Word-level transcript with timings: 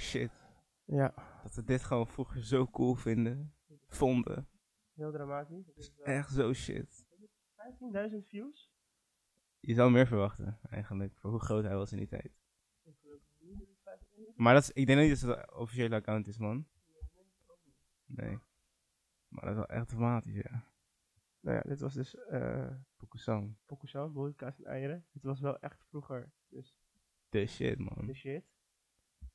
Shit. 0.00 0.30
Ja, 0.84 1.14
Dat 1.42 1.54
we 1.54 1.64
dit 1.64 1.82
gewoon 1.82 2.06
vroeger 2.06 2.44
zo 2.44 2.66
cool 2.66 2.94
vinden. 2.94 3.54
Vonden. 3.88 4.48
heel 4.94 5.12
dramatisch. 5.12 5.68
Is, 5.74 5.92
Echt 6.02 6.30
zo 6.30 6.52
shit. 6.52 7.04
15.000 8.10 8.16
views. 8.28 8.70
Je 9.60 9.74
zou 9.74 9.90
meer 9.90 10.06
verwachten, 10.06 10.58
eigenlijk. 10.70 11.16
Voor 11.18 11.30
hoe 11.30 11.40
groot 11.40 11.64
hij 11.64 11.76
was 11.76 11.92
in 11.92 11.98
die 11.98 12.08
tijd. 12.08 12.32
Maar 14.36 14.54
dat 14.54 14.62
is, 14.62 14.70
ik 14.72 14.86
denk 14.86 15.00
niet 15.00 15.20
dat 15.20 15.20
het 15.20 15.38
een 15.38 15.54
officiële 15.54 15.94
account 15.94 16.26
is, 16.26 16.38
man. 16.38 16.66
Nee. 18.04 18.38
Maar 19.28 19.44
dat 19.44 19.50
is 19.50 19.56
wel 19.56 19.66
echt 19.66 19.88
dramatisch, 19.88 20.34
ja. 20.34 20.68
Nou 21.40 21.56
ja, 21.56 21.62
dit 21.62 21.80
was 21.80 21.94
dus 21.94 22.14
eh 22.14 22.70
Pokusang. 22.96 23.56
Pokusan, 23.66 24.12
brood, 24.12 24.36
kaas 24.36 24.58
en 24.58 24.64
eieren. 24.64 25.06
Dit 25.12 25.22
was 25.22 25.40
wel 25.40 25.58
echt 25.58 25.84
vroeger, 25.88 26.32
dus 26.48 26.74
De 27.28 27.46
shit, 27.46 27.78
man. 27.78 28.06
de 28.06 28.14
shit. 28.14 28.44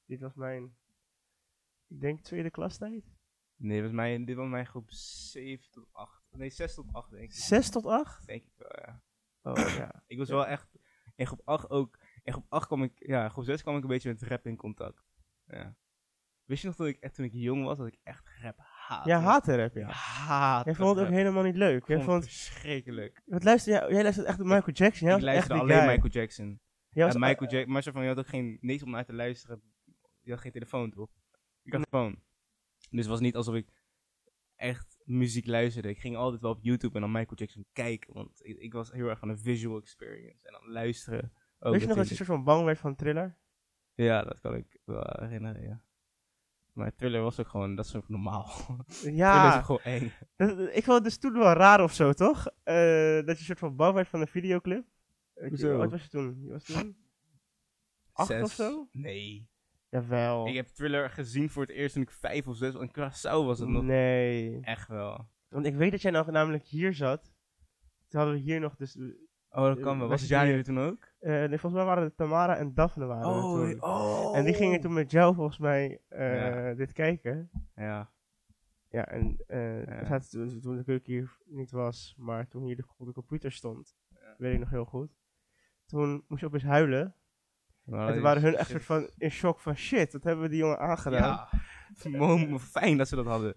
Dit 0.05 0.19
was 0.19 0.33
mijn, 0.33 0.75
ik 1.87 2.01
denk 2.01 2.21
tweede 2.21 2.49
klastijd. 2.49 3.03
Nee, 3.55 3.81
was 3.81 3.91
mijn, 3.91 4.25
dit 4.25 4.35
was 4.35 4.47
mijn 4.47 4.65
groep 4.65 4.91
7 4.91 5.71
tot 5.71 5.87
8. 5.91 6.23
Nee, 6.31 6.49
6 6.49 6.73
tot 6.73 6.93
8, 6.93 7.11
denk 7.11 7.23
ik. 7.23 7.33
6 7.33 7.69
tot 7.69 7.85
8? 7.85 8.27
Denk 8.27 8.43
ik 8.43 8.53
wel, 8.57 8.79
ja. 8.85 9.01
Oh 9.41 9.75
ja. 9.77 9.91
Ik 10.07 10.17
was 10.17 10.27
Ja. 10.27 10.33
wel 10.33 10.45
echt... 10.47 10.77
In 11.15 11.25
groep 11.27 11.41
8 11.43 11.69
ook... 11.69 11.99
In 12.23 12.31
groep 12.33 12.45
8 12.49 12.67
kwam 12.67 12.83
ik... 12.83 12.91
Ja, 13.07 13.29
groep 13.29 13.43
6 13.43 13.61
kwam 13.61 13.75
ik 13.75 13.81
een 13.81 13.87
beetje 13.87 14.09
met 14.09 14.21
rap 14.21 14.45
in 14.45 14.55
contact. 14.55 15.03
Ja. 15.45 15.75
Wist 16.45 16.61
je 16.61 16.67
nog 16.67 16.75
dat 16.75 16.87
ik 16.87 16.99
echt, 16.99 17.13
toen 17.13 17.25
ik 17.25 17.33
jong 17.33 17.63
was, 17.63 17.77
dat 17.77 17.87
ik 17.87 17.99
echt 18.03 18.29
rap 18.41 18.57
haatte? 18.57 19.09
Ja, 19.09 19.19
haatte 19.19 19.55
rap, 19.55 19.75
ja. 19.75 19.87
haatte 19.89 20.69
Jij 20.69 20.79
vond 20.79 20.97
het 20.97 21.05
ook 21.07 21.13
helemaal 21.13 21.43
niet 21.43 21.55
leuk. 21.55 21.81
Ik 21.81 21.87
Jij 21.87 21.97
vond 21.97 22.09
vond, 22.09 22.23
het 22.23 22.33
verschrikkelijk. 22.33 23.21
wat 23.25 23.43
luister 23.43 23.73
jij, 23.73 23.91
jij 23.91 24.01
luistert 24.01 24.27
echt 24.27 24.39
op 24.39 24.45
Michael 24.45 24.75
Jackson. 24.75 25.07
Jij 25.07 25.17
ik 25.17 25.23
luisterde 25.23 25.61
alleen 25.61 25.77
guy. 25.77 25.87
Michael 25.87 26.09
Jackson. 26.11 26.59
Was 26.89 27.13
en 27.13 27.19
Michael 27.19 27.51
Jackson, 27.51 27.71
maar 27.71 27.83
zo 27.83 27.91
van, 27.91 28.01
je 28.01 28.07
had 28.07 28.17
ook 28.17 28.27
geen, 28.27 28.57
niks 28.61 28.83
om 28.83 28.89
naar 28.89 29.05
te 29.05 29.13
luisteren. 29.13 29.61
Je 30.25 30.31
had 30.31 30.39
geen 30.41 30.51
telefoon, 30.51 30.91
toch? 30.91 31.09
Ik 31.63 31.71
had 31.73 31.81
een 31.81 31.87
telefoon. 31.89 32.21
Dus 32.89 32.99
het 32.99 33.07
was 33.07 33.19
niet 33.19 33.35
alsof 33.35 33.55
ik 33.55 33.67
echt 34.55 34.97
muziek 35.05 35.45
luisterde. 35.47 35.89
Ik 35.89 35.99
ging 35.99 36.15
altijd 36.15 36.41
wel 36.41 36.51
op 36.51 36.59
YouTube 36.63 36.95
en 36.95 37.01
dan 37.01 37.11
Michael 37.11 37.35
Jackson 37.37 37.65
kijken. 37.73 38.13
Want 38.13 38.45
ik, 38.45 38.57
ik 38.57 38.73
was 38.73 38.91
heel 38.91 39.07
erg 39.07 39.19
van 39.19 39.29
een 39.29 39.39
visual 39.39 39.77
experience. 39.79 40.47
En 40.47 40.51
dan 40.53 40.69
luisteren. 40.71 41.31
Ook 41.59 41.71
Weet 41.71 41.81
je 41.81 41.87
nog 41.87 41.97
dat 41.97 42.09
je 42.09 42.15
soort 42.15 42.27
van 42.27 42.43
bang 42.43 42.65
werd 42.65 42.79
van 42.79 42.95
Thriller? 42.95 43.37
Ja, 43.93 44.23
dat 44.23 44.39
kan 44.39 44.55
ik 44.55 44.79
wel 44.85 45.03
herinneren, 45.19 45.61
ja. 45.61 45.83
Maar 46.73 46.95
Thriller 46.95 47.21
was 47.21 47.39
ook 47.39 47.47
gewoon, 47.47 47.75
dat 47.75 47.85
is 47.85 47.95
ook 47.95 48.09
normaal. 48.09 48.49
Is 48.87 49.01
Ja, 49.01 49.57
ook 49.57 49.63
gewoon 49.65 49.81
eng. 49.81 50.11
dat- 50.35 50.59
ik 50.59 50.83
vond 50.83 50.95
het 50.95 51.03
dus 51.03 51.17
toen 51.17 51.33
wel 51.33 51.53
raar 51.53 51.83
of 51.83 51.93
zo, 51.93 52.13
toch? 52.13 52.47
Eh, 52.63 53.25
dat 53.25 53.37
je 53.37 53.43
soort 53.43 53.59
van 53.59 53.75
bang 53.75 53.93
werd 53.95 54.07
van 54.07 54.21
een 54.21 54.27
videoclip. 54.27 54.85
Hoezo? 55.33 55.71
Hoe 55.71 55.81
oud 55.81 55.91
was 55.91 56.03
je 56.03 56.09
toen? 56.09 56.41
Je 56.43 56.51
was 56.51 56.63
toen? 56.63 56.97
Acht 58.11 58.27
Zes. 58.27 58.43
of 58.43 58.51
zo? 58.51 58.87
Nee. 58.91 59.49
Jawel. 60.01 60.47
Ik 60.47 60.55
heb 60.55 60.67
Thriller 60.67 61.09
gezien 61.09 61.49
voor 61.49 61.61
het 61.61 61.71
eerst 61.71 61.93
toen 61.93 62.03
ik 62.03 62.11
vijf 62.11 62.47
of 62.47 62.55
zes 62.55 62.73
was. 62.73 62.87
Curaçao 62.87 63.45
was 63.45 63.59
het 63.59 63.69
nog. 63.69 63.83
Nee. 63.83 64.59
Echt 64.61 64.87
wel. 64.87 65.27
Want 65.49 65.65
ik 65.65 65.75
weet 65.75 65.91
dat 65.91 66.01
jij 66.01 66.11
nou 66.11 66.31
namelijk 66.31 66.63
hier 66.65 66.93
zat. 66.93 67.23
Toen 68.07 68.19
hadden 68.19 68.33
we 68.39 68.41
hier 68.41 68.59
nog 68.59 68.75
dus... 68.75 68.97
Oh, 69.49 69.63
dat 69.63 69.77
Eh, 69.77 69.83
kan 69.83 69.97
wel. 69.99 70.07
wij 70.07 70.17
Was 70.17 70.27
Jani 70.27 70.47
hier- 70.49 70.57
er 70.57 70.63
toen 70.63 70.79
ook? 70.79 71.07
eh, 71.19 71.31
nee, 71.31 71.47
volgens 71.59 71.73
mij 71.73 71.83
waren 71.85 72.03
het 72.03 72.17
Tamara 72.17 72.55
en 72.57 72.73
Daphne 72.73 73.05
waren 73.05 73.41
toen. 73.41 73.83
oh. 73.83 74.37
En 74.37 74.45
die 74.45 74.53
gingen 74.53 74.79
toen 74.81 74.93
met 74.93 75.11
jou 75.11 75.35
volgens 75.35 75.57
mij 75.57 75.99
eh, 76.07 76.35
Ja. 76.35 76.73
dit 76.73 76.91
kijken. 76.93 77.49
Ja. 77.75 78.11
Ja, 78.89 79.05
en 79.07 79.43
eh 79.47 79.85
Ja. 79.85 80.05
zaten 80.05 80.29
toen, 80.29 80.59
toen 80.59 80.77
de 80.77 80.83
keuken 80.83 81.13
hier 81.13 81.37
niet 81.45 81.71
was, 81.71 82.13
maar 82.17 82.47
toen 82.47 82.63
hier 82.63 82.75
de, 82.75 82.83
op 82.97 83.05
de 83.07 83.13
computer 83.13 83.51
stond, 83.51 83.95
weet 84.37 84.53
ik 84.53 84.59
nog 84.59 84.69
heel 84.69 84.85
goed. 84.85 85.15
Toen 85.85 86.23
moest 86.27 86.41
je 86.41 86.47
opeens 86.47 86.63
huilen. 86.63 87.15
En 87.91 88.13
toen 88.13 88.21
waren 88.21 88.41
hun 88.41 88.55
echt 88.55 88.69
soort 88.69 88.83
van 88.85 89.09
in 89.17 89.31
shock 89.31 89.59
van 89.59 89.75
shit, 89.77 90.13
wat 90.13 90.23
hebben 90.23 90.43
we 90.43 90.49
die 90.49 90.59
jongen 90.59 90.79
aangedaan? 90.79 91.47
Ja. 92.03 92.59
Fijn 92.59 92.97
dat 92.97 93.07
ze 93.07 93.15
dat 93.15 93.25
hadden. 93.25 93.55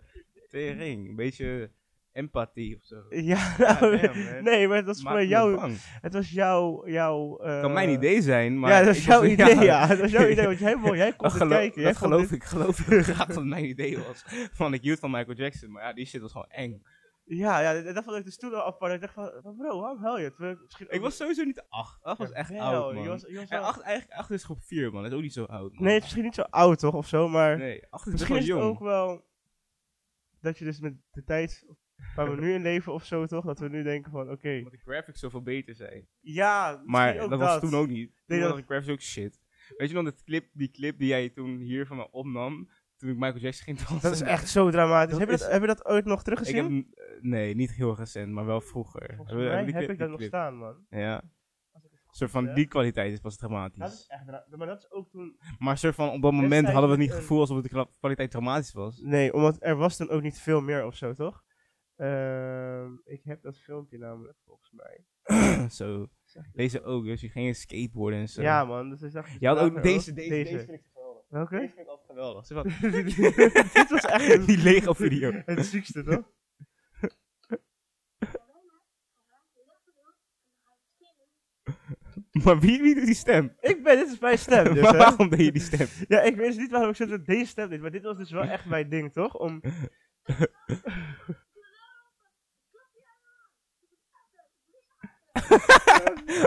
Tering. 0.50 1.09
Een 1.09 1.16
beetje 1.16 1.71
empathie 2.12 2.77
of 2.77 2.83
zo. 2.84 2.97
Ja, 3.11 3.55
Ja, 3.59 3.78
nou, 3.81 3.99
damn, 4.00 4.19
man. 4.25 4.43
nee, 4.49 4.69
maar 4.69 5.25
jouw, 5.25 5.56
bang. 5.56 5.77
het 5.81 6.12
was 6.12 6.31
jouw, 6.31 6.88
jouw... 6.88 7.38
eh, 7.38 7.61
kan 7.61 7.72
mijn 7.72 7.88
idee 7.91 8.22
zijn, 8.22 8.59
maar... 8.59 8.71
ja, 8.71 8.78
dat 8.78 8.87
was 8.87 9.05
jouw 9.05 9.21
was- 9.22 9.31
idee, 9.31 9.59
ja. 9.61 9.87
Dat 9.87 9.99
was 9.99 10.11
jouw 10.11 10.28
idee, 10.28 10.47
want 10.47 10.59
jij, 10.59 10.77
wou- 10.83 10.97
jij 10.97 11.12
kon 11.12 11.28
Dat, 11.28 11.33
gelo- 11.37 11.49
kijken. 11.49 11.81
Jij 11.83 11.91
dat 11.91 12.00
geloof 12.00 12.21
dit- 12.21 12.31
ik, 12.33 12.44
geloof 12.44 12.78
ik 12.81 13.03
graag 13.05 13.27
dat 13.27 13.37
het 13.37 13.44
mijn 13.44 13.65
idee 13.65 13.99
was. 13.99 14.25
Van 14.53 14.72
ik 14.75 14.83
hield 14.83 14.99
van 14.99 15.11
Michael 15.11 15.37
Jackson, 15.37 15.71
maar 15.72 15.83
ja, 15.83 15.93
die 15.93 16.06
shit 16.06 16.21
was 16.21 16.33
gewoon 16.33 16.50
eng. 16.50 16.83
Ja, 17.31 17.61
ja, 17.61 17.83
dat- 17.83 17.94
dat 17.94 18.05
vond 18.05 18.16
ik 18.16 18.25
dus 18.25 18.37
toen 18.39 18.55
al 18.55 18.65
apart. 18.65 18.93
Ik 18.94 19.00
dacht 19.00 19.12
van, 19.43 19.56
bro, 19.56 19.81
waarom 19.81 19.99
huil 20.03 20.19
je? 20.19 20.27
Ik 20.27 20.39
misschien 20.62 20.87
Ik 20.91 21.00
was 21.00 21.16
sowieso 21.16 21.44
niet 21.44 21.65
acht. 21.69 22.03
Acht 22.03 22.19
was 22.19 22.31
echt 22.31 22.50
oud, 22.53 22.94
man. 22.94 23.03
Je 23.03 23.09
was, 23.09 23.22
je 23.28 23.34
was 23.37 23.49
En 23.49 23.61
acht, 23.61 23.81
eigenlijk 23.81 24.19
acht 24.19 24.31
is 24.31 24.44
groep 24.44 24.62
vier, 24.62 24.93
man. 24.93 25.03
Dat 25.03 25.11
is 25.11 25.16
ook 25.16 25.22
niet 25.22 25.33
zo 25.33 25.44
oud, 25.44 25.72
man. 25.72 25.83
Nee, 25.84 25.93
het 25.94 25.99
is 26.03 26.03
misschien 26.09 26.25
niet 26.25 26.34
zo 26.34 26.43
oud 26.43 26.78
toch, 26.78 26.94
of 26.94 27.06
zo, 27.09 27.28
maar 27.28 27.59
Nee, 27.59 27.87
acht 27.91 28.06
is 28.06 28.12
misschien 28.12 28.37
is 28.37 28.41
het 28.49 28.50
jong. 28.56 28.62
ook 28.71 28.78
wel 28.78 29.27
dat 30.41 30.59
je 30.59 30.65
dus 30.65 30.81
met 30.81 30.94
de 31.11 31.25
tijd 31.25 31.67
waar 32.15 32.31
we 32.31 32.41
nu 32.41 32.53
in 32.55 32.62
leven 32.62 32.93
of 32.93 33.05
zo 33.05 33.27
toch, 33.27 33.44
dat 33.44 33.59
we 33.59 33.69
nu 33.69 33.83
denken 33.83 34.11
van, 34.11 34.31
oké, 34.31 34.56
Omdat 34.56 34.72
de 34.72 34.78
graphics 34.78 35.21
zoveel 35.21 35.43
beter 35.43 35.75
zijn. 35.75 36.09
ja, 36.21 36.83
Maar 36.84 37.15
dat, 37.15 37.38
was 37.38 37.61
toen 37.61 37.75
ook 37.75 37.88
niet. 37.88 38.06
Toen 38.09 38.22
Nee, 38.38 38.41
dat- 38.41 38.56
de 38.56 38.62
graphics 38.62 38.93
ook 38.93 39.00
shit. 39.00 39.41
Weet 39.77 39.88
je 39.88 39.94
nog, 39.94 40.05
dat 40.05 40.25
clip, 40.25 40.49
die 40.53 40.71
clip 40.71 40.99
die 40.99 41.09
jij 41.09 41.28
toen 41.28 41.56
hier 41.59 41.87
van 41.87 41.97
me 41.97 42.11
opnam, 42.11 42.69
toen 42.98 43.10
ik 43.10 43.16
Michael 43.16 43.38
Jackson 43.41 43.64
ging 43.64 43.78
dansen? 43.78 44.00
Dat 44.10 44.12
is 44.12 44.20
echt 44.20 44.48
zo 44.48 44.70
dramatisch. 44.70 45.10
Dat 45.10 45.20
heb, 45.20 45.31
je 45.31 45.36
dat, 45.36 45.47
is- 45.47 45.53
heb 45.53 45.60
je 45.60 45.66
dat 45.66 45.84
ooit 45.86 46.04
nog 46.04 46.19
Ik 46.19 46.25
teruggezien? 46.25 46.56
heb, 46.56 46.64
hem, 46.64 46.86
eh, 46.94 47.04
nee, 47.22 47.54
niet 47.54 47.72
heel 47.72 47.97
recent, 47.97 48.32
maar 48.32 48.47
wel 48.47 48.60
vroeger. 48.60 49.00
Volgens 49.06 49.19
Hebben 49.28 49.36
mij 49.47 49.56
hebben 49.56 49.72
die 49.72 49.82
heb 49.82 49.91
ik 49.92 49.98
dat 49.98 50.09
nog 50.10 50.22
staan, 50.22 50.56
man. 50.56 50.86
Ja. 50.91 51.22
Ik 52.10 52.14
soort 52.25 52.31
van 52.31 52.47
heb. 52.47 52.54
die 52.54 52.66
kwaliteit 52.66 53.12
is 53.12 53.20
pas 53.20 53.37
dramatisch. 53.37 53.78
Dat 53.78 53.92
is 53.92 54.06
echt 54.06 54.25
Maar 54.56 54.66
dat 54.66 54.78
is 54.78 54.91
ook 54.91 55.10
toen... 55.10 55.38
Maar 55.58 55.78
soort 55.78 55.94
van 55.94 56.08
op 56.10 56.22
dat 56.22 56.32
moment 56.32 56.66
hadden 56.66 56.84
we 56.84 56.91
het 56.91 56.98
niet 56.98 57.10
het 57.10 57.19
gevoel 57.19 57.41
alsof 57.41 57.62
de 57.62 57.69
kwa- 57.69 57.88
kwaliteit 57.98 58.31
dramatisch 58.31 58.72
was. 58.72 59.00
Nee, 59.00 59.32
omdat 59.34 59.56
er 59.60 59.76
was 59.76 59.97
toen 59.97 60.08
ook 60.08 60.22
niet 60.22 60.41
veel 60.41 60.60
meer 60.60 60.84
of 60.87 60.94
zo, 60.97 61.12
toch? 61.12 61.42
Ehm, 61.97 62.91
ik 63.04 63.20
heb 63.25 63.42
dat 63.42 63.58
filmpje 63.58 63.98
namelijk, 63.98 64.38
volgens 64.44 64.72
mij. 64.72 65.04
zo. 65.70 66.06
Deze 66.53 66.82
ook, 66.82 67.04
dus 67.04 67.20
je 67.20 67.28
ging 67.28 67.56
skateboarden 67.56 68.20
en 68.20 68.28
zo. 68.28 68.42
Ja, 68.42 68.64
man. 68.64 68.91
Dus 68.91 69.03
ik 69.03 69.12
dacht, 69.12 69.31
Je 69.41 69.47
had 69.47 69.58
ook 69.58 69.82
deze, 69.82 70.12
deze, 70.12 70.28
deze, 70.28 70.48
vind 70.58 70.60
ik 70.60 70.66
geweldig. 70.66 70.82
Welke? 71.28 71.59
Deze 71.59 71.75
vind 71.75 71.87
ik 71.87 71.89
altijd 71.89 72.09
geweldig. 72.09 72.47
Zeg 72.47 72.56
wat. 72.56 72.66
Dit 73.75 73.91
was 73.91 74.05
echt 74.05 74.47
Die 74.47 74.59
Lego 74.59 74.93
video. 74.93 75.43
het 75.44 75.66
ziekste, 75.66 76.03
toch? 76.03 76.22
Maar 82.44 82.59
wie, 82.59 82.83
wie 82.83 82.94
doet 82.94 83.05
die 83.05 83.15
stem? 83.15 83.56
Ik 83.61 83.83
ben, 83.83 83.97
dit 83.97 84.09
is 84.09 84.19
mijn 84.19 84.38
stem, 84.38 84.75
dus, 84.75 84.83
Maar 84.83 84.97
waarom 84.97 85.28
deed 85.28 85.41
je 85.41 85.53
die 85.53 85.62
stem? 85.62 85.87
Ja, 86.09 86.21
ik 86.21 86.37
weet 86.37 86.47
dus 86.47 86.56
niet 86.56 86.71
waarom 86.71 86.91
ik 86.91 86.97
zeg 86.97 87.09
dat 87.09 87.27
deze 87.27 87.47
stem 87.47 87.69
deed, 87.69 87.81
maar 87.81 87.91
dit 87.91 88.03
was 88.03 88.17
dus 88.17 88.31
wel 88.31 88.43
echt 88.43 88.65
mijn 88.65 88.88
ding, 88.88 89.12
toch? 89.12 89.34
Om... 89.34 89.61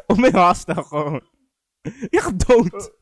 Of 0.06 0.18
met 0.18 0.31
haast 0.31 0.72
gewoon. 0.72 1.28
Je 2.09 2.20
gaat 2.22 2.47
dood. 2.47 3.00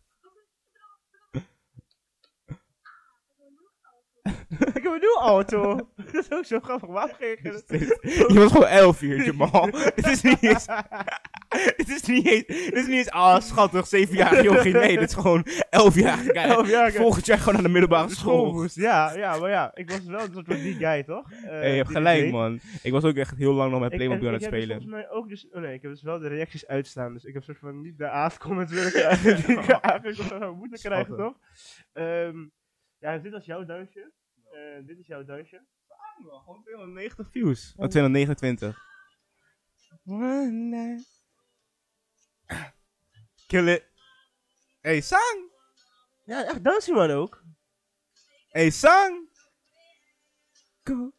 ik 4.78 4.84
heb 4.84 4.86
een 4.86 5.00
nieuwe 5.00 5.20
auto! 5.22 5.76
dat 6.12 6.14
is 6.16 6.32
ook 6.32 6.46
zo 6.46 6.60
grappig, 6.60 6.90
waarom 6.90 7.16
ging 7.20 7.32
ik... 7.40 7.44
Je 8.30 8.40
was 8.40 8.52
gewoon 8.52 8.68
elf 8.68 9.00
hier, 9.00 9.24
Jamal. 9.26 9.70
Het 9.96 10.08
is 10.08 10.22
niet 10.22 10.44
eens... 10.44 10.66
Het 11.50 11.90
is 11.90 12.02
niet 12.02 12.26
eens... 12.28 12.44
Het 12.48 12.74
is 12.76 12.88
niet 12.88 12.98
eens... 12.98 13.10
Ah, 13.10 13.40
schattig, 13.42 13.88
zevenjarig 13.88 14.44
jochie. 14.44 14.74
Nee, 14.74 14.98
dit 15.00 15.10
is 15.10 15.16
gewoon 15.16 15.46
elfjarig. 15.70 16.26
Kijk, 16.32 16.52
Elf 16.52 16.70
jaar. 16.70 16.92
Volgend 16.92 17.26
jaar 17.26 17.38
gewoon 17.38 17.54
naar 17.54 17.64
de 17.64 17.70
middelbare 17.70 18.10
school. 18.10 18.68
Ja, 18.74 19.14
ja, 19.14 19.38
maar 19.40 19.50
ja, 19.50 19.72
ik 19.74 19.90
was 19.92 20.04
wel 20.04 20.20
een 20.20 20.34
soort 20.34 20.46
van 20.46 20.56
die 20.56 20.74
guy, 20.76 21.04
toch? 21.04 21.32
Eh, 21.32 21.40
Hey, 21.50 21.70
je 21.72 21.76
hebt 21.78 21.92
gelijk, 21.92 22.22
deed. 22.22 22.32
man. 22.32 22.60
Ik 22.84 22.92
was 22.92 23.04
ook 23.04 23.16
echt 23.16 23.38
heel 23.38 23.54
lang 23.54 23.72
nog 23.72 23.80
met 23.80 23.92
Ik- 23.92 23.98
Playmobil 23.98 24.28
aan 24.28 24.34
het 24.34 24.44
ik 24.44 24.50
heb 24.50 24.60
dus 24.60 24.64
spelen. 24.70 24.82
volgens 24.84 25.02
mij 25.10 25.18
ook 25.18 25.30
dus, 25.30 25.48
oh 25.52 25.62
nee, 25.62 25.74
ik 25.74 25.82
heb 25.82 25.92
dus 25.92 26.02
wel 26.02 26.20
de 26.20 26.28
reacties 26.28 26.68
uitstaan, 26.68 27.14
dus 27.14 27.24
ik 27.24 27.34
heb 27.34 27.44
soort 27.44 27.58
van 27.60 27.82
niet 27.82 27.98
de 27.98 28.10
aafcomments 28.10 28.74
willen 28.74 28.92
krijgen 28.92 29.36
die 29.36 29.58
ik 29.60 29.70
eigenlijk 29.70 30.18
zou 30.18 30.56
moeten 30.56 30.80
krijgen, 30.80 31.18
toch? 31.18 31.34
Ehm, 31.94 32.38
ja, 32.98 33.18
dit 33.18 33.32
was 33.32 33.46
jouw 33.46 33.66
duimpje. 33.66 34.12
Eh, 34.60 34.86
dit 34.86 35.00
is 35.00 35.08
jouw 35.08 35.24
duimpje. 35.24 35.66
Gewoon 36.22 36.64
290 36.64 37.30
views. 37.32 37.74
Oh, 37.78 37.88
229. 37.88 38.78
One 40.06 40.52
night. 40.52 41.08
Kill 43.48 43.68
it. 43.68 43.84
Hey, 44.82 45.02
Sang! 45.02 45.52
Ja, 46.26 46.46
echt 46.46 46.64
dansje 46.64 46.94
man 46.94 47.12
ook. 47.12 47.44
Hey, 48.50 48.70
Sang! 48.70 49.30
Go. 50.84 51.12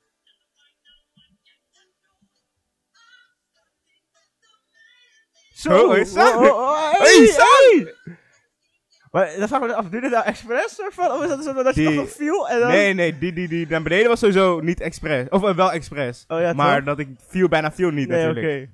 Zo, 5.55 5.71
Oh, 5.71 5.91
hey, 5.93 6.05
Sang! 6.05 6.35
oh, 6.37 6.45
oh, 6.45 6.93
Hey, 6.93 7.17
hey, 7.19 7.27
Sang! 7.27 8.19
Maar 9.11 9.37
dan 9.39 9.49
vraag 9.49 9.61
ik 9.63 9.67
me 9.67 9.75
af, 9.75 9.85
doe 9.89 9.95
je 9.95 10.01
dat 10.01 10.11
nou 10.11 10.25
expres 10.25 10.81
van? 10.91 11.11
Of 11.11 11.23
is 11.23 11.29
dat 11.29 11.45
zo 11.45 11.53
dat 11.53 11.75
je 11.75 11.81
Die- 11.81 11.85
toch 11.85 11.95
nog 12.05 12.11
viel 12.15 12.49
en 12.49 12.61
dan... 12.61 12.69
Nee, 12.69 12.95
nee, 12.95 13.19
die, 13.19 13.33
die, 13.33 13.49
die 13.49 13.67
naar 13.69 13.83
beneden 13.83 14.09
was 14.09 14.19
sowieso 14.19 14.61
niet 14.61 14.81
expres. 14.81 15.29
Of 15.29 15.45
eh, 15.45 15.57
wel 15.57 15.73
expres. 15.73 16.25
Oh 16.29 16.41
ja, 16.41 16.53
maar 16.53 16.77
toch? 16.77 16.85
dat 16.85 16.99
ik 16.99 17.09
viel 17.19 17.49
bijna 17.49 17.73
viel 17.73 17.91
niet 17.91 18.09
Nee, 18.09 18.19
oké. 18.29 18.35
natuurlijk. 18.35 18.71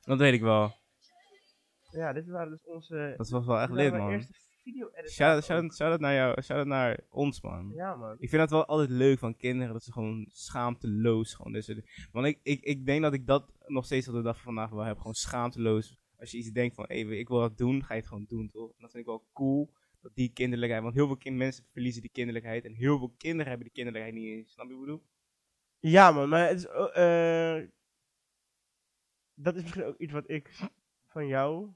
Dat 0.00 0.18
weet 0.18 0.32
ik 0.32 0.40
wel. 0.40 0.72
Ja, 1.90 2.12
dit 2.12 2.28
waren 2.28 2.50
dus 2.50 2.64
onze... 2.64 3.14
Dat 3.16 3.28
was 3.28 3.46
wel 3.46 3.60
echt 3.60 3.70
mijn 3.70 3.96
man. 3.96 4.10
eerste 4.10 4.32
video 4.62 4.88
edit. 4.94 5.12
Shout-out 5.12 5.44
shout 5.44 5.74
shout 5.74 6.00
naar 6.00 6.14
jou, 6.14 6.42
shout 6.42 6.66
naar 6.66 7.00
ons, 7.10 7.40
man. 7.42 7.72
Ja, 7.74 7.94
man. 7.94 8.16
Ik 8.18 8.28
vind 8.28 8.42
het 8.42 8.50
wel 8.50 8.64
altijd 8.66 8.90
leuk 8.90 9.18
van 9.18 9.36
kinderen, 9.36 9.72
dat 9.72 9.82
ze 9.82 9.92
gewoon 9.92 10.28
schaamteloos 10.32 11.34
gewoon 11.34 11.52
dingen- 11.52 11.84
Want 12.12 12.26
ik, 12.26 12.38
ik, 12.42 12.62
ik 12.62 12.86
denk 12.86 13.02
dat 13.02 13.12
ik 13.12 13.26
dat 13.26 13.52
nog 13.66 13.84
steeds 13.84 14.08
op 14.08 14.14
de 14.14 14.22
dag 14.22 14.34
van 14.34 14.44
vandaag 14.54 14.70
wel 14.70 14.84
heb. 14.84 14.96
Gewoon 14.96 15.14
schaamteloos. 15.14 16.02
Als 16.24 16.32
je 16.32 16.38
iets 16.38 16.52
denkt 16.52 16.74
van, 16.74 16.84
hey, 16.88 17.00
ik 17.00 17.28
wil 17.28 17.38
dat 17.38 17.58
doen, 17.58 17.84
ga 17.84 17.94
je 17.94 18.00
het 18.00 18.08
gewoon 18.08 18.24
doen, 18.28 18.48
toch? 18.48 18.68
En 18.68 18.76
dat 18.78 18.90
vind 18.90 19.02
ik 19.02 19.08
wel 19.08 19.26
cool, 19.32 19.72
dat 20.00 20.14
die 20.14 20.32
kinderlijkheid... 20.32 20.82
Want 20.82 20.94
heel 20.94 21.06
veel 21.06 21.16
kind, 21.16 21.36
mensen 21.36 21.64
verliezen 21.72 22.02
die 22.02 22.10
kinderlijkheid. 22.10 22.64
En 22.64 22.74
heel 22.74 22.98
veel 22.98 23.14
kinderen 23.16 23.46
hebben 23.46 23.66
die 23.66 23.74
kinderlijkheid 23.74 24.16
niet 24.18 24.32
eens. 24.36 24.52
Snap 24.52 24.66
je 24.66 24.72
wat 24.72 24.80
ik 24.82 24.86
bedoel? 24.86 25.06
Ja, 25.78 26.10
man, 26.12 26.28
maar 26.28 26.48
het 26.48 26.58
is, 26.58 26.68
o- 26.68 26.86
eh, 26.86 27.68
dat 29.34 29.54
is 29.56 29.62
misschien 29.62 29.84
ook 29.84 29.98
iets 29.98 30.12
wat 30.12 30.30
ik 30.30 30.68
van 31.06 31.26
jou 31.26 31.72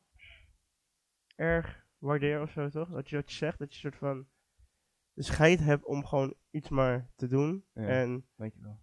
erg 1.37 1.87
waardeer 1.99 2.43
of 2.43 2.51
zo, 2.51 2.69
toch? 2.69 2.89
Dat 2.91 3.09
je 3.09 3.17
dat 3.17 3.31
je 3.31 3.37
zegt, 3.37 3.59
dat 3.59 3.73
je 3.73 3.79
soort 3.79 3.97
van 3.97 4.29
de 5.13 5.23
scheid 5.23 5.61
hebt 5.61 5.85
om 5.85 6.05
gewoon 6.05 6.35
iets 6.51 6.69
maar 6.69 7.11
te 7.17 7.27
doen. 7.27 7.65
Ja. 7.75 7.83
En 7.87 8.27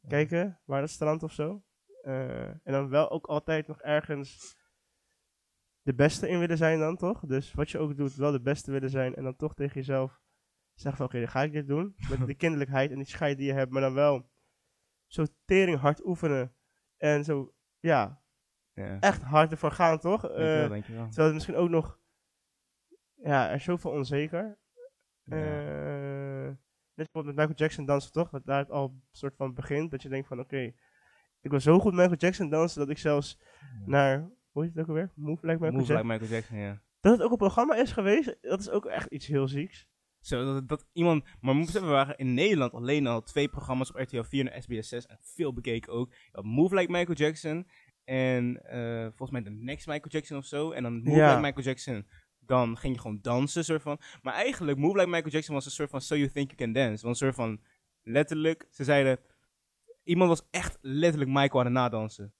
kijken 0.08 0.62
waar 0.66 0.82
dat 0.82 0.90
strandt 0.90 1.24
of 1.24 1.32
zo. 1.34 1.64
Eh, 2.02 2.48
en 2.48 2.62
dan 2.64 2.90
wel 2.90 3.10
ook 3.10 3.26
altijd 3.26 3.68
nog 3.68 3.82
ergens 3.82 4.58
de 5.86 5.94
beste 5.96 6.28
in 6.30 6.40
willen 6.40 6.58
zijn 6.58 6.80
dan, 6.80 6.96
toch? 6.98 7.20
Dus 7.26 7.54
wat 7.54 7.70
je 7.70 7.78
ook 7.78 7.98
doet, 7.98 8.16
wel 8.16 8.32
de 8.32 8.42
beste 8.42 8.72
willen 8.72 8.90
zijn. 8.90 9.16
En 9.16 9.24
dan 9.24 9.36
toch 9.36 9.54
tegen 9.54 9.74
jezelf 9.76 10.22
zeggen 10.74 10.98
van, 10.98 11.06
oké, 11.06 11.20
dan 11.20 11.28
ga 11.28 11.44
ik 11.44 11.52
dit 11.52 11.68
doen. 11.68 11.96
Met 12.10 12.26
die 12.28 12.36
kinderlijkheid 12.36 12.92
en 12.92 12.98
die 12.98 13.06
scheid 13.06 13.38
die 13.38 13.48
je 13.48 13.54
hebt. 13.54 13.72
Maar 13.72 13.82
dan 13.82 13.94
wel 13.94 14.30
zo 15.08 15.26
tering 15.46 15.80
hard 15.80 16.06
oefenen. 16.06 16.56
En 16.98 17.24
zo, 17.24 17.54
ja, 17.80 18.22
Ja. 18.74 19.00
echt 19.00 19.22
hard 19.22 19.52
ervoor 19.52 19.72
gaan, 19.72 20.00
toch? 20.00 20.22
Dankjewel, 20.22 20.72
Eh, 20.74 20.86
terwijl 20.86 21.26
het 21.26 21.34
misschien 21.34 21.56
ook 21.56 21.70
nog, 21.70 22.00
ja, 23.14 23.50
er 23.50 23.56
is 23.56 23.64
zoveel 23.64 23.92
onzeker. 23.92 24.58
Ja. 25.24 25.36
Eh, 25.36 26.48
net 26.94 27.06
bijvoorbeeld 27.12 27.36
met 27.36 27.36
Michael 27.36 27.58
Jackson 27.58 27.86
dansen, 27.86 28.12
toch? 28.12 28.30
Dat 28.30 28.46
daar 28.46 28.60
het 28.60 28.72
al 28.72 28.84
een 28.90 29.04
soort 29.12 29.36
van 29.36 29.54
begint. 29.54 29.92
Dat 29.92 30.02
je 30.02 30.10
denkt 30.10 30.28
van, 30.28 30.40
oké, 30.40 30.74
ik 31.42 31.50
wil 31.52 31.60
zo 31.60 31.80
goed 31.80 31.94
Michael 31.94 32.16
Jackson 32.18 32.50
dansen 32.50 32.80
dat 32.80 32.90
ik 32.90 32.98
zelfs 32.98 33.40
naar, 33.86 34.30
hoe 34.56 34.64
heet 34.64 34.74
het 34.74 34.82
ook 34.82 34.90
alweer? 34.90 35.12
Move 35.16 35.46
Like 35.46 35.60
Michael 35.60 35.72
Move 35.72 35.86
Jackson. 35.86 35.96
like 35.96 36.08
Michael 36.08 36.30
Jackson, 36.30 36.58
ja. 36.58 36.82
Dat 37.00 37.12
het 37.12 37.22
ook 37.22 37.32
een 37.32 37.38
programma 37.38 37.76
is 37.76 37.92
geweest, 37.92 38.38
dat 38.42 38.60
is 38.60 38.70
ook 38.70 38.86
echt 38.86 39.12
iets 39.12 39.28
heel 39.28 39.48
zieks. 39.48 39.88
Zo, 40.20 40.54
dat, 40.54 40.68
dat 40.68 40.86
iemand... 40.94 41.24
Maar 41.42 41.56
moet 41.56 41.72
waren 41.72 42.18
in 42.18 42.34
Nederland 42.34 42.74
alleen 42.74 43.08
al 43.08 43.24
twee 43.24 43.50
programma's 43.50 43.90
op 43.90 43.96
RTL 43.96 44.22
4 44.22 44.52
en 44.52 44.62
SBS 44.62 44.90
6. 44.90 45.06
En 45.06 45.18
veel 45.22 45.54
bekeken 45.54 45.94
ook. 45.94 46.14
Move 46.42 46.76
Like 46.76 46.92
Michael 46.92 47.18
Jackson. 47.18 47.68
En 48.04 48.62
eh, 48.64 49.02
volgens 49.02 49.32
mij 49.32 49.44
de 49.44 49.50
Next 49.50 49.88
Michael 49.88 50.10
Jackson 50.10 50.38
of 50.38 50.46
zo. 50.46 50.72
En 50.72 50.84
dan 50.84 51.04
Move 51.04 51.18
Ja. 51.18 51.30
Like 51.30 51.42
Michael 51.42 51.66
Jackson. 51.66 52.08
Dan 52.40 52.78
ging 52.78 52.94
je 52.96 53.02
gewoon 53.02 53.20
dansen, 53.22 53.66
soort 53.66 53.82
van. 53.82 54.00
Maar 54.22 54.34
eigenlijk, 54.34 54.78
Move 54.78 54.98
Like 54.98 55.10
Michael 55.10 55.32
Jackson 55.32 55.56
was 55.56 55.66
een 55.66 55.72
soort 55.72 55.90
van 55.90 56.02
So 56.02 56.16
You 56.16 56.30
Think 56.30 56.52
You 56.52 56.58
Can 56.58 56.74
Dance. 56.74 57.06
Want 57.06 57.22
een 57.22 57.26
soort 57.26 57.36
van, 57.36 57.62
letterlijk, 58.02 58.68
ze 58.70 58.84
zeiden... 58.84 59.20
Iemand 60.04 60.30
was 60.30 60.48
echt 60.52 60.78
letterlijk 60.82 61.32
Michael 61.32 61.60
aan 61.60 61.66
het 61.66 61.74
nadansen. 61.74 62.34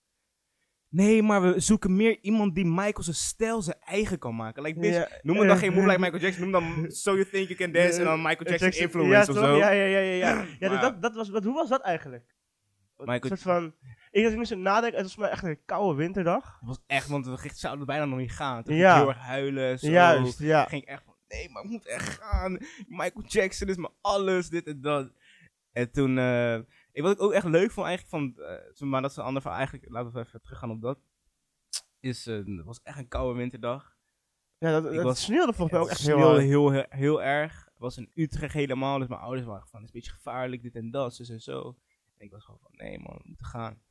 Nee, 0.90 1.24
maar 1.24 1.42
we 1.42 1.60
zoeken 1.60 1.96
meer 1.96 2.18
iemand 2.22 2.56
die 2.56 2.66
Michael 2.66 3.04
zijn 3.04 3.16
stijl 3.16 3.62
zijn 3.62 3.78
eigen 3.86 4.20
kan 4.20 4.36
maken. 4.36 4.64
Like 4.64 5.08
Noem 5.22 5.38
het 5.38 5.48
dan 5.48 5.58
geen 5.58 5.74
Move 5.74 5.86
Like 5.88 6.00
Michael 6.00 6.22
Jackson, 6.22 6.42
noem 6.50 6.52
dan 6.52 6.92
So 6.92 7.12
You 7.12 7.30
Think 7.30 7.48
You 7.48 7.56
Can 7.60 7.72
Dance 7.72 8.00
en 8.00 8.06
dan 8.06 8.22
Michael 8.22 8.50
Jackson, 8.50 8.72
ja, 8.72 8.80
Influence 8.80 9.32
of 9.32 9.38
zo. 9.38 9.56
Ja, 9.58 9.70
ja, 9.72 9.86
ja, 9.86 10.00
ja. 10.00 10.12
ja. 10.30 10.46
ja 10.60 10.70
Maar- 10.72 10.82
dat, 10.82 11.02
dat 11.02 11.16
was, 11.16 11.30
wat, 11.30 11.44
hoe 11.44 11.54
was 11.54 11.70
dat 11.70 11.82
eigenlijk? 11.82 12.24
Michael- 12.98 13.20
Een 13.22 13.28
soort 13.28 13.42
van, 13.42 13.74
ik 14.12 14.24
als 14.24 14.32
ik 14.34 14.38
nu 14.40 14.46
zo 14.46 14.56
nadenk, 14.56 14.94
het 14.94 15.04
was 15.04 15.16
mij 15.16 15.30
echt 15.30 15.44
een 15.44 15.60
koude 15.66 15.98
winterdag. 15.98 16.44
Het 16.60 16.68
was 16.68 16.80
echt, 16.88 17.08
want 17.08 17.26
we 17.26 17.50
zouden 17.54 17.86
bijna 17.86 18.06
nog 18.06 18.20
niet 18.20 18.32
gaan. 18.32 18.64
Toen 18.64 18.76
Ja. 18.76 18.92
ging 18.94 19.06
heel 19.06 19.14
erg 19.14 19.24
huilen, 19.26 19.80
zo. 19.80 19.88
Juist, 19.90 20.40
ja. 20.40 20.64
Ik 20.64 20.70
ging 20.70 20.86
echt 20.86 21.04
van, 21.06 21.16
nee, 21.28 21.50
maar 21.50 21.64
ik 21.64 21.70
moet 21.70 21.88
echt 21.88 22.20
gaan. 22.22 22.58
Michael 22.88 23.26
Jackson 23.28 23.68
is 23.68 23.76
mijn 23.78 23.94
alles, 24.02 24.50
dit 24.50 24.68
en 24.68 24.82
dat. 24.82 25.12
En 25.74 25.92
toen, 25.92 26.18
eh, 26.18 26.60
ik, 26.96 27.02
wat 27.04 27.12
ik 27.12 27.22
ook 27.22 27.32
echt 27.32 27.46
leuk 27.46 27.72
vond 27.72 27.88
eigenlijk 27.88 28.36
van, 28.36 28.44
eh, 28.46 28.80
maar 28.90 29.02
dat 29.02 29.12
is 29.12 29.18
een 29.18 29.24
ander 29.24 29.42
verhaal, 29.42 29.60
eigenlijk, 29.60 29.90
laten 29.92 30.12
we 30.14 30.20
even 30.20 30.42
teruggaan 30.42 30.72
op 30.72 30.82
dat. 30.82 31.00
Is, 32.00 32.28
eh, 32.28 32.36
het 32.36 32.64
was 32.66 32.82
echt 32.84 32.98
een 32.98 33.08
koude 33.08 33.38
winterdag. 33.40 33.98
Ja, 34.58 34.72
dat, 34.72 34.86
Ik 34.92 34.96
dat 34.96 35.04
was- 35.04 35.24
sneeuwde 35.24 35.54
volgens 35.54 35.72
mij 35.72 35.82
ook 35.82 35.90
echt 35.90 36.02
heel 36.02 36.38
heel, 36.38 36.72
heel, 36.72 36.86
heel 36.90 37.24
erg. 37.24 37.66
Het 37.66 37.80
was 37.80 37.98
in 37.98 38.12
Utrecht 38.14 38.54
helemaal, 38.54 39.00
dus 39.00 39.08
mijn 39.08 39.22
ouders 39.22 39.46
waren 39.46 39.68
van, 39.68 39.80
het 39.82 39.90
is 39.90 39.94
een 39.96 40.00
beetje 40.02 40.16
gevaarlijk, 40.18 40.62
dit 40.62 40.76
en 40.76 40.92
dat, 40.92 41.16
zus 41.16 41.30
en 41.30 41.42
zo. 41.42 41.78
En 42.18 42.26
ik 42.26 42.32
was 42.32 42.44
gewoon 42.44 42.60
van, 42.60 42.72
nee 42.74 43.00
man, 43.00 43.16
we 43.18 43.24
moeten 43.28 43.46
gaan. 43.46 43.82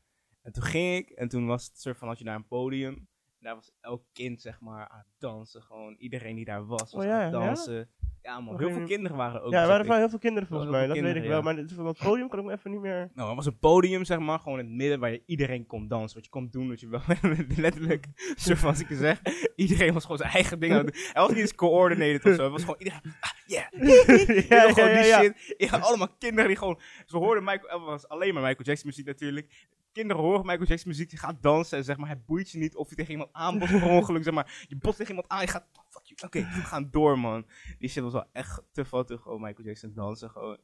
En 0.43 0.53
toen 0.53 0.63
ging 0.63 0.97
ik, 0.97 1.11
en 1.11 1.29
toen 1.29 1.47
was 1.47 1.67
het 1.67 1.81
soort 1.81 1.97
van, 1.99 2.09
als 2.09 2.19
je 2.19 2.25
naar 2.25 2.35
een 2.37 2.47
podium, 2.47 3.09
daar 3.45 3.55
was 3.55 3.73
elk 3.81 4.05
kind, 4.13 4.41
zeg 4.41 4.61
maar, 4.61 4.89
aan 4.89 4.99
het 4.99 5.15
dansen. 5.19 5.63
Gewoon 5.63 5.95
iedereen 5.99 6.37
die 6.37 6.45
daar 6.45 6.67
was, 6.67 6.81
was 6.81 6.95
Oh, 6.95 7.05
ja, 7.05 7.17
aan 7.17 7.23
het 7.23 7.33
dansen. 7.33 7.91
Ja, 8.23 8.41
man, 8.41 8.59
heel 8.59 8.71
veel 8.71 8.87
kinderen 8.87 9.17
waren 9.17 9.43
ook. 9.43 9.53
Ja, 9.53 9.57
er 9.57 9.67
dus 9.67 9.71
waren 9.71 9.87
wel 9.87 9.97
heel 9.99 10.09
veel 10.09 10.19
kinderen 10.19 10.49
volgens 10.49 10.71
mij, 10.71 10.87
dat 10.87 10.99
weet 10.99 11.17
ik 11.17 11.23
wel. 11.23 11.43
Maar 11.43 11.65
van 11.75 11.85
dat 11.85 11.99
podium 11.99 12.29
kan 12.29 12.39
ik 12.39 12.45
me 12.45 12.53
even 12.53 12.71
niet 12.71 12.81
meer... 12.81 13.11
Nou, 13.15 13.31
er 13.31 13.37
was 13.37 13.47
een 13.47 13.59
podium, 13.59 14.05
zeg 14.05 14.19
maar, 14.19 14.39
gewoon 14.39 14.59
in 14.59 14.65
het 14.65 14.75
midden 14.75 15.01
waar 15.01 15.11
je 15.11 15.23
iedereen 15.27 15.67
kon 15.67 15.89
dansen. 15.89 16.15
Wat 16.15 16.25
je 16.25 16.31
kon 16.31 16.49
doen, 16.51 16.69
dat 16.69 16.81
je 16.81 16.89
wel 16.89 17.01
letterlijk, 17.57 18.07
soort 18.35 18.59
van 18.59 18.69
als 18.69 18.81
ik 18.81 18.89
het 18.89 18.99
zeg, 18.99 19.21
iedereen 19.57 19.93
was 19.93 20.03
gewoon 20.03 20.19
zijn 20.19 20.31
eigen 20.31 20.61
ding 20.61 20.73
aan 20.73 20.87
het 20.87 21.13
was 21.13 21.29
niet 21.29 21.39
eens 21.39 21.55
coördinated 21.55 22.25
of 22.25 22.35
zo. 22.35 22.43
Het 22.43 22.53
was 22.53 22.61
gewoon 22.61 22.79
iedereen, 22.79 23.01
ah, 23.21 23.31
yeah. 23.47 23.71
ja, 24.49 24.65
Ja, 24.65 24.73
gewoon 24.73 24.95
die 24.95 25.35
shit. 25.59 25.83
Allemaal 25.83 26.17
kinderen 26.19 26.49
die 26.49 26.57
gewoon, 26.57 26.81
ze 27.07 27.17
hoorden 27.17 27.45
Michael, 27.45 27.79
het 27.79 27.89
was 27.89 28.09
alleen 28.09 28.35
maar 28.35 28.43
Michael 28.43 28.65
Jackson 28.65 28.89
muziek 28.89 29.07
natuurlijk. 29.07 29.67
Kinderen 29.95 30.23
horen 30.23 30.47
Michael 30.47 30.67
Jackson 30.67 30.89
muziek, 30.89 31.11
je 31.11 31.17
gaat 31.17 31.43
dansen 31.43 31.79
en 31.79 31.85
zeg 31.85 31.97
maar, 31.97 32.09
het 32.09 32.27
boeit 32.27 32.51
je 32.51 32.59
niet 32.59 32.77
of 32.77 32.89
je 32.91 32.95
tegen 32.97 33.11
iemand 33.11 33.33
aanbotst 33.33 33.79
per 33.79 33.89
ongeluk, 33.91 34.23
zeg 34.23 34.35
maar. 34.35 34.65
Je 34.69 34.77
botst 34.77 34.99
tegen 34.99 35.15
iemand 35.15 35.33
aan, 35.33 35.41
je 35.41 35.47
gaat, 35.47 35.67
oh, 35.73 35.85
fuck 35.89 36.03
you, 36.05 36.21
oké, 36.25 36.39
we 36.39 36.65
gaan 36.67 36.89
door 36.91 37.19
man. 37.19 37.47
Die 37.79 37.89
shit 37.89 38.03
was 38.03 38.13
wel 38.13 38.27
echt 38.33 38.63
te 38.73 38.85
te 39.05 39.19
gewoon 39.19 39.41
Michael 39.41 39.67
Jackson 39.67 39.93
dansen 39.95 40.31
gewoon. 40.31 40.59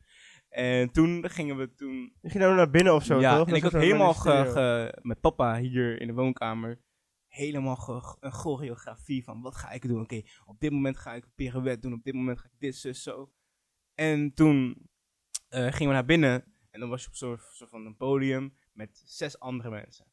En 0.49 0.91
toen 0.91 1.31
gingen 1.31 1.57
we 1.57 1.75
toen 1.75 2.13
Je 2.21 2.29
ging 2.31 2.43
nou 2.43 2.55
naar 2.57 2.71
binnen 2.71 2.95
of 2.95 3.05
zo, 3.05 3.21
ja, 3.21 3.37
toch? 3.39 3.49
en 3.49 3.55
ik 3.55 3.63
had 3.63 3.73
helemaal 3.73 4.15
ge, 4.15 4.99
met 5.03 5.21
papa 5.21 5.59
hier 5.59 6.01
in 6.01 6.07
de 6.07 6.13
woonkamer 6.13 6.81
helemaal 7.27 7.77
ge- 7.77 8.17
een 8.21 8.33
choreografie 8.33 9.25
van 9.25 9.41
wat 9.41 9.57
ga 9.57 9.71
ik 9.71 9.89
doen. 9.89 10.01
Oké, 10.01 10.23
op 10.45 10.61
dit 10.61 10.71
moment 10.71 10.97
ga 10.97 11.15
ik 11.15 11.25
een 11.25 11.33
pirouette 11.35 11.81
doen, 11.81 11.93
op 11.93 12.05
dit 12.05 12.15
moment 12.15 12.39
ga 12.39 12.47
ik 12.47 12.59
dit, 12.61 12.77
zus, 12.77 13.03
zo. 13.03 13.33
En 13.95 14.35
toen 14.35 14.89
eh, 15.49 15.61
gingen 15.63 15.89
we 15.89 15.93
naar 15.93 16.05
binnen 16.05 16.45
en 16.71 16.81
dan 16.81 16.89
was 16.89 17.03
je 17.03 17.09
op 17.09 17.15
zo'n 17.15 17.39
soort 17.51 17.71
van 17.71 17.87
een 17.87 17.97
podium 17.97 18.55
met 18.73 19.03
zes 19.05 19.39
andere 19.39 19.71
mensen. 19.71 20.07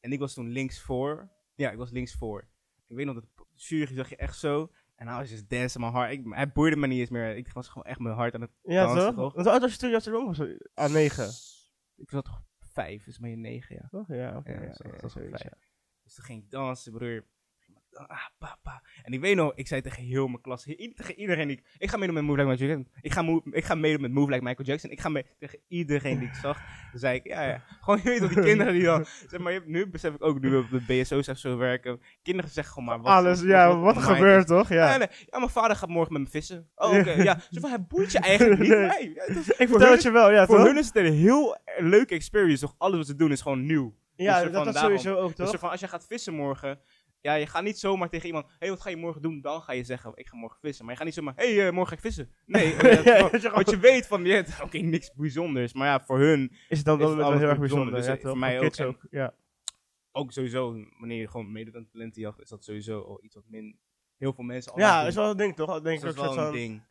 En 0.00 0.12
ik 0.12 0.18
was 0.18 0.34
toen 0.34 0.48
links 0.48 0.80
voor. 0.80 1.30
Ja, 1.54 1.70
ik 1.70 1.76
was 1.78 1.90
links 1.90 2.14
voor. 2.14 2.48
Ik 2.86 2.96
weet 2.96 3.06
nog 3.06 3.14
dat 3.14 3.24
de 3.36 3.44
jury 3.54 3.94
zag 3.94 4.08
je 4.08 4.16
echt 4.16 4.38
zo. 4.38 4.72
En 4.94 5.06
hij 5.08 5.16
was 5.16 5.30
just 5.30 5.48
dancing 5.48 5.82
mijn 5.84 5.92
hart. 5.96 6.12
Ik, 6.12 6.24
hij 6.28 6.52
boeide 6.52 6.76
me 6.76 6.86
niet 6.86 7.00
eens 7.00 7.10
meer. 7.10 7.36
Ik 7.36 7.52
was 7.52 7.68
gewoon 7.68 7.84
echt 7.84 7.98
mijn 7.98 8.14
hart 8.14 8.34
aan 8.34 8.40
het 8.40 8.50
Ja, 8.62 8.84
dansen? 8.86 9.14
Want 9.14 9.34
hoe 9.34 9.50
oud 9.50 9.60
was 9.60 9.72
je 9.72 9.78
toen 9.78 9.90
je 9.90 10.00
er 10.00 10.14
ook? 10.14 10.58
Ah, 10.74 10.92
negen. 10.92 11.26
Ik 11.96 12.10
zat 12.10 12.24
toch 12.24 12.42
vijf, 12.60 13.04
dus 13.04 13.18
ben 13.18 13.30
je 13.30 13.36
negen, 13.36 13.74
ja. 13.76 13.88
Toch? 13.88 14.08
Ja, 14.08 14.36
oké. 14.36 14.52
Ja, 14.52 14.62
ja, 14.62 14.72
zo- 14.72 14.88
ja, 14.88 15.08
zo 15.08 15.20
ja. 15.20 15.52
Dus 16.02 16.14
toen 16.14 16.24
ging 16.24 16.42
ik 16.42 16.50
dansen, 16.50 16.92
broer. 16.92 17.26
Ah, 17.92 18.08
pa, 18.38 18.58
pa. 18.62 18.82
En 19.02 19.12
ik 19.12 19.20
weet 19.20 19.36
nog, 19.36 19.52
ik 19.54 19.66
zei 19.66 19.80
tegen 19.80 20.02
heel 20.02 20.26
mijn 20.26 20.40
klas, 20.40 20.62
tegen 20.62 21.14
iedereen 21.18 21.48
die 21.48 21.56
ik... 21.56 21.64
Ik 21.78 21.90
ga 21.90 21.96
meedoen 21.96 22.14
met 22.14 22.24
Move 22.24 22.36
Like 22.36 22.50
Michael 22.50 22.68
Jackson. 22.70 22.92
Ik 23.00 23.12
ga, 23.12 23.40
ik 23.58 23.64
ga 23.64 23.74
meedoen 23.74 24.00
met 24.00 24.12
Move 24.12 24.30
Like 24.30 24.42
Michael 24.44 24.68
Jackson. 24.68 24.90
Ik 24.90 25.00
ga 25.00 25.08
mee, 25.08 25.24
tegen 25.38 25.58
iedereen 25.68 26.18
die 26.18 26.28
ik 26.28 26.34
zag. 26.34 26.56
Toen 26.90 27.00
zei 27.00 27.16
ik, 27.16 27.26
ja, 27.26 27.42
ja. 27.42 27.62
Gewoon, 27.80 28.00
je 28.02 28.08
weet 28.08 28.20
toch, 28.20 28.32
die 28.32 28.42
kinderen 28.50 28.72
die 28.72 28.82
dan... 28.82 29.04
Zeg 29.28 29.40
maar, 29.40 29.60
nu 29.66 29.86
besef 29.88 30.14
ik 30.14 30.22
ook, 30.24 30.40
nu 30.40 30.50
we 30.50 30.58
op 30.58 30.70
de 30.70 30.80
BSO's 30.86 31.28
en 31.28 31.36
zo 31.36 31.56
werken. 31.56 32.00
Kinderen 32.22 32.50
zeggen 32.50 32.72
gewoon 32.74 32.88
maar 32.88 33.00
wat... 33.00 33.12
Alles, 33.12 33.40
ja, 33.40 33.76
wat 33.78 33.96
er 33.96 34.02
gebeurt, 34.02 34.46
toch? 34.46 34.68
Ja. 34.68 34.90
Ja. 34.90 34.96
nee, 34.96 35.08
ja, 35.26 35.38
mijn 35.38 35.50
vader 35.50 35.76
gaat 35.76 35.88
morgen 35.88 36.12
met 36.12 36.22
me 36.22 36.28
vissen. 36.28 36.70
Oh, 36.74 36.98
oké, 36.98 37.10
ja. 37.10 37.38
Zo 37.50 37.60
van, 37.60 37.70
het 37.70 37.88
boeit 37.88 38.12
je 38.12 38.18
eigenlijk 38.18 38.60
niet. 38.60 38.70
Nee. 38.92 39.12
Ja, 39.14 39.24
Ik 39.58 39.68
vertel 39.68 39.90
het 39.90 40.02
je 40.02 40.10
wel, 40.10 40.30
ja, 40.30 40.46
voor 40.46 40.56
toch? 40.56 40.66
hun 40.66 40.76
is 40.78 40.86
het 40.86 40.96
een 40.96 41.12
heel 41.12 41.56
leuke 41.78 42.14
experience. 42.14 42.64
Toch? 42.64 42.74
Alles 42.78 42.96
wat 42.96 43.06
ze 43.06 43.16
doen 43.16 43.32
is 43.32 43.40
gewoon 43.40 43.66
nieuw. 43.66 43.94
Ja, 44.16 44.34
dus 44.34 44.44
dat 44.44 44.54
van 44.54 44.64
was 44.64 44.74
daarom- 44.74 44.98
sowieso 44.98 45.20
ook, 45.20 45.28
Dus 45.28 45.36
toch? 45.36 45.48
zo 45.50 45.58
van, 45.58 45.70
als 45.70 45.80
je 45.80 45.88
gaat 45.88 46.06
vissen 46.06 46.34
morgen, 46.34 46.78
ja, 47.22 47.34
je 47.34 47.46
gaat 47.46 47.62
niet 47.62 47.78
zomaar 47.78 48.08
tegen 48.08 48.26
iemand, 48.26 48.46
hé, 48.46 48.52
hey, 48.58 48.68
wat 48.68 48.80
ga 48.80 48.90
je 48.90 48.96
morgen 48.96 49.22
doen? 49.22 49.40
Dan 49.40 49.62
ga 49.62 49.72
je 49.72 49.84
zeggen, 49.84 50.12
ik 50.14 50.28
ga 50.28 50.36
morgen 50.36 50.58
vissen. 50.60 50.84
Maar 50.84 50.92
je 50.92 50.98
gaat 50.98 51.06
niet 51.08 51.16
zomaar, 51.16 51.34
hé, 51.36 51.54
hey, 51.54 51.66
eh, 51.66 51.72
morgen 51.72 51.88
ga 51.88 51.94
ik 51.94 52.00
vissen. 52.12 52.30
Nee, 52.46 52.72
gewoon- 52.72 53.30
dat 53.30 53.42
je 53.42 53.50
want 53.50 53.70
je 53.70 53.78
weet 53.78 54.06
van, 54.06 54.26
oké, 54.64 54.78
niks 54.78 55.12
bijzonders. 55.14 55.72
Maar 55.72 55.86
ja, 55.86 56.00
voor 56.04 56.18
hun, 56.18 56.52
Is 56.68 56.76
het 56.76 56.86
dan 56.86 56.98
wel 56.98 57.08
heel 57.08 57.48
erg 57.48 57.58
bijzonder. 57.58 57.58
bijzonder, 57.58 57.92
Dus, 57.94 58.06
ja, 58.06 58.28
voor 58.28 58.38
mij 58.38 58.60
ook. 58.60 58.80
ook, 58.80 59.06
ja. 59.10 59.34
ook 60.12 60.32
sowieso, 60.32 60.72
wanneer 60.98 61.18
je 61.20 61.28
gewoon 61.28 61.52
meedoet 61.52 61.76
aan 61.76 61.88
talentenjacht, 61.92 62.40
is 62.40 62.48
dat 62.48 62.64
sowieso 62.64 63.00
al 63.00 63.24
iets 63.24 63.34
wat 63.34 63.44
min, 63.48 63.78
heel 64.16 64.32
veel 64.32 64.44
mensen 64.44 64.72
al 64.72 64.78
Ja, 64.78 64.98
doen. 64.98 65.08
is 65.08 65.14
wel 65.14 65.30
een 65.30 65.36
ding, 65.36 65.56
toch? 65.56 65.70
Dat 65.70 65.84
denk 65.84 66.00
Dus 66.00 66.14
dat 66.14 66.28
is 66.30 66.34
wel 66.36 66.46
een 66.46 66.52
ding. 66.52 66.82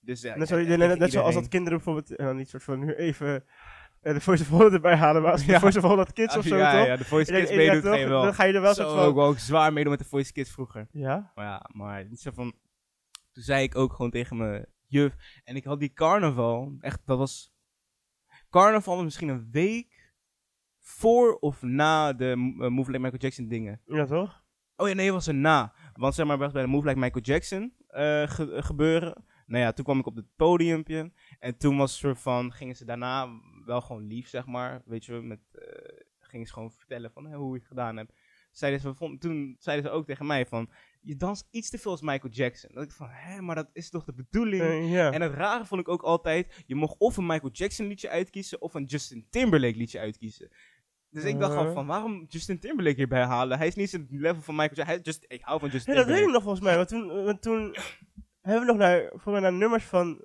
Dus 0.00 0.20
ja, 0.20 0.36
Net, 0.36 0.48
zo, 0.48 0.58
ja, 0.58 0.66
net, 0.68 0.78
tegen 0.78 0.98
net 0.98 1.10
zoals 1.12 1.12
dat 1.12 1.26
iedereen. 1.26 1.48
kinderen 1.48 1.78
bijvoorbeeld, 1.78 2.16
en 2.16 2.26
dan 2.26 2.36
niet 2.36 2.48
soort 2.48 2.62
van 2.62 2.78
nu 2.78 2.94
even 2.94 3.44
eh, 4.00 4.14
de 4.14 4.20
Voice 4.20 4.42
of 4.42 4.48
Holland 4.48 4.72
erbij 4.72 4.96
halen, 4.96 5.22
maar 5.22 5.32
als 5.32 5.44
de 5.44 5.52
Ja. 5.52 5.60
Voice 5.60 5.78
of 5.78 5.84
Holland 5.84 6.12
Kids 6.12 6.36
of 6.36 6.44
zo, 6.44 6.56
ja, 6.56 6.72
toch? 6.78 6.86
ja, 6.86 6.96
de 6.96 7.04
Voice 7.04 7.32
Ja, 7.32 7.38
Kids 7.38 7.50
ja, 7.50 7.56
meedoet, 7.56 7.82
je 7.98 8.08
wel. 8.08 8.22
Dan 8.22 8.34
ga 8.34 8.44
je 8.44 8.52
er 8.52 8.60
wel 8.60 8.74
Zo, 8.74 8.94
van... 9.12 9.22
ook 9.24 9.38
zwaar 9.38 9.72
meedoen 9.72 9.90
met 9.90 10.00
de 10.00 10.08
Voice 10.08 10.32
Kids 10.32 10.50
vroeger. 10.50 10.88
Ja? 10.92 11.32
Maar 11.34 11.44
ja, 11.44 11.66
maar 11.72 12.08
niet 12.08 12.20
zo 12.20 12.30
van. 12.34 12.54
Toen 13.32 13.42
zei 13.42 13.62
ik 13.62 13.76
ook 13.76 13.92
gewoon 13.92 14.10
tegen 14.10 14.36
mijn 14.36 14.66
juf. 14.86 15.14
En 15.44 15.56
ik 15.56 15.64
had 15.64 15.80
die 15.80 15.92
carnaval. 15.92 16.76
Echt, 16.80 17.00
dat 17.04 17.18
was. 17.18 17.52
Carnaval 18.50 18.94
was 18.94 19.04
misschien 19.04 19.28
een 19.28 19.48
week 19.50 20.12
voor 20.78 21.34
of 21.38 21.62
na 21.62 22.12
de 22.12 22.54
uh, 22.58 22.68
Move 22.68 22.90
Like 22.90 23.02
Michael 23.02 23.20
Jackson 23.22 23.48
dingen. 23.48 23.80
Ja, 23.86 24.04
toch? 24.06 24.42
Oh 24.76 24.88
ja, 24.88 24.94
nee, 24.94 25.04
het 25.04 25.14
was 25.14 25.26
er 25.26 25.34
na. 25.34 25.74
Want 25.92 26.14
zeg 26.14 26.26
maar, 26.26 26.38
was 26.38 26.52
bij 26.52 26.62
de 26.62 26.68
Move 26.68 26.86
Like 26.86 26.98
Michael 26.98 27.24
Jackson 27.24 27.74
eh, 27.86 28.28
ge- 28.28 28.52
eh, 28.52 28.62
gebeuren. 28.62 29.24
Nou 29.46 29.62
ja, 29.62 29.72
toen 29.72 29.84
kwam 29.84 29.98
ik 29.98 30.06
op 30.06 30.16
het 30.16 30.26
podiumpje. 30.36 31.12
En 31.38 31.56
toen 31.58 31.76
was 31.76 31.90
het 31.90 32.00
soort 32.00 32.20
van, 32.20 32.52
gingen 32.52 32.76
ze 32.76 32.84
daarna 32.84 33.26
wel 33.70 33.80
gewoon 33.80 34.06
lief, 34.06 34.28
zeg 34.28 34.46
maar. 34.46 34.82
Weet 34.84 35.04
je, 35.04 35.12
met, 35.12 35.40
eh, 35.52 35.96
gingen 36.18 36.46
ze 36.46 36.52
gewoon 36.52 36.72
vertellen 36.72 37.10
van 37.10 37.32
hoe 37.34 37.52
je 37.52 37.58
het 37.58 37.68
gedaan 37.68 37.96
hebt. 37.96 38.12
Zeiden 38.50 38.80
ze, 38.80 38.94
vond- 38.94 39.20
toen 39.20 39.56
zeiden 39.58 39.84
ze 39.86 39.90
ook 39.92 40.06
tegen 40.06 40.26
mij 40.26 40.46
van, 40.46 40.70
je 41.00 41.16
danst 41.16 41.46
iets 41.50 41.70
te 41.70 41.78
veel 41.78 41.90
als 41.90 42.00
Michael 42.00 42.32
Jackson. 42.32 42.70
Dat 42.74 42.84
ik 42.84 42.90
van, 42.92 43.08
hè, 43.10 43.40
maar 43.40 43.54
dat 43.54 43.70
is 43.72 43.90
toch 43.90 44.04
de 44.04 44.12
bedoeling? 44.14 44.62
Eh. 44.62 45.14
En 45.14 45.20
het 45.22 45.32
rare 45.34 45.64
vond 45.64 45.80
ik 45.80 45.88
ook 45.88 46.02
altijd, 46.02 46.62
je 46.66 46.74
mocht 46.74 46.98
of 46.98 47.16
een 47.16 47.26
Michael 47.26 47.52
Jackson 47.52 47.86
liedje 47.86 48.08
uitkiezen 48.08 48.60
of 48.60 48.74
een 48.74 48.84
Justin 48.84 49.26
Timberlake 49.30 49.76
liedje 49.76 49.98
uitkiezen. 49.98 50.48
Dus 51.10 51.24
ik 51.24 51.38
dacht 51.38 51.52
Uh. 51.52 51.58
gewoon 51.58 51.74
van, 51.74 51.86
waarom 51.86 52.24
Justin 52.28 52.58
Timberlake 52.58 52.96
hierbij 52.96 53.24
halen? 53.24 53.58
Hij 53.58 53.66
is 53.66 53.74
niet 53.74 53.90
zijn 53.90 54.06
level 54.10 54.42
van 54.42 54.54
Michael 54.54 54.76
Jackson. 54.76 54.94
Hij 54.94 55.04
just, 55.04 55.24
ik 55.28 55.40
hou 55.42 55.60
van 55.60 55.68
Justin 55.68 55.92
Ja, 55.94 55.98
dat 55.98 56.08
weet 56.08 56.18
ik 56.18 56.22
Timberlake. 56.22 56.46
nog 56.46 56.58
volgens 56.58 56.64
mij. 56.64 56.76
Want 56.76 56.88
toen, 56.88 57.24
want 57.24 57.42
toen 57.42 57.76
hebben 58.40 58.60
we 58.66 58.72
nog 58.72 58.76
naar, 58.76 59.10
voor 59.14 59.40
naar 59.40 59.52
nummers 59.52 59.84
van 59.84 60.24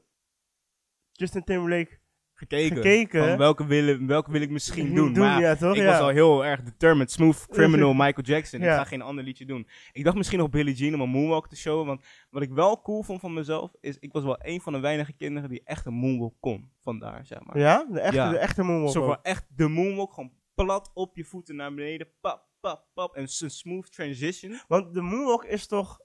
Justin 1.11 1.43
Timberlake 1.43 1.99
gekeken. 2.35 2.75
gekeken. 2.75 3.27
Van 3.27 3.37
welke 3.37 3.65
wil, 3.65 4.05
welke 4.05 4.31
wil 4.31 4.41
ik 4.41 4.49
misschien 4.49 4.95
doen. 4.95 5.11
maar 5.11 5.41
ja, 5.41 5.49
ja, 5.49 5.55
toch? 5.55 5.75
ik 5.75 5.81
ja. 5.81 5.85
was 5.85 5.99
al 5.99 6.07
heel 6.07 6.45
erg 6.45 6.63
determined. 6.63 7.11
Smooth 7.11 7.47
criminal 7.47 7.93
Michael 7.93 8.25
Jackson. 8.25 8.61
Ik 8.61 8.67
ga 8.67 8.83
geen 8.83 9.01
ander 9.01 9.23
liedje 9.23 9.45
doen. 9.45 9.67
Ik 9.91 10.03
dacht 10.03 10.15
misschien 10.15 10.39
nog 10.39 10.49
Billie 10.49 10.75
Jean 10.75 10.93
om 10.93 11.01
een 11.01 11.09
moonwalk 11.09 11.49
te 11.49 11.55
showen. 11.55 11.85
Want 11.85 12.05
wat 12.29 12.41
ik 12.41 12.51
wel 12.51 12.81
cool 12.81 13.03
vond 13.03 13.19
van 13.19 13.33
mezelf, 13.33 13.71
is 13.79 13.97
ik 13.99 14.11
was 14.11 14.23
wel 14.23 14.37
een 14.39 14.61
van 14.61 14.73
de 14.73 14.79
weinige 14.79 15.13
kinderen 15.13 15.49
die 15.49 15.61
echt 15.63 15.85
een 15.85 15.93
moonwalk 15.93 16.35
kon. 16.39 16.71
Vandaar, 16.79 17.25
zeg 17.25 17.43
maar. 17.43 17.57
Ja? 17.59 17.85
De 17.91 17.99
echte, 17.99 18.29
de 18.29 18.37
echte 18.37 18.63
moonwalk 18.63 18.91
Zo 18.91 19.05
van 19.05 19.19
echt 19.21 19.45
de 19.55 19.67
moonwalk, 19.67 20.13
gewoon 20.13 20.31
plat 20.53 20.91
op 20.93 21.15
je 21.15 21.23
voeten 21.23 21.55
naar 21.55 21.73
beneden. 21.73 22.07
Pap, 22.21 22.47
pap, 22.59 22.85
pap. 22.93 23.15
En 23.15 23.21
een 23.21 23.51
smooth 23.51 23.91
transition. 23.91 24.59
Want 24.67 24.93
de 24.93 25.01
moonwalk 25.01 25.45
is 25.45 25.67
toch... 25.67 26.03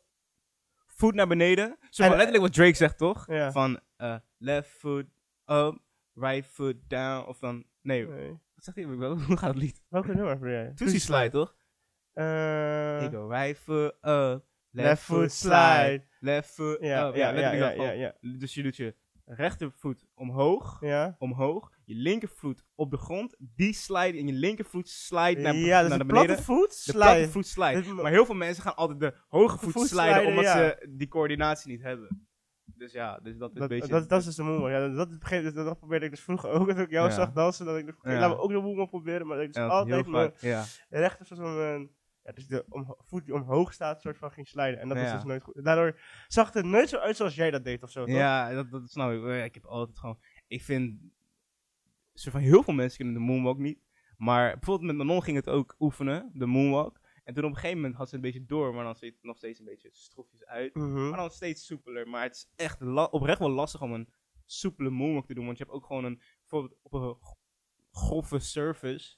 Voet 0.87 1.15
naar 1.15 1.29
beneden. 1.29 1.77
Zo 1.91 2.03
En- 2.03 2.11
letterlijk 2.11 2.43
wat 2.43 2.53
Drake 2.53 2.75
zegt, 2.75 2.99
toch? 2.99 3.27
Van 3.51 3.81
eh, 3.97 4.17
left 4.39 4.71
foot 4.71 5.07
up, 5.47 5.79
right 6.15 6.47
foot 6.47 6.77
down. 6.89 7.29
Of 7.29 7.39
dan, 7.39 7.65
nee, 7.83 8.07
Nee. 8.07 8.29
wat 8.55 8.65
zegt 8.65 8.77
hij? 8.77 8.85
Hoe 9.27 9.37
gaat 9.37 9.41
het 9.55 9.63
lied? 9.63 9.83
Welke 9.89 10.15
nummer 10.15 10.39
ben 10.39 10.51
jij? 10.51 10.73
Tootsie 10.75 11.01
slide, 11.01 11.31
toch? 11.31 11.57
Eh, 12.13 13.03
Ik 13.03 13.11
go 13.11 13.29
right 13.29 13.59
foot 13.59 13.95
up, 14.03 14.45
left 14.71 15.03
foot 15.03 15.33
slide. 15.33 16.05
left 16.21 16.51
foot 16.51 16.79
Ja, 16.81 17.09
up. 17.09 17.15
ja, 17.15 17.31
ja. 17.93 18.15
Dus 18.21 18.55
je 18.55 18.63
doet 18.63 18.77
je 18.77 18.95
rechtervoet 19.25 20.07
omhoog, 20.15 20.81
Ja. 20.81 21.17
omhoog, 21.19 21.71
je 21.85 21.95
linkervoet 21.95 22.65
op 22.75 22.91
de 22.91 22.97
grond, 22.97 23.37
die 23.39 23.73
slide 23.73 24.19
en 24.19 24.27
je 24.27 24.33
linkervoet 24.33 24.89
slide 24.89 25.41
naar, 25.41 25.55
Ja, 25.55 25.81
dus 25.81 25.89
naar 25.89 25.99
de 25.99 26.05
de 26.05 26.13
beneden. 26.13 26.27
platte 26.27 26.43
voet 26.43 26.69
De 26.69 26.75
slide. 26.75 26.99
platte 26.99 27.29
voet 27.29 27.47
slide. 27.47 27.93
Maar 27.93 28.11
heel 28.11 28.25
veel 28.27 28.35
mensen 28.35 28.63
gaan 28.63 28.77
altijd 28.77 29.01
de 29.01 29.15
hoge 29.29 29.59
voet, 29.59 29.73
Voet 29.73 29.89
sliden, 29.89 30.13
sliden, 30.15 30.29
omdat 30.29 30.45
ja. 30.45 30.53
ze 30.57 30.87
die 30.91 31.09
coördinatie 31.09 31.71
niet 31.71 31.83
hebben. 31.83 32.29
Dus 32.81 32.93
ja, 32.93 33.19
dus 33.23 33.37
dat 33.37 33.55
is 33.55 33.61
een 33.61 33.69
beetje... 33.69 33.89
dat, 33.89 34.09
dat 34.09 34.19
is 34.19 34.25
dus 34.25 34.35
de 34.35 34.43
moonwalk. 34.43 34.71
Ja, 34.71 34.89
dat, 34.89 35.21
dat, 35.21 35.55
dat 35.55 35.79
probeerde 35.79 36.05
ik 36.05 36.11
dus 36.11 36.21
vroeger 36.21 36.51
ook. 36.51 36.67
Dat 36.67 36.79
ik 36.79 36.91
jou 36.91 37.09
Ja. 37.09 37.15
zag 37.15 37.33
dansen. 37.33 37.67
Dat 37.67 37.79
ik 37.79 37.87
dacht, 37.87 37.99
Ja. 38.03 38.13
laten 38.19 38.37
we 38.37 38.43
ook 38.43 38.51
de 38.51 38.61
moonwalk 38.61 38.89
proberen. 38.89 39.27
Maar 39.27 39.37
dat 39.37 39.47
ik 39.47 39.53
dus 39.53 39.63
altijd 39.63 40.07
mijn 40.07 40.33
ja. 40.41 40.65
rechter 40.89 41.27
soort 41.27 41.41
van 41.41 41.57
mijn... 41.57 41.91
Ja, 42.23 42.33
dus 42.33 42.47
de 42.47 42.65
voet 43.07 43.25
die 43.25 43.35
omhoog 43.35 43.73
staat, 43.73 44.01
soort 44.01 44.19
van 44.19 44.31
ging 44.31 44.49
sliden. 44.49 44.81
En 44.81 44.89
dat 44.89 44.99
was 44.99 45.13
dus 45.13 45.25
nooit 45.25 45.43
goed. 45.43 45.65
Daardoor 45.65 46.01
zag 46.29 46.47
het 46.47 46.57
er 46.57 46.67
nooit 46.67 46.89
zo 46.89 46.97
uit 46.97 47.17
zoals 47.17 47.35
jij 47.35 47.51
dat 47.51 47.65
deed 47.65 47.83
of 47.83 47.91
zo, 47.91 48.05
toch? 48.05 48.15
Ja, 48.15 48.53
dat, 48.53 48.71
dat 48.71 48.91
snap 48.91 49.13
ik. 49.13 49.45
Ik 49.45 49.55
heb 49.55 49.65
altijd 49.65 49.99
gewoon... 49.99 50.19
Ik 50.47 50.63
vind... 50.63 51.01
Soort 52.15 52.35
van 52.35 52.45
heel 52.45 52.63
veel 52.63 52.75
mensen 52.75 52.97
kunnen 52.97 53.15
de 53.15 53.21
moonwalk 53.21 53.59
niet. 53.59 53.79
Maar 54.17 54.53
bijvoorbeeld 54.53 54.87
met 54.87 55.07
Manon 55.07 55.23
ging 55.23 55.37
het 55.37 55.49
ook 55.49 55.75
oefenen, 55.79 56.31
de 56.33 56.47
moonwalk. 56.47 57.00
En 57.31 57.37
toen 57.37 57.45
op 57.45 57.51
een 57.51 57.57
gegeven 57.57 57.81
moment 57.81 57.97
had 57.99 58.09
ze 58.09 58.15
een 58.15 58.21
beetje 58.21 58.47
door, 58.47 58.75
maar 58.75 58.85
dan 58.85 58.97
ziet 58.97 59.15
het 59.15 59.23
nog 59.23 59.37
steeds 59.37 59.59
een 59.59 59.65
beetje 59.65 59.89
stroefjes 59.93 60.45
uit. 60.45 60.75
Mhm. 60.75 61.09
Maar 61.09 61.19
dan 61.19 61.31
steeds 61.31 61.67
soepeler. 61.67 62.09
Maar 62.09 62.23
het 62.23 62.35
is 62.35 62.51
echt 62.57 62.83
oprecht 63.11 63.39
wel 63.39 63.51
lastig 63.51 63.83
om 63.83 63.93
een 63.93 64.09
soepele 64.47 64.91
moonwalk 64.91 65.27
te 65.27 65.35
doen. 65.35 65.45
Want 65.45 65.59
je 65.59 65.65
hebt 65.65 65.77
ook 65.77 65.87
gewoon 65.87 66.05
een... 66.05 66.21
Bijvoorbeeld 66.41 66.79
op 66.83 66.93
een 66.93 67.17
grove 67.91 68.39
surface 68.39 69.17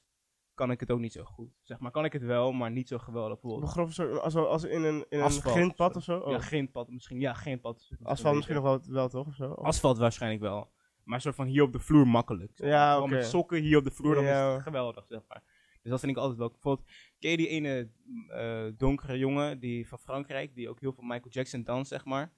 kan 0.54 0.70
ik 0.70 0.80
het 0.80 0.90
ook 0.90 0.98
niet 0.98 1.12
zo 1.12 1.24
goed. 1.24 1.50
Zeg 1.62 1.78
maar, 1.78 1.90
kan 1.90 2.04
ik 2.04 2.12
het 2.12 2.22
wel, 2.22 2.52
maar 2.52 2.70
niet 2.70 2.88
zo 2.88 2.98
geweldig. 2.98 3.40
Bijvoorbeeld 3.40 3.70
grove 3.70 3.92
soort, 3.92 4.18
als, 4.20 4.34
als 4.34 4.64
in 4.64 4.82
een, 4.82 5.06
in 5.08 5.20
een 5.20 5.30
grindpad 5.30 5.96
of 5.96 6.02
zo? 6.02 6.18
Oh. 6.18 6.30
Ja, 6.30 6.38
grindpad 6.38 6.90
misschien. 6.90 7.20
Ja, 7.20 7.32
grindpad. 7.32 7.90
Asfalt 8.02 8.34
misschien 8.34 8.56
nog 8.56 8.64
wel, 8.64 8.80
wel 8.86 9.08
toch? 9.08 9.26
Of 9.26 9.34
zo? 9.34 9.50
Oh. 9.50 9.64
Asfalt 9.64 9.98
waarschijnlijk 9.98 10.42
wel. 10.42 10.70
Maar 11.04 11.20
soort 11.20 11.34
van 11.34 11.46
hier 11.46 11.62
op 11.62 11.72
de 11.72 11.78
vloer 11.80 12.06
makkelijk. 12.06 12.52
zeg 12.54 12.66
maar. 12.68 12.76
Ja, 12.76 13.00
oké. 13.00 13.08
met 13.08 13.26
sokken 13.26 13.60
hier 13.62 13.78
op 13.78 13.84
de 13.84 13.90
vloer, 13.90 14.14
dan 14.14 14.24
Ja. 14.24 14.48
is 14.48 14.54
het 14.54 14.62
geweldig, 14.62 15.06
zeg 15.06 15.20
maar. 15.28 15.42
Dus 15.82 15.90
dat 15.90 16.00
vind 16.00 16.12
ik 16.12 16.18
altijd 16.18 16.38
wel. 16.38 16.50
Bijvoorbeeld, 16.50 16.88
ken 17.18 17.30
je 17.30 17.36
die 17.36 17.48
ene 17.48 17.90
eh, 18.28 18.66
donkere 18.76 19.18
jongen 19.18 19.58
die 19.58 19.88
van 19.88 19.98
Frankrijk, 19.98 20.54
die 20.54 20.68
ook 20.68 20.80
heel 20.80 20.92
veel 20.92 21.04
Michael 21.04 21.30
Jackson 21.30 21.62
danst, 21.62 21.90
zeg 21.90 22.04
maar? 22.04 22.32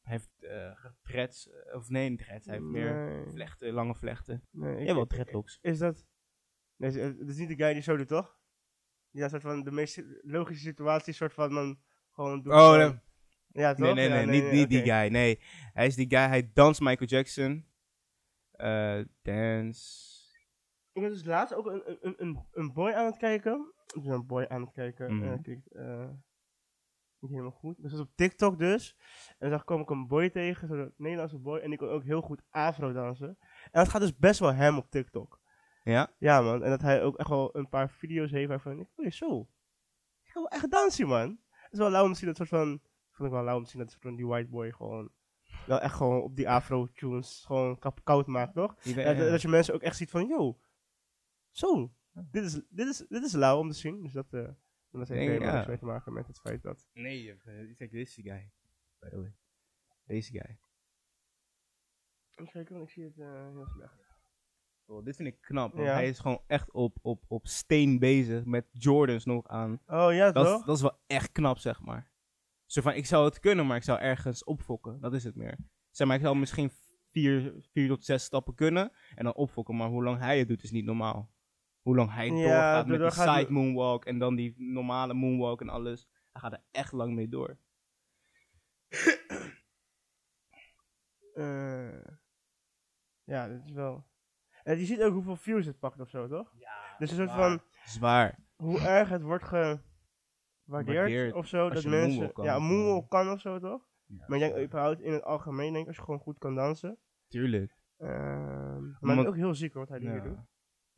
Hij 0.00 0.12
heeft 0.12 0.42
eh 0.42 0.84
dreads, 1.02 1.50
eh, 1.50 1.74
of 1.76 1.88
nee, 1.88 2.08
niet 2.08 2.18
dreads, 2.18 2.46
hij 2.46 2.54
heeft 2.54 2.66
meer 2.66 3.24
vlechten, 3.30 3.72
lange 3.72 3.94
vlechten. 3.94 4.42
Nee, 4.50 4.84
Ja, 4.84 4.94
wel 4.94 5.06
dreadlocks. 5.06 5.58
Is 5.62 5.78
dat... 5.78 6.06
Nee, 6.76 6.90
het 6.90 7.28
is 7.28 7.36
niet 7.36 7.48
de 7.48 7.56
guy 7.56 7.72
die 7.72 7.82
zo 7.82 7.96
doet, 7.96 8.08
toch? 8.08 8.40
Die 9.10 9.20
dat 9.20 9.30
soort 9.30 9.42
van 9.42 9.64
de 9.64 9.70
meest 9.70 10.02
logische 10.22 10.64
situatie 10.64 11.12
soort 11.12 11.32
van 11.32 11.54
dan 11.54 11.80
gewoon 12.10 12.42
doet. 12.42 12.52
Oh, 12.52 12.76
nee. 12.76 12.98
Ja, 13.52 13.74
toch? 13.74 13.94
Nee, 13.94 13.94
nee, 13.94 14.08
Ja, 14.08 14.24
nee, 14.24 14.42
niet, 14.42 14.52
niet 14.52 14.68
die 14.68 14.82
guy. 14.82 15.08
Nee, 15.08 15.40
hij 15.72 15.86
is 15.86 15.94
die 15.94 16.08
guy, 16.08 16.26
hij 16.26 16.50
danst 16.52 16.80
Michael 16.80 17.08
Jackson. 17.08 17.66
Eh 18.50 19.00
dance. 19.22 20.07
Ik 21.02 21.08
was 21.08 21.18
dus 21.18 21.24
laatst 21.24 21.54
ook 21.54 21.66
een, 21.66 21.82
een, 22.00 22.14
een, 22.18 22.46
een 22.52 22.72
boy 22.72 22.90
aan 22.92 23.06
het 23.06 23.16
kijken. 23.16 23.72
Ik 23.94 24.02
ben 24.02 24.12
een 24.12 24.26
boy 24.26 24.44
aan 24.48 24.60
het 24.60 24.72
kijken. 24.72 25.16
Mhm. 25.16 25.24
eh, 25.32 25.42
kijk, 25.42 25.66
eh, 25.66 26.08
niet 27.18 27.30
helemaal 27.30 27.50
goed. 27.50 27.74
Dus 27.76 27.90
dat 27.90 28.00
was 28.00 28.08
op 28.08 28.12
TikTok 28.16 28.58
dus. 28.58 28.96
En 29.38 29.50
dan 29.50 29.64
kwam 29.64 29.80
ik 29.80 29.90
een 29.90 30.06
boy 30.06 30.30
tegen, 30.30 30.68
zo'n 30.68 30.92
Nederlandse 30.96 31.38
boy. 31.38 31.58
En 31.58 31.68
die 31.68 31.78
kon 31.78 31.88
ook 31.88 32.02
heel 32.04 32.20
goed 32.20 32.42
afro 32.50 32.92
dansen. 32.92 33.38
En 33.62 33.70
dat 33.82 33.88
gaat 33.88 34.00
dus 34.00 34.16
best 34.16 34.40
wel 34.40 34.52
hem 34.54 34.76
op 34.76 34.90
TikTok. 34.90 35.40
Ja? 35.84 36.12
Ja 36.18 36.40
man, 36.42 36.62
en 36.64 36.70
dat 36.70 36.80
hij 36.80 37.02
ook 37.02 37.16
echt 37.18 37.28
wel 37.28 37.56
een 37.56 37.68
paar 37.68 37.90
video's 37.90 38.30
heeft 38.30 38.48
waarvan 38.48 38.80
ik, 38.80 38.88
oh 38.96 39.10
zo. 39.10 39.48
Ik 40.22 40.30
ga 40.30 40.40
wel 40.40 40.48
echt 40.48 40.70
dansen 40.70 41.06
man. 41.06 41.38
Het 41.50 41.72
is 41.72 41.78
wel 41.78 41.90
lauw 41.90 42.04
om 42.04 42.12
te 42.12 42.18
zien 42.18 42.26
dat 42.28 42.36
soort 42.36 42.48
van, 42.48 42.80
vond 43.10 43.28
ik 43.28 43.34
wel 43.34 43.44
lauw 43.44 43.56
om 43.56 43.64
te 43.64 43.70
zien 43.70 43.80
dat 43.80 43.90
soort 43.90 44.02
van 44.02 44.16
die 44.16 44.26
white 44.26 44.48
boy 44.50 44.72
gewoon, 44.72 45.10
wel 45.66 45.80
echt 45.80 45.94
gewoon 45.94 46.22
op 46.22 46.36
die 46.36 46.48
afro 46.48 46.86
tunes 46.94 47.44
gewoon 47.46 47.78
koud 48.04 48.26
maakt, 48.26 48.54
toch? 48.54 48.74
Ja, 48.82 48.94
dat- 49.14 49.30
dat 49.30 49.42
je 49.42 49.48
mensen 49.48 49.74
ook 49.74 49.82
echt 49.82 49.96
ziet 49.96 50.10
van, 50.10 50.26
yo, 50.26 50.58
zo, 51.58 51.92
dit 52.12 52.44
is, 52.44 52.52
dit 52.68 52.86
is, 52.88 52.98
dit 53.08 53.24
is 53.24 53.32
lauw 53.32 53.58
om 53.58 53.68
te 53.70 53.76
zien. 53.76 54.02
Dus 54.02 54.12
dat, 54.12 54.32
eh 54.32 54.48
dat 54.90 55.08
heeft 55.08 55.20
helemaal 55.20 55.54
niks 55.54 55.66
mee 55.66 55.78
te 55.78 55.84
maken 55.84 56.12
met 56.12 56.26
het 56.26 56.40
feit 56.40 56.62
dat... 56.62 56.88
Nee, 56.92 57.26
hebt, 57.28 57.76
kijk, 57.76 57.90
deze 57.90 58.22
guy. 58.22 58.50
By 58.98 59.08
the 59.08 59.16
way. 59.18 59.34
Deze 60.04 60.30
guy. 60.30 60.58
Kijken, 62.34 62.74
want 62.76 62.86
ik 62.88 62.94
zie 62.94 63.04
het 63.04 63.18
eh, 63.18 63.48
heel 63.52 63.66
slecht. 63.66 64.06
Oh, 64.86 65.04
dit 65.04 65.16
vind 65.16 65.28
ik 65.28 65.40
knap. 65.40 65.72
Want 65.72 65.86
Ja. 65.86 65.92
hij 65.92 66.08
is 66.08 66.18
gewoon 66.18 66.42
echt 66.46 66.72
op, 66.72 66.98
op, 67.02 67.24
op 67.28 67.46
steen 67.46 67.98
bezig 67.98 68.44
met 68.44 68.66
Jordans 68.72 69.24
nog 69.24 69.46
aan. 69.48 69.80
Oh 69.86 70.12
ja, 70.12 70.32
Dat, 70.32 70.46
is- 70.46 70.52
toch? 70.52 70.64
dat 70.64 70.76
is 70.76 70.82
wel 70.82 70.98
echt 71.06 71.32
knap, 71.32 71.58
zeg 71.58 71.80
maar. 71.80 72.10
Zo 72.66 72.80
van, 72.80 72.92
ik 72.94 73.06
zou 73.06 73.24
het 73.24 73.38
kunnen, 73.40 73.66
maar 73.66 73.76
ik 73.76 73.82
zou 73.82 73.98
ergens 73.98 74.44
opfokken. 74.44 75.00
Dat 75.00 75.14
is 75.14 75.24
het 75.24 75.34
meer. 75.34 75.58
Zeg 75.90 76.06
maar, 76.06 76.16
ik 76.16 76.22
zou 76.22 76.36
misschien 76.36 76.70
vier, 77.10 77.54
vier 77.72 77.88
tot 77.88 78.04
zes 78.04 78.24
stappen 78.24 78.54
kunnen 78.54 78.92
en 79.14 79.24
dan 79.24 79.34
opfokken. 79.34 79.76
Maar 79.76 79.88
hoe 79.88 80.04
lang 80.04 80.18
hij 80.18 80.38
het 80.38 80.48
doet, 80.48 80.62
is 80.62 80.70
niet 80.70 80.84
normaal. 80.84 81.30
Hoe 81.82 81.96
lang 81.96 82.12
hij 82.12 82.28
doorgaat 82.28 82.86
met 82.86 83.00
die 83.00 83.10
gaat- 83.10 83.38
side 83.38 83.52
moonwalk 83.52 84.04
en 84.04 84.18
dan 84.18 84.34
die 84.34 84.54
normale 84.56 85.14
moonwalk 85.14 85.60
en 85.60 85.68
alles. 85.68 86.08
Hij 86.32 86.40
gaat 86.40 86.52
er 86.52 86.62
echt 86.70 86.92
lang 86.92 87.14
mee 87.14 87.28
door. 87.28 87.56
Eh, 91.34 92.04
ja, 93.24 93.48
dat 93.48 93.60
is 93.64 93.72
wel... 93.72 94.06
En 94.62 94.78
je 94.78 94.84
ziet 94.84 95.02
ook 95.02 95.12
hoeveel 95.12 95.36
views 95.36 95.66
het 95.66 95.78
pakt 95.78 96.00
of 96.00 96.08
zo, 96.08 96.28
toch? 96.28 96.52
Ja, 96.58 96.96
Dus 96.98 97.10
een 97.10 97.16
soort 97.16 97.30
van, 97.30 97.60
Zwaar. 97.84 98.38
hoe 98.56 98.80
erg 98.80 99.08
het 99.08 99.22
wordt 99.22 99.44
gewaardeerd 99.44 99.82
Waardeerd 100.64 101.34
of 101.34 101.46
zo. 101.46 101.70
Dat 101.70 101.84
mensen, 101.84 102.10
moonwalk 102.10 102.34
kan. 102.34 102.44
ja, 102.44 102.58
moonwalk 102.58 103.10
kan 103.10 103.30
of 103.30 103.40
zo, 103.40 103.58
toch? 103.58 103.88
Ja, 104.06 104.24
Maar 104.26 104.38
ik 104.38 104.52
denk 104.52 104.64
überhaupt 104.66 105.00
in 105.00 105.12
het 105.12 105.22
algemeen, 105.22 105.72
denk 105.72 105.86
als 105.86 105.96
je 105.96 106.02
gewoon 106.02 106.20
goed 106.20 106.38
kan 106.38 106.54
dansen. 106.54 106.98
Tuurlijk. 107.28 107.76
Ehm, 107.96 108.82
maar 109.00 109.18
is 109.18 109.26
ook 109.26 109.36
heel 109.36 109.54
ziek 109.54 109.72
hoor, 109.72 109.86
wat 109.86 109.98
hij 110.00 110.00
hier 110.08 110.14
Ja. 110.14 110.22
doet. 110.22 110.38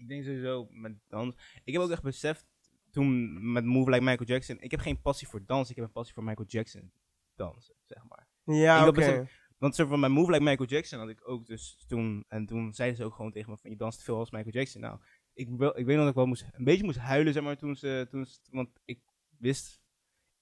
Ik 0.00 0.08
denk 0.08 0.24
sowieso 0.24 0.66
met 0.70 0.92
dans. 1.08 1.34
Ik 1.64 1.72
heb 1.72 1.82
ook 1.82 1.90
echt 1.90 2.02
beseft 2.02 2.46
toen 2.90 3.52
met 3.52 3.64
Move 3.64 3.90
Like 3.90 4.04
Michael 4.04 4.28
Jackson. 4.28 4.60
Ik 4.60 4.70
heb 4.70 4.80
geen 4.80 5.00
passie 5.00 5.28
voor 5.28 5.44
dans, 5.46 5.70
ik 5.70 5.76
heb 5.76 5.84
een 5.84 5.92
passie 5.92 6.14
voor 6.14 6.24
Michael 6.24 6.48
Jackson 6.48 6.92
dansen, 7.34 7.74
zeg 7.84 8.04
maar. 8.08 8.28
Ja, 8.44 8.88
oké. 8.88 9.28
Want 9.58 9.74
zo 9.74 9.86
van 9.86 10.00
mijn 10.00 10.12
Move 10.12 10.30
Like 10.30 10.42
Michael 10.42 10.68
Jackson 10.68 10.98
had 10.98 11.08
ik 11.08 11.28
ook 11.28 11.46
dus 11.46 11.84
toen. 11.86 12.24
En 12.28 12.46
toen 12.46 12.74
zeiden 12.74 12.96
ze 12.96 13.04
ook 13.04 13.14
gewoon 13.14 13.32
tegen 13.32 13.50
me 13.50 13.56
van 13.56 13.70
je 13.70 13.76
danst 13.76 13.98
te 13.98 14.04
veel 14.04 14.18
als 14.18 14.30
Michael 14.30 14.52
Jackson. 14.52 14.80
Nou, 14.80 14.98
ik, 15.32 15.48
wil, 15.50 15.78
ik 15.78 15.86
weet 15.86 15.96
nog 15.96 15.98
dat 15.98 16.08
ik 16.08 16.14
wel 16.14 16.26
moest, 16.26 16.46
een 16.52 16.64
beetje 16.64 16.84
moest 16.84 16.98
huilen, 16.98 17.32
zeg 17.32 17.42
maar, 17.42 17.56
toen 17.56 17.76
ze, 17.76 18.06
toen 18.10 18.26
ze, 18.26 18.38
want 18.50 18.68
ik 18.84 19.00
wist 19.38 19.80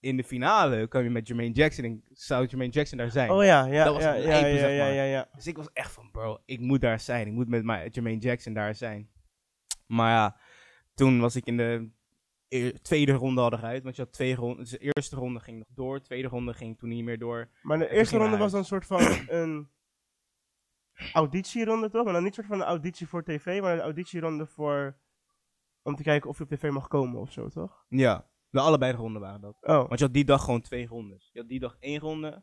in 0.00 0.17
de 0.17 0.25
finale 0.25 0.88
kwam 0.88 1.03
je 1.03 1.11
met 1.11 1.29
Jermaine 1.29 1.55
Jackson 1.55 1.85
en 1.85 2.05
zou 2.11 2.47
Jermaine 2.47 2.75
Jackson 2.75 2.99
daar 2.99 3.11
zijn. 3.11 3.31
Oh 3.31 3.45
ja, 3.45 3.67
ja, 3.67 3.85
Dat 3.85 3.95
was 3.95 4.03
ja, 4.03 4.15
ja, 4.15 4.47
ja, 4.47 4.59
zeg 4.59 4.77
ja, 4.77 4.85
maar. 4.85 4.93
ja, 4.93 5.03
ja. 5.03 5.29
Dus 5.35 5.47
ik 5.47 5.57
was 5.57 5.73
echt 5.73 5.93
van, 5.93 6.11
bro, 6.11 6.38
ik 6.45 6.61
moet 6.61 6.81
daar 6.81 7.00
zijn. 7.00 7.27
Ik 7.27 7.33
moet 7.33 7.49
met 7.49 7.65
mijn 7.65 7.91
Jermaine 7.91 8.21
Jackson 8.21 8.53
daar 8.53 8.75
zijn. 8.75 9.11
Maar 9.88 10.11
ja, 10.11 10.37
toen 10.95 11.21
was 11.21 11.37
ik 11.37 11.47
in 11.47 11.57
de 11.57 11.90
tweede 12.83 13.12
ronde 13.12 13.40
hadden 13.40 13.59
eruit. 13.59 13.83
Want 13.83 13.97
je 13.97 14.02
had 14.02 14.12
twee 14.12 14.35
ronden. 14.35 14.59
Dus 14.59 14.71
de 14.71 14.78
eerste 14.78 15.16
ronde 15.16 15.40
ging 15.40 15.59
nog 15.59 15.68
door. 15.75 15.99
De 15.99 16.04
tweede 16.04 16.28
ronde 16.28 16.54
ging 16.54 16.78
toen 16.78 16.88
niet 16.88 17.04
meer 17.04 17.18
door. 17.18 17.50
Maar 17.62 17.78
de 17.78 17.90
eerste 17.90 18.16
ronde 18.18 18.37
was 18.37 18.50
dan 18.50 18.61
een 18.61 18.66
soort 18.66 18.87
van 18.87 19.00
een 19.40 19.68
auditieronde, 21.12 21.90
toch? 21.90 22.04
Maar 22.04 22.12
dan 22.12 22.23
niet 22.23 22.35
soort 22.35 22.47
van 22.47 22.61
een 22.61 22.66
auditie 22.66 23.07
voor 23.09 23.25
tv, 23.25 23.61
maar 23.61 23.73
een 23.75 23.80
auditieronde 23.80 24.47
voor... 24.47 24.99
Om 25.83 25.97
te 25.97 26.02
kijken 26.02 26.30
of 26.30 26.38
je 26.38 26.45
op 26.45 26.50
tv 26.50 26.71
mag 26.71 26.88
komen 26.88 27.21
of 27.21 27.33
zo, 27.33 27.49
toch? 27.49 27.85
Ja, 27.88 28.30
de 28.50 28.61
allebei 28.61 28.92
de 28.92 28.99
ronden 28.99 29.21
waren 29.23 29.40
dat. 29.40 29.57
Oh, 29.61 29.88
Want 29.88 29.99
je 29.99 30.04
had 30.04 30.14
die 30.14 30.25
dag 30.25 30.45
gewoon 30.45 30.61
twee 30.61 30.87
rondes. 30.87 31.30
Je 31.33 31.38
had 31.38 31.49
die 31.49 31.61
dag 31.61 31.76
één 31.80 32.00
ronde. 32.00 32.42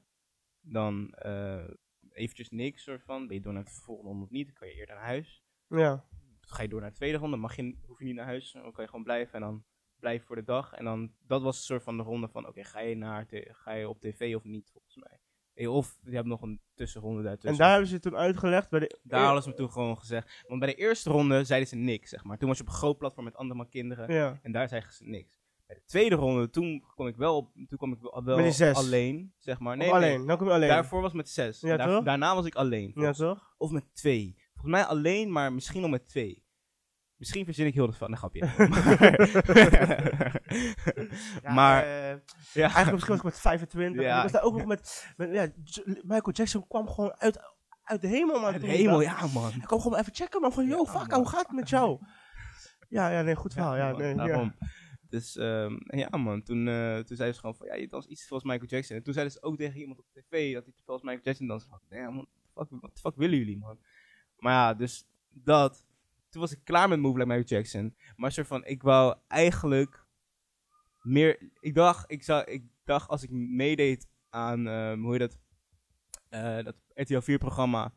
Dan 0.61 1.13
eh 1.13 1.67
eventjes 2.11 2.49
niks 2.49 2.83
soort 2.83 3.03
van. 3.03 3.27
Ben 3.27 3.35
je 3.35 3.41
door 3.41 3.53
naar 3.53 3.63
de 3.63 3.71
volgende 3.71 4.09
ronde 4.09 4.25
of 4.25 4.31
niet? 4.31 4.45
Dan 4.45 4.55
kan 4.55 4.67
je 4.67 4.73
eerder 4.73 4.95
naar 4.95 5.05
huis. 5.05 5.43
ja. 5.67 6.05
Ga 6.51 6.61
je 6.61 6.67
door 6.69 6.81
naar 6.81 6.89
de 6.89 6.95
tweede 6.95 7.17
ronde, 7.17 7.37
mag 7.37 7.55
je, 7.55 7.75
hoef 7.85 7.99
je 7.99 8.05
niet 8.05 8.15
naar 8.15 8.25
huis, 8.25 8.51
dan 8.51 8.71
kan 8.71 8.83
je 8.83 8.89
gewoon 8.89 9.03
blijven 9.05 9.33
en 9.33 9.41
dan 9.41 9.63
blijf 9.99 10.25
voor 10.25 10.35
de 10.35 10.43
dag. 10.43 10.73
En 10.73 10.85
dan, 10.85 11.11
dat 11.27 11.41
was 11.41 11.57
een 11.57 11.63
soort 11.63 11.83
van 11.83 11.97
de 11.97 12.03
ronde 12.03 12.27
van, 12.27 12.47
oké, 12.47 12.63
ga 12.63 12.79
je 12.79 12.95
naar, 12.95 13.25
ga 13.51 13.71
je 13.73 13.89
op 13.89 13.99
tv 14.01 14.35
of 14.35 14.43
niet, 14.43 14.69
volgens 14.71 14.95
mij. 14.95 15.19
Eh, 15.53 15.73
Of 15.73 15.97
je 16.03 16.15
hebt 16.15 16.27
nog 16.27 16.41
een 16.41 16.61
tussenronde 16.73 17.23
daartussen. 17.23 17.51
En 17.51 17.57
daar 17.57 17.69
hebben 17.69 17.87
ze 17.87 17.93
het 17.93 18.03
toen 18.03 18.15
uitgelegd 18.15 18.69
bij 18.69 18.79
de... 18.79 18.99
Daar 19.03 19.23
hadden 19.23 19.43
ze 19.43 19.49
me 19.49 19.55
toen 19.55 19.71
gewoon 19.71 19.97
gezegd. 19.97 20.43
Want 20.47 20.59
bij 20.59 20.69
de 20.69 20.75
eerste 20.75 21.09
ronde 21.09 21.43
zeiden 21.43 21.69
ze 21.69 21.75
niks, 21.75 22.09
zeg 22.09 22.23
maar. 22.23 22.37
Toen 22.37 22.47
was 22.47 22.57
je 22.57 22.63
op 22.63 22.69
een 22.69 22.75
groot 22.75 22.97
platform 22.97 23.25
met 23.25 23.35
andere 23.35 23.69
kinderen. 23.69 24.13
Ja. 24.13 24.39
En 24.41 24.51
daar 24.51 24.67
zeiden 24.67 24.91
ze 24.91 25.03
niks. 25.05 25.43
Bij 25.67 25.75
de 25.75 25.83
tweede 25.85 26.15
ronde, 26.15 26.49
toen 26.49 26.83
kom 26.95 27.07
ik 27.07 27.15
wel, 27.15 27.35
op- 27.37 27.53
toen 27.53 27.77
kwam 27.77 27.91
ik 27.93 27.99
wel, 28.23 28.37
Met 28.37 28.53
zes. 28.53 28.77
alleen, 28.77 29.33
zeg 29.37 29.59
maar. 29.59 29.77
Nee, 29.77 29.87
of 29.87 29.93
alleen, 29.93 30.17
nee. 30.17 30.27
dan 30.27 30.37
kom 30.37 30.47
je 30.47 30.53
alleen. 30.53 30.69
Daarvoor 30.69 30.97
was 31.01 31.07
het 31.11 31.17
met 31.17 31.29
zes. 31.29 31.61
Ja, 31.61 31.77
Daar- 31.77 32.03
daarna 32.03 32.35
was 32.35 32.45
ik 32.45 32.55
alleen. 32.55 32.91
Ja, 32.95 33.11
toch? 33.11 33.53
Of 33.57 33.71
met 33.71 33.85
twee. 33.95 34.35
Volgens 34.65 34.86
mij 34.86 34.98
alleen, 34.98 35.31
maar 35.31 35.53
misschien 35.53 35.81
nog 35.81 35.89
met 35.89 36.07
twee. 36.07 36.43
Misschien 37.17 37.45
verzin 37.45 37.65
ik 37.65 37.74
heel 37.74 37.88
het 37.88 37.98
van. 37.98 38.12
Een 38.12 38.17
grapje. 38.17 38.45
Ja, 41.41 41.53
maar, 41.53 41.84
eh, 41.84 42.17
ja. 42.53 42.62
eigenlijk 42.62 42.91
misschien 42.91 43.15
was 43.15 43.17
ik 43.17 43.24
met 43.24 43.39
25. 43.39 44.01
Ja. 44.01 44.15
Ik 44.15 44.22
was 44.22 44.31
daar 44.31 44.41
ook 44.41 44.57
nog 44.57 44.65
met... 44.65 45.13
met 45.17 45.31
ja, 45.31 45.48
Michael 45.86 46.31
Jackson 46.31 46.67
kwam 46.67 46.88
gewoon 46.89 47.13
uit, 47.17 47.39
uit 47.84 48.01
de 48.01 48.07
hemel, 48.07 48.39
man. 48.39 48.53
Uit 48.53 48.62
de 48.62 48.67
hemel, 48.67 49.01
ja 49.01 49.27
man. 49.34 49.51
Hij 49.51 49.65
kwam 49.65 49.79
gewoon 49.79 50.00
even 50.00 50.15
checken, 50.15 50.41
man. 50.41 50.53
Van, 50.53 50.67
yo, 50.67 50.77
Ja, 50.77 51.00
fuck, 51.00 51.10
man. 51.10 51.19
hoe 51.19 51.29
gaat 51.29 51.48
het 51.48 51.55
met 51.55 51.69
jou? 51.69 52.00
Ja, 52.89 53.10
ja, 53.10 53.22
nee, 53.22 53.36
goed 53.36 53.53
verhaal. 53.53 53.75
Ja, 53.75 53.91
man, 53.91 54.01
nee, 54.01 54.15
daarom. 54.15 54.55
Dus 55.10 55.36
um, 55.36 55.79
ja 55.86 56.17
man, 56.17 56.43
toen, 56.43 56.67
uh, 56.67 56.98
toen 57.00 57.15
zeiden 57.17 57.34
ze 57.34 57.39
gewoon 57.39 57.55
van 57.55 57.67
ja, 57.67 57.75
je 57.75 57.88
danst 57.88 58.07
iets 58.07 58.27
zoals 58.27 58.43
Michael 58.43 58.69
Jackson. 58.69 58.98
En 58.98 59.03
toen 59.03 59.13
zeiden 59.13 59.34
ze 59.34 59.41
ook 59.41 59.57
tegen 59.57 59.79
iemand 59.79 60.00
op 60.00 60.05
tv 60.12 60.53
dat 60.53 60.63
hij 60.63 60.74
zoals 60.86 61.01
Michael 61.01 61.24
Jackson 61.24 61.48
danst. 61.48 61.67
Van, 61.67 61.79
ja 61.89 62.10
man, 62.10 62.27
fuck, 62.53 62.67
wat 62.69 62.95
de 62.95 63.00
fuck 63.00 63.15
willen 63.15 63.38
jullie 63.38 63.57
man? 63.57 63.79
Maar 64.38 64.54
ja, 64.54 64.74
dus 64.74 65.06
dat. 65.30 65.86
Toen 66.30 66.42
was 66.42 66.51
ik 66.51 66.60
klaar 66.63 66.89
met 66.89 67.00
Move 67.00 67.13
Like 67.18 67.27
Michael 67.27 67.48
Jackson. 67.48 67.96
Maar 68.15 68.32
soort 68.32 68.48
van, 68.48 68.65
ik 68.65 68.82
wou 68.84 69.15
eigenlijk 69.27 70.06
meer, 71.01 71.50
ik 71.60 71.75
dacht, 71.75 72.12
ik, 72.12 72.24
zou, 72.24 72.44
ik 72.51 72.63
dacht 72.84 73.10
als 73.10 73.24
ik 73.24 73.30
meedeed 73.32 74.08
aan, 74.30 74.68
um, 74.68 75.04
hoe 75.04 75.12
heet 75.12 75.20
dat, 75.20 75.38
uh, 76.30 76.63
dat 76.65 76.75
RTL 76.94 77.20
4 77.20 77.38
programma, 77.38 77.94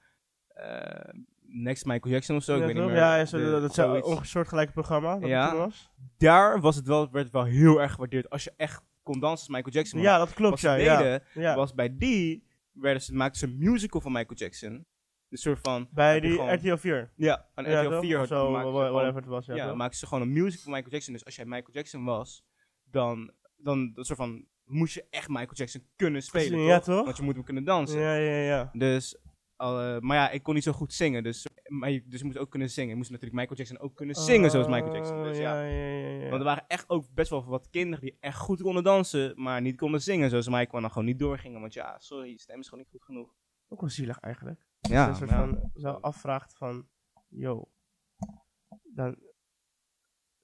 uh, 0.57 1.23
Next 1.51 1.85
Michael 1.85 2.13
Jackson 2.15 2.37
of 2.37 2.43
zo, 2.43 2.53
ja, 2.55 2.61
ik 2.61 2.67
weet 2.67 2.75
niet 2.75 2.85
meer. 2.85 2.95
Ja, 2.95 3.25
zo, 3.25 3.39
de- 3.39 3.45
dat 3.51 3.71
is 3.71 3.77
een 3.77 3.85
zoiets. 3.85 4.07
ongesoortgelijke 4.09 4.73
programma. 4.73 5.19
Dat 5.19 5.29
Ja. 5.29 5.57
was. 5.57 5.91
Daar 6.19 6.61
was 6.61 6.77
het 6.77 6.87
wel, 6.87 7.11
werd 7.11 7.25
het 7.25 7.33
wel 7.35 7.45
heel 7.45 7.81
erg 7.81 7.93
gewaardeerd 7.93 8.31
als 8.31 8.45
je 8.45 8.53
echt 8.57 8.83
kon 9.03 9.21
dansen 9.21 9.47
als 9.47 9.57
Michael 9.57 9.75
Jackson. 9.75 10.01
Ja, 10.01 10.19
dat 10.19 10.33
klopt, 10.35 10.61
ja. 10.61 10.77
deden, 10.77 11.23
ja. 11.35 11.55
was 11.55 11.75
bij 11.75 11.97
die, 11.97 12.47
werden 12.73 13.03
ze, 13.03 13.15
maakten 13.15 13.39
ze 13.41 13.47
een 13.47 13.59
musical 13.59 14.01
van 14.01 14.13
Michael 14.13 14.37
Jackson. 14.39 14.87
Een 15.31 15.39
soort 15.39 15.59
van... 15.63 15.89
Bij 15.91 16.21
die 16.21 16.31
gewoon- 16.31 16.55
RTL 16.55 16.77
4. 16.77 17.13
Ja, 17.17 17.47
aan 17.55 17.65
Ja, 17.65 17.81
RTL 17.83 17.91
toch? 17.91 18.01
4 18.01 18.15
Of 18.15 18.19
had 18.19 18.29
zo, 18.29 18.55
gewoon- 18.55 18.93
whatever 18.93 19.15
het 19.21 19.27
was. 19.27 19.47
Ja, 19.47 19.55
Ja, 19.55 19.75
maakten 19.75 19.99
ze 19.99 20.07
gewoon 20.07 20.23
een 20.23 20.33
musical 20.33 20.63
van 20.63 20.73
Michael 20.73 20.91
Jackson. 20.93 21.13
Dus 21.13 21.25
als 21.25 21.37
jij 21.37 21.45
Michael 21.45 21.73
Jackson 21.73 22.05
was, 22.05 22.45
dan, 22.85 23.31
dan 23.57 23.93
dat 23.93 24.07
soort 24.07 24.19
van, 24.19 24.47
moest 24.65 24.95
je 24.95 25.07
echt 25.11 25.29
Michael 25.29 25.53
Jackson 25.55 25.83
kunnen 25.97 26.23
spelen, 26.23 26.61
Ja, 26.61 26.77
toch? 26.79 26.85
toch? 26.97 27.05
Want 27.05 27.17
je 27.17 27.23
moet 27.23 27.35
hem 27.35 27.45
kunnen 27.45 27.65
dansen. 27.65 28.01
Ja, 28.01 28.15
ja, 28.15 28.41
ja. 28.41 28.71
Dus, 28.73 29.17
eh, 29.57 29.99
maar 29.99 30.17
ja, 30.17 30.31
ik 30.31 30.43
kon 30.43 30.55
niet 30.55 30.63
zo 30.63 30.73
goed 30.73 30.93
zingen. 30.93 31.23
Dus, 31.23 31.47
maar 31.67 31.91
je, 31.91 32.03
dus 32.07 32.19
je 32.21 32.25
moest 32.27 32.39
ook 32.39 32.51
kunnen 32.51 32.71
zingen. 32.71 32.91
Je 32.91 32.97
moest 32.97 33.11
natuurlijk 33.11 33.39
Michael 33.41 33.57
Jackson 33.59 33.79
ook 33.79 33.97
kunnen 33.97 34.15
zingen 34.15 34.51
zoals 34.51 34.67
Michael 34.67 34.95
Jackson. 34.95 35.23
Dus 35.23 35.37
Oh, 35.37 35.43
ja, 35.43 35.63
ja, 35.63 35.69
ja, 35.71 35.97
ja, 36.09 36.09
ja. 36.23 36.29
want 36.29 36.39
er 36.41 36.45
waren 36.45 36.65
echt 36.69 36.89
ook 36.91 37.05
best 37.15 37.31
wel 37.31 37.45
wat 37.45 37.71
kinderen 37.71 38.01
die 38.05 38.17
echt 38.21 38.39
goed 38.39 38.63
konden 38.63 38.83
dansen, 38.85 39.33
maar 39.43 39.61
niet 39.61 39.77
konden 39.77 40.03
zingen 40.03 40.31
zoals 40.31 40.47
Michael. 40.49 40.73
En 40.73 40.81
dan 40.81 40.91
gewoon 40.91 41.05
niet 41.07 41.19
doorgingen. 41.19 41.61
Want 41.61 41.73
ja, 41.73 41.99
sorry, 41.99 42.31
je 42.31 42.39
stem 42.39 42.59
is 42.61 42.69
gewoon 42.69 42.81
niet 42.85 42.93
goed 42.93 43.05
genoeg. 43.05 43.35
Ook 43.69 43.81
wel 43.81 43.91
zielig 43.91 44.19
eigenlijk. 44.19 44.67
Ja, 44.81 45.03
je 45.03 45.09
een 45.09 45.17
soort 45.17 45.31
van 45.31 45.71
zo 45.75 45.91
afvraagt 45.91 46.57
van, 46.57 46.89
yo, 47.29 47.71
dan, 48.95 49.19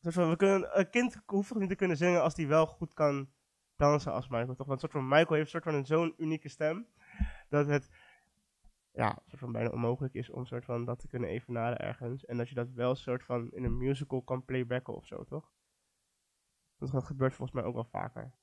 soort 0.00 0.14
van, 0.14 0.30
we 0.30 0.36
kunnen, 0.36 0.78
een 0.78 0.90
kind 0.90 1.22
hoeft 1.26 1.48
toch 1.48 1.58
niet 1.58 1.68
te 1.68 1.74
kunnen 1.74 1.96
zingen 1.96 2.22
als 2.22 2.34
die 2.34 2.46
wel 2.46 2.66
goed 2.66 2.94
kan 2.94 3.32
dansen 3.76 4.12
als 4.12 4.28
Michael, 4.28 4.54
toch? 4.54 4.66
Want 4.66 4.80
soort 4.80 4.92
van 4.92 5.08
Michael 5.08 5.34
heeft 5.34 5.50
soort 5.50 5.64
van 5.64 5.74
een 5.74 5.86
zo'n 5.86 6.14
unieke 6.16 6.48
stem, 6.48 6.88
dat 7.48 7.66
het, 7.66 7.90
ja, 8.90 9.18
soort 9.24 9.40
van 9.40 9.52
bijna 9.52 9.70
onmogelijk 9.70 10.14
is 10.14 10.30
om 10.30 10.46
soort 10.46 10.64
van 10.64 10.84
dat 10.84 10.98
te 10.98 11.08
kunnen 11.08 11.28
evenaren 11.28 11.78
ergens. 11.78 12.24
En 12.24 12.36
dat 12.36 12.48
je 12.48 12.54
dat 12.54 12.70
wel 12.70 12.94
soort 12.94 13.24
van 13.24 13.50
in 13.52 13.64
een 13.64 13.78
musical 13.78 14.22
kan 14.22 14.44
playbacken 14.44 14.94
of 14.94 15.06
zo, 15.06 15.24
toch? 15.24 15.52
Dat 16.76 16.90
dat 16.90 17.04
gebeurt 17.04 17.34
volgens 17.34 17.58
mij 17.58 17.68
ook 17.68 17.74
wel 17.74 17.84
vaker. 17.84 18.34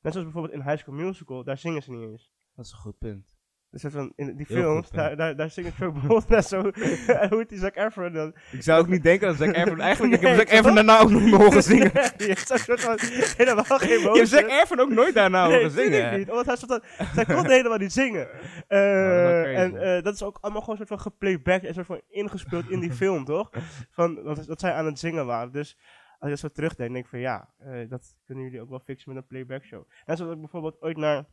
Net 0.00 0.12
zoals 0.12 0.26
bijvoorbeeld 0.26 0.54
in 0.54 0.68
High 0.68 0.78
School 0.78 0.94
Musical, 0.94 1.44
daar 1.44 1.58
zingen 1.58 1.82
ze 1.82 1.90
niet 1.90 2.10
eens. 2.10 2.32
Dat 2.54 2.64
is 2.64 2.72
een 2.72 2.78
goed 2.78 2.98
punt. 2.98 3.39
Dus 3.70 3.84
van, 3.88 4.12
in 4.16 4.36
die 4.36 4.46
films, 4.46 4.86
goed, 4.86 4.94
daar, 4.94 5.16
daar, 5.16 5.36
daar 5.36 5.50
ook 5.56 5.92
bijvoorbeeld 5.92 6.28
net 6.28 6.46
zo. 6.46 6.60
en 7.06 7.28
hoe 7.30 7.38
heet 7.38 7.48
die 7.48 7.58
Zac 7.58 7.76
Efron 7.76 8.12
dan? 8.12 8.34
Ik 8.52 8.62
zou 8.62 8.80
ook 8.80 8.88
niet 8.88 9.02
denken 9.02 9.26
dat 9.28 9.36
Zac 9.36 9.54
Efron... 9.54 9.80
Eigenlijk, 9.90 10.14
ik 10.14 10.20
Nee, 10.20 10.34
heb 10.34 10.48
Zac 10.48 10.58
Efron 10.58 10.74
daarna 10.74 11.00
ook 11.00 11.10
nog 11.10 11.30
horen 11.30 11.62
zingen. 11.62 11.90
Heeft 12.16 12.46
zo'n 12.46 12.58
soort 12.58 12.80
van 12.80 12.98
helemaal 13.36 13.64
geen 13.64 14.00
Je 14.00 14.10
hebt 14.12 14.28
Zac 14.28 14.48
Efron 14.48 14.80
ook 14.80 14.90
nooit 14.90 15.14
daarna 15.14 15.46
nee, 15.46 15.52
horen 15.54 15.70
ik 15.70 15.92
zingen. 15.92 16.18
niet. 16.18 16.28
Want 16.28 16.46
hij, 16.46 17.24
kon 17.24 17.46
helemaal 17.46 17.78
niet 17.78 17.92
zingen. 17.92 18.28
Dat 18.28 18.68
crazy. 18.68 19.54
en 19.54 19.76
eh, 19.76 20.02
dat 20.02 20.14
is 20.14 20.22
ook 20.22 20.38
allemaal 20.40 20.62
gewoon 20.62 20.80
een 20.80 20.86
soort 20.86 21.00
van 21.00 21.12
geplaybacked 21.12 21.68
en 21.68 21.74
soort 21.74 21.86
van 21.86 22.00
ingespeeld 22.08 22.70
in 22.70 22.80
die 22.80 22.92
film, 22.92 23.24
toch? 23.24 23.50
Van, 23.90 24.14
dat, 24.14 24.46
dat 24.46 24.60
zij 24.60 24.72
aan 24.72 24.86
het 24.86 24.98
zingen 24.98 25.26
waren. 25.26 25.52
Dus 25.52 25.76
als 26.18 26.18
je 26.20 26.28
dat 26.28 26.38
zo 26.38 26.48
terugdenkt, 26.48 26.92
denk 26.92 27.04
ik 27.04 27.10
van 27.10 27.20
ja, 27.20 27.48
eh, 27.58 27.88
dat 27.88 28.16
kunnen 28.24 28.44
jullie 28.44 28.60
ook 28.60 28.70
wel 28.70 28.80
fixen 28.80 29.14
met 29.14 29.22
een 29.22 29.28
playback 29.28 29.64
show. 29.64 29.88
Net 30.06 30.16
zoals 30.18 30.32
ik 30.32 30.40
bijvoorbeeld 30.40 30.82
ooit 30.82 30.96
naar 30.96 31.24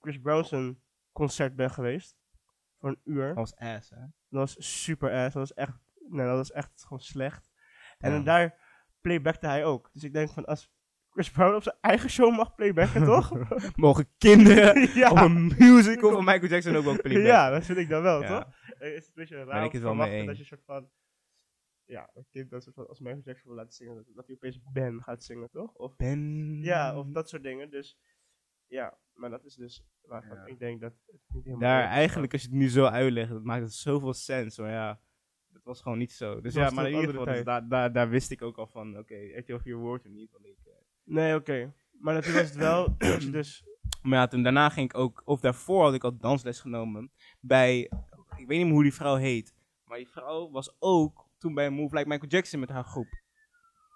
Chris 0.00 0.20
Brown's 0.22 0.48
concert 1.14 1.56
ben 1.56 1.70
geweest. 1.70 2.16
Voor 2.78 2.88
een 2.88 3.00
uur. 3.04 3.26
Dat 3.26 3.34
was 3.36 3.56
ass, 3.56 3.90
hè? 3.90 4.00
Dat 4.28 4.40
was 4.54 4.56
super 4.82 5.10
ass. 5.10 5.22
Dat 5.34 5.48
was 5.48 5.54
echt, 5.54 5.72
nee, 6.08 6.26
dat 6.26 6.36
was 6.36 6.52
echt 6.52 6.82
gewoon 6.82 7.00
slecht. 7.00 7.50
En 7.98 8.12
Ja. 8.12 8.20
daar 8.22 8.58
playbackte 9.00 9.46
hij 9.46 9.64
ook. 9.64 9.90
Dus 9.92 10.04
ik 10.04 10.12
denk 10.12 10.30
van 10.30 10.44
als 10.44 10.72
Chris 11.10 11.30
Brown 11.30 11.54
op 11.54 11.62
zijn 11.62 11.76
eigen 11.80 12.10
show 12.10 12.36
mag 12.36 12.54
playbacken, 12.54 13.04
toch? 13.14 13.32
Mogen 13.76 14.08
kinderen 14.18 14.88
ja. 15.00 15.10
op 15.10 15.16
een 15.16 15.54
musical 15.58 16.12
van 16.12 16.24
Michael 16.24 16.46
Jackson 16.50 16.76
ook 16.76 16.84
wel 16.84 17.00
playback. 17.00 17.26
ja, 17.26 17.50
dat 17.50 17.64
vind 17.64 17.78
ik 17.78 17.88
dan 17.88 18.02
wel, 18.02 18.22
Ja. 18.22 18.28
toch? 18.42 18.52
Is 18.78 18.94
het 18.94 19.06
een 19.06 19.12
beetje 19.14 19.44
raar 19.44 19.64
ik 19.64 19.72
wel 19.72 19.94
mee 19.94 20.26
dat 20.26 20.34
je 20.34 20.40
een 20.40 20.46
soort 20.48 20.64
van... 20.64 20.90
Ja, 21.86 22.10
een 22.14 22.26
kind 22.30 22.50
dat 22.50 22.62
soort 22.62 22.74
van, 22.74 22.88
als 22.88 23.00
Michael 23.00 23.22
Jackson 23.24 23.46
wil 23.48 23.56
laten 23.56 23.72
zingen, 23.72 23.94
dat, 23.94 24.04
dat 24.14 24.26
hij 24.26 24.34
opeens 24.34 24.58
Ben 24.72 25.02
gaat 25.02 25.24
zingen, 25.24 25.50
toch? 25.50 25.72
Of, 25.74 25.96
Ben... 25.96 26.58
ja, 26.62 26.98
of 26.98 27.06
dat 27.08 27.28
soort 27.28 27.42
dingen. 27.42 27.70
Dus 27.70 27.98
ja, 28.74 28.98
maar 29.14 29.30
dat 29.30 29.44
is 29.44 29.54
dus 29.54 29.84
waarvan 30.02 30.36
Ja. 30.36 30.44
ik 30.46 30.58
denk 30.58 30.80
dat 30.80 30.92
het 31.06 31.20
niet 31.28 31.44
helemaal... 31.44 31.68
Daar 31.68 31.84
eigenlijk, 31.84 32.32
als 32.32 32.42
je 32.42 32.48
het 32.48 32.56
nu 32.56 32.68
zo 32.68 32.84
uitlegt, 32.84 33.30
dat 33.30 33.42
maakt 33.44 33.62
het 33.62 33.72
zoveel 33.72 34.12
sens. 34.12 34.58
Maar 34.58 34.70
ja, 34.70 35.00
dat 35.48 35.62
was 35.64 35.80
gewoon 35.82 35.98
niet 35.98 36.12
zo. 36.12 36.40
Dus 36.40 36.54
ja, 36.54 36.70
maar 36.70 36.86
in 36.90 36.94
ieder 37.00 37.08
geval, 37.10 37.24
dus 37.24 37.44
daar, 37.44 37.68
daar, 37.68 37.92
daar 37.92 38.08
wist 38.08 38.30
ik 38.30 38.42
ook 38.42 38.56
al 38.56 38.66
van, 38.66 38.98
oké, 38.98 39.14
RTL 39.38 39.56
4 39.58 39.76
woord 39.76 40.04
er 40.04 40.10
niet. 40.10 40.30
Want 40.32 40.44
ik, 40.44 40.56
eh, 40.64 40.72
Nee, 41.04 41.34
oké. 41.34 41.74
Maar 41.90 42.14
natuurlijk 42.14 42.42
was 42.42 42.50
het 42.54 42.62
wel 42.62 42.94
dat 42.98 43.22
je 43.22 43.30
dus... 43.30 43.64
Maar 44.02 44.18
ja, 44.18 44.26
toen 44.26 44.42
daarna 44.42 44.68
ging 44.68 44.90
ik 44.90 44.98
ook, 44.98 45.22
of 45.24 45.40
daarvoor 45.40 45.82
had 45.82 45.94
ik 45.94 46.04
al 46.04 46.16
dansles 46.16 46.60
genomen 46.60 47.10
bij, 47.40 47.78
ik 48.36 48.46
weet 48.46 48.48
niet 48.48 48.64
meer 48.64 48.72
hoe 48.72 48.82
die 48.82 48.94
vrouw 48.94 49.14
heet, 49.16 49.54
maar 49.84 49.98
die 49.98 50.08
vrouw 50.08 50.50
was 50.50 50.76
ook 50.78 51.28
toen 51.38 51.54
bij 51.54 51.70
Move 51.70 51.96
Like 51.96 52.08
Michael 52.08 52.30
Jackson 52.30 52.60
met 52.60 52.68
haar 52.68 52.84
groep. 52.84 53.22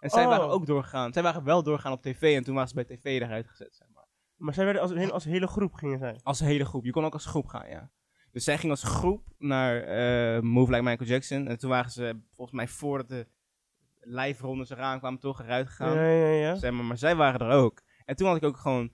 En 0.01 0.11
zij 0.11 0.23
Oh. 0.25 0.29
waren 0.29 0.49
ook 0.49 0.67
doorgegaan. 0.67 1.13
Zij 1.13 1.23
waren 1.23 1.45
wel 1.45 1.63
doorgegaan 1.63 1.93
op 1.93 2.03
tv 2.03 2.37
en 2.37 2.45
toen 2.45 2.55
waren 2.55 2.69
ze 2.69 2.75
bij 2.75 2.85
tv 2.85 3.05
eruit 3.05 3.49
gezet, 3.49 3.75
zeg 3.75 3.89
maar. 3.95 3.98
Maar 4.39 4.55
zij 4.55 4.65
werden 4.65 4.83
als, 4.83 4.91
een- 4.91 5.11
als 5.13 5.25
hele 5.25 5.47
groep 5.47 5.75
gingen 5.75 5.99
zij. 5.99 6.21
Als 6.23 6.41
hele 6.41 6.65
groep. 6.65 6.85
Je 6.85 6.91
kon 6.91 7.05
ook 7.05 7.13
als 7.13 7.27
groep 7.27 7.47
gaan, 7.47 7.69
ja. 7.69 7.91
Dus 8.33 8.45
zij 8.45 8.59
ging 8.59 8.71
als 8.73 8.83
groep 8.83 9.27
naar 9.39 9.83
eh, 9.83 10.41
Move 10.43 10.71
Like 10.71 10.83
Michael 10.83 11.09
Jackson. 11.11 11.49
En 11.49 11.59
toen 11.59 11.71
waren 11.71 11.91
ze 11.91 12.21
volgens 12.35 12.57
mij 12.57 12.69
voordat 12.69 13.09
de 13.09 13.27
live 14.01 14.43
rondes 14.43 14.71
eraan 14.71 14.99
kwamen 14.99 15.19
toch 15.21 15.41
eruit 15.41 15.69
gegaan. 15.69 15.95
Ja, 15.95 16.09
ja, 16.09 16.29
ja. 16.29 16.55
Zeg 16.55 16.73
maar, 16.73 16.85
maar 16.85 16.99
zij 16.99 17.17
waren 17.17 17.41
er 17.41 17.53
ook. 17.55 17.83
En 18.05 18.17
toen 18.17 18.27
had 18.27 18.37
ik 18.37 18.45
ook 18.45 18.57
gewoon 18.57 18.93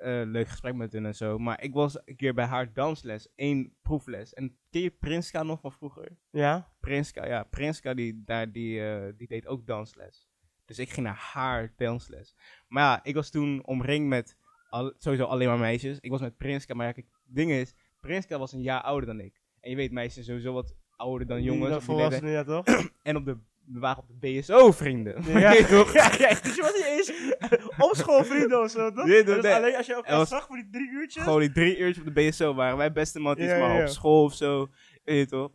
eh 0.00 0.22
leuk 0.24 0.48
gesprek 0.48 0.74
met 0.74 0.92
hen 0.92 1.06
en 1.06 1.14
zo. 1.14 1.38
Maar 1.38 1.62
ik 1.62 1.72
was 1.74 1.98
een 2.04 2.16
keer 2.16 2.34
bij 2.34 2.44
haar 2.44 2.72
dansles, 2.72 3.28
één 3.34 3.74
proefles. 3.82 4.34
En 4.34 4.56
ken 4.70 4.80
je 4.80 4.90
Prinska 4.90 5.42
nog 5.42 5.60
van 5.60 5.72
vroeger? 5.72 6.16
Ja? 6.30 6.72
Prinska, 6.80 7.26
ja. 7.26 7.42
Prinska 7.44 7.94
die, 7.94 8.22
daar, 8.24 8.52
die, 8.52 8.86
eh, 8.88 9.12
die 9.16 9.26
deed 9.28 9.46
ook 9.46 9.66
dansles. 9.66 10.28
Dus 10.64 10.78
ik 10.78 10.90
ging 10.90 11.06
naar 11.06 11.28
haar 11.32 11.72
dansles. 11.76 12.36
Maar 12.68 12.82
ja, 12.82 13.00
ik 13.04 13.14
was 13.14 13.30
toen 13.30 13.66
omringd 13.66 14.06
met 14.08 14.36
al, 14.68 14.92
sowieso 14.98 15.24
alleen 15.24 15.48
maar 15.48 15.58
meisjes. 15.58 15.98
Ik 16.00 16.10
was 16.10 16.20
met 16.20 16.36
Prinska, 16.36 16.74
maar 16.74 16.86
ja, 16.86 16.92
kijk, 16.92 17.06
het 17.26 17.34
ding 17.36 17.50
is, 17.50 17.74
Prinska 18.00 18.38
was 18.38 18.52
een 18.52 18.62
jaar 18.62 18.82
ouder 18.82 19.06
dan 19.06 19.20
ik. 19.20 19.40
En 19.60 19.70
je 19.70 19.76
weet, 19.76 19.92
meisjes 19.92 20.14
zijn 20.14 20.26
sowieso 20.26 20.52
wat 20.52 20.74
ouder 20.96 21.26
dan 21.26 21.42
jongens. 21.42 21.62
Leeftijd. 21.62 21.84
volwassenen, 21.84 22.32
ja 22.32 22.44
toch? 22.44 22.64
En 23.02 23.16
op 23.16 23.24
de 23.24 23.38
we 23.72 23.78
waren 23.78 24.02
op 24.02 24.08
de 24.08 24.40
BSO, 24.40 24.72
vrienden. 24.72 25.22
Ja, 25.24 25.38
ja, 25.52 26.12
ja, 26.18 26.40
dus 26.42 26.54
je 26.54 26.62
was 26.62 26.74
niet 26.74 26.84
eens 26.84 27.12
op 27.88 27.94
school 27.94 28.24
vrienden 28.24 28.62
of 28.62 28.70
zo, 28.70 28.92
toch? 28.92 29.04
Nee, 29.04 29.18
En 29.18 29.24
nee, 29.24 29.34
dus 29.34 29.42
nee. 29.42 29.54
alleen 29.54 29.76
als 29.76 29.86
je 29.86 29.94
elkaar 29.94 30.26
zag 30.26 30.46
voor 30.46 30.56
die 30.56 30.68
drie 30.70 30.90
uurtjes. 30.90 31.22
Gewoon 31.22 31.40
die 31.40 31.52
drie 31.52 31.78
uurtjes 31.78 32.06
op 32.06 32.14
de 32.14 32.28
BSO 32.28 32.54
waren 32.54 32.76
wij 32.76 32.92
beste 32.92 33.20
matties, 33.20 33.46
Ja, 33.46 33.58
maar 33.58 33.76
ja. 33.76 33.82
op 33.82 33.88
school 33.88 34.24
of 34.24 34.34
zo. 34.34 34.68
Weet 35.04 35.18
je 35.18 35.26
toch? 35.26 35.50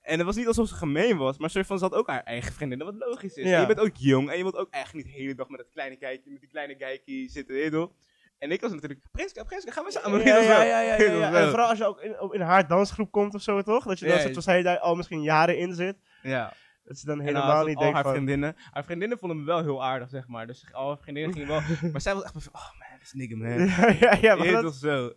En 0.00 0.16
het 0.16 0.26
was 0.26 0.36
niet 0.36 0.46
alsof 0.46 0.68
ze 0.68 0.74
gemeen 0.74 1.16
was, 1.16 1.38
maar 1.38 1.50
soort 1.50 1.66
van 1.66 1.78
ze 1.78 1.84
had 1.84 1.94
ook 1.94 2.06
haar 2.06 2.22
eigen 2.22 2.52
vriendinnen, 2.52 2.86
wat 2.86 2.96
logisch 3.08 3.34
is. 3.34 3.48
Ja. 3.48 3.60
Je 3.60 3.66
bent 3.66 3.80
ook 3.80 3.96
jong 3.96 4.30
en 4.30 4.36
je 4.36 4.42
wilt 4.42 4.56
ook 4.56 4.70
eigenlijk 4.70 5.06
niet 5.06 5.14
de 5.14 5.20
hele 5.20 5.34
dag 5.34 5.48
met 5.48 5.58
dat 5.58 5.68
kleine 5.70 5.96
kijkje, 5.96 6.30
met 6.30 6.40
die 6.40 6.50
kleine 6.50 6.76
kijkje 6.76 7.28
zitten, 7.28 7.54
weet 7.54 7.64
je 7.64 7.70
toch? 7.70 7.90
En 8.40 8.50
ik 8.50 8.60
was 8.60 8.72
natuurlijk, 8.72 9.00
Prinska, 9.10 9.44
Prinska, 9.44 9.72
gaan 9.72 9.84
we 9.84 9.90
samen. 9.90 10.24
Ja, 10.24 10.36
ja, 10.38 10.62
ja, 10.62 10.80
ja, 10.80 10.94
ja. 10.96 11.32
En 11.42 11.48
vooral 11.48 11.68
als 11.68 11.78
je 11.78 11.84
ook 11.84 12.00
in, 12.00 12.16
in 12.32 12.40
haar 12.40 12.66
dansgroep 12.68 13.10
komt 13.10 13.34
of 13.34 13.42
zo, 13.42 13.62
toch? 13.62 13.84
Dat 13.84 13.98
je 13.98 14.06
dan, 14.06 14.18
Ja, 14.18 14.32
van, 14.32 14.42
zij 14.42 14.62
daar 14.62 14.78
al 14.78 14.94
misschien 14.94 15.22
jaren 15.22 15.58
in 15.58 15.74
zit. 15.74 15.96
Ja. 16.22 16.52
Dat 16.84 17.00
je 17.00 17.06
dan 17.06 17.20
helemaal 17.20 17.56
dan 17.56 17.66
niet 17.66 17.78
denkt 17.78 17.94
haar 17.94 18.02
van... 18.02 18.12
vriendinnen. 18.12 18.56
Haar 18.70 18.84
vriendinnen 18.84 19.18
vonden 19.18 19.38
me 19.38 19.44
wel 19.44 19.62
heel 19.62 19.84
aardig, 19.84 20.08
zeg 20.08 20.28
maar. 20.28 20.46
Dus 20.46 20.64
al 20.72 20.88
haar 20.88 20.98
vriendinnen 20.98 21.32
gingen 21.32 21.48
wel... 21.48 21.60
maar 21.92 22.00
zij 22.00 22.14
was 22.14 22.22
echt 22.22 22.32
van, 22.32 22.42
oh 22.52 22.70
man, 22.78 22.98
this 22.98 23.12
nigga, 23.12 23.36
man. 23.36 23.66
ja, 23.66 23.88
ja, 24.00 24.18
ja, 24.20 24.34
maar 24.34 24.62
dat- 24.62 24.74
zo. 24.74 25.12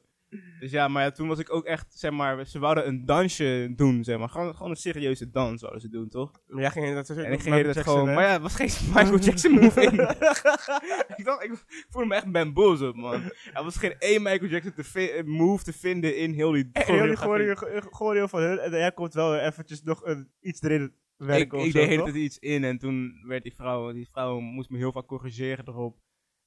Dus 0.59 0.71
ja, 0.71 0.87
maar 0.87 1.03
ja, 1.03 1.11
toen 1.11 1.27
was 1.27 1.39
ik 1.39 1.53
ook 1.53 1.65
echt, 1.65 1.99
zeg 1.99 2.11
maar, 2.11 2.45
ze 2.45 2.59
wouden 2.59 2.87
een 2.87 3.05
dansje 3.05 3.73
doen, 3.75 4.03
zeg 4.03 4.17
maar. 4.17 4.29
Gewoon, 4.29 4.55
gewoon 4.55 4.69
een 4.69 4.75
serieuze 4.75 5.29
dans 5.29 5.61
wouden 5.61 5.81
ze 5.81 5.89
doen, 5.89 6.09
toch? 6.09 6.31
Maar 6.47 6.61
jij 6.61 6.71
ging 6.71 6.93
dat 6.93 7.09
En 7.09 7.31
ik 7.31 7.41
ging 7.41 7.65
het 7.65 7.77
gewoon, 7.77 8.13
maar 8.13 8.23
ja, 8.23 8.31
het 8.31 8.41
was 8.41 8.55
geen 8.55 8.69
Michael 8.95 9.19
Jackson 9.19 9.51
move 9.51 9.81
in. 9.81 9.91
ik 11.19 11.25
dacht, 11.25 11.43
ik, 11.43 11.63
voelde 11.89 12.07
me 12.07 12.15
echt 12.15 12.31
bamboozled, 12.31 12.95
man. 12.95 13.21
Er 13.53 13.63
was 13.63 13.77
geen 13.77 13.95
één 13.99 14.21
Michael 14.21 14.49
Jackson 14.51 14.73
te 14.73 15.11
eh, 15.11 15.23
move 15.23 15.63
te 15.63 15.73
vinden 15.73 16.17
in 16.17 16.31
heel 16.31 16.51
die 16.51 16.69
choreo- 16.73 17.81
choreo 17.89 18.27
van 18.27 18.41
hun. 18.41 18.59
En 18.59 18.71
jij 18.71 18.91
komt 18.91 19.13
wel 19.13 19.37
eventjes 19.37 19.83
nog 19.83 20.05
een, 20.05 20.31
iets 20.41 20.61
erin 20.61 20.83
Ik, 20.83 20.91
werken 21.17 21.59
ik 21.59 21.71
zo, 21.71 21.85
deed 21.85 22.03
tijd 22.03 22.15
iets 22.15 22.39
in 22.39 22.63
en 22.63 22.77
toen 22.77 23.21
werd 23.27 23.43
die 23.43 23.55
vrouw, 23.55 23.91
die 23.91 24.09
vrouw 24.11 24.39
moest 24.39 24.69
me 24.69 24.77
heel 24.77 24.91
vaak 24.91 25.07
corrigeren 25.07 25.67
erop. 25.67 25.97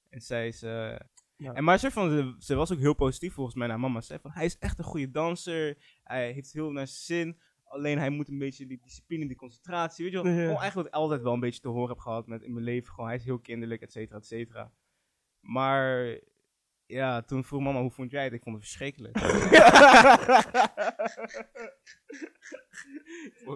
En 0.09 0.21
zei 0.21 0.53
ze... 0.53 1.01
Ja. 1.37 1.53
En 1.53 1.65
maar 1.65 1.79
ze, 1.79 1.91
van, 1.91 2.37
ze, 2.39 2.55
was 2.55 2.73
ook 2.73 2.79
heel 2.79 2.95
positief 2.95 3.35
volgens 3.35 3.57
mij 3.57 3.67
naar 3.67 3.81
mama. 3.81 4.01
Ze 4.01 4.07
zei 4.07 4.19
van, 4.21 4.31
hij 4.31 4.45
is 4.45 4.59
echt 4.59 4.79
een 4.79 4.85
goede 4.85 5.11
danser. 5.11 5.77
Hij 6.03 6.33
heeft 6.33 6.53
heel 6.53 6.71
naar 6.71 6.87
zijn 6.87 7.21
zin. 7.21 7.41
Alleen 7.65 7.99
hij 7.99 8.11
moet 8.11 8.29
een 8.29 8.39
beetje 8.39 8.67
die 8.67 8.81
discipline, 8.83 9.27
die 9.27 9.37
concentratie. 9.37 10.05
Weet 10.05 10.13
je 10.13 10.23
wel, 10.23 10.33
Ja. 10.33 10.39
eigenlijk 10.39 10.75
wat 10.75 10.87
ik 10.87 10.93
altijd 10.93 11.23
wel 11.23 11.33
een 11.33 11.41
beetje 11.41 11.61
te 11.61 11.69
horen 11.69 11.89
heb 11.89 11.99
gehad 11.99 12.27
met 12.27 12.43
in 12.43 12.53
mijn 12.53 12.65
leven. 12.65 12.93
Gewoon, 12.93 13.09
hij 13.09 13.19
is 13.19 13.25
heel 13.25 13.39
kinderlijk, 13.39 13.83
et 13.83 13.93
cetera, 13.93 14.19
et 14.19 14.27
cetera. 14.27 14.73
Maar 15.41 16.19
ja, 16.87 17.23
toen 17.23 17.45
vroeg 17.45 17.63
mama, 17.63 17.81
hoe 17.81 17.91
vond 17.91 18.11
jij 18.11 18.25
het? 18.25 18.33
Ik 18.33 18.43
vond 18.43 18.57
het 18.57 18.65
verschrikkelijk. 18.65 19.17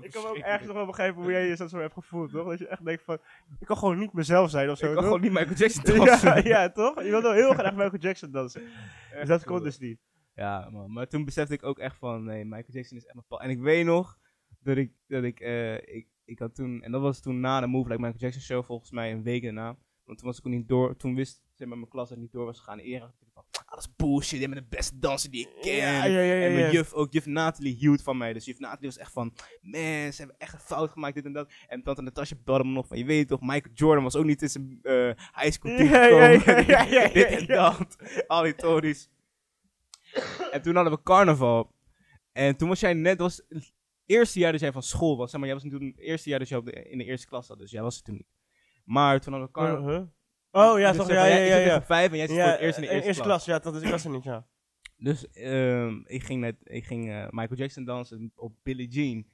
Ik 0.01 0.11
kan 0.11 0.25
ook 0.27 0.37
ergens 0.37 0.67
nog 0.67 0.77
wel 0.77 0.87
begrijpen 0.87 1.23
hoe 1.23 1.31
jij 1.31 1.47
je 1.47 1.57
dat 1.57 1.71
zo 1.71 1.79
hebt 1.79 1.93
gevoeld, 1.93 2.31
toch? 2.31 2.49
Dat 2.49 2.59
je 2.59 2.67
echt 2.69 2.85
denkt 2.85 3.03
van, 3.03 3.19
ik 3.59 3.67
kan 3.67 3.77
gewoon 3.77 3.99
niet 3.99 4.13
mezelf 4.13 4.51
zijn 4.51 4.71
of 4.71 4.79
zo, 4.79 4.87
Ik 4.87 4.93
kan 4.93 5.03
toch? 5.03 5.13
gewoon 5.13 5.21
niet 5.21 5.33
Michael 5.33 5.57
Jackson 5.57 5.85
dansen. 5.97 6.29
ja, 6.29 6.49
ja, 6.63 6.71
toch? 6.71 7.03
Je 7.03 7.11
wilde 7.11 7.35
heel 7.35 7.53
graag 7.53 7.73
Michael 7.75 7.99
Jackson 8.01 8.31
dansen. 8.31 8.63
Dus 9.19 9.29
dat 9.29 9.45
kon 9.45 9.63
dus 9.63 9.79
niet. 9.79 9.99
Ja, 10.35 10.69
man. 10.71 10.93
Maar 10.93 11.09
toen 11.09 11.25
besefte 11.25 11.55
ik 11.55 11.63
ook 11.63 11.79
echt 11.79 11.97
van, 11.97 12.25
nee, 12.25 12.45
Michael 12.45 12.73
Jackson 12.73 12.97
is 12.97 13.05
echt 13.05 13.15
mijn 13.15 13.27
pa. 13.29 13.37
En 13.37 13.51
ik 13.51 13.61
weet 13.61 13.85
nog 13.85 14.19
dat 14.61 14.77
ik, 14.77 14.93
dat 15.07 15.23
ik, 15.25 15.41
eh, 15.41 15.75
ik, 15.75 16.07
ik 16.25 16.39
had 16.39 16.55
toen, 16.55 16.83
en 16.83 16.93
dat 16.93 17.01
was 17.01 17.21
toen 17.21 17.41
na 17.41 17.61
de 17.61 17.67
Move 17.67 17.89
Like 17.89 18.01
Michael 18.01 18.21
Jackson 18.21 18.43
show, 18.43 18.65
volgens 18.65 18.91
mij 18.91 19.13
een 19.13 19.23
week 19.23 19.43
daarna. 19.43 19.77
Want 20.05 20.19
toen 20.19 20.29
was 20.29 20.39
ik 20.39 20.47
ook 20.47 20.53
niet 20.53 20.69
door, 20.69 20.97
toen 20.97 21.15
wist, 21.15 21.43
zeg 21.61 21.69
maar, 21.69 21.79
mijn 21.79 21.91
klas 21.91 22.11
niet 22.11 22.33
door 22.33 22.45
was 22.45 22.59
gegaan. 22.59 22.79
Eerder 22.79 23.01
had 23.09 23.17
ik 23.21 23.29
van, 23.35 23.45
ah, 23.51 23.71
dat 23.71 23.79
is 23.79 23.95
bullshit, 23.97 24.39
jij 24.39 24.49
bent 24.49 24.61
de 24.61 24.77
beste 24.77 24.99
danser 24.99 25.31
die 25.31 25.41
ik 25.41 25.61
ken. 25.61 25.77
Ja, 25.77 26.05
ja, 26.05 26.21
ja, 26.21 26.35
ja, 26.35 26.47
En 26.47 26.53
mijn 26.55 26.73
juf, 26.73 26.93
ook 26.93 27.13
juf 27.13 27.27
Natalie 27.27 27.75
hield 27.75 28.03
van 28.03 28.17
mij. 28.17 28.33
Dus 28.33 28.45
juf 28.45 28.59
Natalie 28.59 28.87
was 28.87 28.99
echt 28.99 29.13
van, 29.13 29.35
man, 29.61 30.13
ze 30.13 30.15
hebben 30.17 30.37
echt 30.39 30.53
een 30.53 30.61
fout 30.61 30.91
gemaakt, 30.91 31.15
dit 31.15 31.25
en 31.25 31.33
dat. 31.33 31.53
En 31.69 31.83
tante 31.83 32.03
Natasha 32.03 32.37
belde 32.45 32.65
me 32.65 32.71
nog 32.71 32.87
van, 32.87 32.99
je 32.99 33.05
weet 33.05 33.29
toch, 33.29 33.41
Michael 33.41 33.75
Jordan 33.75 34.05
was 34.05 34.17
ook 34.17 34.25
niet 34.25 34.43
in 34.43 34.49
zijn 34.51 34.79
eh 34.83 35.07
high 35.35 35.51
school 35.51 35.77
team 35.77 35.89
Ja, 35.89 36.05
ja, 36.07 36.39
gekomen. 36.39 36.67
ja, 36.67 36.83
ja, 36.83 37.03
ja, 37.03 37.09
dit 37.13 37.25
en 37.27 37.47
dat. 37.47 37.97
Al 38.27 38.43
die 38.43 38.55
tories. 38.55 39.09
En 40.51 40.63
toen 40.63 40.75
hadden 40.75 40.93
we 40.93 41.03
carnaval. 41.03 41.73
En 42.33 42.57
toen 42.57 42.69
was 42.69 42.81
jij 42.81 42.95
net, 42.95 43.19
was 43.19 43.43
het 43.49 43.73
eerste 44.07 44.39
jaar 44.39 44.53
dat 44.53 44.61
jij 44.61 44.73
van 44.73 44.83
school 44.83 45.17
was. 45.17 45.31
Zeg 45.31 45.41
maar, 45.41 45.49
jij 45.49 45.59
was 45.59 45.71
toen 45.71 45.87
het 45.87 45.99
eerste 45.99 46.29
jaar 46.29 46.39
dat 46.39 46.49
jij 46.49 46.59
op 46.59 46.65
de, 46.65 46.73
in 46.73 46.99
de 46.99 47.05
eerste 47.05 47.27
klas 47.27 47.47
zat. 47.47 47.59
Dus 47.59 47.71
jij 47.71 47.83
was 47.83 47.97
er 47.97 48.03
toen 48.03 48.15
niet. 48.15 48.29
Maar 48.85 49.21
toen 49.21 49.33
hadden 49.33 49.51
we 49.53 49.59
carnaval. 49.59 49.89
Uh-huh. 49.91 50.07
Oh 50.51 50.79
ja, 50.79 50.89
Dus 50.93 50.97
toch? 50.97 51.09
Ja, 51.09 51.25
ja, 51.27 51.37
ja. 51.37 51.57
Ik 51.57 51.67
ja. 51.67 51.83
vijf 51.83 52.11
en 52.11 52.17
jij 52.17 52.27
zit 52.27 52.37
voor 52.37 52.47
het 52.47 52.61
eerst 52.61 52.79
in 52.79 52.83
de 52.85 53.03
eerste, 53.03 53.23
klas. 53.23 53.45
Ja, 53.45 53.59
dat 53.59 53.75
is, 53.75 53.83
ik 53.83 53.91
was 53.91 54.05
er 54.05 54.11
niet, 54.11 54.25
ja. 54.25 54.47
Dus 54.97 55.31
ehm, 55.31 56.01
ik 56.05 56.23
ging, 56.23 56.41
net, 56.41 56.57
ik 56.63 56.85
ging 56.85 57.11
eh, 57.11 57.27
Michael 57.31 57.57
Jackson 57.61 57.85
dansen 57.85 58.33
op 58.35 58.55
Billie 58.63 58.89
Jean. 58.89 59.27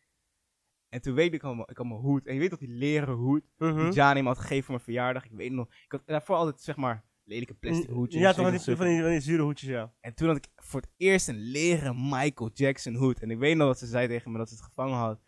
En 0.89 1.01
toen 1.03 1.15
weet 1.15 1.35
ik 1.35 1.43
al, 1.43 1.55
mijn- 1.55 1.69
ik 1.69 1.77
had 1.77 1.87
mijn 1.87 2.01
hoed. 2.01 2.27
En 2.27 2.35
je 2.35 2.41
weet 2.41 2.51
toch 2.51 2.59
die 2.59 2.69
leren 2.69 3.15
hoed 3.15 3.43
die 3.59 3.93
Jani 3.93 4.23
me 4.23 4.29
had 4.29 4.39
gegeven 4.39 4.63
voor 4.65 4.75
mijn 4.75 4.85
verjaardag. 4.85 5.25
Ik 5.25 5.31
weet 5.33 5.53
nog. 5.53 5.67
Ik 5.67 5.93
had 5.93 6.03
daarvoor 6.07 6.37
altijd 6.37 6.61
zeg 6.61 6.77
maar 6.77 7.05
lelijke 7.25 7.55
plastic 7.55 7.89
hoedjes. 7.89 8.21
Ja, 8.23 8.33
toch 8.33 8.43
van 8.43 8.51
die, 8.51 8.77
van 8.77 8.87
die, 8.87 9.01
van 9.01 9.11
die 9.11 9.21
zure 9.21 9.43
hoedjes, 9.43 9.69
ja. 9.71 9.93
En 10.01 10.15
toen 10.15 10.29
had 10.29 10.37
ik 10.37 10.47
voor 10.57 10.81
het 10.81 10.91
eerst 10.97 11.29
een 11.29 11.39
leren 11.41 12.09
Michael 12.09 12.51
Jackson 12.55 12.95
hoed. 12.95 13.21
En 13.21 13.31
ik 13.31 13.39
weet 13.39 13.57
nog 13.57 13.67
dat 13.67 13.79
ze 13.79 13.87
zei 13.87 14.09
tegen 14.09 14.33
me 14.33 14.39
dat 14.39 14.49
ze 14.49 14.55
het 14.55 14.65
gevangen 14.65 14.97
had. 14.97 15.21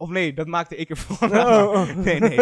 Of 0.00 0.08
nee, 0.08 0.34
dat 0.34 0.46
maakte 0.46 0.76
ik 0.76 0.90
ervan. 0.90 1.32
Oh, 1.32 1.70
oh. 1.72 1.96
Nee, 2.04 2.20
nee. 2.20 2.34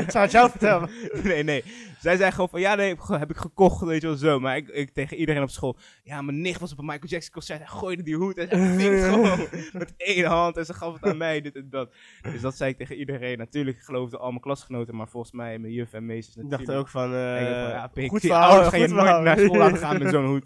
Ik 0.00 0.10
zou 0.10 0.24
het 0.24 0.30
jou 0.32 0.50
vertellen. 0.50 0.90
nee, 1.24 1.42
nee. 1.42 1.64
Zij 2.00 2.16
zei 2.16 2.30
gewoon 2.30 2.48
van, 2.48 2.60
ja, 2.60 2.74
nee, 2.74 2.96
heb 3.06 3.30
ik- 3.30 3.36
gekocht, 3.36 3.80
weet 3.84 4.00
je 4.00 4.06
wel, 4.06 4.16
zo. 4.16 4.40
Maar 4.40 4.56
ik, 4.56 4.68
ik 4.68 4.90
tegen 4.94 5.16
iedereen 5.16 5.42
op 5.42 5.50
school, 5.50 5.76
ja, 6.04 6.22
mijn 6.22 6.40
nicht 6.40 6.60
was 6.60 6.72
op 6.72 6.78
een 6.78 6.84
Michael 6.84 7.06
Jackson 7.08 7.32
concert. 7.32 7.58
Hij 7.58 7.68
gooide 7.68 8.02
die 8.02 8.16
hoed 8.16 8.36
en 8.36 8.48
hij 8.58 8.78
ving 8.78 8.94
het 9.00 9.04
gewoon 9.14 9.38
met 9.72 9.94
één 9.96 10.24
hand. 10.24 10.56
En 10.56 10.64
ze 10.66 10.74
gaf 10.74 10.92
het 10.94 11.02
aan 11.10 11.16
mij, 11.16 11.40
dit 11.40 11.56
en 11.56 11.66
dat. 11.70 11.94
Dus 12.22 12.40
dat 12.40 12.56
zei 12.56 12.70
ik 12.70 12.76
tegen 12.76 12.96
iedereen. 12.96 13.38
Natuurlijk 13.38 13.82
geloofden 13.82 14.20
al 14.20 14.28
mijn 14.28 14.40
klasgenoten, 14.40 14.96
maar 14.96 15.08
volgens 15.08 15.32
mij 15.32 15.58
mijn 15.58 15.72
juf 15.72 15.92
en 15.92 16.06
meesters 16.06 16.36
Ik 16.36 16.42
natuurlijk. 16.42 16.66
dacht 16.68 16.80
ook 16.80 16.88
van, 16.88 17.04
Ik 17.10 17.46
van, 17.46 17.68
ja, 17.68 17.86
pik, 17.94 18.08
goed 18.10 18.20
verhaal, 18.20 18.50
ouders 18.50 18.68
ga 18.68 18.76
je 18.76 18.82
goed 18.86 18.92
nooit 18.92 19.04
verhaal. 19.06 19.22
naar 19.22 19.38
school 19.38 19.56
laten 19.56 19.78
gaan 19.86 19.98
met 20.02 20.10
zo'n 20.12 20.26
hoed. 20.26 20.44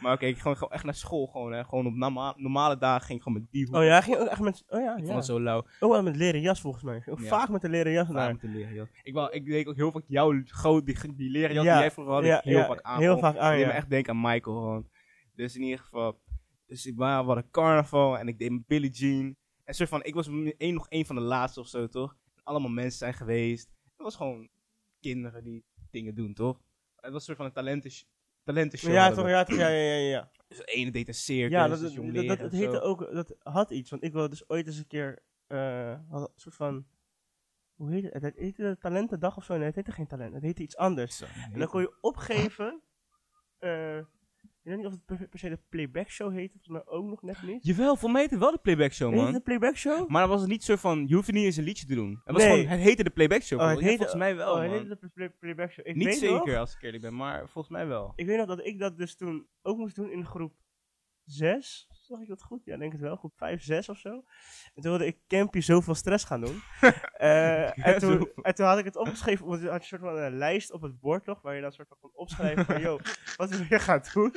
Maar 0.00 0.12
oké, 0.12 0.26
ik 0.26 0.38
ging 0.38 0.58
gewoon 0.58 0.72
echt 0.72 0.84
naar 0.84 0.94
school 0.94 1.26
gewoon, 1.26 1.52
hè. 1.52 1.64
Gewoon 1.64 1.86
op 1.86 1.94
norma- 1.94 2.34
normale 2.36 2.78
dagen 2.78 3.06
ging 3.06 3.18
ik 3.18 3.24
gewoon 3.24 3.38
met 3.42 3.50
die 3.52 3.66
hoed. 3.66 3.76
Oh 3.76 3.84
ja, 3.84 4.00
ging 4.00 4.16
ook 4.16 4.28
echt 4.28 4.40
met, 4.40 4.64
oh 4.68 4.80
ja, 4.80 4.92
Ik 4.92 4.98
ja. 5.00 5.04
vond 5.04 5.16
het 5.16 5.24
zo 5.26 5.40
lauw. 5.40 5.66
Oh, 5.80 6.04
met 6.06 6.16
leren 6.16 6.40
jas 6.40 6.60
volgens 6.60 6.82
mij. 6.84 7.02
Ook 7.06 7.20
Ja. 7.20 7.26
Vaak 7.26 7.48
met 7.48 7.60
de 7.60 7.68
leren 7.68 7.92
jas 7.92 8.08
naar. 8.08 8.32
met 8.32 8.40
de 8.40 8.48
leren 8.48 8.74
jas. 8.74 8.88
Ik, 9.02 9.14
wou, 9.14 9.30
ik 9.32 9.44
deed 9.44 9.66
ook 9.66 9.76
heel 9.76 9.90
vaak 9.90 10.04
jouw 10.06 10.40
groot, 10.44 10.86
die, 10.86 11.14
die 11.14 11.30
leren 11.30 11.54
jas 11.54 11.64
Ja, 11.64 11.72
die 11.72 11.80
jij 11.80 11.90
vroeger 11.90 12.14
had, 12.14 12.24
ja, 12.24 12.38
ik 12.38 12.44
heel 12.44 12.58
ja, 12.58 12.66
vaak 12.66 12.80
aan. 12.82 13.00
heel 13.00 13.18
vaak 13.18 13.36
aan, 13.36 13.58
ja. 13.58 13.66
me 13.66 13.72
echt 13.72 13.90
denken 13.90 14.12
aan 14.14 14.20
Michael 14.20 14.56
gewoon. 14.56 14.88
Dus 15.34 15.56
in 15.56 15.62
ieder 15.62 15.78
geval, 15.78 16.20
dus 16.66 16.86
ik 16.86 16.96
wa- 16.96 17.20
we 17.20 17.26
hadden 17.26 17.50
carnaval 17.50 18.18
en 18.18 18.28
ik 18.28 18.38
deed 18.38 18.50
mijn 18.50 18.64
Billie 18.66 18.90
Jean. 18.90 19.36
En 19.64 19.74
soort 19.74 19.88
van, 19.88 20.04
ik 20.04 20.14
was 20.14 20.28
één, 20.56 20.74
nog 20.74 20.88
één 20.88 21.06
van 21.06 21.16
de 21.16 21.22
laatste 21.22 21.60
of 21.60 21.68
zo, 21.68 21.86
toch? 21.88 22.16
En 22.34 22.42
allemaal 22.44 22.70
mensen 22.70 22.98
zijn 22.98 23.14
geweest. 23.14 23.68
Het 23.82 24.02
was 24.02 24.16
gewoon 24.16 24.48
kinderen 25.00 25.44
die 25.44 25.64
dingen 25.90 26.14
doen, 26.14 26.34
toch? 26.34 26.60
Het 26.96 27.04
was 27.12 27.14
een 27.14 27.20
soort 27.20 27.36
van 27.36 27.46
een 27.46 27.52
talenten 27.52 27.90
talentenshow. 28.44 28.92
Ja, 28.92 29.12
toch, 29.12 29.28
ja, 29.28 29.44
toch, 29.44 29.56
ja, 29.58 29.68
ja, 29.68 29.92
ja, 29.94 30.08
ja. 30.08 30.30
Dus 30.48 30.58
de 30.58 30.64
ene 30.64 30.90
deed 30.90 31.08
een 31.08 31.14
circus, 31.14 31.50
Ja, 31.52 31.68
dat, 31.68 31.80
dus 31.80 31.94
dat, 31.94 32.26
dat, 32.26 32.38
dat, 32.38 32.52
heette 32.52 32.80
ook, 32.80 33.12
dat 33.12 33.36
had 33.42 33.70
iets, 33.70 33.90
want 33.90 34.04
ik 34.04 34.12
wil 34.12 34.28
dus 34.28 34.48
ooit 34.48 34.66
eens 34.66 34.78
een 34.78 34.86
keer, 34.86 35.22
had 36.08 36.20
een 36.20 36.28
soort 36.34 36.54
van, 36.54 36.86
hoe 37.74 37.90
heet 37.92 38.12
het, 38.12 38.22
het 38.22 38.36
heette 38.36 38.62
de 38.62 38.76
talentendag 38.78 39.36
of 39.36 39.44
zo, 39.44 39.56
nee, 39.56 39.66
het 39.66 39.74
heette 39.74 39.92
geen 39.92 40.06
talent, 40.06 40.34
het 40.34 40.42
heette 40.42 40.62
iets 40.62 40.76
anders. 40.76 41.16
Zo, 41.16 41.24
En 41.52 41.58
dan 41.58 41.68
kon 41.68 41.80
je 41.80 41.96
opgeven, 42.00 42.80
eh, 43.58 43.96
ik 43.96 44.72
weet 44.72 44.76
niet 44.76 44.86
of 44.86 44.92
het 44.92 45.04
per, 45.30 45.38
se 45.38 45.48
de 45.48 45.58
playback 45.68 46.08
show 46.08 46.32
heette, 46.32 46.58
volgens 46.58 46.72
mij 46.84 46.94
ook 46.94 47.04
nog 47.06 47.22
net 47.22 47.42
niet. 47.42 47.64
Jawel, 47.66 47.96
voor 47.96 48.10
mij 48.10 48.20
heette 48.20 48.34
het 48.34 48.44
wel 48.44 48.52
de 48.52 48.58
playback 48.58 48.92
show, 48.92 49.08
Heette 49.08 49.24
man. 49.24 49.34
het 49.34 49.44
de 49.44 49.50
playback 49.50 49.76
show? 49.76 50.08
Maar 50.08 50.20
dan 50.20 50.30
was 50.30 50.40
het 50.40 50.50
niet 50.50 50.64
zo 50.64 50.76
van, 50.76 51.04
je 51.08 51.14
hoefde 51.14 51.32
niet 51.32 51.44
eens 51.44 51.56
een 51.56 51.64
liedje 51.64 51.86
te 51.86 51.94
doen. 51.94 52.20
Het, 52.24 52.34
was 52.34 52.42
Nee. 52.42 52.52
gewoon, 52.56 52.66
het 52.70 52.80
heette 52.80 53.02
de 53.04 53.10
playback 53.10 53.42
show. 53.42 53.60
Oh, 53.60 53.68
het 53.68 53.78
Ja, 53.78 53.84
heette- 53.84 53.96
volgens 53.96 54.18
mij 54.20 54.36
wel, 54.36 54.54
oh, 54.54 54.60
het 54.60 54.70
heette 54.70 54.98
de 55.00 55.08
play- 55.08 55.30
playback 55.30 55.70
show. 55.70 55.86
Ik 55.86 55.94
Niet 55.96 56.04
weet 56.04 56.18
zeker 56.18 56.46
nog- 56.46 56.54
als 56.56 56.74
ik 56.74 56.82
eerlijk 56.82 57.02
ben, 57.02 57.16
maar 57.16 57.38
volgens 57.48 57.68
mij 57.68 57.86
wel. 57.86 58.12
Ik 58.16 58.26
weet 58.26 58.36
nog 58.38 58.46
dat 58.46 58.66
ik 58.66 58.78
dat 58.78 58.96
dus 58.98 59.16
toen 59.16 59.46
ook 59.62 59.76
moest 59.76 59.96
doen 59.96 60.10
in 60.10 60.24
groep 60.26 60.54
6. 61.24 61.88
Zag 62.06 62.20
ik 62.20 62.28
dat 62.28 62.42
goed? 62.42 62.64
Ja, 62.64 62.76
denk 62.76 62.92
het 62.92 63.00
wel. 63.00 63.16
Groep 63.16 63.32
5, 63.36 63.62
6 63.62 63.88
of 63.88 63.98
zo. 63.98 64.10
En 64.74 64.82
toen 64.82 64.90
wilde 64.90 65.06
ik 65.06 65.18
Campy 65.28 65.60
zoveel 65.60 65.94
stress 65.94 66.24
gaan 66.24 66.40
doen. 66.40 66.60
Eh, 67.16 67.86
en, 67.86 67.98
toen, 67.98 68.10
zoveel. 68.12 68.32
en 68.42 68.54
toen 68.54 68.66
had 68.66 68.78
ik 68.78 68.84
het 68.84 68.96
opgeschreven, 68.96 69.46
want 69.46 69.60
je 69.62 69.68
had 69.68 69.80
een 69.80 69.86
soort 69.86 70.00
van 70.00 70.16
een 70.18 70.36
lijst 70.36 70.72
op 70.72 70.82
het 70.82 71.00
bord 71.00 71.24
toch, 71.24 71.42
waar 71.42 71.54
je 71.54 71.60
dan 71.60 71.72
soort 71.72 71.88
van 71.88 71.96
kon 72.00 72.10
opschrijven 72.14 72.64
van, 72.64 72.80
yo, 72.80 72.98
wat 73.36 73.50
wil 73.50 73.66
je 73.68 73.78
gaan 73.78 74.02
doen? 74.12 74.34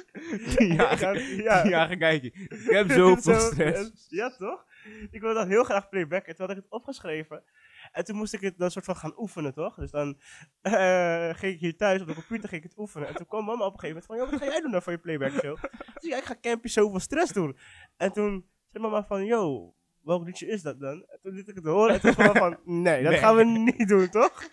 ja, 0.78 0.96
ga- 0.96 1.12
ja. 1.12 1.66
ja, 1.68 1.88
ga 1.88 1.96
kijken. 1.96 2.32
Ik 2.42 2.70
heb 2.70 2.92
zoveel 2.92 3.34
Zo- 3.40 3.52
stress. 3.52 4.06
Ja, 4.10 4.30
toch? 4.30 4.66
Ik 5.12 5.22
wilde 5.22 5.36
dat 5.40 5.48
heel 5.48 5.64
graag 5.64 5.90
playback. 5.90 6.26
En 6.26 6.36
toen 6.36 6.48
had 6.48 6.58
ik 6.58 6.64
het 6.64 6.72
opgeschreven. 6.72 7.44
En 7.92 8.04
toen 8.04 8.16
moest 8.16 8.34
ik 8.34 8.42
het 8.42 8.58
dan 8.58 8.72
soort 8.72 8.86
van 8.86 8.96
gaan 8.96 9.14
oefenen, 9.20 9.54
toch? 9.54 9.76
Dus 9.76 9.92
dan 9.92 10.20
eh, 10.62 11.30
ging 11.34 11.54
ik 11.54 11.60
hier 11.60 11.78
thuis 11.78 12.02
op 12.02 12.08
de 12.08 12.14
computer 12.14 12.50
ging 12.50 12.64
ik 12.64 12.70
het 12.70 12.80
oefenen. 12.80 13.08
En 13.08 13.16
toen 13.16 13.28
kwam 13.28 13.46
mama 13.46 13.66
op 13.66 13.74
een 13.74 13.80
gegeven 13.80 13.88
moment 13.88 14.06
van, 14.06 14.16
joh, 14.18 14.30
wat 14.30 14.40
ga 14.40 14.46
jij 14.56 14.62
doen 14.62 14.72
dan 14.72 14.82
voor 14.82 14.92
je 14.92 14.98
playback 15.00 15.32
show? 15.32 15.58
Dus 16.00 16.10
ja, 16.10 16.18
ik 16.18 16.24
ga 16.24 16.36
Campy 16.42 16.68
zoveel 16.68 17.00
stress 17.00 17.34
doen. 17.34 17.58
En 17.98 18.12
toen 18.12 18.46
zei 18.72 18.84
mama 18.84 19.06
van, 19.06 19.26
yo, 19.26 19.74
welk 20.04 20.26
liedje 20.26 20.48
is 20.48 20.62
dat 20.62 20.80
dan? 20.80 21.06
En 21.08 21.20
toen 21.22 21.34
liet 21.34 21.48
ik 21.48 21.56
het 21.56 21.66
horen. 21.66 21.94
En 21.94 22.02
toen 22.02 22.14
was 22.14 22.26
mama 22.26 22.40
van, 22.40 22.58
nee, 22.84 23.02
dat 23.04 23.12
Nee. 23.12 23.20
gaan 23.22 23.36
we 23.36 23.44
niet 23.44 23.88
doen, 23.88 24.10
toch? 24.10 24.44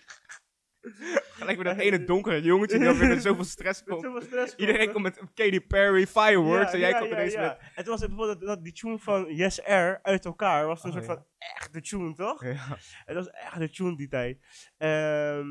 Gelijk 1.38 1.58
met 1.58 1.66
dat 1.66 1.78
ene 1.78 2.04
donkere 2.04 2.42
jongetje 2.42 2.78
die 2.78 2.86
dan 2.86 2.98
weer 2.98 3.08
met 3.08 3.22
zoveel 3.28 3.44
stress 3.44 3.84
komt. 3.84 4.02
zoveel 4.02 4.20
stress 4.20 4.54
Iedereen 4.54 4.86
hè? 4.86 4.92
komt 4.92 5.02
met 5.02 5.20
Katy 5.34 5.60
Perry, 5.60 6.06
Fireworks, 6.06 6.66
Ja, 6.66 6.72
en 6.72 6.78
jij 6.78 6.90
ja, 6.90 6.98
komt 6.98 7.10
ineens 7.10 7.32
ja. 7.32 7.40
met... 7.40 7.58
En 7.74 7.84
toen 7.84 7.92
was 7.92 8.00
het 8.00 8.08
bijvoorbeeld 8.08 8.40
dat, 8.40 8.48
dat 8.48 8.64
die 8.64 8.72
tune 8.72 8.98
van 8.98 9.34
Yes 9.34 9.62
Air 9.64 9.98
uit 10.02 10.24
elkaar 10.24 10.66
was 10.66 10.84
een 10.84 10.90
Oh, 10.90 10.94
soort 10.96 11.06
van 11.06 11.24
echt 11.38 11.72
de 11.72 11.80
tune, 11.80 12.14
toch? 12.14 12.42
Dat 13.06 13.14
was 13.14 13.30
echt 13.30 13.58
de 13.58 13.70
tune 13.70 13.96
die 13.96 14.08
tijd. 14.08 14.38
Ehm, 14.76 15.46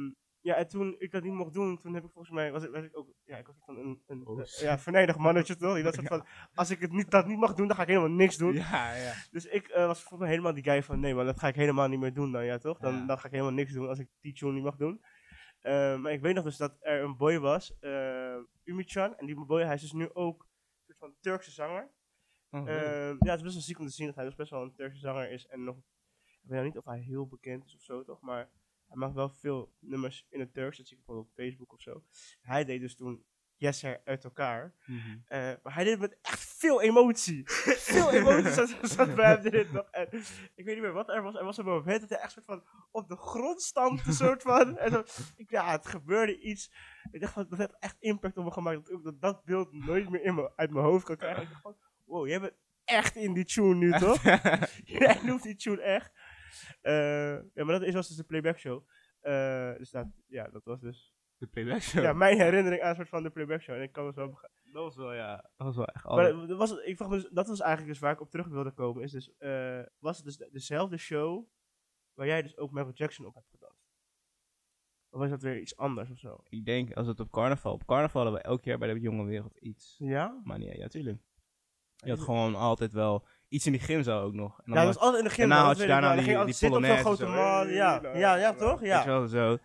ja, 0.46 0.56
en 0.56 0.68
toen 0.68 0.96
ik 0.98 1.12
dat 1.12 1.24
niet 1.24 1.34
mocht 1.34 1.54
doen, 1.54 1.78
toen 1.78 1.94
heb 1.94 2.04
ik 2.04 2.12
volgens 2.12 2.34
mij, 2.34 2.52
was 2.52 2.64
ik, 2.64 2.72
was 2.72 2.84
ik 2.84 2.98
ook, 2.98 3.08
ja, 3.24 3.38
ik 3.38 3.48
was 3.48 3.56
van 3.66 3.78
een, 3.78 4.02
een 4.08 4.28
Oh, 4.28 4.40
eh, 4.42 4.62
ja, 4.62 4.80
verneidig 4.80 5.18
mannetje, 5.18 5.56
toch? 5.56 5.74
Die 5.74 5.84
dat 5.84 5.94
soort 5.96 6.08
van, 6.08 6.26
als 6.54 6.70
ik 6.70 6.80
het 6.80 6.92
niet, 6.92 7.12
dat 7.12 7.28
niet 7.28 7.38
mag 7.38 7.54
doen, 7.54 7.68
dan 7.68 7.76
ga 7.76 7.82
ik 7.82 7.88
helemaal 7.88 8.10
niks 8.10 8.38
doen. 8.38 8.54
Ja, 8.54 8.96
ja. 8.96 9.14
Dus 9.32 9.46
ik 9.46 9.68
eh, 9.68 9.86
was 9.86 10.00
volgens 10.00 10.20
mij 10.20 10.30
helemaal 10.30 10.54
die 10.54 10.64
guy 10.64 10.84
van, 10.84 11.00
nee, 11.00 11.16
maar 11.16 11.26
dat 11.26 11.40
ga 11.40 11.48
ik 11.48 11.56
helemaal 11.56 11.88
niet 11.88 12.00
meer 12.00 12.14
doen 12.14 12.32
dan, 12.32 12.46
ja, 12.46 12.58
toch? 12.58 12.80
Dan, 12.80 13.08
dan 13.08 13.20
ga 13.20 13.26
ik 13.26 13.32
helemaal 13.32 13.54
niks 13.54 13.74
doen 13.74 13.88
als 13.88 14.00
ik 14.00 14.08
die 14.22 14.34
tune 14.34 14.52
niet 14.54 14.64
mag 14.64 14.76
doen. 14.76 15.02
Eh, 15.66 15.98
maar 15.98 16.12
ik 16.12 16.22
weet 16.22 16.36
nog 16.36 16.44
dus 16.44 16.58
dat 16.58 16.78
er 16.80 17.02
een 17.04 17.18
boy 17.18 17.40
was, 17.40 17.80
eh 17.80 18.38
Umichan, 18.64 19.18
en 19.18 19.26
die 19.26 19.46
boy, 19.46 19.62
hij 19.64 19.74
is 19.74 19.82
dus 19.82 19.92
nu 19.92 20.14
ook 20.14 20.42
een 20.42 20.84
soort 20.86 20.98
van 20.98 21.16
Turkse 21.20 21.52
zanger. 21.52 21.92
Oh, 22.50 22.70
Ehm, 22.70 23.16
ja, 23.20 23.30
het 23.32 23.36
is 23.36 23.42
best 23.42 23.54
wel 23.54 23.64
ziek 23.64 23.80
om 23.80 23.86
te 23.86 23.92
zien 23.92 24.06
dat 24.06 24.16
hij 24.16 24.26
dus 24.26 24.36
best 24.36 24.52
wel 24.52 24.62
een 24.62 24.76
Turkse 24.76 25.00
zanger 25.00 25.32
is. 25.32 25.48
En 25.48 25.64
nog, 25.64 25.78
ik 25.78 26.40
weet 26.42 26.52
nou 26.52 26.64
niet 26.66 26.78
of 26.78 26.86
hij 26.86 27.00
heel 27.00 27.28
bekend 27.28 27.66
is 27.66 27.76
of 27.76 27.82
zo, 27.82 28.04
toch? 28.04 28.22
Maar 28.22 28.50
hij 28.88 28.98
maakt 28.98 29.14
wel 29.14 29.30
veel 29.30 29.74
nummers 29.80 30.26
in 30.30 30.40
het 30.40 30.54
Turks. 30.54 30.78
Dat 30.78 30.88
zie 30.88 30.98
ik 30.98 31.06
bijvoorbeeld 31.06 31.34
op 31.36 31.44
Facebook 31.44 31.74
of 31.74 31.82
zo. 31.82 32.04
Hij 32.42 32.66
deed 32.66 32.82
dus 32.82 32.96
toen 32.96 33.26
Yes 33.58 33.80
Sir 33.80 34.02
uit 34.04 34.24
elkaar. 34.24 34.74
Mhm. 34.86 35.18
Eh, 35.26 35.40
maar 35.64 35.74
hij 35.74 35.84
deed 35.84 35.92
het 35.92 36.02
met 36.02 36.18
echt 36.22 36.44
veel 36.58 36.82
emotie. 36.82 37.42
veel 37.46 38.12
emotie 38.12 38.52
zat, 38.52 38.78
zat 38.98 39.16
bij 39.16 39.26
hem 39.26 39.46
erin 39.46 39.68
nog. 39.72 39.88
En 39.92 40.08
ik 40.56 40.66
weet 40.66 40.76
niet 40.76 40.84
meer 40.84 40.94
wat 40.94 41.10
er 41.10 41.22
was. 41.22 41.36
Er 41.36 41.46
was 41.46 41.58
een 41.58 41.66
moment 41.66 42.02
dat 42.02 42.10
hij 42.10 42.20
echt 42.20 42.32
soort 42.32 42.46
van 42.46 42.64
op 42.92 43.08
de 43.08 43.16
grond 43.16 43.62
stampte, 43.62 44.12
soort 44.12 44.42
van. 44.42 44.78
En 44.78 44.92
zo, 44.92 45.04
ik, 45.36 45.50
ja, 45.50 45.72
het 45.72 45.88
gebeurde 45.88 46.40
iets. 46.40 46.72
Ik 47.12 47.22
dacht 47.22 47.34
van, 47.34 47.46
dat 47.50 47.60
heeft 47.60 47.80
echt 47.80 47.96
impact 48.00 48.38
op 48.38 48.44
me 48.44 48.52
gemaakt. 48.52 48.86
Dat 48.86 48.98
ik 48.98 49.04
dat, 49.04 49.22
dat 49.22 49.44
beeld 49.44 49.74
nooit 49.74 50.10
meer 50.10 50.24
in 50.24 50.36
me, 50.36 50.52
uit 50.56 50.72
mijn 50.72 50.86
hoofd 50.86 51.06
kan 51.06 51.18
krijgen. 51.18 51.44
Ik 51.44 51.50
dacht 51.50 51.62
van, 51.62 51.76
wow, 52.04 52.28
jij 52.28 52.40
bent 52.40 52.54
echt 52.84 53.16
in 53.16 53.34
die 53.34 53.46
tune 53.46 53.76
nu, 53.76 53.92
toch? 53.92 54.24
jij 55.00 55.20
noemt 55.24 55.44
die 55.44 55.56
tune 55.56 55.82
echt. 55.82 56.12
Eh, 56.82 57.34
ja, 57.54 57.64
maar 57.64 57.80
dat 57.80 57.82
is 57.82 57.94
was 57.94 58.08
dus 58.08 58.18
de 58.18 58.24
playback 58.24 58.60
show. 58.60 58.88
Eh, 59.20 59.76
dus 59.78 59.90
dat, 59.90 60.08
ja, 60.28 60.48
dat 60.48 60.66
was 60.66 60.82
dus 60.82 61.15
De 61.38 61.48
playback 61.48 61.82
show. 61.82 62.04
ja, 62.04 62.14
mijn 62.14 62.38
herinnering 62.38 62.82
aan 62.82 62.90
een 62.90 62.96
soort 62.96 63.10
van 63.10 63.24
de 63.24 63.30
playback 63.30 63.62
show. 63.62 63.76
En 63.76 63.82
ik 63.82 63.92
kan 63.92 64.06
het 64.06 64.16
wel 64.16 64.30
begrijpen. 64.30 64.60
dat 64.64 64.84
was 64.84 64.96
wel, 64.96 65.14
ja. 65.14 65.36
Dat 65.36 65.68
was 65.68 65.76
wel 65.76 65.86
echt 65.86 66.04
Maar 66.06 66.14
alles. 66.34 66.48
dat 66.48 66.58
was, 66.58 66.72
ik 66.84 66.98
vraag 66.98 67.10
me 67.10 67.16
dus, 67.16 67.30
dat 67.32 67.48
was 67.48 67.60
eigenlijk 67.60 67.92
dus 67.92 68.02
waar 68.02 68.12
ik 68.14 68.22
op 68.22 68.30
terug 68.32 68.48
wilde 68.48 68.72
komen. 68.72 69.04
Is 69.04 69.12
dus, 69.12 69.36
eh, 69.38 69.82
was 70.00 70.16
het 70.18 70.26
dus 70.26 70.38
de- 70.38 70.50
dezelfde 70.52 70.98
show 70.98 71.46
waar 72.14 72.28
jij 72.28 72.42
dus 72.42 72.58
ook 72.58 72.72
Michael 72.72 72.94
Jackson 72.94 73.26
op 73.26 73.34
hebt 73.36 73.50
gedanst? 73.50 73.84
Of 75.10 75.20
was 75.20 75.30
dat 75.30 75.42
weer 75.42 75.60
iets 75.60 75.76
anders 75.78 76.12
of 76.12 76.18
zo? 76.18 76.38
Ik 76.50 76.66
denk, 76.66 76.94
als 76.94 77.08
het 77.08 77.20
op 77.20 77.32
carnaval... 77.32 77.74
Op 77.74 77.86
carnaval 77.86 78.22
hadden 78.24 78.42
we 78.42 78.48
elk 78.48 78.64
jaar 78.64 78.78
bij 78.78 78.94
de 78.94 79.00
jonge 79.00 79.26
wereld 79.26 79.58
iets. 79.58 79.96
Ja? 79.98 80.42
Maar 80.44 80.60
nee, 80.60 80.78
ja, 80.78 80.88
tuurlijk. 80.88 81.22
Je 81.96 82.10
had 82.10 82.20
gewoon 82.20 82.56
altijd 82.56 82.94
wel 82.94 83.26
iets 83.48 83.66
in 83.66 83.72
die 83.72 83.82
gymzaal 83.82 84.22
ook 84.22 84.34
nog. 84.34 84.58
En 84.60 84.64
dan 84.66 84.76
Ja, 84.76 84.86
dat 84.86 84.94
was- 84.96 85.04
altijd 85.04 85.24
in 85.24 85.30
de 85.30 85.36
gym. 85.36 85.50
Daarna 85.50 85.66
had 85.66 85.78
je 85.78 85.88
daarna 85.88 86.16
die- 86.16 86.24
die 86.26 86.40
op 86.40 86.50
zo'n 86.52 86.84
grote 86.84 87.26
zo. 87.26 87.32
man. 87.32 87.68
Ja, 87.68 88.00
ja, 88.04 88.18
ja, 88.18 88.36
ja, 88.36 88.54
toch? 88.54 88.82
Ja. 88.82 89.06
wel, 89.06 89.28
zo. 89.28 89.58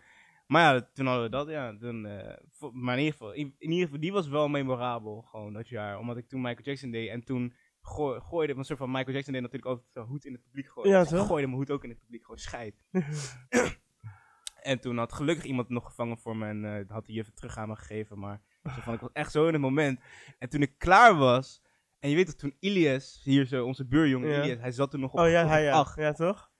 Maar 0.51 0.73
ja, 0.73 0.89
toen 0.93 1.05
hadden 1.05 1.23
we 1.23 1.29
dat, 1.29 1.49
ja. 1.49 1.77
Toen, 1.77 2.05
eh, 2.05 2.37
maar 2.71 2.93
in 2.97 3.03
ieder, 3.03 3.17
geval, 3.17 3.31
in, 3.31 3.55
in 3.57 3.69
ieder 3.69 3.85
geval, 3.85 3.99
die 3.99 4.11
was 4.11 4.27
wel 4.27 4.47
memorabel, 4.47 5.21
gewoon 5.21 5.53
dat 5.53 5.69
jaar. 5.69 5.99
Omdat 5.99 6.17
ik 6.17 6.27
toen 6.27 6.41
Michael 6.41 6.65
Jackson 6.65 6.91
deed 6.91 7.09
en 7.09 7.23
toen 7.23 7.53
gooi, 7.81 8.19
gooide, 8.19 8.53
een 8.55 8.63
soort 8.63 8.79
van 8.79 8.91
Michael 8.91 9.13
Jackson 9.13 9.33
deed 9.33 9.41
natuurlijk 9.41 9.71
altijd 9.71 9.91
zijn 9.93 10.05
hoed 10.05 10.25
in 10.25 10.33
het 10.33 10.43
publiek 10.43 10.67
gooien. 10.67 10.91
Ja, 10.91 10.99
Dus 11.01 11.11
ik 11.11 11.17
toch? 11.17 11.27
gooide 11.27 11.47
mijn 11.47 11.59
hoed 11.59 11.71
ook 11.71 11.83
in 11.83 11.89
het 11.89 11.99
publiek, 11.99 12.21
gewoon 12.21 12.37
scheid. 12.37 12.83
en 14.71 14.79
toen 14.79 14.97
had 14.97 15.13
gelukkig 15.13 15.45
iemand 15.45 15.69
nog 15.69 15.85
gevangen 15.85 16.17
voor 16.17 16.37
me 16.37 16.47
en 16.47 16.65
eh, 16.65 16.89
had 16.89 17.05
de 17.05 17.13
juf 17.13 17.31
terug 17.33 17.57
aan 17.57 17.67
me 17.67 17.75
gegeven. 17.75 18.19
Maar 18.19 18.41
zo 18.63 18.81
van, 18.81 18.93
ik 18.93 18.99
was 18.99 19.11
echt 19.13 19.31
zo 19.31 19.47
in 19.47 19.53
het 19.53 19.61
moment. 19.61 19.99
En 20.39 20.49
toen 20.49 20.61
ik 20.61 20.77
klaar 20.77 21.15
was, 21.15 21.61
en 21.99 22.09
je 22.09 22.15
weet 22.15 22.27
dat 22.27 22.39
toen 22.39 22.55
Ilias, 22.59 23.21
hier 23.23 23.45
zo, 23.45 23.65
onze 23.65 23.85
buurjongen 23.85 24.29
Ja. 24.29 24.43
Ilias, 24.43 24.59
hij 24.59 24.71
zat 24.71 24.91
toen 24.91 24.99
nog 24.99 25.13
op, 25.13 25.19
Oh 25.19 25.29
ja, 25.29 25.43
op 25.43 25.49
hij 25.49 25.63
ja. 25.63 25.71
acht. 25.71 25.95
Ja, 25.95 26.11
toch? 26.13 26.51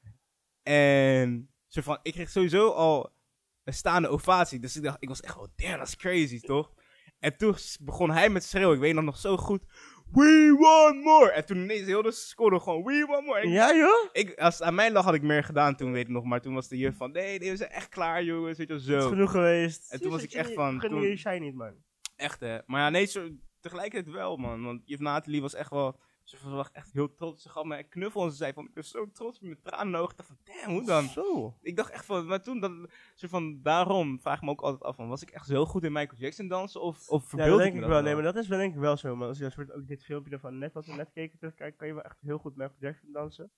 En 0.63 1.49
soort 1.67 1.85
van, 1.85 1.99
ik 2.01 2.13
kreeg 2.13 2.29
sowieso 2.29 2.69
al 2.69 3.19
een 3.63 3.73
staande 3.73 4.07
ovatie. 4.07 4.59
Dus 4.59 4.75
ik 4.75 4.83
dacht, 4.83 4.97
ik 4.99 5.07
was 5.09 5.21
echt 5.21 5.35
wel, 5.35 5.47
damn, 5.55 5.81
is 5.81 5.95
crazy, 5.95 6.39
toch? 6.39 6.71
En 7.19 7.37
toen 7.37 7.55
begon 7.81 8.11
hij 8.11 8.29
met 8.29 8.43
schreeuwen. 8.43 8.75
Ik 8.75 8.81
weet 8.81 8.93
nog 8.93 9.03
nog 9.03 9.17
zo 9.17 9.37
goed. 9.37 9.63
We 10.11 10.55
want 10.59 11.03
more! 11.03 11.31
En 11.31 11.45
toen 11.45 11.57
ineens 11.57 11.85
heel 11.85 12.01
de 12.01 12.11
score 12.11 12.59
gewoon, 12.59 12.83
we 12.83 13.05
want 13.07 13.25
more! 13.25 13.41
Ik, 13.41 13.49
Ja, 13.49 13.75
joh? 13.75 14.09
ik, 14.11 14.39
als 14.39 14.53
het 14.53 14.63
aan 14.67 14.75
mij 14.75 14.91
lag 14.91 15.05
had 15.05 15.13
ik 15.13 15.21
meer 15.21 15.43
gedaan 15.43 15.75
toen, 15.75 15.91
weet 15.91 16.05
ik 16.05 16.11
nog. 16.11 16.23
Maar 16.23 16.41
toen 16.41 16.53
was 16.53 16.67
de 16.67 16.77
juf 16.77 16.97
van, 16.97 17.11
nee, 17.11 17.39
nee, 17.39 17.49
we 17.49 17.55
zijn 17.55 17.69
echt 17.69 17.89
klaar, 17.89 18.23
jongens. 18.23 18.57
Weet 18.57 18.67
je 18.67 18.73
wel, 18.73 18.83
Het 18.83 18.95
is 18.95 19.03
zo. 19.03 19.09
genoeg 19.09 19.31
geweest. 19.31 19.91
En 19.91 20.01
toen 20.01 20.11
was 20.11 20.23
ik 20.23 20.31
echt 20.31 20.53
van, 20.53 20.79
je 21.01 21.17
shine 21.17 21.39
niet, 21.39 21.55
man. 21.55 21.73
Echt, 22.15 22.39
hè. 22.39 22.57
Maar 22.65 22.81
ja, 22.81 22.89
nee, 22.89 23.05
zo, 23.05 23.29
tegelijkertijd 23.59 24.15
wel, 24.15 24.37
man. 24.37 24.63
Want 24.63 24.81
juf 24.85 24.99
Nathalie 24.99 25.41
was 25.41 25.53
echt 25.53 25.69
wel, 25.69 25.99
ze 26.37 26.49
was 26.49 26.71
echt 26.71 26.91
heel 26.91 27.13
trots. 27.13 27.43
Ze 27.43 27.49
gaf 27.49 27.63
me 27.63 27.77
een 27.77 27.89
knuffel 27.89 28.23
en 28.23 28.31
ze 28.31 28.35
zei 28.35 28.53
van, 28.53 28.65
ik 28.65 28.73
ben 28.73 28.83
zo 28.83 29.11
trots 29.11 29.39
met 29.39 29.63
tranen 29.63 29.85
in 29.85 29.91
de 29.91 29.97
ogen. 29.97 30.11
Ik 30.11 30.17
dacht 30.17 30.29
van, 30.29 30.37
damn, 30.43 30.71
hoe 30.71 30.85
dan? 30.85 31.07
Zo. 31.07 31.57
Ik 31.61 31.75
dacht 31.75 31.91
echt 31.91 32.05
van, 32.05 32.25
maar 32.25 32.41
toen, 32.41 32.59
dan, 32.59 32.89
soort 33.15 33.31
van, 33.31 33.61
daarom 33.61 34.19
vraag 34.19 34.35
ik 34.37 34.41
me 34.41 34.49
ook 34.49 34.61
altijd 34.61 34.83
af 34.83 34.95
van, 34.95 35.07
was 35.07 35.21
ik 35.21 35.29
echt 35.29 35.45
zo 35.45 35.65
goed 35.65 35.83
in 35.83 35.91
Michael 35.91 36.19
Jackson 36.19 36.47
dansen 36.47 36.81
of, 36.81 37.09
of 37.09 37.21
Ja, 37.21 37.27
verbeeld 37.27 37.49
dat 37.49 37.57
ik 37.57 37.63
denk 37.63 37.73
me 37.73 37.81
ik 37.81 37.81
dat 37.81 37.91
wel. 37.91 38.01
Nee, 38.01 38.13
maar 38.13 38.33
dat 38.33 38.35
is 38.35 38.47
wel 38.47 38.57
denk 38.57 38.73
ik 38.73 38.79
wel 38.79 38.97
zo, 38.97 39.15
man. 39.15 39.27
Als 39.27 39.37
je 39.37 39.43
dat 39.43 39.53
soort, 39.53 39.71
ook 39.71 39.87
dit 39.87 40.03
filmpje 40.03 40.31
ervan 40.31 40.57
net, 40.57 40.73
wat 40.73 40.85
we 40.85 40.93
net 40.93 41.11
keken, 41.11 41.37
terugkijkt, 41.37 41.77
kan 41.77 41.87
je 41.87 41.93
wel 41.93 42.03
echt 42.03 42.21
heel 42.21 42.37
goed 42.37 42.55
Michael 42.55 42.79
Jackson 42.79 43.11
dansen. 43.11 43.51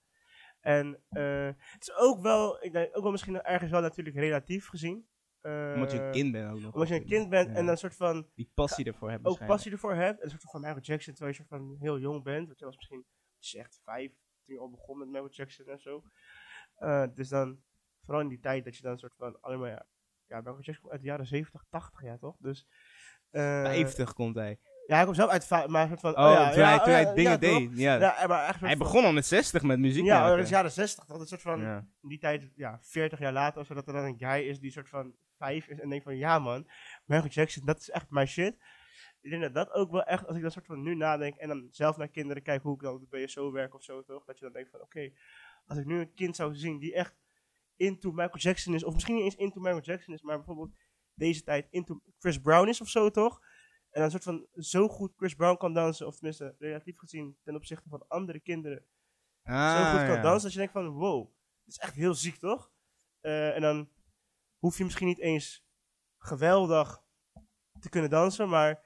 En 0.59 0.99
eh, 1.09 1.45
het 1.45 1.81
is 1.81 1.95
ook 1.95 2.21
wel, 2.21 2.63
ik 2.63 2.71
denk 2.71 2.97
ook 2.97 3.03
wel 3.03 3.11
misschien 3.11 3.41
ergens 3.41 3.71
wel 3.71 3.81
natuurlijk 3.81 4.15
relatief 4.15 4.67
gezien. 4.67 5.07
Eh, 5.43 5.71
Omdat 5.75 5.91
je 5.91 6.01
een 6.01 6.11
kind 6.11 6.31
bent 6.31 6.51
ook 6.51 6.59
nog. 6.59 6.73
Omdat 6.73 6.87
je 6.87 6.95
een 6.95 7.05
kind 7.05 7.29
bent 7.29 7.47
Ja. 7.47 7.53
en 7.55 7.59
dan 7.61 7.69
een 7.69 7.77
soort 7.77 7.95
van 7.95 8.27
Die 8.35 8.51
passie 8.53 8.85
ervoor 8.85 9.09
hebben 9.09 9.31
ook 9.31 9.45
passie 9.45 9.71
ervoor 9.71 9.93
hebt. 9.93 10.17
En 10.19 10.23
een 10.23 10.29
soort 10.29 10.51
van 10.51 10.61
Michael 10.61 10.81
Jackson, 10.81 11.13
terwijl 11.13 11.35
je 11.35 11.43
soort 11.43 11.61
van 11.61 11.77
heel 11.79 11.99
jong 11.99 12.23
bent. 12.23 12.47
Want 12.47 12.59
je 12.59 12.65
was 12.65 12.75
misschien, 12.75 13.05
je 13.37 13.59
echt 13.59 13.79
vijf, 13.83 14.11
toen 14.43 14.55
je 14.55 14.61
al 14.61 14.69
begon 14.69 14.97
met 14.97 15.07
Michael 15.07 15.29
Jackson 15.29 15.65
en 15.67 15.79
zo. 15.79 16.03
Eh, 16.75 17.03
dus 17.15 17.29
dan, 17.29 17.61
vooral 18.01 18.21
in 18.21 18.27
die 18.27 18.39
tijd 18.39 18.63
dat 18.65 18.75
je 18.75 18.81
dan 18.81 18.91
een 18.91 18.97
soort 18.99 19.15
van, 19.17 19.41
alleen 19.41 19.59
maar 19.59 19.69
ja, 19.69 19.85
ja 20.27 20.37
Michael 20.37 20.55
Jackson 20.55 20.79
komt 20.81 20.91
uit 20.91 21.01
de 21.01 21.07
jaren 21.07 21.25
70, 21.27 21.63
80 21.69 22.01
ja 22.03 22.17
toch? 22.17 22.35
Dus, 22.39 22.67
eh, 23.29 23.63
50 23.63 24.13
komt 24.13 24.35
hij. 24.35 24.59
Ja, 24.87 24.95
hij 24.95 25.03
komt 25.05 25.15
zelf 25.15 25.29
uit, 25.29 25.67
maar 25.69 25.87
soort 25.87 25.99
van, 25.99 26.17
Oh, 26.17 26.25
oh, 26.25 26.31
ja, 26.31 26.49
toen, 26.49 26.61
ja, 26.61 26.67
hij, 26.67 26.77
toen 26.77 26.93
hij 26.93 27.13
dingen 27.13 27.39
deed. 27.39 27.77
Ja. 27.77 27.99
Ja, 27.99 28.27
maar 28.27 28.47
echt 28.47 28.59
hij 28.59 28.77
begon 28.77 29.03
al 29.03 29.13
met 29.13 29.25
60 29.25 29.61
met 29.61 29.79
muziek 29.79 30.05
Ja, 30.05 30.29
dat 30.29 30.39
is 30.39 30.49
jaren 30.49 30.71
60, 30.71 31.05
dat 31.05 31.15
is 31.15 31.21
een 31.21 31.27
soort 31.27 31.41
van, 31.41 31.61
in 32.01 32.09
die 32.09 32.19
tijd, 32.19 32.51
ja, 32.55 32.79
40 32.81 33.19
jaar 33.19 33.33
later 33.33 33.61
of 33.61 33.67
zo, 33.67 33.73
dat 33.73 33.87
er 33.87 33.93
dan 33.93 34.03
een 34.05 34.17
guy 34.17 34.47
is 34.47 34.59
die 34.59 34.71
soort 34.71 34.89
van 34.89 35.15
vijf 35.43 35.67
is 35.67 35.79
en 35.79 35.89
denkt 35.89 36.03
van, 36.03 36.17
ja 36.17 36.39
man, 36.39 36.67
Michael 37.05 37.29
Jackson, 37.29 37.65
dat 37.65 37.79
is 37.79 37.89
echt 37.89 38.09
mijn 38.09 38.27
shit. 38.27 38.55
Ik 39.21 39.29
denk 39.29 39.41
dat 39.41 39.53
dat 39.53 39.71
ook 39.71 39.91
wel 39.91 40.03
echt, 40.03 40.27
als 40.27 40.35
ik 40.35 40.41
dan 40.41 40.51
soort 40.51 40.65
van 40.65 40.81
nu 40.81 40.95
nadenk 40.95 41.35
en 41.35 41.47
dan 41.47 41.67
zelf 41.71 41.97
naar 41.97 42.07
kinderen 42.07 42.43
kijk 42.43 42.61
hoe 42.61 42.75
ik 42.75 42.81
dan 42.81 42.93
op 42.93 43.09
de 43.09 43.17
BSO 43.17 43.51
werk 43.51 43.73
of 43.73 43.83
zo, 43.83 44.03
toch? 44.03 44.25
Dat 44.25 44.37
je 44.37 44.43
dan 44.43 44.53
denkt 44.53 44.69
van, 44.69 44.81
oké, 44.81 45.11
als 45.65 45.77
ik 45.77 45.85
nu 45.85 45.99
een 45.99 46.13
kind 46.13 46.35
zou 46.35 46.55
zien 46.55 46.79
die 46.79 46.93
echt 46.93 47.15
into 47.75 48.09
Michael 48.11 48.37
Jackson 48.37 48.73
is, 48.73 48.83
of 48.83 48.93
misschien 48.93 49.15
niet 49.15 49.23
eens 49.23 49.35
into 49.35 49.59
Michael 49.59 49.81
Jackson 49.81 50.13
is, 50.13 50.21
maar 50.21 50.37
bijvoorbeeld 50.37 50.71
deze 51.13 51.43
tijd 51.43 51.67
into 51.69 52.01
Chris 52.19 52.41
Brown 52.41 52.67
is 52.67 52.81
of 52.81 52.87
zo, 52.89 53.09
toch? 53.09 53.41
En 53.89 54.01
dan 54.01 54.11
soort 54.11 54.23
van 54.23 54.47
zo 54.53 54.87
goed 54.87 55.13
Chris 55.17 55.35
Brown 55.35 55.57
kan 55.57 55.73
dansen, 55.73 56.07
of 56.07 56.15
tenminste 56.15 56.55
relatief 56.59 56.97
gezien 56.97 57.37
ten 57.43 57.55
opzichte 57.55 57.89
van 57.89 58.05
andere 58.07 58.39
kinderen, 58.39 58.85
Ah, 59.43 59.77
zo 59.77 59.91
goed 59.91 60.07
kan 60.07 60.15
ja. 60.15 60.21
dansen, 60.21 60.41
dat 60.43 60.51
je 60.51 60.57
denkt 60.57 60.73
van, 60.73 60.89
wow, 60.89 61.19
dat 61.63 61.73
is 61.73 61.77
echt 61.77 61.95
heel 61.95 62.13
ziek, 62.13 62.35
toch? 62.35 62.71
Eh, 63.21 63.55
en 63.55 63.61
dan 63.61 63.89
hoef 64.63 64.77
je 64.77 64.83
misschien 64.83 65.07
niet 65.07 65.19
eens 65.19 65.65
geweldig 66.17 67.03
te 67.79 67.89
kunnen 67.89 68.09
dansen, 68.09 68.49
maar 68.49 68.83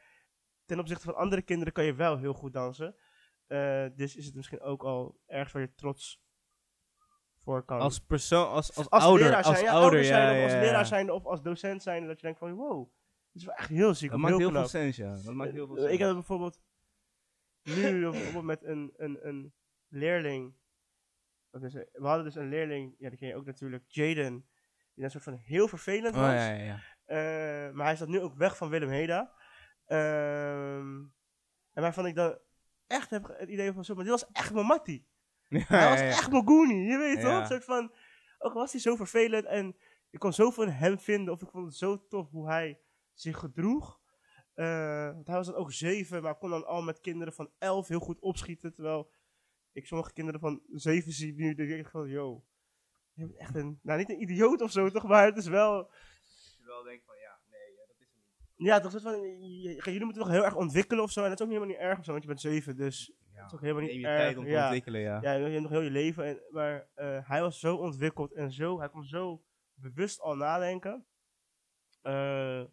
ten 0.66 0.80
opzichte 0.80 1.04
van 1.06 1.16
andere 1.16 1.42
kinderen 1.42 1.74
kan 1.74 1.84
je 1.84 1.94
wel 1.94 2.18
heel 2.18 2.34
goed 2.34 2.54
dansen. 2.54 2.96
Eh, 3.48 3.86
dus 3.96 4.16
is 4.16 4.26
het 4.26 4.36
misschien 4.36 4.62
ook 4.62 4.84
al 4.84 5.20
ergens 5.26 5.54
waar 5.54 5.62
je 5.62 5.74
trots 5.74 6.22
voor 7.36 7.64
kan. 7.66 7.80
Als 7.80 8.00
persoon, 8.00 8.48
als, 8.48 8.76
als, 8.76 8.90
Als 8.90 9.04
ouder. 9.04 9.28
zijn, 9.28 9.44
als 9.44 9.60
ja, 9.60 9.72
ouder, 9.72 10.04
zijn, 10.06 10.36
ja, 10.36 10.38
of 10.38 10.52
als 10.52 10.62
leraar 10.62 10.86
zijn, 10.86 11.12
of 11.12 11.26
als 11.26 11.42
docent 11.42 11.84
zijn, 11.84 12.08
dat 12.08 12.16
je 12.16 12.22
denkt 12.22 12.40
van, 12.40 12.54
wow, 12.54 12.90
dat 13.32 13.42
is 13.42 13.46
wel 13.46 13.56
echt 13.56 13.70
heel 13.70 13.94
ziek. 13.94 14.10
Dat 14.10 14.20
maakt 14.20 14.38
heel 14.38 14.52
veel 14.52 14.68
sens, 14.68 14.96
ja. 14.96 15.16
Dat 15.24 15.34
maakt 15.34 15.52
heel 15.52 15.68
veel 15.68 15.76
Eh, 15.76 15.82
sens. 15.82 15.94
Ik 15.94 16.00
heb 16.00 16.14
bijvoorbeeld 16.14 16.62
nu 17.64 18.10
bijvoorbeeld 18.10 18.44
met 18.44 18.64
een, 18.64 18.94
een, 18.98 19.28
een 19.28 19.54
leerling. 19.88 20.56
We 21.50 21.88
hadden 22.00 22.24
dus 22.24 22.36
een 22.36 22.50
leerling, 22.50 22.96
ja, 22.98 23.10
die 23.10 23.18
ken 23.18 23.28
je 23.28 23.36
ook 23.36 23.46
natuurlijk, 23.46 23.84
Jaden. 23.88 24.48
Die 24.98 25.06
een 25.06 25.12
soort 25.12 25.24
van 25.24 25.40
heel 25.44 25.68
vervelend 25.68 26.16
Oh, 26.16 26.22
was. 26.22 26.32
ja, 26.32 26.50
ja, 26.52 26.64
ja. 26.64 26.80
Eh, 27.06 27.74
maar 27.74 27.86
hij 27.86 27.96
staat 27.96 28.08
nu 28.08 28.20
ook 28.20 28.36
weg 28.36 28.58
van 28.58 28.70
Willem 28.70 28.90
Heda. 28.90 29.34
Ehm, 29.86 31.00
en 31.74 31.82
waarvan 31.82 32.06
ik 32.06 32.16
dan 32.16 32.38
echt 32.88 33.10
heb 33.10 33.36
het 33.38 33.50
idee 33.50 33.72
van 33.74 33.86
zo, 33.86 33.94
maar 33.96 34.04
dit 34.04 34.14
was 34.14 34.32
echt 34.32 34.54
mijn 34.54 34.66
mattie. 34.66 35.08
Hij 35.50 35.90
was 35.90 36.00
echt 36.00 36.32
mijn 36.32 36.48
goonie, 36.48 36.84
je 36.84 36.98
weet 36.98 37.22
toch? 37.22 37.40
Een 37.40 37.46
soort 37.48 37.64
van, 37.64 37.92
ook 38.38 38.54
al 38.54 38.60
was 38.60 38.72
hij 38.72 38.82
zo 38.82 38.96
vervelend 38.96 39.46
en 39.46 39.76
ik 40.10 40.20
kon 40.20 40.34
zoveel 40.34 40.64
in 40.64 40.70
hem 40.70 41.00
vinden, 41.00 41.34
of 41.34 41.42
ik 41.42 41.50
vond 41.50 41.66
het 41.66 41.76
zo 41.76 42.08
tof 42.08 42.30
hoe 42.30 42.48
hij 42.48 42.80
zich 43.14 43.38
gedroeg. 43.38 44.00
Eh, 44.54 45.12
want 45.14 45.28
hij 45.28 45.36
was 45.36 45.46
dan 45.48 45.56
ook 45.56 45.72
zeven, 45.72 46.22
maar 46.22 46.38
kon 46.38 46.50
dan 46.50 46.66
al 46.66 46.82
met 46.82 47.00
kinderen 47.00 47.34
van 47.34 47.50
elf 47.58 47.88
heel 47.88 48.00
goed 48.00 48.20
opschieten, 48.20 48.74
terwijl 48.74 49.12
ik 49.72 49.86
sommige 49.88 50.14
kinderen 50.14 50.40
van 50.40 50.62
zeven 50.68 51.12
zie 51.12 51.34
nu, 51.34 51.56
denk 51.56 51.70
ik 51.70 51.90
van, 51.90 52.08
yo, 52.10 52.46
je 53.18 53.26
bent 53.26 53.38
echt 53.38 53.56
een, 53.56 53.80
nou 53.82 53.98
niet 54.00 54.10
een 54.10 54.22
idioot 54.22 54.62
of 54.62 54.72
zo 54.72 54.90
toch, 54.90 55.04
maar 55.08 55.26
het 55.26 55.38
is 55.38 55.48
wel, 55.48 55.92
wel 56.66 56.84
denk 56.84 57.04
van, 57.06 57.16
ja, 57.18 57.40
nee, 57.52 57.76
dat 57.76 57.90
is 57.90 58.00
het 58.00 58.10
niet. 58.56 58.68
Ja, 58.68 58.80
toch? 58.80 58.92
Soort 58.92 59.04
van, 59.04 59.22
je- 59.22 59.62
je- 59.62 59.82
jullie 59.84 60.04
moeten 60.04 60.22
toch 60.22 60.32
heel 60.32 60.46
erg 60.46 60.56
ontwikkelen 60.56 61.04
of 61.04 61.12
zo. 61.12 61.24
En 61.24 61.30
dat 61.30 61.40
is 61.40 61.46
ook 61.46 61.52
helemaal 61.52 61.74
niet 61.74 61.82
erg 61.86 61.98
of 62.00 62.04
zo, 62.06 62.12
want 62.12 62.24
je 62.24 62.30
bent 62.30 62.42
zeven. 62.42 62.76
Dus 62.76 63.14
Ja, 63.34 63.46
is 63.46 63.54
ook 63.54 63.62
helemaal 63.62 63.82
niet 63.84 63.94
je 63.94 64.08
erg, 64.08 64.18
tijd 64.22 64.38
om 64.38 64.44
te 64.44 64.50
ja. 64.50 64.64
ontwikkelen, 64.64 65.02
ja. 65.02 65.22
ja, 65.22 65.32
je 65.34 65.44
hebt 65.50 65.62
nog 65.62 65.72
heel 65.72 65.82
je 65.82 65.90
leven. 65.90 66.26
En, 66.26 66.42
maar 66.50 66.88
eh, 66.94 67.30
hij 67.30 67.42
was 67.42 67.60
zo 67.60 67.76
ontwikkeld 67.76 68.34
en 68.34 68.52
zo, 68.52 68.80
hij 68.80 68.90
kon 68.90 69.04
zo 69.04 69.44
bewust 69.74 70.20
al 70.22 70.36
nadenken. 70.36 71.06
eh, 72.02 72.60
dat 72.62 72.70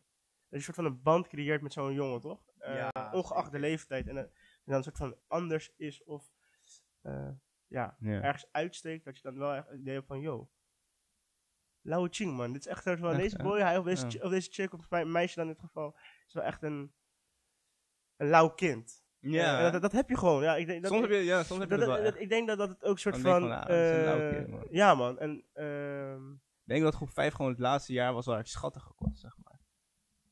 je 0.49 0.57
een 0.57 0.63
soort 0.63 0.77
van 0.77 0.85
een 0.85 1.03
band 1.03 1.29
creëert 1.29 1.63
met 1.63 1.73
zo'n 1.73 1.95
jongen, 1.95 2.21
toch? 2.21 2.41
Eh, 2.59 2.75
Ja, 2.75 3.11
ongeacht 3.13 3.53
de 3.53 3.59
leeftijd. 3.59 4.07
En, 4.09 4.17
en 4.17 4.31
dan 4.65 4.77
een 4.77 4.83
soort 4.83 4.97
van 4.97 5.17
anders 5.27 5.73
is 5.77 6.05
of 6.05 6.33
ja, 7.67 7.97
Ja. 8.01 8.21
ergens 8.23 8.47
uitsteekt. 8.53 9.05
Dat 9.05 9.17
je 9.17 9.23
dan 9.23 9.39
wel 9.39 9.55
echt 9.55 9.69
het 9.69 9.81
idee 9.81 9.95
hebt 9.95 10.07
van, 10.07 10.21
yo, 10.21 10.51
Lauwe 11.81 12.09
Ching, 12.11 12.37
man. 12.37 12.53
Dit 12.53 12.61
is 12.61 12.67
echt 12.67 12.87
een 12.87 12.93
soort 12.93 12.99
van, 13.01 13.11
Echt, 13.11 13.19
deze 13.21 13.37
hè? 13.37 13.43
boy, 13.43 13.61
hij 13.61 13.79
of 13.79 13.85
deze, 13.85 14.05
Ja. 14.05 14.11
chi- 14.11 14.21
of 14.23 14.31
deze 14.31 14.51
chick, 14.53 14.73
of 14.73 14.91
mijn 14.91 15.13
meisje 15.13 15.35
dan 15.35 15.47
in 15.49 15.53
dit 15.53 15.61
geval, 15.61 15.97
is 16.27 16.33
wel 16.35 16.43
echt 16.43 16.63
een, 16.63 16.93
een 18.17 18.29
lauw 18.29 18.49
kind. 18.49 19.03
Ja. 19.19 19.71
Dat, 19.71 19.83
dat 19.83 19.93
heb 19.93 20.09
je 20.09 20.17
gewoon. 20.17 20.43
Ja, 20.43 20.57
ik 20.57 20.67
denk, 20.67 20.83
dat, 20.83 20.91
soms 20.91 21.03
heb 21.03 21.11
je, 21.11 21.17
ja, 21.25 21.43
soms 21.43 21.61
heb 21.61 21.71
je 21.71 21.77
dat- 21.77 21.87
dat 21.87 21.97
wel 21.99 22.07
echt. 22.07 22.21
ik 22.21 22.29
denk 22.29 22.49
dat 22.49 22.59
dat 22.59 22.69
het 22.69 22.85
ook 22.85 22.99
soort 22.99 23.15
Dan 23.15 23.23
van. 23.25 23.41
denk 23.41 23.53
je 23.53 23.59
van, 23.59 23.63
ah, 23.63 23.69
dat 23.69 23.77
is 23.91 23.97
een 23.99 24.05
lauw 24.05 24.21
eh, 24.29 24.35
kind, 24.37 24.49
man. 24.49 24.67
ja, 24.71 24.95
man. 24.95 25.19
En, 25.19 25.45
ehm, 25.53 26.33
Ik 26.33 26.71
denk 26.71 26.83
dat 26.83 26.95
groep 26.95 27.11
5 27.11 27.35
gewoon 27.35 27.51
het 27.51 27.61
laatste 27.61 27.93
jaar 27.93 28.13
was 28.13 28.27
waar 28.27 28.39
ik 28.39 28.47
schattig 28.47 28.93
was, 28.99 29.21
zeg 29.21 29.37
maar. 29.43 29.61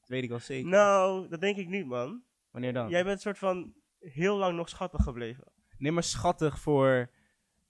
Dat 0.00 0.08
weet 0.08 0.22
ik 0.22 0.28
wel 0.28 0.38
zeker. 0.38 0.68
nou, 0.70 1.28
dat 1.28 1.40
denk 1.40 1.56
ik 1.56 1.68
niet, 1.68 1.86
man. 1.86 2.24
Wanneer 2.50 2.72
dan? 2.72 2.88
Jij 2.88 3.04
bent 3.04 3.20
soort 3.20 3.38
van 3.38 3.74
heel 3.98 4.36
lang 4.36 4.56
nog 4.56 4.68
schattig 4.68 5.02
gebleven. 5.02 5.52
Nee, 5.78 5.92
maar 5.92 6.02
schattig 6.02 6.58
voor... 6.58 7.10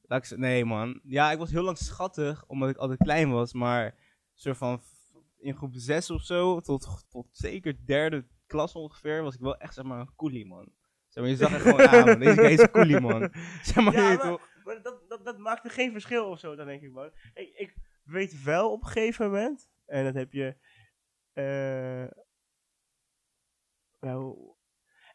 Laat 0.02 0.30
ik 0.30 0.38
nee, 0.38 0.64
man. 0.64 1.00
Ja, 1.04 1.32
ik 1.32 1.38
was 1.38 1.50
heel 1.50 1.62
lang 1.62 1.78
schattig, 1.78 2.44
omdat 2.46 2.68
ik 2.68 2.76
altijd 2.76 3.02
klein 3.02 3.30
was. 3.30 3.52
Maar 3.52 3.94
soort 4.34 4.56
van 4.56 4.82
in 5.38 5.56
groep 5.56 5.72
6 5.74 6.10
of 6.10 6.22
zo, 6.22 6.60
tot, 6.60 7.06
tot 7.08 7.28
zeker 7.30 7.86
derde 7.86 8.26
klas 8.46 8.74
ongeveer, 8.74 9.22
was 9.22 9.34
ik 9.34 9.40
wel 9.40 9.56
echt 9.56 9.74
zeg 9.74 9.84
maar 9.84 10.00
een 10.00 10.14
coolie, 10.16 10.46
man. 10.46 10.72
Zeg 11.08 11.22
maar, 11.22 11.32
je 11.32 11.38
zag 11.38 11.52
er 11.52 11.60
gewoon 11.60 11.88
aan, 11.88 12.04
man. 12.04 12.18
Deze 12.18 12.50
is 12.50 12.60
een 12.60 12.70
coolie, 12.70 13.00
man. 13.00 13.32
Zeg 13.62 13.84
maar, 13.84 13.94
Ja, 13.94 14.16
maar-? 14.16 14.50
Maar 14.64 14.82
dat, 14.82 15.08
dat, 15.08 15.24
dat 15.24 15.38
maakte 15.38 15.68
geen 15.68 15.92
verschil 15.92 16.30
of 16.30 16.38
zo, 16.38 16.54
dan 16.56 16.66
denk 16.66 16.82
ik, 16.82 16.92
man. 16.92 17.10
Ik, 17.34 17.54
ik 17.54 17.76
weet 18.02 18.42
wel 18.42 18.72
op 18.72 18.82
een 18.82 18.88
gegeven 18.88 19.30
moment, 19.30 19.70
en 19.86 20.04
dat 20.04 20.14
heb 20.14 20.32
je. 20.32 20.56
nou, 24.00 24.36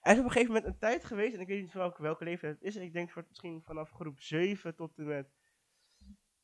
er 0.08 0.14
is 0.14 0.20
op 0.20 0.26
een 0.26 0.32
gegeven 0.32 0.54
moment 0.54 0.74
een 0.74 0.80
tijd 0.80 1.06
geweest, 1.06 1.34
en 1.36 1.40
ik 1.42 1.48
weet 1.48 1.62
niet 1.62 1.72
van 1.72 1.82
welke, 1.82 2.02
welke 2.02 2.24
leeftijd 2.24 2.54
het 2.54 2.64
is. 2.64 2.76
En 2.76 2.82
ik 2.82 2.94
denk 2.94 3.12
voor, 3.12 3.26
misschien 3.28 3.62
vanaf 3.64 3.92
groep 3.92 4.20
7 4.20 4.76
tot 4.76 4.98
en 4.98 5.06
met. 5.06 5.28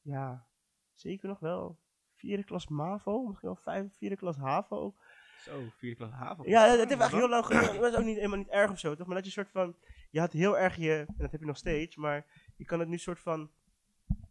Ja, 0.02 0.48
zeker 0.94 1.28
nog 1.28 1.40
wel. 1.40 1.80
Vierde 2.16 2.44
klas 2.44 2.68
MAVO, 2.68 3.26
misschien 3.28 3.50
wel 3.50 3.58
vijfde, 3.58 3.96
vierde 3.98 4.16
klas 4.16 4.38
HAVO 4.38 4.78
ook. 4.78 5.02
Zo, 5.44 5.64
vierde 5.78 5.96
klas 5.96 6.12
haven. 6.12 6.50
Ja, 6.50 6.68
dat, 6.68 6.78
dat 6.78 6.90
heeft 6.90 7.02
echt 7.02 7.12
heel 7.12 7.30
lang 7.30 7.46
geduurd. 7.46 7.80
Dat 7.80 7.92
is 7.92 8.00
ook 8.00 8.06
niet, 8.06 8.16
helemaal 8.16 8.38
niet 8.38 8.50
erg 8.50 8.72
of 8.72 8.80
zo, 8.80 8.96
toch? 8.96 9.08
Maar 9.08 9.16
dat 9.16 9.26
je 9.26 9.32
soort 9.32 9.50
van... 9.50 9.76
Je 10.10 10.20
had 10.20 10.32
heel 10.32 10.58
erg 10.58 10.76
je... 10.76 11.04
En 11.08 11.16
dat 11.18 11.32
heb 11.32 11.40
je 11.40 11.46
nog 11.46 11.58
steeds, 11.58 11.96
maar 11.96 12.26
je 12.56 12.66
kan 12.66 12.80
het 12.80 12.88
nu 12.88 12.98
soort 12.98 13.20
van... 13.20 13.52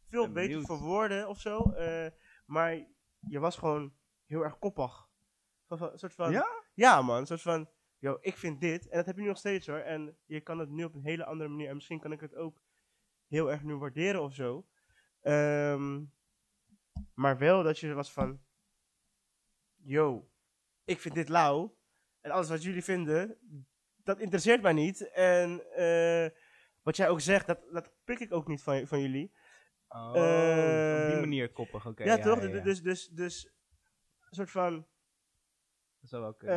Veel 0.09 0.33
beter 0.33 0.49
benieuwd. 0.49 0.67
verwoorden 0.67 1.29
of 1.29 1.41
zo. 1.41 1.73
eh, 1.73 2.11
maar 2.47 2.87
je 3.19 3.39
was 3.39 3.57
gewoon 3.57 3.93
heel 4.27 4.43
erg 4.43 4.59
koppig. 4.59 5.09
Van, 5.67 5.99
soort 5.99 6.15
van... 6.15 6.33
Ja? 6.33 6.47
Ja, 6.75 7.03
man. 7.03 7.17
Een 7.17 7.27
soort 7.27 7.43
van... 7.43 7.69
Yo, 8.03 8.19
ik 8.21 8.37
vind 8.37 8.61
dit. 8.61 8.89
En 8.89 8.97
dat 8.97 9.07
heb 9.07 9.15
je 9.17 9.23
nu 9.23 9.29
nog 9.29 9.39
steeds, 9.39 9.67
hoor. 9.67 9.79
En 9.79 10.17
je 10.25 10.41
kan 10.41 10.59
het 10.59 10.69
nu 10.69 10.85
op 10.85 10.95
een 10.95 11.03
hele 11.05 11.25
andere 11.25 11.49
manier... 11.51 11.69
En 11.69 11.75
misschien 11.75 12.01
kan 12.01 12.13
ik 12.13 12.21
het 12.21 12.35
ook 12.35 12.63
heel 13.29 13.51
erg 13.51 13.63
nu 13.63 13.77
waarderen 13.77 14.23
of 14.23 14.35
zo. 14.35 14.67
Ehm, 15.21 16.05
maar 17.15 17.39
wel 17.39 17.63
dat 17.63 17.79
je 17.79 17.93
was 17.95 18.13
van... 18.13 18.41
Yo, 19.77 20.31
ik 20.85 21.01
vind 21.01 21.15
dit 21.15 21.29
lauw. 21.29 21.77
En 22.21 22.31
alles 22.31 22.49
wat 22.49 22.63
jullie 22.63 22.85
vinden, 22.85 23.39
dat 23.97 24.19
interesseert 24.21 24.63
mij 24.63 24.73
niet. 24.73 25.11
En 25.11 25.75
eh, 25.75 26.31
wat 26.83 26.97
jij 26.97 27.09
ook 27.09 27.21
zegt, 27.21 27.47
dat, 27.47 27.61
dat 27.73 27.91
pik 28.05 28.19
ik 28.21 28.33
ook 28.33 28.47
niet 28.47 28.63
van, 28.63 28.87
van 28.87 29.01
jullie. 29.01 29.33
Oh, 29.89 30.17
Eh, 30.17 31.05
op 31.05 31.11
die 31.11 31.21
manier 31.21 31.53
koppig, 31.53 31.87
oké. 31.87 32.05
ja, 32.05 32.19
toch? 32.19 32.43
ja, 32.43 32.47
Dus- 32.49 32.57
ja. 32.59 32.63
Dus, 32.63 32.81
dus, 32.81 33.09
dus 33.09 33.45
een 34.21 34.35
soort 34.35 34.51
van... 34.51 34.87
Dat 36.03 36.11
zou 36.11 36.23
wel 36.23 36.35
kunnen. 36.35 36.57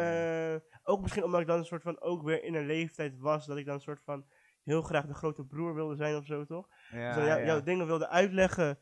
eh, 0.54 0.60
ook 0.84 1.02
misschien 1.02 1.24
omdat 1.24 1.42
ik 1.42 1.48
dan 1.48 1.58
een 1.58 1.66
soort 1.66 1.82
van 1.82 2.02
ook 2.02 2.24
weer 2.24 2.44
in 2.44 2.56
een 2.56 2.66
leeftijd 2.66 3.18
was, 3.20 3.46
dat 3.46 3.58
ik 3.58 3.66
dan 3.66 3.74
een 3.76 3.82
soort 3.82 4.02
van 4.04 4.26
heel 4.64 4.82
graag 4.82 5.06
de 5.06 5.14
grote 5.14 5.44
broer 5.46 5.74
wilde 5.76 5.96
zijn 5.96 6.16
of 6.16 6.26
zo, 6.26 6.46
toch? 6.46 6.68
ja, 6.92 7.16
dus 7.16 7.26
jou- 7.26 7.40
ja. 7.40 7.46
jouw 7.46 7.62
dingen 7.62 7.86
wilde 7.86 8.08
uitleggen, 8.10 8.80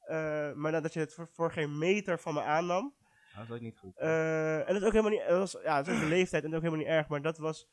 eh, 0.00 0.52
maar 0.52 0.72
dat 0.82 0.92
je 0.92 1.00
het 1.00 1.14
voor, 1.14 1.28
voor 1.32 1.52
geen 1.52 1.78
meter 1.78 2.18
van 2.18 2.34
me 2.34 2.42
aannam. 2.42 2.94
Dat 3.36 3.44
is 3.44 3.50
ook 3.50 3.60
niet 3.60 3.78
goed. 3.78 3.96
Eh, 3.98 4.58
en 4.58 4.66
dat 4.66 4.76
is 4.76 4.82
ook 4.84 4.92
helemaal 4.92 5.10
niet, 5.18 5.28
dat 5.28 5.38
was, 5.38 5.62
ja, 5.64 5.76
dat 5.76 5.86
is 5.86 5.94
ook 5.94 6.00
de 6.00 6.06
leeftijd 6.08 6.44
en 6.44 6.50
dat 6.50 6.60
is 6.62 6.66
ook 6.66 6.72
helemaal 6.72 6.86
niet 6.92 6.98
erg, 6.98 7.08
maar 7.08 7.22
dat 7.22 7.38
was 7.38 7.68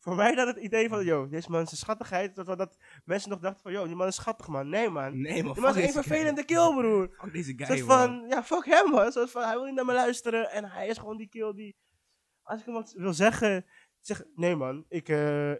voor 0.00 0.14
mij 0.14 0.34
dan 0.34 0.46
het 0.46 0.56
idee 0.56 0.88
van, 0.88 1.04
yo, 1.04 1.28
deze 1.28 1.50
man 1.50 1.62
is 1.62 1.70
een 1.70 1.76
schattigheid, 1.76 2.34
dat, 2.34 2.46
dat 2.46 2.76
mensen 3.04 3.30
nog 3.30 3.38
dachten 3.38 3.62
van, 3.62 3.72
yo, 3.72 3.86
die 3.86 3.94
man 3.94 4.06
is 4.06 4.14
schattig 4.14 4.48
man. 4.48 4.68
Nee 4.68 4.88
man, 4.88 5.20
nee, 5.20 5.42
man. 5.42 5.52
die 5.52 5.62
man 5.62 5.76
is 5.76 5.84
een 5.84 6.02
vervelende 6.02 6.44
kill 6.44 6.74
broer. 6.74 7.10
Fuck 7.18 7.32
deze 7.32 7.52
guy, 7.56 7.78
man. 7.84 7.86
van, 7.86 8.24
ja, 8.28 8.42
fuck 8.42 8.64
hem 8.64 8.90
man. 8.90 9.12
Van, 9.12 9.42
hij 9.42 9.54
wil 9.54 9.64
niet 9.64 9.74
naar 9.74 9.84
me 9.84 9.92
luisteren 9.92 10.50
en 10.50 10.64
hij 10.64 10.88
is 10.88 10.98
gewoon 10.98 11.16
die 11.16 11.28
kill 11.28 11.54
die, 11.54 11.76
als 12.42 12.60
ik 12.60 12.66
hem 12.66 12.74
wat 12.74 12.92
wil 12.96 13.12
zeggen, 13.12 13.66
zeg, 14.00 14.22
nee 14.34 14.56
man, 14.56 14.84
ik, 14.88 15.08
eh, 15.08 15.50
eh, 15.50 15.58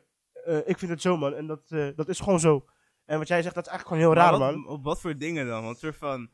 ik 0.64 0.78
vind 0.78 0.90
het 0.90 1.00
zo 1.02 1.16
man 1.16 1.34
en 1.34 1.46
dat, 1.46 1.70
eh, 1.70 1.88
dat 1.94 2.08
is 2.08 2.20
gewoon 2.20 2.40
zo. 2.40 2.64
En 3.04 3.18
wat 3.18 3.28
jij 3.28 3.42
zegt, 3.42 3.54
dat 3.54 3.66
is 3.66 3.70
eigenlijk 3.70 4.02
gewoon 4.02 4.14
heel 4.16 4.24
raar 4.30 4.38
man. 4.38 4.66
Op 4.66 4.84
wat 4.84 5.00
voor 5.00 5.16
dingen 5.16 5.46
dan? 5.46 5.62
Want 5.64 5.78
soort 5.78 5.96
van, 5.96 6.30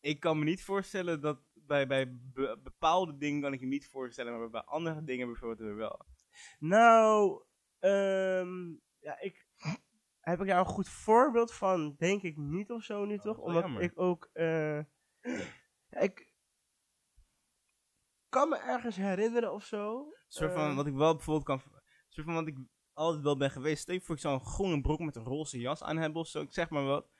ik 0.00 0.20
kan 0.20 0.38
me 0.38 0.44
niet 0.44 0.64
voorstellen 0.64 1.20
dat 1.20 1.38
bij, 1.54 1.86
bij 1.86 2.18
be- 2.32 2.58
bepaalde 2.62 3.16
dingen 3.16 3.40
kan 3.40 3.52
ik 3.52 3.60
je 3.60 3.66
niet 3.66 3.88
voorstellen, 3.88 4.38
maar 4.38 4.50
bij 4.50 4.62
andere 4.62 5.04
dingen 5.04 5.26
bijvoorbeeld 5.26 5.76
wel. 5.76 6.06
Nou, 6.58 7.42
ehm, 7.78 8.68
ja, 8.98 9.20
ik 9.20 9.46
heb 10.20 10.40
ik 10.40 10.46
daar 10.46 10.58
een 10.58 10.64
goed 10.64 10.88
voorbeeld 10.88 11.54
van, 11.54 11.94
denk 11.98 12.22
ik 12.22 12.36
niet 12.36 12.70
of 12.70 12.82
zo 12.82 13.04
nu 13.04 13.14
Oh, 13.16 13.20
toch? 13.22 13.38
Omdat 13.38 13.62
jammer. 13.62 13.82
ik 13.82 13.92
ook, 13.94 14.30
eh, 14.32 14.78
ja, 15.88 15.98
ik 16.00 16.32
kan 18.28 18.48
me 18.48 18.56
ergens 18.56 18.96
herinneren 18.96 19.52
of 19.52 19.64
zo. 19.64 19.98
Een 19.98 20.14
soort 20.28 20.52
van, 20.52 20.70
Eh. 20.70 20.76
wat 20.76 20.86
ik 20.86 20.94
wel 20.94 21.14
bijvoorbeeld 21.14 21.46
kan, 21.46 21.60
soort 22.08 22.26
van 22.26 22.34
wat 22.34 22.46
ik 22.46 22.56
altijd 22.92 23.22
wel 23.22 23.36
ben 23.36 23.50
geweest. 23.50 23.82
Stel 23.82 24.00
voor, 24.00 24.14
ik 24.14 24.20
zou 24.20 24.34
een 24.34 24.46
groene 24.46 24.80
broek 24.80 24.98
met 24.98 25.16
een 25.16 25.24
roze 25.24 25.58
jas 25.58 25.82
aan 25.82 25.96
hebben 25.96 26.20
of 26.20 26.26
zo, 26.28 26.42
ik 26.42 26.52
zeg 26.52 26.70
maar 26.70 26.84
wat. 26.84 27.10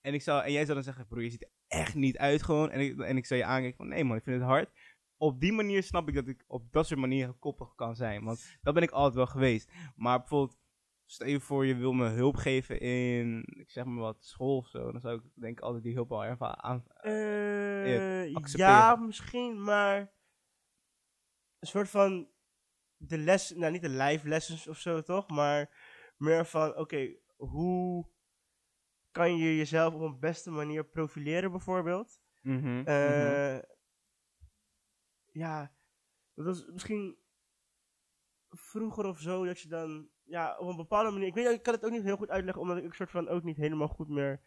En, 0.00 0.14
ik 0.14 0.22
zou, 0.22 0.42
en 0.44 0.52
jij 0.52 0.62
zou 0.62 0.74
dan 0.74 0.82
zeggen, 0.84 1.06
broer, 1.06 1.22
je 1.22 1.30
ziet 1.30 1.42
er 1.42 1.50
echt 1.66 1.94
niet 1.94 2.18
uit 2.18 2.42
gewoon. 2.42 2.70
En 2.70 2.80
ik, 2.80 3.00
en 3.00 3.16
ik 3.16 3.26
zou 3.26 3.40
je 3.40 3.46
aankijken 3.46 3.76
van, 3.76 3.88
nee 3.88 4.04
man, 4.04 4.16
ik 4.16 4.22
vind 4.22 4.36
het 4.40 4.48
hard. 4.48 4.70
Op 5.18 5.40
die 5.40 5.52
manier 5.52 5.82
snap 5.82 6.08
ik 6.08 6.14
dat 6.14 6.28
ik 6.28 6.44
op 6.46 6.72
dat 6.72 6.86
soort 6.86 7.00
manieren 7.00 7.38
koppig 7.38 7.74
kan 7.74 7.96
zijn. 7.96 8.24
Want 8.24 8.58
dat 8.62 8.74
ben 8.74 8.82
ik 8.82 8.90
altijd 8.90 9.14
wel 9.14 9.26
geweest. 9.26 9.72
Maar 9.96 10.18
bijvoorbeeld, 10.18 10.58
stel 11.04 11.28
je 11.28 11.40
voor 11.40 11.66
je 11.66 11.74
wil 11.74 11.92
me 11.92 12.08
hulp 12.08 12.36
geven 12.36 12.80
in, 12.80 13.44
ik 13.46 13.70
zeg 13.70 13.84
maar 13.84 14.02
wat, 14.02 14.24
school 14.24 14.56
of 14.56 14.68
zo. 14.68 14.92
Dan 14.92 15.00
zou 15.00 15.16
ik 15.16 15.22
denk 15.34 15.58
ik 15.58 15.64
altijd 15.64 15.82
die 15.82 15.94
hulp 15.94 16.12
al 16.12 16.24
even 16.24 16.62
aan... 16.62 16.84
Eh, 17.00 18.34
accepteren. 18.34 18.74
ja, 18.74 18.96
misschien, 18.96 19.62
maar 19.62 19.98
een 21.58 21.68
soort 21.68 21.88
van 21.88 22.28
de 22.96 23.18
les, 23.18 23.50
nou 23.50 23.72
niet 23.72 23.82
de 23.82 23.88
live 23.88 24.28
lessons 24.28 24.68
of 24.68 24.78
zo 24.78 25.02
toch, 25.02 25.28
maar 25.28 25.70
meer 26.16 26.46
van, 26.46 26.76
oké, 26.76 27.16
hoe 27.36 28.08
kan 29.10 29.36
je 29.36 29.56
jezelf 29.56 29.94
op 29.94 30.00
een 30.00 30.18
beste 30.18 30.50
manier 30.50 30.84
profileren 30.84 31.50
bijvoorbeeld? 31.50 32.20
Eh, 32.84 33.58
Ja, 35.38 35.72
dat 36.34 36.44
was 36.44 36.66
misschien 36.66 37.18
vroeger 38.50 39.04
of 39.04 39.18
zo 39.18 39.44
dat 39.44 39.60
je 39.60 39.68
dan, 39.68 40.08
ja, 40.24 40.56
op 40.58 40.68
een 40.68 40.76
bepaalde 40.76 41.10
manier, 41.10 41.26
ik 41.26 41.34
weet, 41.34 41.46
ik 41.50 41.62
kan 41.62 41.74
het 41.74 41.84
ook 41.84 41.90
niet 41.90 42.02
heel 42.02 42.16
goed 42.16 42.30
uitleggen, 42.30 42.62
omdat 42.62 42.76
ik 42.76 42.84
een 42.84 42.92
soort 42.92 43.10
van 43.10 43.28
ook 43.28 43.42
niet 43.42 43.56
helemaal 43.56 43.88
goed 43.88 44.08
meer 44.08 44.40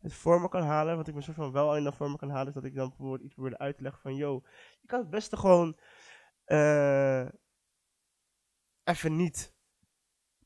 het 0.00 0.14
voor 0.14 0.40
me 0.40 0.48
kan 0.48 0.62
halen. 0.62 0.96
Wat 0.96 1.08
ik 1.08 1.14
me 1.14 1.20
soort 1.20 1.36
van 1.36 1.52
wel 1.52 1.76
dan 1.84 1.92
voor 1.92 2.10
me 2.10 2.16
kan 2.16 2.30
halen, 2.30 2.48
is 2.48 2.54
dat 2.54 2.64
ik 2.64 2.74
dan 2.74 2.88
bijvoorbeeld 2.88 3.20
iets 3.20 3.34
probeerde 3.34 3.58
uit 3.58 3.76
te 3.76 3.82
van, 4.00 4.14
yo, 4.14 4.42
je 4.80 4.86
kan 4.86 5.00
het 5.00 5.10
beste 5.10 5.36
gewoon 5.36 5.78
eh 6.44 7.28
even 8.84 9.16
niet 9.16 9.54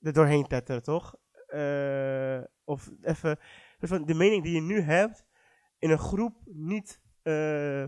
er 0.00 0.12
doorheen 0.12 0.46
tetteren, 0.46 0.82
toch? 0.82 1.16
Eh, 1.46 2.42
of 2.64 2.90
even, 3.02 3.38
soort 3.78 3.88
van 3.88 4.04
de 4.04 4.14
mening 4.14 4.42
die 4.42 4.54
je 4.54 4.60
nu 4.60 4.80
hebt, 4.80 5.24
in 5.78 5.90
een 5.90 5.98
groep 5.98 6.36
niet 6.44 7.00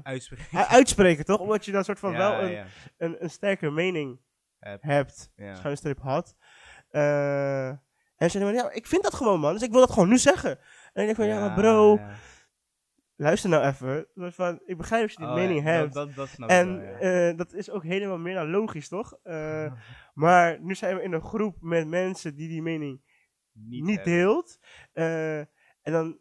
Uitspreken. 0.03 0.59
u- 0.59 0.63
uitspreken, 0.63 1.25
toch? 1.25 1.41
Omdat 1.41 1.65
je 1.65 1.73
dan 1.73 1.85
soort 1.85 1.99
van 1.99 2.13
Ja, 2.13 2.19
wel 2.19 2.43
een, 2.43 2.51
ja. 2.51 2.67
een, 2.99 3.23
een 3.23 3.31
sterke 3.31 3.71
mening 3.71 4.21
Heb. 4.59 4.83
hebt, 4.83 5.31
Ja. 5.37 5.55
schuine 5.55 5.77
streep 5.79 5.99
had. 6.01 6.37
Eh, 6.91 7.69
en 7.69 8.31
ze 8.31 8.39
zeiden, 8.39 8.55
ja, 8.55 8.71
ik 8.71 8.87
vind 8.87 9.03
dat 9.03 9.15
gewoon, 9.15 9.41
man. 9.41 9.53
Dus 9.53 9.63
ik 9.63 9.71
wil 9.71 9.81
dat 9.81 9.91
gewoon 9.93 10.09
nu 10.09 10.19
zeggen. 10.19 10.51
En 10.93 11.01
ik 11.01 11.05
denk 11.05 11.17
van, 11.17 11.27
ja, 11.27 11.41
maar 11.41 11.55
bro, 11.55 12.01
luister 13.17 13.51
nou 13.51 13.65
even. 13.65 14.07
Van, 14.15 14.61
ik 14.65 14.77
begrijp 14.77 15.03
dat 15.03 15.11
je 15.13 15.19
die 15.19 15.27
Oh, 15.27 15.35
mening 15.35 15.63
hebt. 15.63 15.93
Dat, 15.95 16.07
dat, 16.07 16.17
dat 16.17 16.29
snap 16.29 16.51
ik 16.51 16.57
en 16.57 16.81
wel, 16.81 16.95
eh, 17.31 17.37
dat 17.37 17.53
is 17.53 17.71
ook 17.71 17.83
helemaal 17.85 18.19
meer 18.19 18.35
dan 18.35 18.51
logisch, 18.51 18.89
toch? 18.89 19.19
Eh, 19.23 19.73
maar 20.15 20.61
nu 20.61 20.75
zijn 20.75 20.97
we 20.97 21.03
in 21.03 21.13
een 21.13 21.23
groep 21.23 21.57
met 21.61 21.89
mensen 21.89 22.35
die 22.37 22.49
die 22.49 22.63
mening 22.63 23.03
niet, 23.53 23.97
hebben. 23.97 24.05
deelt. 24.15 24.59
Eh, 24.93 25.39
en 25.39 25.93
dan 25.93 26.19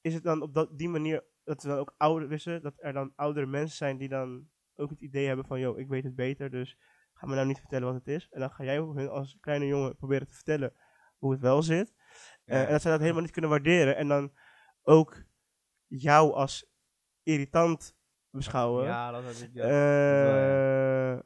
is 0.00 0.14
het 0.14 0.22
dan 0.22 0.42
op 0.42 0.54
dat, 0.54 0.78
die 0.78 0.88
manier 0.88 1.24
dat 1.44 1.62
er 1.62 1.68
dan 1.68 1.78
ook 1.78 1.94
ouder 1.96 2.28
wisten, 2.28 2.62
dat 2.62 2.74
er 2.76 2.92
dan 2.92 3.12
oudere 3.16 3.46
mensen 3.46 3.76
zijn 3.76 3.96
die 3.96 4.08
dan 4.08 4.48
ook 4.76 4.90
het 4.90 5.00
idee 5.00 5.26
hebben 5.26 5.46
van, 5.46 5.60
yo, 5.60 5.76
ik 5.76 5.88
weet 5.88 6.04
het 6.04 6.14
beter, 6.14 6.50
dus 6.50 6.78
ga 7.14 7.26
me 7.26 7.34
nou 7.34 7.46
niet 7.46 7.58
vertellen 7.58 7.86
wat 7.86 7.94
het 7.94 8.08
is. 8.08 8.28
En 8.30 8.40
dan 8.40 8.50
ga 8.50 8.64
jij 8.64 8.76
hun 8.76 9.08
als 9.08 9.38
kleine 9.40 9.66
jongen 9.66 9.96
proberen 9.96 10.26
te 10.26 10.34
vertellen 10.34 10.72
hoe 11.18 11.32
het 11.32 11.40
wel 11.40 11.62
zit. 11.62 11.94
Eh, 12.44 12.62
en 12.62 12.70
dat 12.70 12.82
zij 12.82 12.90
dat 12.90 13.00
helemaal 13.00 13.22
niet 13.22 13.30
kunnen 13.30 13.50
waarderen. 13.50 13.96
En 13.96 14.08
dan 14.08 14.32
ook 14.82 15.24
jou 15.86 16.32
als 16.32 16.72
irritant 17.22 17.96
beschouwen. 18.30 18.84
Ja, 18.84 19.10
dat 19.10 19.24
had 19.24 19.40
ik. 19.40 19.50
Ja. 19.52 19.62
Eh, 19.64 21.20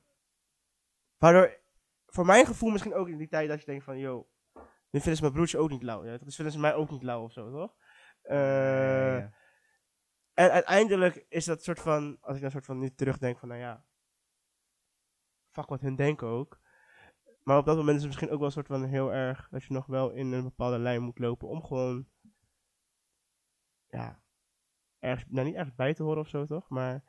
waardoor, 1.16 1.60
voor 2.06 2.26
mijn 2.26 2.46
gevoel 2.46 2.70
misschien 2.70 2.94
ook 2.94 3.08
in 3.08 3.18
die 3.18 3.28
tijd 3.28 3.48
dat 3.48 3.60
je 3.60 3.66
denkt 3.66 3.84
van, 3.84 3.98
yo, 3.98 4.28
nu 4.90 5.00
vinden 5.00 5.16
ze 5.16 5.22
mijn 5.22 5.32
broertje 5.32 5.58
ook 5.58 5.70
niet 5.70 5.82
lauw. 5.82 6.04
Ja? 6.04 6.10
Dat 6.18 6.34
vinden 6.34 6.52
ze 6.52 6.60
mij 6.60 6.74
ook 6.74 6.90
niet 6.90 7.02
lauw 7.02 7.22
of 7.22 7.32
zo, 7.32 7.50
toch? 7.50 7.74
Eh, 8.22 9.18
ja. 9.18 9.32
En 10.38 10.50
uiteindelijk 10.50 11.24
is 11.28 11.44
dat 11.44 11.62
soort 11.62 11.80
van, 11.80 12.18
als 12.20 12.36
ik 12.36 12.42
dan 12.42 12.50
soort 12.50 12.64
van 12.64 12.78
nu 12.78 12.94
terugdenk 12.94 13.38
van, 13.38 13.48
nou 13.48 13.60
ja, 13.60 13.84
fuck 15.50 15.68
wat 15.68 15.80
hun 15.80 15.96
denken 15.96 16.26
ook. 16.26 16.60
Maar 17.42 17.58
op 17.58 17.64
dat 17.66 17.76
moment 17.76 17.96
is 17.96 18.02
het 18.02 18.06
misschien 18.06 18.30
ook 18.30 18.38
wel 18.38 18.46
een 18.46 18.52
soort 18.52 18.66
van 18.66 18.84
heel 18.84 19.12
erg 19.12 19.48
dat 19.48 19.64
je 19.64 19.72
nog 19.72 19.86
wel 19.86 20.10
in 20.10 20.32
een 20.32 20.42
bepaalde 20.42 20.78
lijn 20.78 21.02
moet 21.02 21.18
lopen 21.18 21.48
om 21.48 21.64
gewoon, 21.64 22.08
ja, 23.88 24.22
ergens, 24.98 25.30
nou 25.30 25.46
niet 25.46 25.54
ergens 25.56 25.74
bij 25.74 25.94
te 25.94 26.02
horen 26.02 26.20
of 26.20 26.28
zo 26.28 26.44
toch, 26.44 26.68
maar 26.68 27.04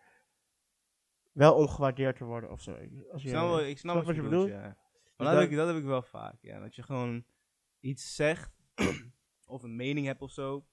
wel 1.31 1.55
om 1.55 1.67
gewaardeerd 1.67 2.15
te 2.17 2.25
worden 2.25 2.51
of 2.51 2.61
zo. 2.61 2.71
Als 2.71 2.81
Ik 2.81 3.19
je, 3.21 3.29
snap, 3.29 3.47
wel- 3.47 3.59
ik 3.59 3.77
snap 3.77 4.03
wat 4.03 4.15
je 4.15 4.21
bedoelt, 4.21 4.49
ja. 4.49 4.61
Maar 4.61 4.77
dat, 5.15 5.27
dat- 5.27 5.39
heb 5.41 5.49
ik, 5.49 5.55
dat 5.55 5.67
heb 5.67 5.77
ik 5.77 5.83
wel 5.83 6.01
vaak, 6.03 6.41
ja. 6.41 6.59
Dat 6.59 6.75
je 6.75 6.83
gewoon 6.83 7.25
iets 7.79 8.15
zegt, 8.15 8.51
of 9.45 9.63
een 9.63 9.75
mening 9.75 10.05
hebt 10.05 10.21
of 10.21 10.31
zo. 10.31 10.65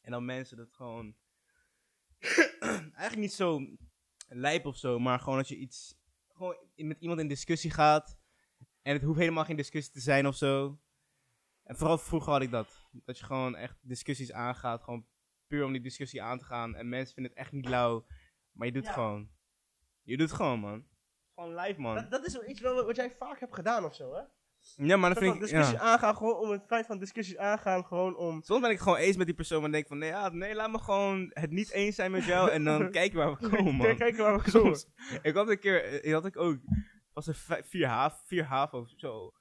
En 0.00 0.10
dan 0.10 0.24
mensen 0.24 0.56
dat 0.56 0.72
gewoon... 0.72 1.16
eigenlijk 2.60 3.16
niet 3.16 3.32
zo 3.32 3.60
lijp 4.28 4.66
of 4.66 4.76
zo, 4.76 4.98
maar 4.98 5.18
gewoon 5.20 5.38
dat 5.38 5.48
je 5.48 5.56
iets... 5.56 6.00
Gewoon 6.28 6.56
met 6.74 7.00
iemand 7.00 7.20
in 7.20 7.28
discussie 7.28 7.70
gaat. 7.70 8.18
En 8.82 8.92
het 8.92 9.02
hoeft 9.02 9.18
helemaal 9.18 9.44
geen 9.44 9.56
discussie 9.56 9.92
te 9.92 10.00
zijn 10.00 10.26
of 10.26 10.36
zo. 10.36 10.80
En 11.62 11.76
vooral 11.76 11.98
vroeger 11.98 12.32
had 12.32 12.42
ik 12.42 12.50
dat. 12.50 12.86
Dat 12.92 13.18
je 13.18 13.24
gewoon 13.24 13.56
echt 13.56 13.78
discussies 13.80 14.32
aangaat. 14.32 14.82
Gewoon 14.82 15.06
puur 15.46 15.64
om 15.64 15.72
die 15.72 15.80
discussie 15.80 16.22
aan 16.22 16.38
te 16.38 16.44
gaan. 16.44 16.74
En 16.74 16.88
mensen 16.88 17.14
vinden 17.14 17.32
het 17.32 17.40
echt 17.40 17.52
niet 17.52 17.68
lauw. 17.68 18.06
Maar 18.52 18.66
je 18.66 18.72
doet 18.72 18.82
Ja. 18.82 18.88
het 18.88 18.98
gewoon. 18.98 19.30
Je 20.02 20.16
doet 20.16 20.28
het 20.28 20.36
gewoon, 20.36 20.58
man. 20.60 20.86
Gewoon 21.34 21.54
live, 21.54 21.80
man. 21.80 21.94
dat, 21.94 22.10
dat 22.10 22.26
is 22.26 22.32
wel 22.32 22.48
iets 22.48 22.60
wel 22.60 22.84
wat 22.84 22.96
jij 22.96 23.10
vaak 23.10 23.40
hebt 23.40 23.54
gedaan 23.54 23.84
of 23.84 23.94
zo, 23.94 24.14
hè? 24.14 24.22
Ja, 24.76 24.96
maar 24.96 25.14
dat 25.14 25.18
Soort 25.18 25.30
vind 25.30 25.34
ik... 25.34 25.40
discussies 25.40 25.78
Ja. 25.80 25.80
aangaan, 25.80 26.16
gewoon 26.16 26.36
om 26.36 26.50
het 26.50 26.66
feit 26.66 26.86
van 26.86 26.98
discussies 26.98 27.36
aangaan, 27.36 27.84
gewoon 27.84 28.16
om... 28.16 28.42
Soms 28.42 28.60
ben 28.60 28.70
ik 28.70 28.78
gewoon 28.78 28.98
eens 28.98 29.16
met 29.16 29.26
die 29.26 29.34
persoon, 29.34 29.60
maar 29.60 29.70
denk 29.70 29.86
van... 29.86 29.98
Nee, 29.98 30.08
ja, 30.08 30.28
nee, 30.28 30.54
laat 30.54 30.70
me 30.70 30.78
gewoon 30.78 31.30
het 31.32 31.50
niet 31.50 31.70
eens 31.70 31.94
zijn 31.94 32.10
met 32.10 32.24
jou. 32.24 32.50
En 32.50 32.64
dan 32.64 32.90
kijken 33.00 33.18
waar 33.18 33.30
we 33.30 33.48
komen, 33.48 33.74
man. 33.74 33.86
Kijk, 33.86 33.98
kijken 33.98 34.24
waar 34.24 34.42
we 34.42 34.50
komen. 34.50 34.76
Soms. 34.76 34.86
Ik 35.22 35.34
had 35.34 35.48
een 35.48 35.58
keer... 35.58 36.02
eh, 36.04 36.12
had 36.12 36.26
ik 36.26 36.36
ook... 36.36 36.58
was 37.12 37.26
er 37.26 37.62
vier 37.64 37.86
HAVO, 37.86 38.16
vier 38.24 38.44
HAVO 38.44 38.78
of 38.78 38.92
zo. 38.96 39.32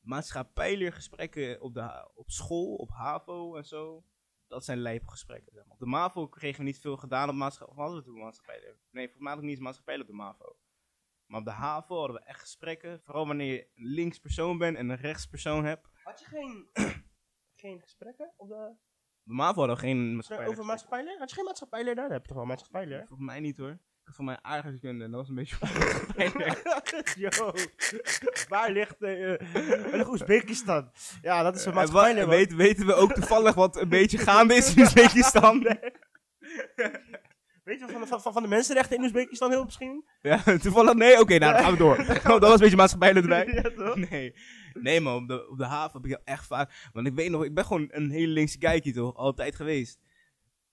Maatschappijleergesprekken 0.00 1.60
op, 1.60 1.74
de, 1.74 2.10
op 2.14 2.30
school, 2.30 2.74
op 2.74 2.90
HAVO 2.90 3.56
en 3.56 3.64
zo. 3.64 4.04
Dat 4.48 4.64
zijn 4.64 4.78
lijpgesprekken. 4.78 5.52
Zeg 5.52 5.64
maar. 5.64 5.72
Op 5.72 5.80
de 5.80 5.86
MAVO 5.86 6.28
kregen 6.28 6.58
we 6.58 6.64
niet 6.64 6.80
veel 6.80 6.96
gedaan 6.96 7.28
op 7.28 7.34
maatschappij. 7.34 7.76
Of 7.76 7.82
hadden 7.82 7.98
we 7.98 8.04
toen 8.04 8.18
maatschappijleer? 8.18 8.78
Nee, 8.90 9.08
volgens 9.08 9.24
mij 9.24 9.42
niet 9.42 9.50
eens 9.50 9.60
maatschappijleer 9.60 10.04
op 10.04 10.10
de 10.10 10.16
MAVO. 10.16 10.56
Maar 11.30 11.40
op 11.40 11.44
de 11.46 11.52
HAVO 11.52 11.98
hadden 11.98 12.16
we 12.16 12.22
echt 12.26 12.40
gesprekken. 12.40 13.00
Vooral 13.04 13.26
wanneer 13.26 13.52
je 13.52 13.60
een 13.74 13.86
links 13.86 14.18
persoon 14.18 14.58
bent 14.58 14.76
en 14.76 14.88
een 14.88 14.96
rechts 14.96 15.26
persoon 15.26 15.64
hebt. 15.64 15.88
Had 16.04 16.20
je 16.20 16.26
geen, 16.26 16.68
geen 17.62 17.80
gesprekken 17.80 18.32
op 18.36 18.48
de, 18.48 18.54
Op 18.54 18.76
de 19.22 19.32
MAVO 19.34 19.58
hadden 19.58 19.76
we 19.76 19.82
geen 19.82 20.14
maatschappijleer. 20.14 20.52
over 20.54 20.66
maatschappijleer? 20.70 21.18
Had 21.18 21.28
je 21.30 21.36
geen 21.36 21.44
maatschappijleer 21.44 21.94
daar? 21.94 22.04
Dan 22.04 22.12
heb 22.12 22.22
je 22.22 22.28
toch 22.28 22.36
wel 22.36 22.46
maatschappijleer? 22.46 22.98
Volgens 23.06 23.28
mij 23.28 23.40
niet 23.40 23.56
hoor. 23.56 23.70
Ik 23.70 24.06
had 24.06 24.14
voor 24.14 24.24
mij 24.24 24.38
aardrijkskunde 24.42 25.04
en 25.04 25.10
dat 25.10 25.20
was 25.20 25.28
een 25.28 25.34
beetje. 25.34 25.56
Yo, 27.28 27.52
waar 28.48 28.70
ligt 28.70 28.96
uh, 29.02 29.30
uh, 29.30 30.08
Oezbekistan? 30.08 30.90
Ja, 31.22 31.42
dat 31.42 31.54
is 31.56 31.60
een 31.64 31.68
En 31.68 31.74
wa- 31.74 31.80
maatschappijleer. 31.80 32.26
man. 32.26 32.36
weet, 32.36 32.54
weten 32.54 32.86
we 32.86 32.94
ook 32.94 33.12
toevallig 33.12 33.54
wat 33.54 33.76
een 33.76 33.88
beetje 33.88 34.18
gaande 34.18 34.54
is 34.54 34.74
in 34.76 34.82
Uzbekistan? 34.82 35.60
Van 38.10 38.18
de, 38.18 38.24
van, 38.24 38.32
van 38.32 38.42
de 38.42 38.48
mensenrechten 38.48 38.96
in 38.96 39.02
Oezbekistan 39.02 39.50
heel 39.50 39.64
misschien? 39.64 40.04
Ja, 40.20 40.42
toevallig 40.62 40.94
nee? 40.94 41.20
Oké, 41.20 41.38
nou 41.38 41.52
dan 41.52 41.62
gaan 41.62 41.72
we 41.72 41.78
door. 41.78 41.98
Oh, 42.32 42.40
dat 42.40 42.40
was 42.40 42.52
een 42.52 42.58
beetje 42.58 42.76
maatschappijleer 42.76 43.22
erbij. 43.22 43.46
ja, 43.46 43.84
toch? 43.84 43.96
Nee, 44.10 44.34
nee 44.72 45.00
man, 45.00 45.22
op 45.22 45.28
de, 45.28 45.48
op 45.48 45.58
de 45.58 45.64
haven 45.64 46.02
heb 46.02 46.10
ik 46.10 46.20
echt 46.24 46.46
vaak... 46.46 46.88
Want 46.92 47.06
ik 47.06 47.14
weet 47.14 47.30
nog, 47.30 47.44
ik 47.44 47.54
ben 47.54 47.64
gewoon 47.64 47.88
een 47.90 48.10
hele 48.10 48.32
linkse 48.32 48.58
kijkie 48.58 48.92
toch, 48.92 49.16
altijd 49.16 49.56
geweest. 49.56 50.00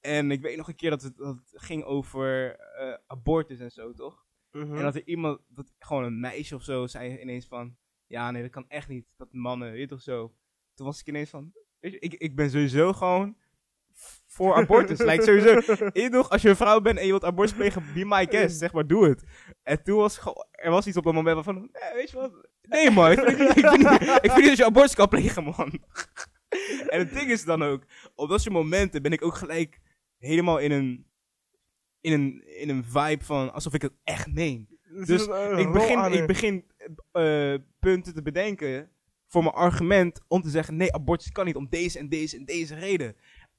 En 0.02 0.32
ik 0.32 0.42
weet 0.42 0.58
nog 0.58 0.68
een 0.68 0.76
keer 0.76 0.90
dat 0.90 1.02
het, 1.02 1.18
dat 1.18 1.36
het 1.36 1.52
ging 1.54 1.84
over 1.84 2.56
eh, 2.56 2.94
abortus 3.08 3.60
en 3.60 3.72
zo, 3.72 3.94
toch? 3.94 4.26
Mhm. 4.52 4.76
En 4.76 4.82
dat 4.82 4.96
er 4.96 5.08
iemand, 5.08 5.40
dat 5.48 5.74
gewoon 5.80 6.04
een 6.04 6.20
meisje 6.20 6.56
of 6.56 6.64
zo, 6.64 6.88
zei 6.88 7.20
ineens 7.20 7.46
van... 7.46 7.76
Ja, 8.08 8.32
nee, 8.32 8.42
dat 8.42 8.52
kan 8.52 8.70
echt 8.70 8.88
niet, 8.88 9.14
dat 9.18 9.34
mannen, 9.34 9.72
weet 9.72 9.90
toch 9.90 10.02
zo. 10.02 10.34
Toen 10.74 10.86
was 10.86 11.00
ik 11.00 11.08
ineens 11.08 11.30
van... 11.30 11.54
Weet 11.80 11.92
je, 11.92 12.00
ik, 12.00 12.14
ik 12.14 12.36
ben 12.36 12.50
sowieso 12.50 12.94
gewoon 12.94 13.38
voor 14.28 14.54
abortus. 14.54 15.00
Lijkt 15.00 15.24
sowieso... 15.24 15.60
Toch, 16.10 16.30
als 16.30 16.42
je 16.42 16.50
een 16.50 16.56
vrouw 16.56 16.82
bent 16.82 16.98
en 16.98 17.04
je 17.04 17.10
wilt 17.10 17.24
abortus 17.24 17.56
plegen, 17.56 17.84
be 17.94 18.06
my 18.06 18.28
guest, 18.30 18.58
zeg 18.58 18.74
maar, 18.74 18.88
doe 18.88 19.08
het. 19.08 19.24
En 19.64 19.84
toen 19.84 19.98
was 19.98 20.20
er 20.52 20.72
was 20.72 20.88
iets 20.88 20.98
op 20.98 21.04
dat 21.04 21.14
moment 21.14 21.36
waarvan, 21.36 21.56
nee, 21.56 21.94
weet 21.94 22.10
je 22.10 22.18
wat, 22.18 22.48
nee 22.62 22.92
man, 22.92 23.12
ik 23.12 23.20
vind, 23.20 23.38
niet- 23.40 23.58
ik, 23.58 23.68
vind 23.70 23.78
niet, 23.78 24.02
ik 24.02 24.32
vind 24.32 24.36
niet 24.36 24.48
dat 24.48 24.58
je 24.58 24.66
abortus 24.66 24.96
kan 24.96 25.08
plegen, 25.08 25.44
man. 25.44 25.72
en 26.94 27.00
het 27.00 27.14
ding 27.14 27.32
is 27.32 27.44
dan 27.46 27.64
ook, 27.64 27.84
op 28.16 28.30
dat 28.30 28.42
soort 28.42 28.54
momenten 28.54 29.02
ben 29.02 29.12
ik 29.12 29.24
ook 29.24 29.36
gelijk 29.36 29.80
helemaal 30.18 30.58
in 30.58 30.72
een, 30.72 31.08
in 32.02 32.12
een, 32.14 32.44
in 32.60 32.70
een 32.70 32.84
vibe 32.86 33.24
van, 33.24 33.54
alsof 33.54 33.74
ik 33.74 33.82
het 33.82 33.94
echt 34.04 34.34
meen. 34.34 34.68
Dus 35.06 35.28
ik 35.58 35.72
begin, 35.72 36.12
ik 36.12 36.28
begin 36.28 36.66
eh, 37.12 37.54
punten 37.80 38.14
te 38.14 38.22
bedenken 38.22 38.90
voor 39.28 39.44
mijn 39.44 39.56
argument 39.56 40.22
om 40.28 40.42
te 40.42 40.50
zeggen: 40.50 40.76
nee, 40.76 40.94
abortus 40.94 41.32
kan 41.32 41.46
niet 41.46 41.56
om 41.56 41.68
deze 41.70 42.00
en 42.00 42.10
deze 42.10 42.38
en 42.38 42.46
deze 42.46 42.76
reden. 42.76 43.16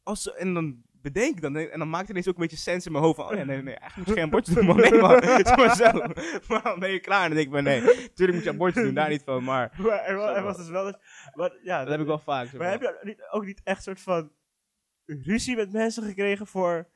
Als, 0.09 0.22
ze- 0.22 0.34
en 0.34 0.54
dan 0.54 0.82
bedenk 0.92 1.34
ik 1.36 1.40
dan, 1.42 1.56
en 1.56 1.78
dan 1.78 1.88
maakt 1.88 2.00
het 2.02 2.11
ineens 2.11 2.28
ook 2.28 2.34
een 2.34 2.40
beetje 2.40 2.56
sens 2.56 2.86
in 2.86 2.92
mijn 2.92 3.04
hoofd 3.04 3.16
van: 3.16 3.26
oh 3.30 3.36
ja, 3.36 3.44
nee, 3.44 3.62
nee, 3.62 3.74
eigenlijk 3.74 3.96
moet 3.96 4.06
je 4.06 4.12
geen 4.22 4.22
abortus 4.30 4.54
doen, 4.54 4.66
man. 4.66 4.76
Nee, 4.76 5.00
man. 5.00 5.22
Zeg 5.46 5.56
maar 5.56 5.76
zo. 5.76 5.92
Maar 6.48 6.62
dan 6.62 6.78
ben 6.78 6.90
je 6.90 7.00
klaar 7.00 7.22
en 7.22 7.26
dan 7.28 7.36
denk 7.36 7.46
ik: 7.48 7.54
van, 7.54 7.64
nee, 7.64 8.12
tuurlijk 8.12 8.32
moet 8.38 8.42
je 8.46 8.50
abortus 8.50 8.82
doen, 8.82 8.94
daar 8.94 9.09
niet 9.09 9.22
van. 9.22 9.44
Maar 9.44 9.74
Maar 9.82 10.04
er, 10.04 10.16
wa- 10.16 10.34
er 10.36 10.42
was 10.42 10.56
dus 10.56 10.68
wel 10.68 10.86
eens... 10.86 10.96
Wat, 11.34 11.59
ja, 11.62 11.78
dat 11.80 11.88
heb 11.90 12.00
ik 12.00 12.06
wel 12.06 12.18
vaak. 12.18 12.52
Maar 12.52 12.70
heb 12.70 12.80
je 12.80 12.98
niet- 13.02 13.28
ook 13.30 13.44
niet 13.44 13.61
echt 13.64 13.82
soort 13.82 14.00
van 14.00 14.32
ruzie 15.06 15.56
met 15.56 15.72
mensen 15.72 16.02
gekregen 16.02 16.46
voor... 16.46 16.88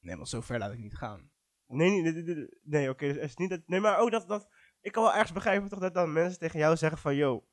Nee, 0.00 0.16
maar 0.16 0.26
zo 0.26 0.40
ver 0.40 0.58
laat 0.58 0.72
ik 0.72 0.78
niet 0.78 0.96
gaan. 0.96 1.30
Nee, 1.66 1.90
nee, 1.90 2.02
nee, 2.02 2.12
nee, 2.22 2.34
nee, 2.34 2.48
nee, 2.62 2.88
oké, 2.90 3.06
dus 3.06 3.14
het 3.16 3.24
is 3.24 3.36
niet 3.36 3.50
dat... 3.50 3.60
Nee, 3.66 3.80
maar 3.80 3.98
ook 3.98 4.10
dat, 4.10 4.28
dat... 4.28 4.48
Ik 4.80 4.92
kan 4.92 5.02
wel 5.02 5.12
ergens 5.12 5.32
begrijpen 5.32 5.68
toch 5.68 5.78
dat 5.78 5.94
dan 5.94 6.12
mensen 6.12 6.38
tegen 6.38 6.58
jou 6.58 6.76
zeggen 6.76 6.98
van, 6.98 7.14
yo... 7.14 7.46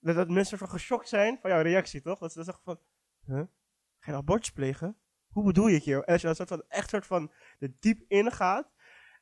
Dat, 0.00 0.14
dat 0.14 0.28
mensen 0.28 0.58
van 0.58 0.68
geschokt 0.68 1.08
zijn 1.08 1.38
van 1.40 1.50
jouw 1.50 1.62
reactie, 1.62 2.00
toch? 2.02 2.18
Dat 2.18 2.30
ze 2.30 2.36
dan 2.36 2.44
zeggen 2.44 2.64
van, 2.64 2.78
huh? 3.26 3.42
Ga 4.04 4.10
je 4.10 4.16
abortus 4.16 4.50
plegen? 4.50 4.96
Hoe 5.28 5.44
bedoel 5.44 5.66
je 5.66 5.74
het, 5.74 5.84
joh? 5.84 6.02
En 6.04 6.12
als 6.12 6.20
je 6.20 6.26
dan 6.26 6.36
soort 6.36 6.48
van, 6.48 6.64
echt 6.68 6.90
soort 6.90 7.06
van 7.06 7.32
er 7.58 7.72
diep 7.78 8.04
in 8.08 8.32
gaat, 8.32 8.70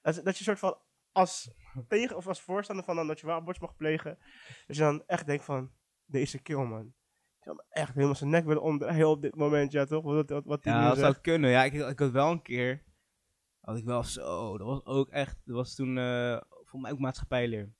dat, 0.03 0.21
dat 0.25 0.39
je 0.39 0.45
soort 0.45 0.59
van 0.59 0.79
als 1.13 1.51
tegen 1.89 2.17
of 2.17 2.27
als 2.27 2.41
voorstander 2.41 2.85
van 2.85 2.97
dan 2.97 3.07
dat 3.07 3.21
je 3.21 3.27
wel 3.27 3.35
abortus 3.35 3.63
mag 3.63 3.77
plegen, 3.77 4.19
dat 4.67 4.77
je 4.77 4.83
dan 4.83 5.03
echt 5.07 5.27
denkt 5.27 5.45
van, 5.45 5.71
deze 6.05 6.39
kill, 6.39 6.65
man. 6.65 6.87
Ik 7.39 7.45
zou 7.45 7.63
echt 7.69 7.95
helemaal 7.95 8.15
zijn 8.15 8.31
nek 8.31 8.45
willen 8.45 8.63
omdraaien 8.63 9.09
op 9.09 9.23
dit 9.23 9.37
moment, 9.37 9.73
ja 9.73 9.85
toch? 9.85 10.05
Wat, 10.05 10.31
wat, 10.31 10.45
wat 10.45 10.63
die 10.63 10.73
Ja, 10.73 10.89
dat 10.89 10.99
zou 10.99 11.15
kunnen. 11.21 11.51
Ja, 11.51 11.65
ik, 11.65 11.73
ik 11.73 11.99
had 11.99 12.11
wel 12.11 12.31
een 12.31 12.43
keer. 12.43 12.83
Had 13.61 13.77
ik 13.77 13.85
wel 13.85 14.05
zo. 14.05 14.59
Dat 14.59 14.67
was 14.67 14.85
ook 14.85 15.09
echt. 15.09 15.41
Dat 15.45 15.57
was 15.57 15.75
toen. 15.75 15.99
eh 15.99 16.41
voor 16.65 16.81
mij 16.81 16.93
ook 16.93 16.99
maatschappijleer. 16.99 17.73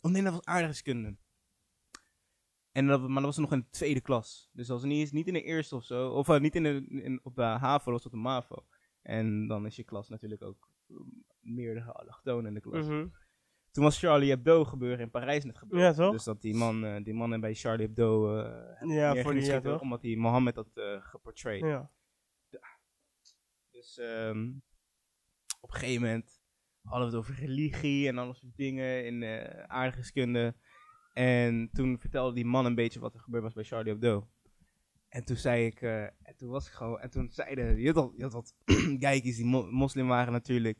oh 0.00 0.10
nee, 0.10 0.22
dat 0.22 0.32
was 0.32 0.44
aardrijkskunde. 0.44 1.16
En 2.72 2.86
dat, 2.86 3.00
maar 3.00 3.14
dat 3.22 3.24
was 3.24 3.36
nog 3.38 3.52
in 3.52 3.58
de 3.58 3.70
tweede 3.70 4.00
klas. 4.00 4.50
Dus 4.52 4.66
dat 4.66 4.80
was 4.80 4.90
niet, 4.90 4.98
eens- 4.98 5.12
niet 5.12 5.26
in 5.26 5.32
de 5.32 5.42
eerste 5.42 5.76
of 5.76 5.84
zo. 5.84 6.08
Of 6.10 6.28
eh, 6.28 6.40
niet 6.40 6.54
in 6.56 6.62
de, 6.62 6.86
in, 6.88 7.20
op 7.22 7.34
de 7.34 7.42
HAVO, 7.42 7.90
dat 7.90 8.02
was 8.02 8.06
op 8.06 8.10
de 8.12 8.16
MAVO. 8.28 8.66
En 9.02 9.46
dan 9.46 9.66
is 9.66 9.76
je 9.76 9.84
klas 9.84 10.08
natuurlijk 10.08 10.42
ook 10.42 10.68
um, 10.90 11.24
meerdere 11.40 11.92
allochtonen 11.92 12.46
in 12.46 12.54
de 12.54 12.60
klas. 12.60 12.86
Mhm. 12.86 13.06
Toen 13.70 13.84
was 13.84 13.98
Charlie 13.98 14.30
Hebdo 14.30 14.64
gebeuren 14.64 14.98
in 15.00 15.10
Parijs 15.10 15.44
net 15.44 15.58
gebeurd. 15.58 15.82
Ja, 15.82 15.92
toch? 15.92 16.12
Dus 16.12 16.24
dat 16.24 16.42
die 16.42 16.54
man, 16.54 16.84
eh, 16.84 17.04
die 17.04 17.14
man 17.14 17.40
bij 17.40 17.54
Charlie 17.54 17.86
Hebdo 17.86 18.36
eh 18.38 18.88
Ja, 18.88 19.22
voor 19.22 19.32
die, 19.34 19.44
ja, 19.44 19.60
toch? 19.60 19.80
omdat 19.80 20.02
hij 20.02 20.16
Mohammed 20.16 20.54
had 20.54 20.68
eh 20.74 20.96
geportrayed. 21.00 21.60
Ja. 21.60 21.90
Dus 23.70 23.98
ehm, 23.98 24.50
op 25.60 25.72
een 25.72 25.78
gegeven 25.78 26.02
moment 26.02 26.40
hadden 26.82 27.10
we 27.10 27.16
het 27.16 27.24
over 27.24 27.44
religie 27.44 28.08
en 28.08 28.18
alle 28.18 28.34
soort 28.34 28.56
dingen 28.56 29.06
in 29.06 29.24
aardrijkskunde. 29.70 30.54
En 31.12 31.70
toen 31.72 31.98
vertelde 31.98 32.34
die 32.34 32.44
man 32.44 32.66
een 32.66 32.74
beetje 32.74 33.00
wat 33.00 33.14
er 33.14 33.20
gebeurd 33.20 33.42
was 33.42 33.52
bij 33.54 33.64
Charlie 33.64 33.92
Hebdo. 33.92 34.28
En 35.08 35.24
toen 35.24 35.36
zei 35.36 35.66
ik, 35.66 35.82
eh, 35.82 36.02
en 36.02 36.36
toen 36.36 36.48
was 36.50 36.66
ik 36.66 36.72
gewoon, 36.72 37.00
en 37.00 37.10
toen 37.10 37.30
zeiden, 37.30 37.80
je 37.80 37.86
had, 37.86 37.96
al, 37.96 38.12
je 38.16 38.22
had 38.22 38.32
wat 38.32 38.54
kijkers 38.98 39.36
die 39.36 39.44
mo- 39.46 39.70
moslim 39.70 40.06
waren 40.08 40.32
natuurlijk. 40.32 40.78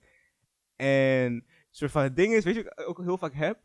En 0.76 0.86
een 1.32 1.46
soort 1.70 1.90
van 1.90 2.02
het 2.02 2.16
ding 2.16 2.34
is, 2.34 2.44
weet 2.44 2.54
je 2.54 2.62
wat 2.62 2.80
ik 2.80 2.88
ook 2.88 2.98
heel 3.02 3.18
vaak 3.18 3.34
heb? 3.34 3.58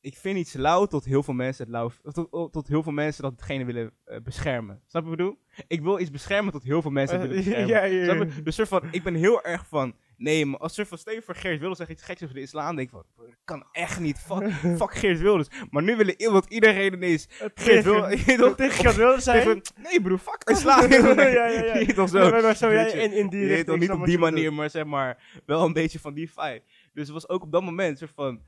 ik 0.00 0.16
vind 0.16 0.38
iets 0.38 0.52
lauw 0.52 0.86
tot 0.86 1.04
heel 1.04 1.22
veel 1.22 1.34
mensen 1.34 1.64
het 1.64 1.72
lauw, 1.72 1.90
tot, 2.12 2.52
tot 2.52 2.68
heel 2.68 2.82
veel 2.82 2.92
mensen 2.92 3.22
dat 3.22 3.32
hetgene 3.32 3.64
willen 3.64 3.92
eh, 4.04 4.20
beschermen. 4.20 4.82
Snap 4.86 5.02
je 5.02 5.08
wat 5.10 5.18
ik 5.18 5.24
bedoel? 5.24 5.38
Ik 5.66 5.80
wil 5.82 5.98
iets 6.00 6.10
beschermen 6.10 6.52
tot 6.52 6.62
heel 6.62 6.82
veel 6.82 6.90
mensen 6.90 7.20
het 7.20 7.30
Eh, 7.30 7.34
willen 7.34 7.44
beschermen. 7.50 7.74
ja, 7.74 7.84
ja, 7.84 8.04
Snap 8.04 8.28
ja. 8.28 8.34
je? 8.36 8.42
Dus 8.42 8.54
soort 8.54 8.68
van, 8.68 8.82
ik 8.90 9.02
ben 9.02 9.14
heel 9.14 9.42
erg 9.44 9.66
van, 9.66 9.96
nee, 10.16 10.46
maar 10.46 10.60
als 10.60 10.74
soort 10.74 10.88
van 10.88 10.98
Steven 10.98 11.22
voor 11.22 11.34
Geert 11.34 11.58
Wilders 11.58 11.78
zegt 11.78 11.90
iets 11.90 12.02
geks 12.02 12.22
over 12.22 12.34
de 12.34 12.40
islam, 12.40 12.76
denk 12.76 12.88
ik 12.88 12.94
van, 12.94 13.04
dat 13.16 13.36
kan 13.44 13.66
echt 13.72 14.00
niet, 14.00 14.18
fuck, 14.18 14.50
fuck 14.80 14.94
Geert 14.94 15.20
Wilders. 15.20 15.48
Maar 15.70 15.82
nu 15.82 15.96
willen 15.96 16.32
wat 16.32 16.46
iedereen 16.48 16.92
ineens, 16.92 17.26
Geert 17.54 17.84
Wilders? 17.84 18.24
Tegen 18.24 18.70
Geert 18.70 18.96
Wilders 18.96 19.24
zijn. 19.24 19.62
Nee 19.76 20.00
broer, 20.02 20.18
fuck 20.18 20.42
islam. 20.50 20.90
ja, 20.90 21.22
ja, 21.22 21.46
ja. 21.46 21.76
Je 21.76 21.94
toch 21.94 22.08
zo. 22.08 22.30
Maar- 22.30 22.72
je, 22.72 23.02
in, 23.02 23.12
in 23.12 23.28
die 23.28 23.46
richting, 23.46 23.78
niet 23.78 23.90
op 23.90 24.04
die 24.04 24.18
manier, 24.18 24.52
maar 24.52 24.70
zeg 24.70 24.84
maar 24.84 25.40
wel 25.46 25.64
een 25.64 25.72
beetje 25.72 25.98
van 25.98 26.14
die 26.14 26.30
vibe. 26.32 26.62
Dus 26.92 27.04
het 27.04 27.12
was 27.12 27.28
ook 27.28 27.42
op 27.42 27.52
dat 27.52 27.62
moment 27.62 27.98
soort 27.98 28.12
van, 28.14 28.42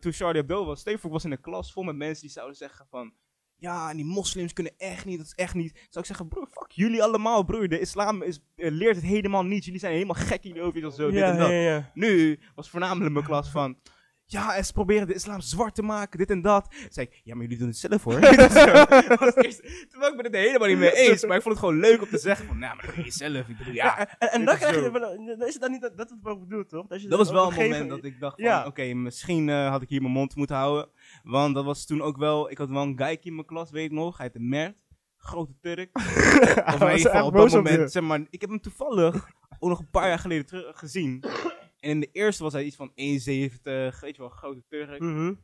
toen 0.00 0.12
Charlie 0.12 0.40
Hebdo 0.40 0.64
was, 0.64 0.80
Steve 0.80 1.08
was 1.08 1.24
in 1.24 1.30
een 1.32 1.40
klas 1.40 1.72
vol 1.72 1.82
met 1.82 1.96
mensen 1.96 2.22
die 2.22 2.30
zouden 2.30 2.56
zeggen 2.56 2.86
van, 2.90 3.12
ja, 3.60 3.90
en 3.90 3.96
die 3.96 4.04
moslims 4.04 4.52
kunnen 4.52 4.72
echt 4.78 5.04
niet, 5.04 5.16
dat 5.18 5.26
is 5.26 5.32
echt 5.34 5.54
niet. 5.54 5.72
Zou 5.74 5.98
ik 5.98 6.04
zeggen, 6.04 6.28
broer, 6.28 6.48
fuck 6.50 6.70
jullie 6.70 7.02
allemaal, 7.02 7.42
broer. 7.44 7.68
De 7.68 7.80
islam 7.80 8.22
is, 8.22 8.40
eh, 8.56 8.70
leert 8.70 8.96
het 8.96 9.04
helemaal 9.04 9.44
niet. 9.44 9.64
Jullie 9.64 9.80
zijn 9.80 9.92
helemaal 9.92 10.14
gek 10.14 10.44
in 10.44 10.60
over 10.60 10.86
of 10.86 10.94
zo, 10.94 11.10
dit 11.10 11.22
en 11.22 11.36
dat. 11.36 11.48
ja, 11.48 11.54
ja. 11.54 11.90
Nu 11.94 12.38
was 12.54 12.70
voornamelijk 12.70 13.12
mijn 13.12 13.24
klas 13.24 13.48
van. 13.50 13.76
Ja, 14.24 14.62
ze 14.62 14.72
proberen 14.72 15.06
de 15.06 15.14
islam 15.14 15.40
zwart 15.40 15.74
te 15.74 15.82
maken, 15.82 16.18
dit 16.18 16.30
en 16.30 16.42
dat. 16.42 16.70
Toen 16.70 16.86
zei 16.90 17.06
ik, 17.06 17.20
ja, 17.24 17.34
maar 17.34 17.42
jullie 17.42 17.58
doen 17.58 17.68
het 17.68 17.76
zelf 17.76 18.04
hoor. 18.04 18.20
Dat 18.20 18.52
was 18.52 19.34
ik 20.10 20.16
ben 20.16 20.24
het 20.24 20.34
helemaal 20.34 20.68
niet 20.68 20.78
mee 20.78 20.92
eens, 20.92 21.26
maar 21.26 21.36
ik 21.36 21.42
vond 21.42 21.54
het 21.54 21.64
gewoon 21.64 21.80
leuk 21.80 22.02
om 22.02 22.08
te 22.08 22.18
zeggen 22.18 22.46
van, 22.46 22.58
nou, 22.58 22.76
maar 22.76 22.86
dat 22.86 22.94
doe 22.94 23.04
je 23.04 23.10
zelf. 23.10 23.48
Ik 23.48 23.58
bedoel, 23.58 23.74
ja. 23.74 23.98
En, 23.98 24.30
en 24.32 24.38
dit 24.38 24.46
dan 24.46 24.54
is 24.54 24.60
krijg 24.60 24.74
je, 24.74 25.44
is 25.46 25.52
het 25.52 25.62
dan 25.62 25.70
niet 25.70 25.80
dat, 25.80 25.96
dat 25.96 26.10
het 26.10 26.18
wat 26.22 26.34
ik 26.36 26.40
bedoel, 26.40 26.66
toch? 26.66 26.86
Dat, 26.86 27.02
je 27.02 27.08
Dat 27.08 27.18
was 27.18 27.30
wel 27.30 27.48
een 27.48 27.54
moment 27.54 27.88
dat 27.88 28.04
ik 28.04 28.20
dacht 28.20 28.34
van, 28.36 28.44
Ja. 28.44 28.66
oké, 28.66 28.94
misschien 28.94 29.48
eh, 29.48 29.70
had 29.70 29.82
ik 29.82 29.88
hier 29.88 30.00
mijn 30.00 30.12
mond 30.12 30.36
moeten 30.36 30.56
houden. 30.56 30.88
Want 31.22 31.54
dat 31.54 31.64
was 31.64 31.86
toen 31.86 32.02
ook 32.02 32.16
wel, 32.16 32.50
ik 32.50 32.58
had 32.58 32.68
wel 32.68 32.82
een 32.82 32.98
guy 32.98 33.18
in 33.20 33.34
mijn 33.34 33.46
klas, 33.46 33.70
weet 33.70 33.84
ik 33.84 33.92
nog. 33.92 34.16
Hij 34.16 34.26
heette 34.26 34.48
Mert, 34.48 34.76
grote 35.16 35.54
Turk. 35.60 35.90
Hij 35.92 36.64
Of 36.74 36.74
in 36.74 36.78
was 36.78 36.96
ieder 36.96 36.96
geval 36.96 37.12
echt 37.12 37.24
op 37.24 37.32
dat 37.32 37.46
op 37.46 37.64
moment, 37.64 37.92
zeg 37.92 38.02
maar, 38.02 38.26
ik 38.30 38.40
heb 38.40 38.50
hem 38.50 38.60
toevallig 38.60 39.28
ook 39.58 39.68
nog 39.68 39.78
een 39.78 39.90
paar 39.90 40.08
jaar 40.08 40.18
geleden 40.18 40.46
terug 40.46 40.78
gezien. 40.78 41.24
En 41.80 41.90
in 41.90 42.00
de 42.00 42.10
eerste 42.12 42.42
was 42.42 42.52
hij 42.52 42.64
iets 42.64 42.76
van 42.76 42.88
1,70, 42.88 42.94
weet 42.94 44.00
je 44.00 44.14
wel, 44.16 44.28
grote 44.28 44.64
Turk. 44.68 45.00
Mhm. 45.00 45.34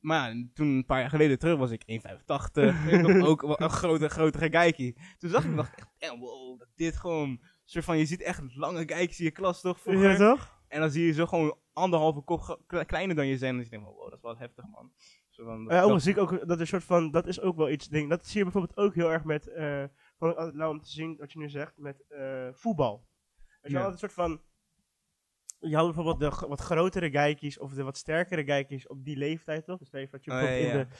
Maar 0.00 0.34
ja, 0.34 0.46
toen 0.54 0.66
een 0.66 0.84
paar 0.84 1.00
jaar 1.00 1.10
geleden 1.10 1.38
terug 1.38 1.58
was 1.58 1.70
ik 1.70 1.82
1,85. 1.86 2.84
weet 2.84 2.90
je 2.90 2.96
nog, 2.96 3.26
ook 3.26 3.42
wel 3.42 3.60
een 3.60 3.70
grote, 3.70 4.08
grotere 4.08 4.50
geikie. 4.50 4.96
Toen 5.18 5.30
zag 5.30 5.44
ik 5.44 5.54
nog 5.54 5.70
echt, 5.98 6.18
wow, 6.18 6.60
dit 6.74 6.96
gewoon, 6.96 7.40
soort 7.64 7.84
van, 7.84 7.98
je 7.98 8.06
ziet 8.06 8.22
echt 8.22 8.42
lange 8.54 8.82
geikjes 8.86 9.18
in 9.18 9.24
je 9.24 9.30
klas 9.30 9.60
toch 9.60 9.80
vroeger. 9.80 10.10
Ja, 10.10 10.16
toch? 10.16 10.62
En 10.68 10.80
dan 10.80 10.90
zie 10.90 11.06
je 11.06 11.12
zo 11.12 11.26
gewoon 11.26 11.58
anderhalve 11.74 12.20
kop 12.20 12.60
kleiner 12.86 13.16
dan 13.16 13.26
je 13.26 13.38
zijn. 13.38 13.58
En 13.60 13.68
denk 13.70 13.84
je, 13.84 13.90
wow, 13.90 14.04
dat 14.04 14.12
is 14.14 14.20
wel 14.22 14.36
heftig 14.38 14.64
man. 14.68 14.92
Zo 15.30 15.44
van, 15.44 15.66
Ja, 15.68 15.82
ook 15.82 15.88
dat- 15.90 16.02
zie 16.02 16.12
ik 16.12 16.18
ook 16.18 16.30
dat 16.30 16.50
er 16.50 16.60
een 16.60 16.66
soort 16.66 16.84
van, 16.84 17.10
dat 17.10 17.26
is 17.26 17.40
ook 17.40 17.56
wel 17.56 17.70
iets 17.70 17.88
ding. 17.88 18.10
Dat 18.10 18.26
zie 18.26 18.36
je 18.38 18.42
bijvoorbeeld 18.42 18.76
ook 18.76 18.94
heel 18.94 19.12
erg 19.12 19.24
met, 19.24 19.48
eh 19.48 19.84
vond 20.18 20.32
ik 20.32 20.38
altijd 20.38 20.56
nou 20.56 20.70
om 20.74 20.80
te 20.80 20.90
zien 20.90 21.16
wat 21.16 21.32
je 21.32 21.38
nu 21.38 21.48
zegt, 21.48 21.78
met 21.78 22.04
eh, 22.08 22.48
voetbal. 22.52 23.06
Je 23.62 23.70
Ja. 23.70 23.80
wel, 23.80 23.90
een 23.90 23.98
soort 23.98 24.12
van, 24.12 24.40
je 25.68 25.76
had 25.76 25.84
bijvoorbeeld 25.94 26.20
de 26.40 26.46
wat 26.48 26.60
grotere 26.60 27.10
geikies 27.10 27.58
of 27.58 27.72
de 27.72 27.82
wat 27.82 27.96
sterkere 27.96 28.44
geikies 28.44 28.86
op 28.86 29.04
die 29.04 29.16
leeftijd 29.16 29.64
toch? 29.64 29.78
Dus 29.78 29.88
je 29.90 30.08
dat 30.10 30.24
je 30.24 30.30
Oh, 30.30 30.38
bijvoorbeeld 30.38 30.72
ja, 30.72 30.78
in 30.78 30.86
de 30.88 30.94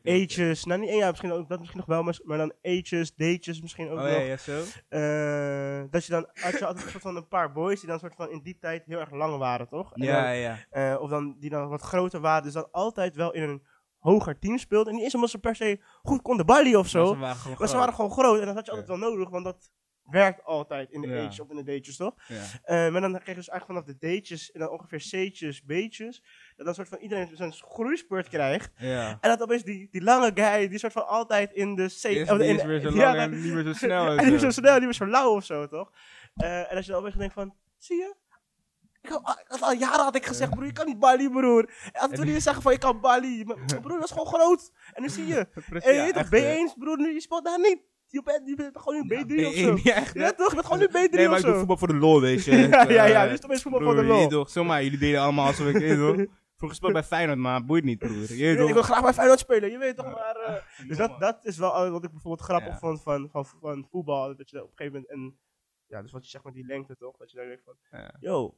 14. 0.00 0.22
ages, 0.46 0.64
nou 0.64 0.80
niet, 0.80 0.90
ja, 0.94 1.08
misschien 1.08 1.32
ook, 1.32 1.48
dat 1.48 1.58
misschien 1.58 1.78
nog 1.78 1.88
wel, 1.88 2.02
maar, 2.02 2.18
maar 2.24 2.38
dan 2.38 2.52
ages, 2.62 3.14
dates 3.14 3.60
misschien 3.60 3.88
ook 3.90 3.98
Oh 3.98 4.04
nog. 4.04 4.22
ja, 4.26 4.36
zo. 4.36 4.62
Eh, 4.88 5.82
dat 5.90 6.04
je 6.04 6.12
dan, 6.12 6.26
had 6.34 6.58
je 6.58 6.66
altijd 6.66 6.84
een 6.84 6.90
soort 6.90 7.02
van 7.02 7.16
een 7.16 7.28
paar 7.28 7.52
boys 7.52 7.80
die 7.80 7.88
dan 7.88 7.98
soort 7.98 8.14
van 8.14 8.30
in 8.30 8.40
die 8.42 8.58
tijd 8.58 8.84
heel 8.86 8.98
erg 9.00 9.10
lang 9.10 9.36
waren, 9.38 9.68
toch? 9.68 9.94
En 9.94 10.02
Ja, 10.04 10.22
dan, 10.22 10.36
ja. 10.36 10.58
eh, 10.70 11.00
of 11.00 11.10
dan 11.10 11.36
die 11.38 11.50
dan 11.50 11.68
wat 11.68 11.80
groter 11.82 12.20
waren, 12.20 12.42
dus 12.42 12.52
dan 12.52 12.68
altijd 12.70 13.16
wel 13.16 13.32
in 13.32 13.42
een 13.42 13.62
hoger 13.98 14.38
team 14.38 14.58
speelden. 14.58 14.88
En 14.88 14.94
niet 14.94 15.04
eens 15.04 15.14
omdat 15.14 15.30
ze 15.30 15.38
per 15.38 15.56
se 15.56 15.80
goed 16.02 16.22
konden 16.22 16.46
ballen 16.46 16.78
of 16.78 16.88
zo, 16.88 17.14
Maar 17.14 17.14
ze 17.14 17.20
waren 17.20 17.36
gewoon 17.36 17.56
maar 17.58 17.68
ze 17.68 17.74
groot. 17.74 17.80
waren 17.80 17.94
gewoon 17.94 18.10
groot 18.10 18.40
en 18.40 18.46
dat 18.46 18.54
had 18.54 18.64
je 18.64 18.70
altijd 18.70 18.88
wel 18.88 19.10
nodig, 19.10 19.28
want 19.30 19.44
dat 19.44 19.70
werkt 20.10 20.44
altijd 20.44 20.90
in 20.90 21.00
de 21.00 21.08
Ja. 21.08 21.26
of 21.26 21.50
in 21.50 21.56
de 21.56 21.62
dates, 21.62 21.96
toch? 21.96 22.14
Ja. 22.28 22.42
Eh, 22.62 22.92
maar 22.92 23.00
dan 23.00 23.12
kreeg 23.12 23.26
je 23.26 23.34
dus 23.34 23.48
eigenlijk 23.48 23.64
vanaf 23.66 23.84
de 23.84 24.06
dates 24.08 24.50
en 24.52 24.60
dan 24.60 24.70
ongeveer 24.70 24.98
C'tjes, 24.98 25.60
B'tjes, 25.60 26.22
dat 26.56 26.66
dan 26.66 26.74
soort 26.74 26.88
van 26.88 26.98
iedereen 26.98 27.30
zijn 27.36 27.52
groeispurt 27.52 28.28
krijgt. 28.28 28.70
Ja. 28.76 29.18
En 29.20 29.28
dat 29.30 29.42
opeens 29.42 29.62
die, 29.62 29.88
die 29.90 30.02
lange 30.02 30.30
guy, 30.34 30.68
die 30.68 30.78
soort 30.78 30.92
van 30.92 31.06
altijd 31.06 31.52
in 31.52 31.74
de 31.74 31.86
C... 31.86 32.30
Oh, 32.30 32.38
die 32.38 32.48
in- 32.48 32.56
is 32.56 32.62
weer 32.62 32.80
zo 32.80 32.90
ja, 32.90 33.14
lang 33.14 33.18
en 33.32 33.42
niet 33.42 33.52
meer 33.52 33.64
zo 33.64 33.72
snel. 33.72 34.06
en 34.06 34.16
niet 34.16 34.30
meer 34.30 34.38
zo. 34.38 34.50
snel, 34.50 34.74
niet 34.74 34.84
meer 34.84 34.94
zo 34.94 35.06
lauw 35.06 35.34
of 35.36 35.44
zo, 35.44 35.66
toch? 35.66 35.92
Eh, 36.34 36.70
en 36.70 36.76
als 36.76 36.86
je 36.86 36.92
dan 36.92 37.00
opeens 37.00 37.16
denkt 37.16 37.34
van, 37.34 37.54
zie 37.78 37.96
je? 37.96 38.14
Ik 39.02 39.10
had, 39.10 39.60
al 39.60 39.72
jaren 39.72 40.04
had 40.04 40.14
ik 40.16 40.26
gezegd, 40.26 40.50
broer, 40.50 40.66
je 40.66 40.72
kan 40.72 40.86
niet 40.86 40.98
Bali, 40.98 41.30
broer. 41.30 41.70
En 41.92 42.10
wil 42.10 42.26
je 42.26 42.40
zeggen 42.40 42.62
van, 42.62 42.72
je 42.72 42.78
kan 42.78 43.00
Bali. 43.00 43.44
Maar 43.44 43.56
broer, 43.80 43.98
dat 43.98 44.04
is 44.04 44.10
gewoon 44.10 44.26
groot. 44.26 44.70
En 44.92 45.02
nu 45.02 45.08
zie 45.08 45.26
je. 45.26 45.46
Precies, 45.68 45.88
En 45.88 45.94
je 45.94 45.98
ja, 45.98 46.04
weet 46.04 46.14
toch, 46.14 46.22
echt, 46.22 46.44
hè. 46.44 46.68
B1, 46.74 46.78
broer, 46.78 46.96
nu, 46.98 47.12
je 47.12 47.20
speelt 47.20 47.44
daar 47.44 47.58
niet. 47.60 47.78
Je 48.10 48.22
bent, 48.22 48.48
je 48.48 48.54
bent 48.54 48.78
gewoon 48.78 49.06
nu 49.06 49.16
Ja, 49.16 49.24
B3 49.24 49.46
of 49.46 49.54
zo. 49.54 49.76
B1, 49.76 49.82
Ja, 49.88 49.94
echt. 49.94 50.14
Ja 50.14 50.32
toch, 50.32 50.48
je 50.48 50.54
bent 50.54 50.66
gewoon 50.66 50.78
nu 50.78 50.86
B3 50.88 51.10
Nee, 51.10 51.28
maar 51.28 51.32
of 51.32 51.38
ik 51.38 51.44
doe 51.46 51.54
voetbal 51.54 51.76
voor 51.76 51.88
de 51.88 51.94
lol, 51.94 52.20
weet 52.20 52.44
je. 52.44 52.50
ja, 52.56 52.88
ja, 52.90 53.04
ja, 53.04 53.26
Eh, 53.26 53.32
is 53.32 53.40
toch 53.40 53.60
voetbal 53.60 53.80
voor 53.80 53.94
de 53.94 54.04
lol. 54.04 54.18
weet 54.18 54.30
toch, 54.30 54.50
zomaar, 54.50 54.82
jullie 54.82 54.98
deden 54.98 55.20
allemaal 55.20 55.46
alsof 55.46 55.66
ik, 55.66 55.96
toch. 55.98 56.16
Vroeger 56.56 56.78
speelde 56.78 57.00
bij 57.00 57.08
Feyenoord, 57.08 57.38
maar 57.38 57.64
boeit 57.64 57.84
niet, 57.84 57.98
broer. 57.98 58.34
Je 58.34 58.52
ik 58.66 58.72
wil 58.72 58.82
graag 58.82 59.02
bij 59.02 59.12
Feyenoord 59.12 59.38
spelen, 59.38 59.70
je 59.70 59.78
weet 59.78 59.96
toch, 59.96 60.12
maar... 60.12 60.36
eh, 60.36 60.88
dus 60.88 60.96
dat, 60.96 61.20
dat 61.20 61.44
is 61.44 61.58
wel 61.58 61.90
wat 61.90 62.04
ik 62.04 62.10
bijvoorbeeld 62.10 62.48
grappig 62.48 62.78
vond 62.78 63.02
van, 63.02 63.28
van, 63.30 63.46
van 63.60 63.86
voetbal. 63.90 64.36
Dat 64.36 64.50
je 64.50 64.62
op 64.62 64.70
een 64.70 64.76
gegeven 64.76 65.06
moment... 65.08 65.10
En, 65.32 65.38
ja, 65.86 66.02
dus 66.02 66.12
wat 66.12 66.24
je 66.24 66.30
zegt 66.30 66.44
met 66.44 66.54
die 66.54 66.66
lengte 66.66 66.96
toch, 66.96 67.16
dat 67.16 67.30
je 67.30 67.36
dan 67.36 67.46
denkt 67.46 67.62
van... 67.64 67.76
Yo, 68.20 68.56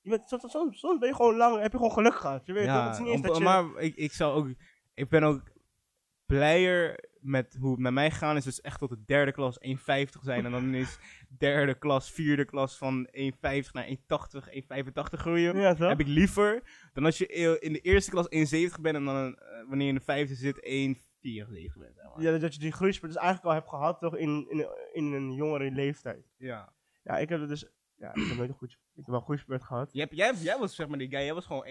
je 0.00 0.10
bent, 0.10 0.28
soms, 0.28 0.50
soms, 0.50 0.78
soms 0.78 0.98
ben 0.98 1.08
je 1.08 1.14
gewoon 1.14 1.36
lang, 1.36 1.60
heb 1.60 1.72
je 1.72 1.76
gewoon 1.76 1.92
geluk 1.92 2.14
gehad. 2.14 2.46
Je 2.46 2.52
weet 2.52 2.66
toch, 2.66 2.84
het 2.84 2.92
is 2.92 2.98
niet 2.98 3.08
eens 3.08 3.22
dat 3.22 3.36
je... 3.36 3.42
maar 3.42 3.64
ik, 3.76 3.94
ik 3.96 4.12
zou 4.12 4.34
ook, 4.34 4.54
ik 4.94 5.08
ben 5.08 5.22
ook 5.22 5.42
blijer 6.26 7.04
met 7.24 7.56
hoe 7.60 7.70
het 7.70 7.80
met 7.80 7.92
mij 7.92 8.10
gegaan 8.10 8.36
is. 8.36 8.44
Dus 8.44 8.60
echt 8.60 8.78
tot 8.78 8.88
de 8.88 9.02
derde 9.06 9.32
klas 9.32 9.58
1,50 9.66 9.74
zijn. 10.22 10.44
En 10.44 10.50
dan 10.50 10.74
is 10.74 10.98
derde 11.38 11.74
klas, 11.74 12.10
vierde 12.10 12.44
klas 12.44 12.76
van 12.76 13.08
1,50 13.12 13.70
naar 13.72 13.86
1,80, 13.86 13.94
1,85 14.48 15.20
groeien. 15.20 15.56
ja? 15.56 15.74
Heb 15.76 16.00
ik 16.00 16.06
liever 16.06 16.62
dan 16.92 17.04
als 17.04 17.18
je 17.18 17.58
in 17.58 17.72
de 17.72 17.80
eerste 17.80 18.10
klas 18.10 18.26
1,70 18.28 18.80
bent 18.80 18.96
en 18.96 19.04
dan 19.04 19.16
een, 19.16 19.36
eh, 19.36 19.58
wanneer 19.68 19.86
je 19.86 19.92
in 19.92 19.98
de 19.98 20.04
vijfde 20.04 20.34
zit 20.34 20.58
1,74 20.62 21.78
bent. 21.78 21.94
zeg 21.96 22.04
maar. 22.14 22.22
Ja, 22.22 22.38
dat 22.38 22.54
je 22.54 22.60
die 22.60 22.72
groeispurt 22.72 23.12
dus 23.12 23.20
eigenlijk 23.22 23.46
al 23.50 23.60
hebt 23.60 23.68
gehad 23.68 24.00
toch 24.00 24.16
in, 24.16 24.46
in, 24.50 24.66
in 24.92 25.12
een 25.12 25.32
jongere 25.32 25.70
leeftijd. 25.70 26.26
ja. 26.36 26.72
Ja, 27.04 27.18
ik 27.18 27.28
heb 27.28 27.40
het 27.40 27.48
dus... 27.48 27.64
Ja, 27.96 28.14
ik 28.14 28.26
heb 28.26 28.36
nooit 28.36 28.48
een 28.48 28.54
goed... 28.54 28.70
Ik 28.72 29.06
heb 29.06 29.06
wel 29.06 29.24
een 29.46 29.64
gehad. 29.64 29.92
Jij, 29.92 30.02
hebt- 30.02 30.16
jij, 30.16 30.34
jij 30.34 30.58
was 30.58 30.74
zeg 30.74 30.88
maar 30.88 30.98
die 30.98 31.08
guy, 31.08 31.20
jij 31.20 31.34
was 31.34 31.46
gewoon 31.46 31.64
1,70. 31.66 31.70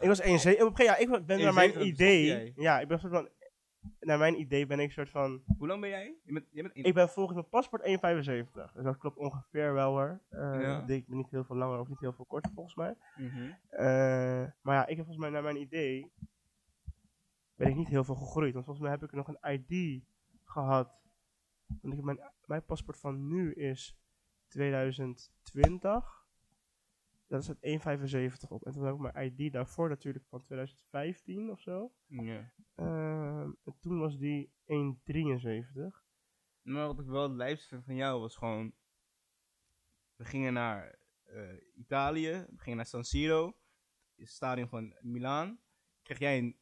Ik 0.00 0.08
was 0.08 0.20
1,7. 0.22 0.26
Op 0.26 0.34
een 0.34 0.42
gegeven 0.44 0.64
moment, 0.64 0.78
ja, 0.78 0.96
ik 0.96 1.26
ben 1.26 1.40
naar 1.40 1.54
mijn 1.54 1.72
1,70 1.72 1.80
idee... 1.80 2.52
Ja, 2.56 2.80
ik 2.80 2.88
ben 2.88 2.98
soort 2.98 3.12
van... 3.12 3.28
Naar 4.00 4.18
mijn 4.18 4.40
idee 4.40 4.66
ben 4.66 4.80
ik 4.80 4.92
soort 4.92 5.10
van... 5.10 5.42
Hoe 5.58 5.66
lang 5.66 5.80
ben 5.80 5.90
jij? 5.90 6.14
Je 6.24 6.32
bent, 6.32 6.50
bent 6.52 6.86
Ik 6.86 6.94
ben 6.94 7.08
volgens 7.08 7.36
mijn 7.36 7.48
paspoort 7.48 7.82
1,75. 7.82 8.72
Dus 8.74 8.84
dat 8.84 8.96
klopt 8.98 9.16
ongeveer 9.16 9.72
wel 9.72 9.90
hoor. 9.90 10.20
Eh 10.28 10.60
Ja. 10.60 10.80
Ik 10.80 10.86
denk 10.86 11.08
niet 11.08 11.30
heel 11.30 11.44
veel 11.44 11.56
langer 11.56 11.78
of 11.78 11.88
niet 11.88 12.00
heel 12.00 12.12
veel 12.12 12.24
korter 12.24 12.52
volgens 12.54 12.74
mij. 12.74 12.96
Mhm. 13.16 13.50
Eh, 13.68 13.84
maar 14.62 14.74
ja, 14.74 14.86
ik 14.86 14.96
heb 14.96 15.06
volgens 15.06 15.18
mij 15.18 15.30
naar 15.30 15.42
mijn 15.42 15.60
idee... 15.60 16.12
Ben 17.56 17.68
ik 17.68 17.76
niet 17.76 17.88
heel 17.88 18.04
veel 18.04 18.14
gegroeid. 18.14 18.52
Want 18.52 18.64
volgens 18.64 18.86
mij 18.86 18.94
heb 18.94 19.02
ik 19.02 19.12
nog 19.12 19.28
een 19.28 19.52
ID 19.52 20.02
gehad. 20.44 21.00
Want 21.82 21.94
ik 21.94 22.02
mijn, 22.02 22.20
mijn 22.44 22.64
paspoort 22.64 22.98
van 22.98 23.28
nu 23.28 23.52
is 23.52 23.98
2020. 24.48 26.23
Dat 27.34 27.42
is 27.42 27.48
het 27.48 28.42
1,75 28.44 28.48
op. 28.48 28.66
En 28.66 28.72
toen 28.72 28.84
heb 28.84 28.94
ik 28.94 29.00
mijn 29.00 29.34
ID 29.38 29.52
daarvoor 29.52 29.88
natuurlijk 29.88 30.24
van 30.28 30.42
2015 30.42 31.50
of 31.50 31.60
zo. 31.60 31.92
Ja. 32.06 32.52
Ehm, 32.74 33.50
en 33.64 33.76
toen 33.80 33.98
was 33.98 34.18
die 34.18 34.52
1,73. 34.64 36.04
Maar 36.62 36.86
wat 36.86 37.00
ik 37.00 37.06
wel 37.06 37.22
het 37.22 37.32
lijfst 37.32 37.68
vind 37.68 37.84
van 37.84 37.94
jou 37.94 38.20
was 38.20 38.36
gewoon. 38.36 38.74
We 40.14 40.24
gingen 40.24 40.52
naar 40.52 40.98
eh, 41.22 41.52
Italië, 41.74 42.30
we 42.30 42.58
gingen 42.58 42.76
naar 42.76 42.86
San 42.86 43.04
Siro, 43.04 43.56
het 44.16 44.28
stadion 44.28 44.68
van 44.68 44.96
Milaan. 45.00 45.60
Kreeg 46.02 46.18
jij 46.18 46.38
een 46.38 46.58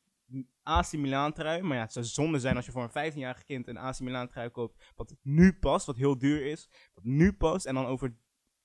AC 0.63 0.93
Milan 0.93 1.33
trui, 1.33 1.63
maar 1.63 1.77
ja, 1.77 1.83
het 1.83 1.93
zou 1.93 2.05
zonde 2.05 2.39
zijn 2.39 2.57
als 2.57 2.67
je 2.67 2.73
voor 2.73 2.91
een 2.93 3.13
15-jarig 3.13 3.45
kind 3.45 3.69
een 3.69 3.77
AC 3.77 4.01
Milan 4.01 4.29
trui 4.29 4.51
koopt, 4.51 4.93
wat 4.97 5.15
nu 5.23 5.59
past, 5.59 5.87
wat 5.87 5.97
heel 5.97 6.19
duur 6.19 6.47
is, 6.47 6.69
wat 6.95 7.05
nu 7.05 7.33
past 7.33 7.67
en 7.67 7.75
dan 7.75 7.87
over 7.87 8.17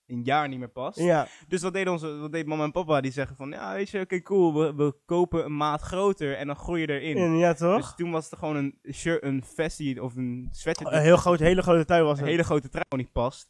een 0.07 0.23
jaar 0.23 0.47
niet 0.47 0.59
meer 0.59 0.69
past. 0.69 0.99
Ja, 0.99 1.27
Dus 1.47 1.61
wat 1.61 1.73
deed, 1.73 1.87
onze, 1.87 2.17
wat 2.17 2.31
deed 2.31 2.45
mama 2.45 2.63
en 2.63 2.71
papa? 2.71 3.01
Die 3.01 3.11
zeggen 3.11 3.35
van, 3.35 3.49
ja, 3.49 3.73
weet 3.73 3.89
je, 3.89 3.99
oké, 3.99 4.21
cool, 4.21 4.53
we, 4.53 4.75
we 4.75 4.95
kopen 5.05 5.45
een 5.45 5.57
maat 5.57 5.81
groter 5.81 6.35
en 6.35 6.47
dan 6.47 6.55
groei 6.55 6.81
je 6.81 6.99
erin. 6.99 7.37
ja 7.37 7.53
toch? 7.53 7.81
Dus 7.81 7.95
toen 7.95 8.11
was 8.11 8.29
het 8.29 8.39
gewoon 8.39 8.55
een 8.55 8.93
shirt, 8.93 9.23
een 9.23 9.43
vestie 9.43 10.03
of 10.03 10.15
een 10.15 10.47
sweater 10.51 10.93
een 10.93 11.01
heel 11.01 11.17
groot, 11.17 11.39
hele 11.39 11.61
grote 11.61 11.85
tuin 11.85 12.03
was 12.03 12.17
een 12.17 12.23
het. 12.23 12.29
hele 12.31 12.43
grote 12.43 12.69
trui 12.69 12.85
niet 12.89 13.11
past. 13.11 13.49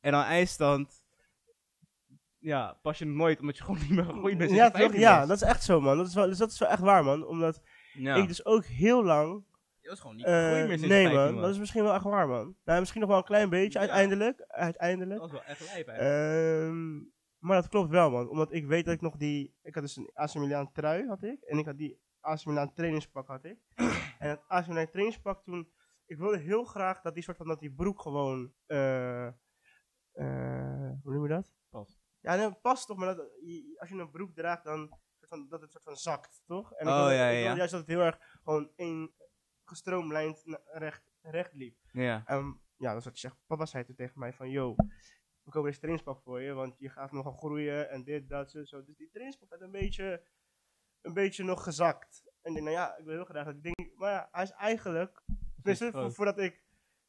En 0.00 0.12
dan 0.12 0.22
eindstand, 0.22 1.04
ja, 2.38 2.78
pas 2.82 2.98
je 2.98 3.04
nooit 3.04 3.40
omdat 3.40 3.56
je 3.56 3.62
gewoon 3.64 3.80
niet 3.80 3.90
meer 3.90 4.04
gegroeid 4.04 4.38
bent. 4.38 4.50
ja, 4.50 4.70
toch? 4.70 4.80
15 4.80 5.00
ja, 5.00 5.26
dat 5.26 5.36
is 5.36 5.42
echt 5.42 5.64
zo, 5.64 5.80
man. 5.80 5.96
Dat 5.96 6.06
is 6.06 6.14
wel, 6.14 6.26
dus 6.26 6.38
dat 6.38 6.50
is 6.50 6.58
wel 6.58 6.68
echt 6.68 6.80
waar, 6.80 7.04
man. 7.04 7.26
Omdat 7.26 7.62
ja. 7.92 8.14
ik 8.14 8.28
dus 8.28 8.44
ook 8.44 8.64
heel 8.64 9.04
lang... 9.04 9.44
je 9.84 9.90
was 9.90 10.00
gewoon 10.00 10.16
niet 10.16 10.24
eh, 10.24 10.32
gegroeid 10.48 10.80
meer 10.80 10.88
nee, 10.88 11.02
je 11.02 11.08
15 11.08 11.32
man. 11.34 11.42
Dat 11.42 11.50
is 11.50 11.58
misschien 11.58 11.82
wel 11.82 11.94
echt 11.94 12.04
waar, 12.04 12.28
man. 12.28 12.56
Nou, 12.64 12.78
misschien 12.80 13.00
nog 13.00 13.10
wel 13.10 13.18
een 13.18 13.24
klein 13.24 13.48
beetje, 13.48 13.78
Ja. 13.78 13.84
uiteindelijk. 13.84 14.40
Uiteindelijk. 14.46 15.20
Dat 15.20 15.30
was 15.30 15.40
wel 15.40 15.48
echt 15.48 15.60
lijp, 15.72 15.86
hè. 15.86 15.92
Ehm, 15.92 16.94
maar 17.38 17.60
dat 17.60 17.68
klopt 17.68 17.90
wel, 17.90 18.10
man. 18.10 18.28
Omdat 18.28 18.52
ik 18.52 18.66
weet 18.66 18.84
dat 18.84 18.94
ik 18.94 19.00
nog 19.00 19.16
die... 19.16 19.56
Ik 19.62 19.74
had 19.74 19.82
dus 19.82 19.96
een 19.96 20.10
AC 20.14 20.34
Milan 20.34 20.72
trui, 20.72 21.06
had 21.06 21.22
ik. 21.22 21.40
En 21.40 21.58
ik 21.58 21.64
had 21.66 21.76
die 21.78 22.00
AC 22.20 22.44
Milan 22.44 22.72
trainingspak 22.74 23.26
had 23.28 23.44
ik. 23.44 23.58
en 24.18 24.28
het 24.28 24.40
AC 24.46 24.66
Milan 24.66 24.90
trainingspak 24.90 25.44
toen, 25.44 25.72
ik 26.06 26.18
wilde 26.18 26.38
heel 26.38 26.64
graag 26.64 27.00
dat 27.00 27.14
die 27.14 27.22
soort 27.22 27.36
van, 27.36 27.46
dat 27.46 27.60
die 27.60 27.72
broek 27.74 28.00
gewoon, 28.00 28.52
eh, 28.66 29.26
eh, 30.12 30.90
hoe 31.02 31.12
noem 31.12 31.22
je 31.22 31.28
dat? 31.28 31.52
Past. 31.70 32.02
Ja, 32.20 32.34
nee, 32.34 32.52
past 32.52 32.86
toch, 32.86 32.96
maar 32.96 33.16
dat, 33.16 33.28
als 33.76 33.88
je 33.88 33.94
een 33.94 34.10
broek 34.10 34.34
draagt, 34.34 34.64
dan 34.64 34.98
soort 35.16 35.28
van, 35.28 35.48
dat 35.48 35.60
het 35.60 35.70
soort 35.72 35.84
van 35.84 35.96
zakt, 35.96 36.42
toch? 36.46 36.72
En 36.72 36.86
ik 36.86 36.92
Oh, 36.92 36.98
wilde, 36.98 37.14
ja, 37.14 37.26
ik 37.28 37.32
ja, 37.32 37.34
wilde 37.34 37.50
ja. 37.50 37.56
juist 37.56 37.70
dat 37.72 37.80
het 37.80 37.90
heel 37.90 38.00
erg 38.00 38.18
gewoon 38.42 38.70
één 38.76 39.12
gestroomlijnd 39.64 40.42
recht, 40.64 41.02
recht 41.20 41.52
liep. 41.54 41.76
Ja. 41.92 42.22
Ehm, 42.26 42.52
ja, 42.76 42.88
dat 42.90 42.98
is 42.98 43.04
wat 43.04 43.20
je 43.20 43.28
zegt. 43.28 43.36
Papa 43.46 43.66
zei 43.66 43.84
toen 43.84 43.94
tegen 43.94 44.18
mij 44.18 44.32
van, 44.32 44.50
yo, 44.50 44.74
we 45.42 45.50
kopen 45.50 45.64
deze 45.68 45.78
trainingspak 45.78 46.22
voor 46.22 46.40
je, 46.40 46.52
want 46.52 46.74
je 46.78 46.88
gaat 46.88 47.12
nogal 47.12 47.32
groeien 47.32 47.90
en 47.90 48.04
dit, 48.04 48.28
dat, 48.28 48.50
zo, 48.50 48.64
zo. 48.64 48.84
Dus 48.84 48.96
die 48.96 49.08
trainingspak 49.08 49.50
had 49.50 49.60
een 49.60 49.70
beetje, 49.70 50.26
een 51.00 51.14
beetje 51.14 51.44
nog 51.44 51.62
gezakt. 51.62 52.22
En 52.24 52.32
ik 52.50 52.54
denk, 52.54 52.66
nou 52.66 52.70
ja, 52.70 52.96
ik 52.98 53.04
wil 53.04 53.14
heel 53.14 53.24
graag 53.24 53.44
dat 53.44 53.62
ding, 53.62 53.92
maar 53.94 54.10
ja, 54.12 54.28
hij 54.30 54.42
is 54.42 54.50
eigenlijk, 54.50 55.22
vo- 55.92 55.98
groot. 55.98 56.14
voordat 56.14 56.38
ik, 56.38 56.62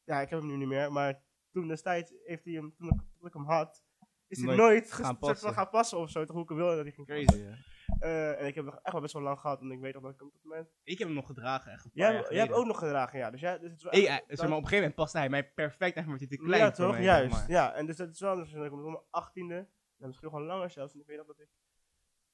ja, 0.04 0.20
ik 0.20 0.28
heb 0.30 0.38
hem 0.38 0.48
nu 0.48 0.56
niet 0.56 0.68
meer, 0.68 0.92
maar 0.92 1.22
toen 1.50 1.68
destijds 1.68 2.12
heeft 2.24 2.44
hij 2.44 2.54
hem, 2.54 2.74
toen 2.76 2.86
ik, 2.88 3.00
toen 3.18 3.26
ik 3.28 3.32
hem 3.34 3.44
had, 3.44 3.84
is 4.26 4.38
hij 4.38 4.46
Nooit 4.46 4.58
nooit, 4.58 4.92
gaan 4.92 5.18
passen. 5.18 5.46
van 5.46 5.54
gaan 5.54 5.70
passen 5.70 5.98
of 5.98 6.10
zo, 6.10 6.24
toch 6.24 6.34
hoe 6.36 6.44
ik 6.44 6.48
wilde 6.56 6.74
dat 6.74 6.84
hij 6.84 6.92
ging 6.92 7.06
Crazy, 7.06 7.44
ja. 7.86 8.06
Eh, 8.06 8.40
en 8.40 8.46
ik 8.46 8.54
heb 8.54 8.64
hem 8.64 8.74
echt 8.82 8.92
wel 8.92 9.00
best 9.00 9.12
wel 9.12 9.22
lang 9.22 9.38
gehad, 9.38 9.60
en 9.60 9.70
ik 9.70 9.80
weet 9.80 9.94
nog 9.94 10.02
dat 10.02 10.12
ik 10.12 10.18
hem 10.20 10.28
tot 10.30 10.38
het 10.42 10.48
moment... 10.50 10.68
Ik 10.82 10.98
heb 10.98 11.06
hem 11.06 11.16
nog 11.16 11.26
gedragen, 11.26 11.72
echt 11.72 11.84
een 11.84 11.90
paar 11.90 12.12
Jij, 12.12 12.26
jij 12.30 12.40
hebt 12.40 12.52
ook 12.52 12.66
nog 12.66 12.78
gedragen, 12.78 13.18
ja, 13.18 13.30
dus 13.30 13.40
ja, 13.40 13.58
dus 13.58 13.70
het 13.70 13.92
is 13.92 14.00
Ik, 14.00 14.06
eh, 14.06 14.14
zeg 14.14 14.26
dat- 14.26 14.38
maar, 14.38 14.46
op 14.46 14.52
een 14.52 14.54
gegeven 14.56 14.76
moment 14.78 14.94
paste 14.94 15.18
hij 15.18 15.28
mij 15.28 15.50
perfect, 15.52 15.96
echt, 15.96 16.06
maar 16.06 16.18
hij 16.18 16.26
te 16.26 16.36
klein 16.36 16.62
ja, 16.62 16.70
toch? 16.70 16.92
mij, 16.92 17.02
Juist. 17.02 17.30
zeg 17.34 17.40
maar. 17.40 17.50
Ja, 17.56 17.74
en 17.74 17.86
dus 17.86 17.96
dat 17.96 18.08
is 18.10 18.20
wel 18.20 18.30
anders. 18.30 18.50
Kom 18.52 18.62
ik 18.64 18.72
op 18.72 18.80
mijn 18.82 18.98
achttiende. 19.10 19.54
Nou, 19.96 20.06
misschien 20.08 20.30
wel 20.30 20.40
langer 20.42 20.70
zelfs. 20.70 20.94
En 20.94 21.00
ik 21.00 21.06
weet 21.06 21.16
nog 21.16 21.26
dat 21.26 21.40
ik... 21.40 21.48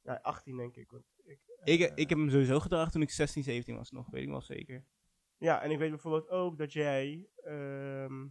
Ja, 0.02 0.18
18 0.22 0.56
denk 0.56 0.76
ik. 0.76 0.90
Want 0.90 1.04
ik, 1.24 1.38
Ik, 1.64 1.80
eh, 1.80 1.92
ik 1.94 2.08
heb 2.08 2.18
hem 2.18 2.30
sowieso 2.30 2.60
gedragen 2.60 2.92
toen 2.92 3.02
ik 3.02 3.10
16, 3.10 3.42
17 3.42 3.76
was 3.76 3.90
nog, 3.90 4.10
weet 4.10 4.22
ik 4.22 4.28
wel 4.28 4.40
zeker. 4.40 4.84
Ja, 5.36 5.62
en 5.62 5.70
ik 5.70 5.78
weet 5.78 5.90
bijvoorbeeld 5.90 6.28
ook 6.28 6.58
dat 6.58 6.72
jij... 6.72 7.28
ehm, 7.36 8.26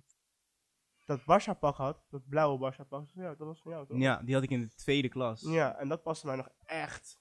dat 1.05 1.25
Barca 1.25 1.53
pak 1.53 1.75
had. 1.75 2.05
Dat 2.09 2.27
blauwe 2.29 2.57
Barca 2.59 2.83
pak. 2.83 3.13
Dat 3.15 3.37
was 3.37 3.61
van 3.61 3.71
jou 3.71 3.87
toch? 3.87 3.97
Ja, 3.97 4.21
die 4.21 4.33
had 4.33 4.43
ik 4.43 4.49
in 4.49 4.61
de 4.61 4.73
tweede 4.73 5.09
klas. 5.09 5.41
Ja, 5.41 5.77
en 5.77 5.87
dat 5.87 6.03
paste 6.03 6.25
mij 6.25 6.35
nog 6.35 6.49
echt 6.65 7.19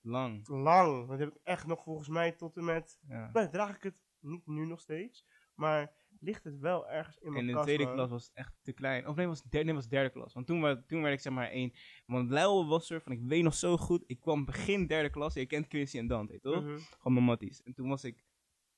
Lang. 0.00 0.48
lang. 0.48 1.08
Dat 1.08 1.18
heb 1.18 1.28
ik 1.28 1.40
echt 1.42 1.66
nog 1.66 1.82
volgens 1.82 2.08
mij 2.08 2.32
tot 2.32 2.56
en 2.56 2.64
met... 2.64 2.98
Ja. 3.08 3.30
Nou, 3.32 3.48
draag 3.50 3.76
ik 3.76 3.82
het 3.82 3.96
niet 4.20 4.46
nu 4.46 4.66
nog 4.66 4.80
steeds. 4.80 5.26
Maar 5.54 5.92
ligt 6.20 6.44
het 6.44 6.58
wel 6.58 6.88
ergens 6.88 7.16
in 7.18 7.26
En 7.26 7.32
mijn 7.32 7.40
in 7.44 7.46
de 7.50 7.52
kast, 7.52 7.64
tweede 7.66 7.84
man. 7.84 7.94
klas 7.94 8.10
was 8.10 8.22
het 8.26 8.34
echt 8.34 8.54
te 8.62 8.72
klein. 8.72 9.06
Of 9.08 9.16
nee, 9.16 9.26
was 9.26 9.42
derde, 9.42 9.64
nee, 9.66 9.74
was 9.74 9.88
derde 9.88 10.10
klas. 10.10 10.32
Want 10.32 10.46
toen, 10.46 10.60
wa- 10.60 10.82
toen 10.86 11.02
werd 11.02 11.14
ik 11.14 11.20
zeg 11.20 11.32
maar 11.32 11.48
één. 11.48 11.72
Want 12.06 12.30
Lyle 12.30 12.64
was 12.66 12.90
er 12.90 13.00
van, 13.00 13.12
ik 13.12 13.20
weet 13.22 13.42
nog 13.42 13.54
zo 13.54 13.76
goed. 13.76 14.04
Ik 14.06 14.20
kwam 14.20 14.44
begin 14.44 14.86
derde 14.86 15.10
klas. 15.10 15.34
Je 15.34 15.46
kent 15.46 15.66
Quincy 15.66 15.98
en 15.98 16.06
Dante, 16.06 16.40
toch? 16.40 16.62
Mhm. 16.64 16.78
Gewoon 16.78 17.12
mijn 17.12 17.24
matties. 17.24 17.62
En 17.62 17.74
toen 17.74 17.88
was 17.88 18.04
ik 18.04 18.24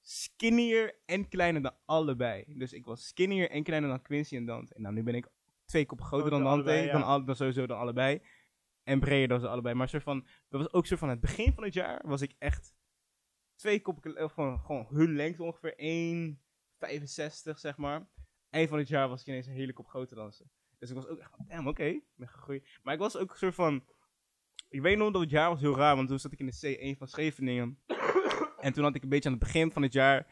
skinnier 0.09 0.95
en 1.07 1.29
kleiner 1.29 1.63
dan 1.63 1.75
allebei. 1.85 2.45
Dus 2.49 2.73
ik 2.73 2.85
was 2.85 3.07
skinnier 3.07 3.51
en 3.51 3.63
kleiner 3.63 3.91
dan 3.91 4.03
Quincy 4.03 4.37
en 4.37 4.47
Dante. 4.47 4.75
En 4.75 4.83
nou, 4.83 4.95
nu 4.95 5.03
ben 5.03 5.15
ik 5.15 5.29
twee 5.65 5.87
koppen 5.87 6.07
groter 6.07 6.31
dan 6.31 6.43
Dante. 6.43 6.55
allebei, 6.55 6.87
ja. 6.87 6.93
dan, 6.93 7.03
al, 7.03 7.25
dan 7.25 7.37
sowieso 7.37 7.67
dan 7.67 7.79
allebei. 7.79 8.23
En 8.83 9.01
breder 9.01 9.29
dan 9.29 9.41
ze 9.41 9.49
allebei. 9.49 9.75
Maar 9.75 9.89
soort 9.89 10.03
van, 10.03 10.27
dat 10.49 10.61
was 10.61 10.73
ook 10.73 10.87
soort 10.87 11.01
van 11.01 11.09
het 11.09 11.21
begin 11.21 11.53
van 11.53 11.65
het 11.65 11.75
jaar. 11.75 12.03
Was 12.05 12.21
ik 12.21 12.35
echt 12.39 12.75
twee 13.55 13.81
koppen, 13.81 14.31
gewoon, 14.31 14.61
gewoon 14.61 14.87
hun 14.91 15.15
lengte 15.15 15.43
ongeveer 15.43 15.75
1,65 17.51 17.59
zeg 17.59 17.77
maar. 17.77 18.09
Eind 18.51 18.69
van 18.69 18.79
het 18.79 18.89
jaar 18.89 19.09
was 19.09 19.21
ik 19.21 19.27
ineens 19.27 19.47
een 19.47 19.53
hele 19.53 19.73
kop 19.73 19.87
groter 19.87 20.17
dan 20.17 20.33
ze. 20.33 20.45
Dus 20.79 20.91
ik 20.91 20.97
was 20.97 21.07
ook 21.07 21.19
echt 21.19 21.31
van, 21.31 21.45
damn, 21.49 21.69
oké, 21.69 21.85
ik 21.85 22.05
ben 22.15 22.29
gegroeid. 22.29 22.79
Maar 22.83 22.95
ik 22.95 23.01
was 23.01 23.17
ook 23.17 23.31
een 23.31 23.37
soort 23.37 23.55
van, 23.55 23.85
ik 24.69 24.81
weet 24.81 24.97
nog 24.97 25.13
dat 25.13 25.21
het 25.21 25.31
jaar 25.31 25.51
was 25.51 25.61
heel 25.61 25.77
raar, 25.77 25.97
want 25.97 26.09
toen 26.09 26.19
zat 26.19 26.33
ik 26.33 26.39
in 26.39 26.47
de 26.47 26.95
C1 26.95 26.99
van 26.99 27.09
Scheveningen. 27.09 27.79
En 28.67 28.73
toen 28.73 28.85
had 28.85 28.95
ik 28.95 29.03
een 29.03 29.09
beetje 29.09 29.29
aan 29.29 29.35
het 29.35 29.45
begin 29.45 29.71
van 29.71 29.83
het 29.83 29.93
jaar, 29.93 30.27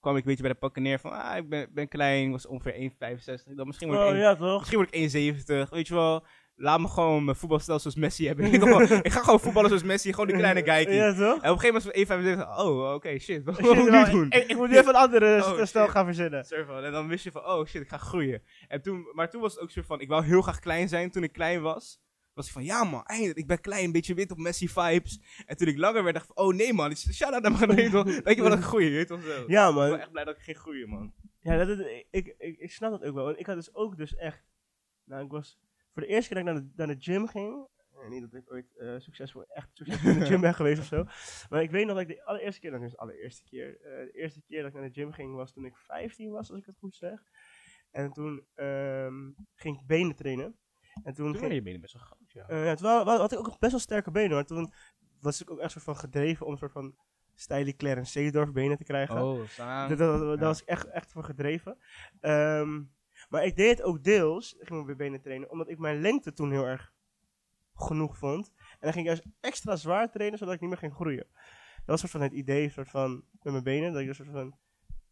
kwam 0.00 0.16
ik 0.16 0.22
een 0.22 0.28
beetje 0.28 0.42
bij 0.42 0.52
de 0.52 0.58
pakken 0.58 0.82
neer 0.82 0.98
van, 0.98 1.10
ah, 1.12 1.36
ik 1.36 1.48
ben, 1.48 1.68
ben 1.74 1.88
klein, 1.88 2.30
was 2.30 2.46
ongeveer 2.46 2.72
1,65. 2.74 3.54
Dan 3.54 3.66
misschien 3.66 3.88
word 3.88 4.00
ik 4.00 4.06
Oh 4.06 4.12
1 4.12 4.20
ja, 4.20 4.36
toch? 4.36 4.58
Misschien 4.58 4.78
word 4.78 4.94
ik 4.94 5.66
1,70. 5.66 5.68
Weet 5.70 5.88
je 5.88 5.94
wel. 5.94 6.24
Laat 6.56 6.80
me 6.80 6.88
gewoon 6.88 7.24
mijn 7.24 7.36
voetbalstel 7.36 7.78
zoals 7.78 7.96
Messi 7.96 8.26
hebben. 8.26 8.44
Ik, 8.52 8.60
ga 8.62 8.66
gewoon- 8.66 9.02
ik 9.02 9.12
ga 9.12 9.20
gewoon 9.20 9.40
voetballen 9.40 9.68
zoals 9.68 9.84
Messi. 9.84 10.10
Gewoon 10.12 10.26
die 10.26 10.36
kleine. 10.36 10.62
Ja, 10.94 11.12
toch? 11.14 11.42
En 11.42 11.50
op 11.50 11.56
een 11.56 11.60
gegeven 11.60 11.92
moment 11.96 12.08
was 12.08 12.36
het 12.38 12.58
1,75. 12.58 12.64
Oh, 12.66 12.94
oké, 12.94 13.18
shit. 13.18 13.44
Wat 13.44 13.60
moet 13.60 13.76
ik 13.76 13.90
nu 13.90 14.10
doen? 14.10 14.26
Ik, 14.30 14.44
ik 14.48 14.56
moet 14.56 14.70
even 14.70 14.88
een 14.88 14.94
andere 14.94 15.36
Oh, 15.44 15.58
st- 15.60 15.68
stel 15.68 15.88
gaan 15.88 16.04
verzinnen. 16.04 16.44
En 16.84 16.92
dan 16.92 17.08
wist 17.08 17.24
je 17.24 17.30
van, 17.30 17.44
oh 17.46 17.66
shit, 17.66 17.82
ik 17.82 17.88
ga 17.88 17.96
groeien. 17.96 18.42
En 18.68 18.82
toen, 18.82 19.06
maar 19.12 19.30
toen 19.30 19.40
was 19.40 19.52
het 19.52 19.62
ook 19.62 19.70
zo 19.70 19.82
van, 19.86 20.00
ik 20.00 20.08
wou 20.08 20.24
heel 20.24 20.42
graag 20.42 20.58
klein 20.58 20.88
zijn 20.88 21.10
toen 21.10 21.22
ik 21.22 21.32
klein 21.32 21.62
was. 21.62 22.00
Was 22.40 22.48
ik 22.48 22.54
van, 22.54 22.64
ja 22.64 22.84
man, 22.84 23.04
eindelijk, 23.04 23.38
ik 23.38 23.46
ben 23.46 23.60
klein, 23.60 23.84
een 23.84 23.92
beetje 23.92 24.14
wit 24.14 24.30
op 24.30 24.38
Messi 24.38 24.68
vibes. 24.68 25.20
En 25.46 25.56
toen 25.56 25.68
ik 25.68 25.76
langer 25.78 26.02
werd, 26.02 26.14
dacht 26.14 26.28
ik 26.28 26.34
van, 26.34 26.44
oh 26.46 26.54
nee 26.54 26.72
man, 26.72 26.96
shout-out 26.96 27.42
naar 27.42 27.66
mijn 27.66 27.90
wel. 27.92 28.04
Denk 28.04 28.28
je 28.28 28.40
wel 28.40 28.48
dat 28.50 28.58
ik 28.58 28.64
groei, 28.64 28.90
weet 28.90 29.08
wel 29.08 29.18
zo. 29.18 29.44
Ja, 29.46 29.68
Ik 29.68 29.74
ben 29.74 29.88
man. 29.90 29.98
echt 29.98 30.10
blij 30.10 30.24
dat 30.24 30.36
ik 30.36 30.42
ging 30.42 30.56
groeien, 30.58 30.88
man. 30.88 31.12
Ja, 31.40 31.64
dat, 31.64 31.78
ik, 31.78 32.06
ik, 32.10 32.34
ik, 32.38 32.58
ik 32.58 32.72
snap 32.72 32.90
dat 32.90 33.02
ook 33.02 33.14
wel. 33.14 33.24
Want 33.24 33.38
ik 33.38 33.46
had 33.46 33.56
dus 33.56 33.74
ook 33.74 33.96
dus 33.96 34.14
echt... 34.16 34.42
Nou, 35.04 35.24
ik 35.24 35.30
was... 35.30 35.58
Voor 35.92 36.02
de 36.02 36.08
eerste 36.08 36.34
keer 36.34 36.44
dat 36.44 36.54
ik 36.56 36.60
naar 36.60 36.62
de, 36.62 36.72
naar 36.76 36.96
de 36.96 37.02
gym 37.02 37.26
ging... 37.26 37.66
eh, 38.02 38.08
niet 38.08 38.20
dat 38.30 38.34
ik 38.42 38.52
ooit 38.52 38.76
eh, 38.76 38.94
succesvol, 38.98 39.44
echt 39.46 39.68
succesvol 39.72 40.10
in 40.10 40.18
de 40.18 40.26
gym 40.26 40.40
ben 40.40 40.54
geweest 40.54 40.80
of 40.80 40.86
zo. 40.86 41.04
Maar 41.50 41.62
ik 41.62 41.70
weet 41.70 41.86
nog 41.86 41.96
dat 41.96 42.08
ik 42.08 42.16
de 42.16 42.24
allereerste 42.24 42.60
keer... 42.60 42.70
Dat 42.70 42.82
is 42.82 42.90
de 42.90 42.96
allereerste 42.98 43.42
keer. 43.44 43.80
eh, 43.80 43.90
de 43.90 44.10
eerste 44.12 44.40
keer 44.46 44.62
dat 44.62 44.68
ik 44.70 44.78
naar 44.78 44.88
de 44.88 45.00
gym 45.00 45.12
ging 45.12 45.34
was 45.34 45.52
toen 45.52 45.64
ik 45.64 45.76
15 45.76 46.30
was, 46.30 46.50
als 46.50 46.58
ik 46.58 46.66
het 46.66 46.76
goed 46.78 46.94
zeg. 46.94 47.20
En 47.90 48.12
toen 48.12 48.46
ehm, 48.54 49.30
ging 49.54 49.80
ik 49.80 49.86
benen 49.86 50.16
trainen. 50.16 50.58
En 51.04 51.14
toen 51.14 51.32
Toen 51.32 51.40
ging, 51.40 51.52
je 51.52 51.62
benen 51.62 51.80
best 51.80 51.92
wel 51.94 52.02
groot, 52.02 52.32
ja. 52.32 52.48
Eh, 52.48 52.64
ja, 52.64 53.04
had 53.04 53.32
ik 53.32 53.38
ook 53.38 53.58
best 53.58 53.70
wel 53.72 53.80
sterke 53.80 54.10
benen 54.10 54.30
hoor. 54.32 54.44
Toen 54.44 54.72
was 55.20 55.40
ik 55.40 55.50
ook 55.50 55.58
echt 55.58 55.72
soort 55.72 55.84
van 55.84 55.96
gedreven 55.96 56.46
om 56.46 56.52
een 56.52 56.58
soort 56.58 56.72
van 56.72 56.94
stijlie 57.34 57.76
Clarence 57.76 58.10
Seedorf 58.10 58.52
benen 58.52 58.76
te 58.76 58.84
krijgen. 58.84 59.22
Oh, 59.22 59.46
samen. 59.48 59.88
Dat, 59.88 59.98
dat, 59.98 60.18
dat- 60.18 60.28
daar 60.28 60.38
Ja. 60.38 60.44
was 60.44 60.60
ik 60.62 60.68
echt, 60.68 60.86
echt 60.88 61.12
voor 61.12 61.24
gedreven. 61.24 61.76
Ehm, 62.20 62.82
maar 63.28 63.44
ik 63.44 63.56
deed 63.56 63.70
het 63.70 63.82
ook 63.82 64.04
deels, 64.04 64.54
ik 64.54 64.66
ging 64.66 64.86
weer 64.86 64.96
benen 64.96 65.20
trainen, 65.20 65.50
omdat 65.50 65.68
ik 65.68 65.78
mijn 65.78 66.00
lengte 66.00 66.32
toen 66.32 66.50
heel 66.50 66.64
erg 66.66 66.92
genoeg 67.74 68.18
vond. 68.18 68.52
En 68.58 68.76
dan 68.80 68.92
ging 68.92 69.04
ik 69.08 69.12
juist 69.12 69.26
extra 69.40 69.76
zwaar 69.76 70.10
trainen, 70.10 70.38
zodat 70.38 70.54
ik 70.54 70.60
niet 70.60 70.70
meer 70.70 70.78
ging 70.78 70.94
groeien. 70.94 71.26
Dat 71.76 71.86
was 71.86 72.00
soort 72.00 72.12
van 72.12 72.20
het 72.20 72.32
idee 72.32 72.68
soort 72.68 72.90
van, 72.90 73.24
met 73.42 73.52
mijn 73.52 73.64
benen. 73.64 73.92
Dat 73.92 74.00
ik 74.00 74.06
dus 74.06 74.16
soort 74.16 74.28
van, 74.30 74.54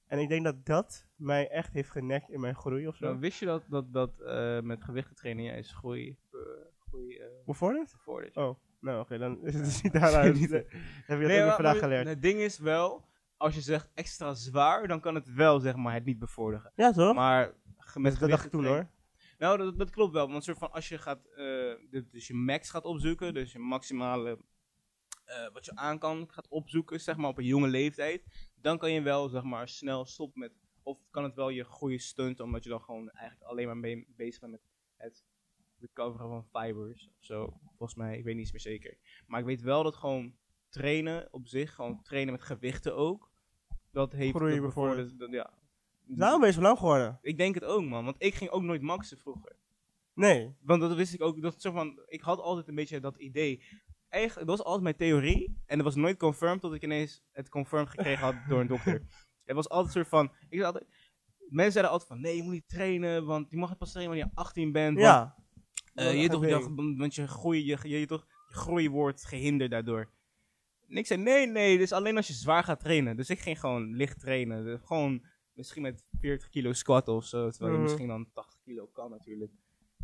en 0.08 0.18
ik 0.18 0.28
denk 0.28 0.44
dat 0.44 0.66
dat 0.66 1.06
mij 1.16 1.48
echt 1.48 1.72
heeft 1.72 1.90
genekt 1.90 2.30
in 2.30 2.40
mijn 2.40 2.54
groei 2.54 2.86
of 2.88 2.96
zo. 2.96 3.04
Nou, 3.04 3.18
wist 3.18 3.38
je 3.38 3.46
dat, 3.46 3.64
dat, 3.68 3.92
dat 3.92 4.20
eh, 4.20 4.60
met 4.60 4.84
gewichten 4.84 5.16
trainen 5.16 5.44
juist 5.44 5.72
groei, 5.72 6.18
groei 6.78 7.16
eh, 7.16 7.26
Bevorderd? 7.46 7.96
Oh, 8.36 8.58
nou 8.80 9.00
oké, 9.00 9.18
dan 9.18 9.44
is 9.46 9.54
het 9.54 9.64
dus 9.64 9.82
niet 9.82 9.92
daaruit. 9.92 10.38
Heb 10.50 10.50
je 10.50 10.66
dat 11.06 11.20
ook 11.20 11.26
weer 11.28 11.52
vandaag 11.52 11.78
geleerd. 11.78 12.06
Het 12.06 12.22
ding 12.22 12.38
is 12.40 12.58
wel, 12.58 13.04
als 13.36 13.54
je 13.54 13.60
zegt 13.60 13.88
extra 13.94 14.34
zwaar, 14.34 14.88
dan 14.88 15.00
kan 15.00 15.14
het 15.14 15.32
wel 15.34 15.60
zeg 15.60 15.76
maar 15.76 15.94
het 15.94 16.04
niet 16.04 16.18
bevorderen. 16.18 16.72
Ja, 16.74 16.92
toch? 16.92 17.14
Maar 17.14 17.52
met 17.94 18.18
dat 18.18 18.30
dacht 18.30 18.44
ik 18.44 18.50
toen 18.50 18.64
hoor. 18.66 18.88
Nou, 19.38 19.58
dat, 19.58 19.78
dat 19.78 19.90
klopt 19.90 20.12
wel. 20.12 20.30
Want 20.30 20.44
soort 20.44 20.58
van 20.58 20.72
als 20.72 20.88
je 20.88 20.98
gaat, 20.98 21.22
de- 21.24 22.06
dus 22.10 22.26
je 22.26 22.34
max 22.34 22.70
gaat 22.70 22.84
opzoeken, 22.84 23.34
dus 23.34 23.52
je 23.52 23.58
maximale 23.58 24.38
wat 25.52 25.64
je 25.64 25.76
aan 25.76 25.98
kan 25.98 26.28
gaat 26.30 26.48
opzoeken, 26.48 27.00
zeg 27.00 27.16
maar 27.16 27.30
op 27.30 27.38
een 27.38 27.44
jonge 27.44 27.68
leeftijd, 27.68 28.47
dan 28.60 28.78
kan 28.78 28.92
je 28.92 29.02
wel 29.02 29.28
zeg 29.28 29.42
maar 29.42 29.68
snel 29.68 30.04
stoppen 30.04 30.40
met, 30.40 30.52
of 30.82 30.98
kan 31.10 31.24
het 31.24 31.34
wel 31.34 31.48
je 31.48 31.64
goede 31.64 31.98
stunt, 31.98 32.40
omdat 32.40 32.62
je 32.64 32.70
dan 32.70 32.80
gewoon 32.80 33.10
eigenlijk 33.10 33.50
alleen 33.50 33.66
maar 33.66 33.80
be- 33.80 34.04
bezig 34.16 34.40
bent 34.40 34.52
met 34.52 34.62
het 34.96 35.24
recoveren 35.78 36.28
van 36.28 36.62
fibers 36.62 37.06
of 37.08 37.24
zo. 37.24 37.58
Volgens 37.76 37.94
mij, 37.98 38.18
ik 38.18 38.24
weet 38.24 38.36
niet 38.36 38.50
meer 38.52 38.60
zeker. 38.60 38.96
Maar 39.26 39.40
ik 39.40 39.46
weet 39.46 39.60
wel 39.60 39.82
dat 39.82 39.96
gewoon 39.96 40.34
trainen 40.68 41.28
op 41.32 41.46
zich, 41.46 41.74
gewoon 41.74 42.02
trainen 42.02 42.32
met 42.32 42.42
gewichten 42.42 42.96
ook, 42.96 43.30
dat 43.90 44.12
heeft 44.12 44.34
Groei 44.36 44.60
dat- 45.18 45.30
ja. 45.30 45.56
Daarom 46.10 46.40
ben 46.40 46.48
je 46.48 46.54
zo 46.54 46.60
lang 46.62 46.78
geworden. 46.78 47.18
Ik 47.22 47.36
denk 47.36 47.54
het 47.54 47.64
ook, 47.64 47.84
man. 47.84 48.04
Want 48.04 48.16
ik 48.22 48.34
ging 48.34 48.50
ook 48.50 48.62
nooit 48.62 48.82
maxen 48.82 49.18
vroeger. 49.18 49.56
Nee. 50.14 50.54
Want 50.60 50.80
dat 50.80 50.94
wist 50.94 51.14
ik 51.14 51.22
ook. 51.22 51.42
Dat 51.42 51.60
soort 51.60 51.74
van, 51.74 52.00
ik 52.06 52.20
had 52.20 52.38
altijd 52.38 52.68
een 52.68 52.74
beetje 52.74 53.00
dat 53.00 53.16
idee. 53.16 53.62
Eigenlijk, 54.08 54.46
dat 54.48 54.56
was 54.56 54.66
altijd 54.66 54.82
mijn 54.84 54.96
theorie. 54.96 55.56
En 55.66 55.76
dat 55.76 55.86
was 55.86 55.94
nooit 55.94 56.18
confirmed 56.18 56.60
tot 56.60 56.74
ik 56.74 56.82
ineens 56.82 57.22
het 57.32 57.48
confirmed 57.48 57.88
gekregen 57.88 58.24
had 58.24 58.34
door 58.48 58.60
een 58.60 58.66
dokter. 58.66 59.02
Het 59.44 59.56
was 59.56 59.68
altijd 59.68 59.86
een 59.86 59.92
soort 60.04 60.08
van. 60.08 60.32
Ik 60.48 60.62
altijd, 60.62 60.84
mensen 61.48 61.72
zeiden 61.72 61.92
altijd 61.92 62.10
van 62.10 62.20
nee, 62.20 62.36
je 62.36 62.42
moet 62.42 62.52
niet 62.52 62.68
trainen. 62.68 63.24
Want 63.24 63.50
je 63.50 63.56
mag 63.56 63.68
het 63.68 63.78
pas 63.78 63.92
trainen 63.92 64.16
wanneer 64.16 64.32
je 64.34 64.40
18 64.42 64.72
bent. 64.72 64.94
Want, 64.94 65.06
Ja. 65.06 65.36
eh, 65.94 66.22
je, 66.22 66.28
toch, 66.28 66.46
je, 66.46 66.74
want 66.96 67.14
je 67.14 67.26
groei, 67.28 67.64
je, 67.64 67.78
je, 67.82 68.00
je, 68.00 68.06
toch, 68.06 68.26
je 68.48 68.54
groei 68.54 68.90
wordt 68.90 69.24
gehinderd 69.24 69.70
daardoor. 69.70 70.10
En 70.88 70.96
ik 70.96 71.06
zei 71.06 71.22
nee, 71.22 71.46
nee, 71.46 71.78
dus 71.78 71.92
alleen 71.92 72.16
als 72.16 72.26
je 72.26 72.32
zwaar 72.32 72.64
gaat 72.64 72.80
trainen. 72.80 73.16
Dus 73.16 73.30
ik 73.30 73.38
ging 73.38 73.60
gewoon 73.60 73.94
licht 73.96 74.20
trainen. 74.20 74.64
Dus 74.64 74.80
gewoon 74.84 75.24
misschien 75.52 75.82
met 75.82 76.04
40 76.20 76.48
kilo 76.48 76.72
squat 76.72 77.08
of 77.08 77.24
zo. 77.24 77.50
Terwijl 77.50 77.70
je 77.72 77.78
Mhm. 77.78 77.82
misschien 77.88 78.08
dan 78.08 78.30
80 78.32 78.60
kilo 78.64 78.86
kan 78.86 79.10
natuurlijk. 79.10 79.52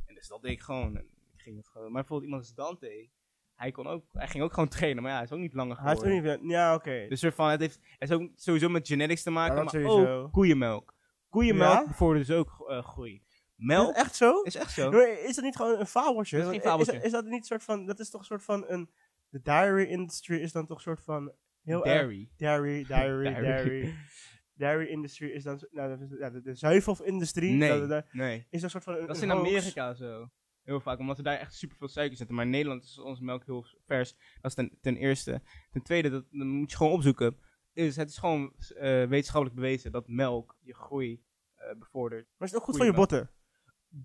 En 0.07 0.15
dus 0.15 0.29
dat 0.29 0.43
deed 0.43 0.53
ik 0.53 0.61
gewoon. 0.61 0.97
En 0.97 1.05
ik 1.37 1.43
ging 1.43 1.57
het 1.57 1.69
gewoon. 1.69 1.93
Maar 1.93 2.01
bijvoorbeeld 2.01 2.31
iemand 2.31 2.43
als 2.47 2.55
Dante. 2.55 3.09
Hij, 3.55 3.71
kon 3.71 3.87
ook, 3.87 4.05
hij 4.13 4.29
ging 4.29 4.45
ook 4.45 4.53
gewoon 4.53 4.69
trainen. 4.69 5.03
Maar 5.03 5.11
ja, 5.13 5.17
hij 5.19 5.27
is 5.27 5.33
ook 5.33 5.39
niet 5.39 5.55
langer 5.55 5.77
Hij 5.77 5.89
heeft 5.89 5.99
ook 6.05 6.07
geworden. 6.07 6.41
niet. 6.43 6.51
Ja, 6.51 6.75
oké. 6.75 7.07
Dus 7.09 7.21
soort 7.21 7.35
van, 7.35 7.51
het 7.51 7.61
heeft 7.61 7.75
het 7.75 8.09
heeft 8.09 8.13
ook 8.13 8.31
sowieso 8.35 8.69
met 8.69 8.87
genetics 8.87 9.23
te 9.23 9.31
maken. 9.31 9.57
Ja, 9.57 9.63
dat 9.63 9.73
maar 9.73 9.83
sowieso. 9.83 10.23
ook 10.23 10.33
koeienmelk. 10.33 10.95
Koeienmelk 11.29 11.73
Ja? 11.81 11.87
bevordert 11.87 12.27
dus 12.27 12.37
ook 12.37 12.65
eh, 12.69 12.83
groei. 12.85 13.23
Is 13.27 13.67
Melk 13.67 13.87
het 13.89 13.97
echt 13.97 14.17
zo? 14.17 14.41
is 14.43 14.55
echt 14.57 14.71
zo. 14.73 14.91
Is 15.01 15.35
dat 15.35 15.45
niet 15.45 15.57
gewoon 15.57 15.79
een 15.81 15.87
fabeltje? 15.87 16.37
Dat 16.39 16.53
is 16.55 16.61
geen. 16.63 16.79
Is, 16.81 16.87
dat- 16.87 17.05
is 17.05 17.11
dat 17.11 17.25
niet 17.25 17.33
een 17.41 17.43
soort 17.45 17.63
van... 17.65 17.87
Dat 17.87 17.99
is 17.99 18.11
toch 18.11 18.21
een 18.21 18.27
soort 18.27 18.43
van 18.45 18.65
een... 18.69 18.91
De 19.29 19.41
dairy 19.43 19.85
industry 19.85 20.37
is 20.41 20.53
dan 20.53 20.67
toch 20.67 20.77
een 20.77 20.83
soort 20.83 21.03
van 21.05 21.33
heel 21.63 21.85
erg 21.87 21.97
Dairy. 22.01 22.29
dairy, 22.37 22.85
dairy, 22.89 23.23
Dairy. 23.25 23.43
dairy. 23.47 23.95
Dairy 24.55 24.87
industry 24.87 25.29
is 25.31 25.43
dan, 25.43 25.67
nou, 25.71 25.89
dat 25.89 26.01
is, 26.01 26.19
ja, 26.19 26.31
de, 26.31 26.43
de 26.43 26.55
zuivelindustrie 26.55 27.53
Nee, 27.53 27.87
dat- 27.87 28.05
nee. 28.13 28.47
is 28.51 28.63
een 28.63 28.71
soort 28.71 28.85
van 28.85 28.95
een, 28.95 29.07
Dat 29.07 29.17
is 29.17 29.23
een 29.23 29.29
in 29.31 29.37
hoax. 29.37 29.49
Amerika 29.49 29.95
zo. 29.95 30.29
Heel 30.65 30.81
vaak, 30.81 30.99
omdat 30.99 31.17
we 31.17 31.23
daar 31.23 31.39
echt 31.39 31.55
super 31.55 31.77
veel 31.77 31.89
suiker 31.89 32.17
zetten. 32.17 32.37
Maar 32.37 32.45
in 32.45 32.51
Nederland 32.51 32.85
is 32.85 32.99
onze 32.99 33.25
melk 33.25 33.45
heel 33.45 33.67
vers. 33.87 34.15
Dat 34.41 34.51
is 34.51 34.55
ten, 34.55 34.79
ten 34.81 34.97
eerste. 34.97 35.43
Ten 35.71 35.83
tweede, 35.83 36.11
dat, 36.11 36.25
dat 36.31 36.47
moet 36.47 36.71
je 36.71 36.77
gewoon 36.77 36.93
opzoeken. 36.93 37.37
Is, 37.73 37.97
het 37.97 38.09
is 38.09 38.19
gewoon 38.19 38.53
eh, 38.57 39.05
wetenschappelijk 39.05 39.55
bewezen 39.55 39.93
dat 39.93 40.09
melk 40.09 40.57
je 40.61 40.75
groei 40.75 41.23
eh, 41.55 41.79
bevordert. 41.79 42.27
Maar 42.37 42.49
is 42.49 42.55
het 42.55 42.61
ook 42.61 42.67
goed 42.67 42.77
voor 42.77 42.87
je 42.87 42.93
botten? 42.93 43.31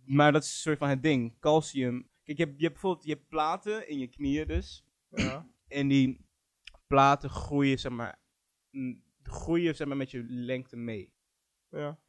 Maar 0.05 0.31
dat 0.31 0.43
is 0.43 0.49
een 0.49 0.55
soort 0.55 0.77
van 0.77 0.89
het 0.89 1.03
ding. 1.03 1.39
Calcium. 1.39 2.09
Kijk, 2.23 2.37
je 2.37 2.43
hebt, 2.43 2.57
je 2.57 2.63
hebt 2.63 2.73
bijvoorbeeld 2.73 3.05
je 3.05 3.13
hebt 3.13 3.27
platen 3.27 3.89
in 3.89 3.99
je 3.99 4.07
knieën 4.07 4.47
dus. 4.47 4.85
Ja. 5.09 5.47
En 5.67 5.87
die 5.87 6.27
platen 6.87 7.29
groeien, 7.29 7.79
zeg 7.79 7.91
maar, 7.91 8.19
groeien 9.23 9.75
zeg 9.75 9.87
maar, 9.87 9.97
met 9.97 10.11
je 10.11 10.23
lengte 10.27 10.75
mee. 10.75 11.13
ja. 11.69 11.99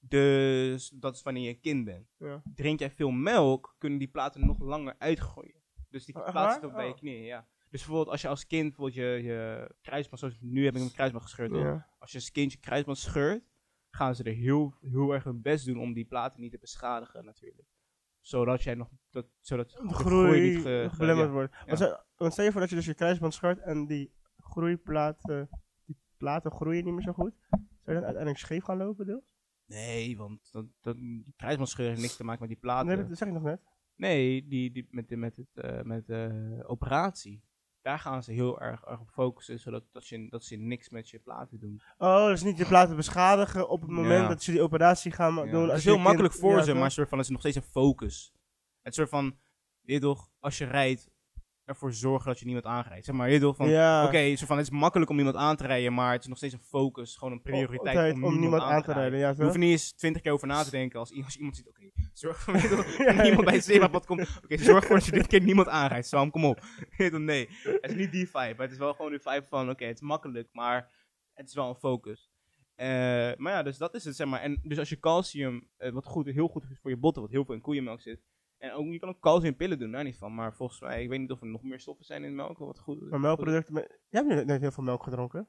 Dus 0.00 0.88
dat 0.88 1.14
is 1.14 1.22
wanneer 1.22 1.42
je 1.42 1.48
een 1.48 1.60
kind 1.60 1.84
bent. 1.84 2.06
Ja. 2.18 2.42
Drink 2.54 2.78
jij 2.78 2.90
veel 2.90 3.10
melk, 3.10 3.74
kunnen 3.78 3.98
die 3.98 4.08
platen 4.08 4.46
nog 4.46 4.58
langer 4.60 4.94
uitgroeien. 4.98 5.62
Dus 5.88 6.04
die 6.04 6.14
waar? 6.14 6.52
zitten 6.52 6.72
bij 6.72 6.84
je 6.86 6.92
Oh. 6.92 6.98
knieën, 6.98 7.22
ja. 7.24 7.46
Dus 7.70 7.80
bijvoorbeeld 7.80 8.08
als 8.08 8.20
je 8.22 8.28
als 8.28 8.46
kind 8.46 8.62
bijvoorbeeld 8.76 8.94
je, 8.96 9.22
je 9.22 9.70
kruisband, 9.82 10.20
zoals 10.20 10.38
nu 10.40 10.64
heb 10.64 10.74
ik 10.74 10.80
mijn 10.80 10.92
kruisband 10.92 11.22
gescheurd. 11.24 11.52
Als 11.98 12.10
je 12.10 12.18
als 12.18 12.30
kind 12.30 12.52
je 12.52 12.58
kruisband 12.58 12.98
scheurt, 12.98 13.44
gaan 13.90 14.14
ze 14.14 14.22
er 14.24 14.32
heel, 14.34 14.74
heel 14.80 15.12
erg 15.12 15.24
hun 15.24 15.42
best 15.42 15.66
doen 15.66 15.78
om 15.80 15.92
die 15.92 16.04
platen 16.04 16.40
niet 16.40 16.50
te 16.52 16.58
beschadigen 16.58 17.24
natuurlijk. 17.24 17.68
Zodat 18.20 18.62
jij 18.62 18.74
nog, 18.74 18.88
dat, 19.10 19.26
zodat 19.40 19.70
De 19.70 19.88
groei 19.94 20.40
niet 20.54 20.62
ge- 20.62 20.86
ge- 20.90 20.96
belemmerd 20.98 21.28
ja. 21.28 21.32
wordt. 21.34 21.52
Ja. 21.52 21.64
Want, 21.66 21.78
stel- 21.78 22.02
want 22.16 22.32
stel 22.32 22.44
je 22.44 22.50
voor 22.52 22.60
dat 22.60 22.70
je 22.70 22.76
dus 22.76 22.86
je 22.86 22.94
kruisband 22.94 23.34
scheurt 23.34 23.58
en 23.58 23.86
die 23.86 24.12
groeiplaten, 24.36 25.48
die 25.84 25.96
platen 26.16 26.50
groeien 26.50 26.84
niet 26.84 26.94
meer 26.94 27.02
zo 27.02 27.12
goed. 27.12 27.34
Zou 27.50 27.60
je 27.84 27.92
dan 27.92 28.02
uiteindelijk 28.04 28.38
scheef 28.38 28.64
gaan 28.64 28.76
lopen 28.76 29.06
deels? 29.06 29.36
Nee, 29.68 30.16
want 30.16 30.52
dat, 30.52 30.66
dat, 30.80 30.96
die 30.96 31.32
kruisbandscheur 31.36 31.88
heeft 31.88 32.00
niks 32.00 32.16
te 32.16 32.24
maken 32.24 32.40
met 32.40 32.48
die 32.50 32.58
platen. 32.58 32.86
Nee, 32.86 32.96
dat, 32.96 33.08
dat 33.08 33.18
zeg 33.18 33.28
ik 33.28 33.34
nog 33.34 33.42
net. 33.42 33.60
Nee, 33.94 34.46
die, 34.46 34.72
die, 34.72 34.86
met, 34.90 35.08
de, 35.08 35.16
met, 35.16 35.36
het, 35.36 35.48
eh, 35.54 35.82
met 35.82 36.06
de 36.06 36.62
operatie. 36.66 37.42
Daar 37.82 37.98
gaan 37.98 38.22
ze 38.22 38.32
heel 38.32 38.60
erg, 38.60 38.82
erg 38.84 39.00
op 39.00 39.10
focussen, 39.10 39.58
zodat 39.58 39.84
dat 39.92 40.06
je, 40.08 40.28
dat 40.28 40.44
ze 40.44 40.56
niks 40.56 40.88
met 40.88 41.08
je 41.10 41.18
platen 41.18 41.60
doen. 41.60 41.82
Oh, 41.98 42.26
dus 42.26 42.42
niet 42.42 42.58
je 42.58 42.66
platen 42.66 42.96
beschadigen 42.96 43.68
op 43.68 43.80
het 43.80 43.90
moment 43.90 44.22
Ja. 44.22 44.28
dat 44.28 44.42
ze 44.42 44.50
die 44.50 44.62
operatie 44.62 45.12
gaan 45.12 45.34
Ja, 45.34 45.44
doen. 45.50 45.62
Het 45.62 45.70
als 45.70 45.78
is 45.78 45.84
heel 45.84 45.98
makkelijk 45.98 46.34
voor 46.34 46.56
Ja, 46.56 46.62
ze, 46.62 46.74
maar 46.74 46.90
soort 46.90 47.08
van, 47.08 47.18
het 47.18 47.26
is 47.26 47.32
nog 47.32 47.40
steeds 47.40 47.56
een 47.56 47.72
focus. 47.72 48.32
Het 48.82 48.94
soort 48.94 49.08
van, 49.08 49.38
je 49.80 49.98
toch, 49.98 50.30
als 50.38 50.58
je 50.58 50.64
rijdt, 50.64 51.10
ervoor 51.68 51.92
zorgen 51.92 52.26
dat 52.26 52.38
je 52.38 52.44
niemand 52.44 52.66
aanrijdt. 52.66 53.04
Zeg 53.04 53.14
maar, 53.14 53.54
van, 53.54 53.68
ja. 53.68 54.04
oké, 54.04 54.36
soort 54.36 54.48
van, 54.48 54.56
het 54.56 54.66
is 54.66 54.72
makkelijk 54.72 55.10
om 55.10 55.18
iemand 55.18 55.36
aan 55.36 55.56
te 55.56 55.66
rijden, 55.66 55.94
maar 55.94 56.12
het 56.12 56.22
is 56.22 56.28
nog 56.28 56.36
steeds 56.36 56.54
een 56.54 56.62
focus, 56.62 57.16
gewoon 57.16 57.32
een 57.32 57.42
prioriteit 57.42 57.96
Altijd 57.96 58.22
om, 58.22 58.38
niemand 58.40 58.62
aan 58.62 58.82
te 58.82 58.92
rijden. 58.92 58.94
rijden. 59.02 59.18
Ja, 59.18 59.34
Je 59.36 59.42
hoeft 59.42 59.54
er 59.54 59.60
niet 59.60 59.70
eens 59.70 59.92
twintig 59.92 60.22
keer 60.22 60.32
over 60.32 60.46
na 60.46 60.62
te 60.62 60.70
denken 60.70 60.98
als, 60.98 61.22
als 61.24 61.36
iemand 61.36 61.56
ziet, 61.56 61.68
oké, 61.68 61.90
zorg 62.12 62.46
Ja, 63.06 63.22
niemand 63.22 63.44
bij 63.44 63.54
het 63.54 63.64
zebrapad 63.64 64.06
komt. 64.06 64.40
Oké, 64.44 64.58
zorg 64.58 64.80
ervoor 64.80 64.96
dat 64.96 65.06
je 65.06 65.12
dit 65.12 65.26
keer 65.26 65.42
niemand 65.42 65.68
aanrijdt. 65.68 66.06
Sam, 66.06 66.30
kom 66.30 66.44
op. 66.44 66.60
Nee, 67.18 67.48
het 67.62 67.90
is 67.90 67.96
niet 67.96 68.12
die 68.12 68.26
vibe. 68.26 68.54
maar 68.56 68.66
Het 68.66 68.70
is 68.70 68.78
wel 68.78 68.94
gewoon 68.94 69.10
die 69.10 69.20
vibe 69.20 69.46
van, 69.48 69.70
oké, 69.70 69.84
het 69.84 69.94
is 69.94 70.00
makkelijk, 70.00 70.48
maar 70.52 70.90
het 71.34 71.48
is 71.48 71.54
wel 71.54 71.68
een 71.68 71.74
focus. 71.74 72.30
Eh, 72.74 72.86
maar 73.36 73.52
ja, 73.52 73.62
dus 73.62 73.78
dat 73.78 73.94
is 73.94 74.04
het, 74.04 74.16
zeg 74.16 74.26
maar. 74.26 74.40
En 74.40 74.60
dus 74.62 74.78
als 74.78 74.88
je 74.88 75.00
calcium, 75.00 75.68
eh, 75.76 75.92
wat 75.92 76.04
goed, 76.04 76.26
heel 76.26 76.48
goed 76.48 76.62
is 76.70 76.78
voor 76.80 76.90
je 76.90 76.96
botten, 76.96 77.22
wat 77.22 77.30
heel 77.30 77.44
veel 77.44 77.54
in 77.54 77.60
koeienmelk 77.60 78.00
zit. 78.00 78.20
En 78.58 78.72
ook, 78.72 78.86
je 78.86 78.98
kan 78.98 79.08
ook 79.08 79.20
calciumpillen 79.20 79.78
doen, 79.78 79.90
daar 79.90 80.04
niet 80.04 80.16
van. 80.16 80.34
Maar 80.34 80.54
volgens 80.54 80.80
mij, 80.80 81.02
ik 81.02 81.08
weet 81.08 81.20
niet 81.20 81.30
of 81.30 81.40
er 81.40 81.46
nog 81.46 81.62
meer 81.62 81.80
stoffen 81.80 82.04
zijn 82.04 82.24
in 82.24 82.34
melk, 82.34 82.58
wat 82.58 82.78
goed 82.78 83.10
Maar 83.10 83.20
melkproducten... 83.20 83.74
Jij 84.08 84.24
hebt 84.24 84.46
net 84.46 84.60
heel 84.60 84.70
veel 84.70 84.84
melk 84.84 85.02
gedronken. 85.02 85.48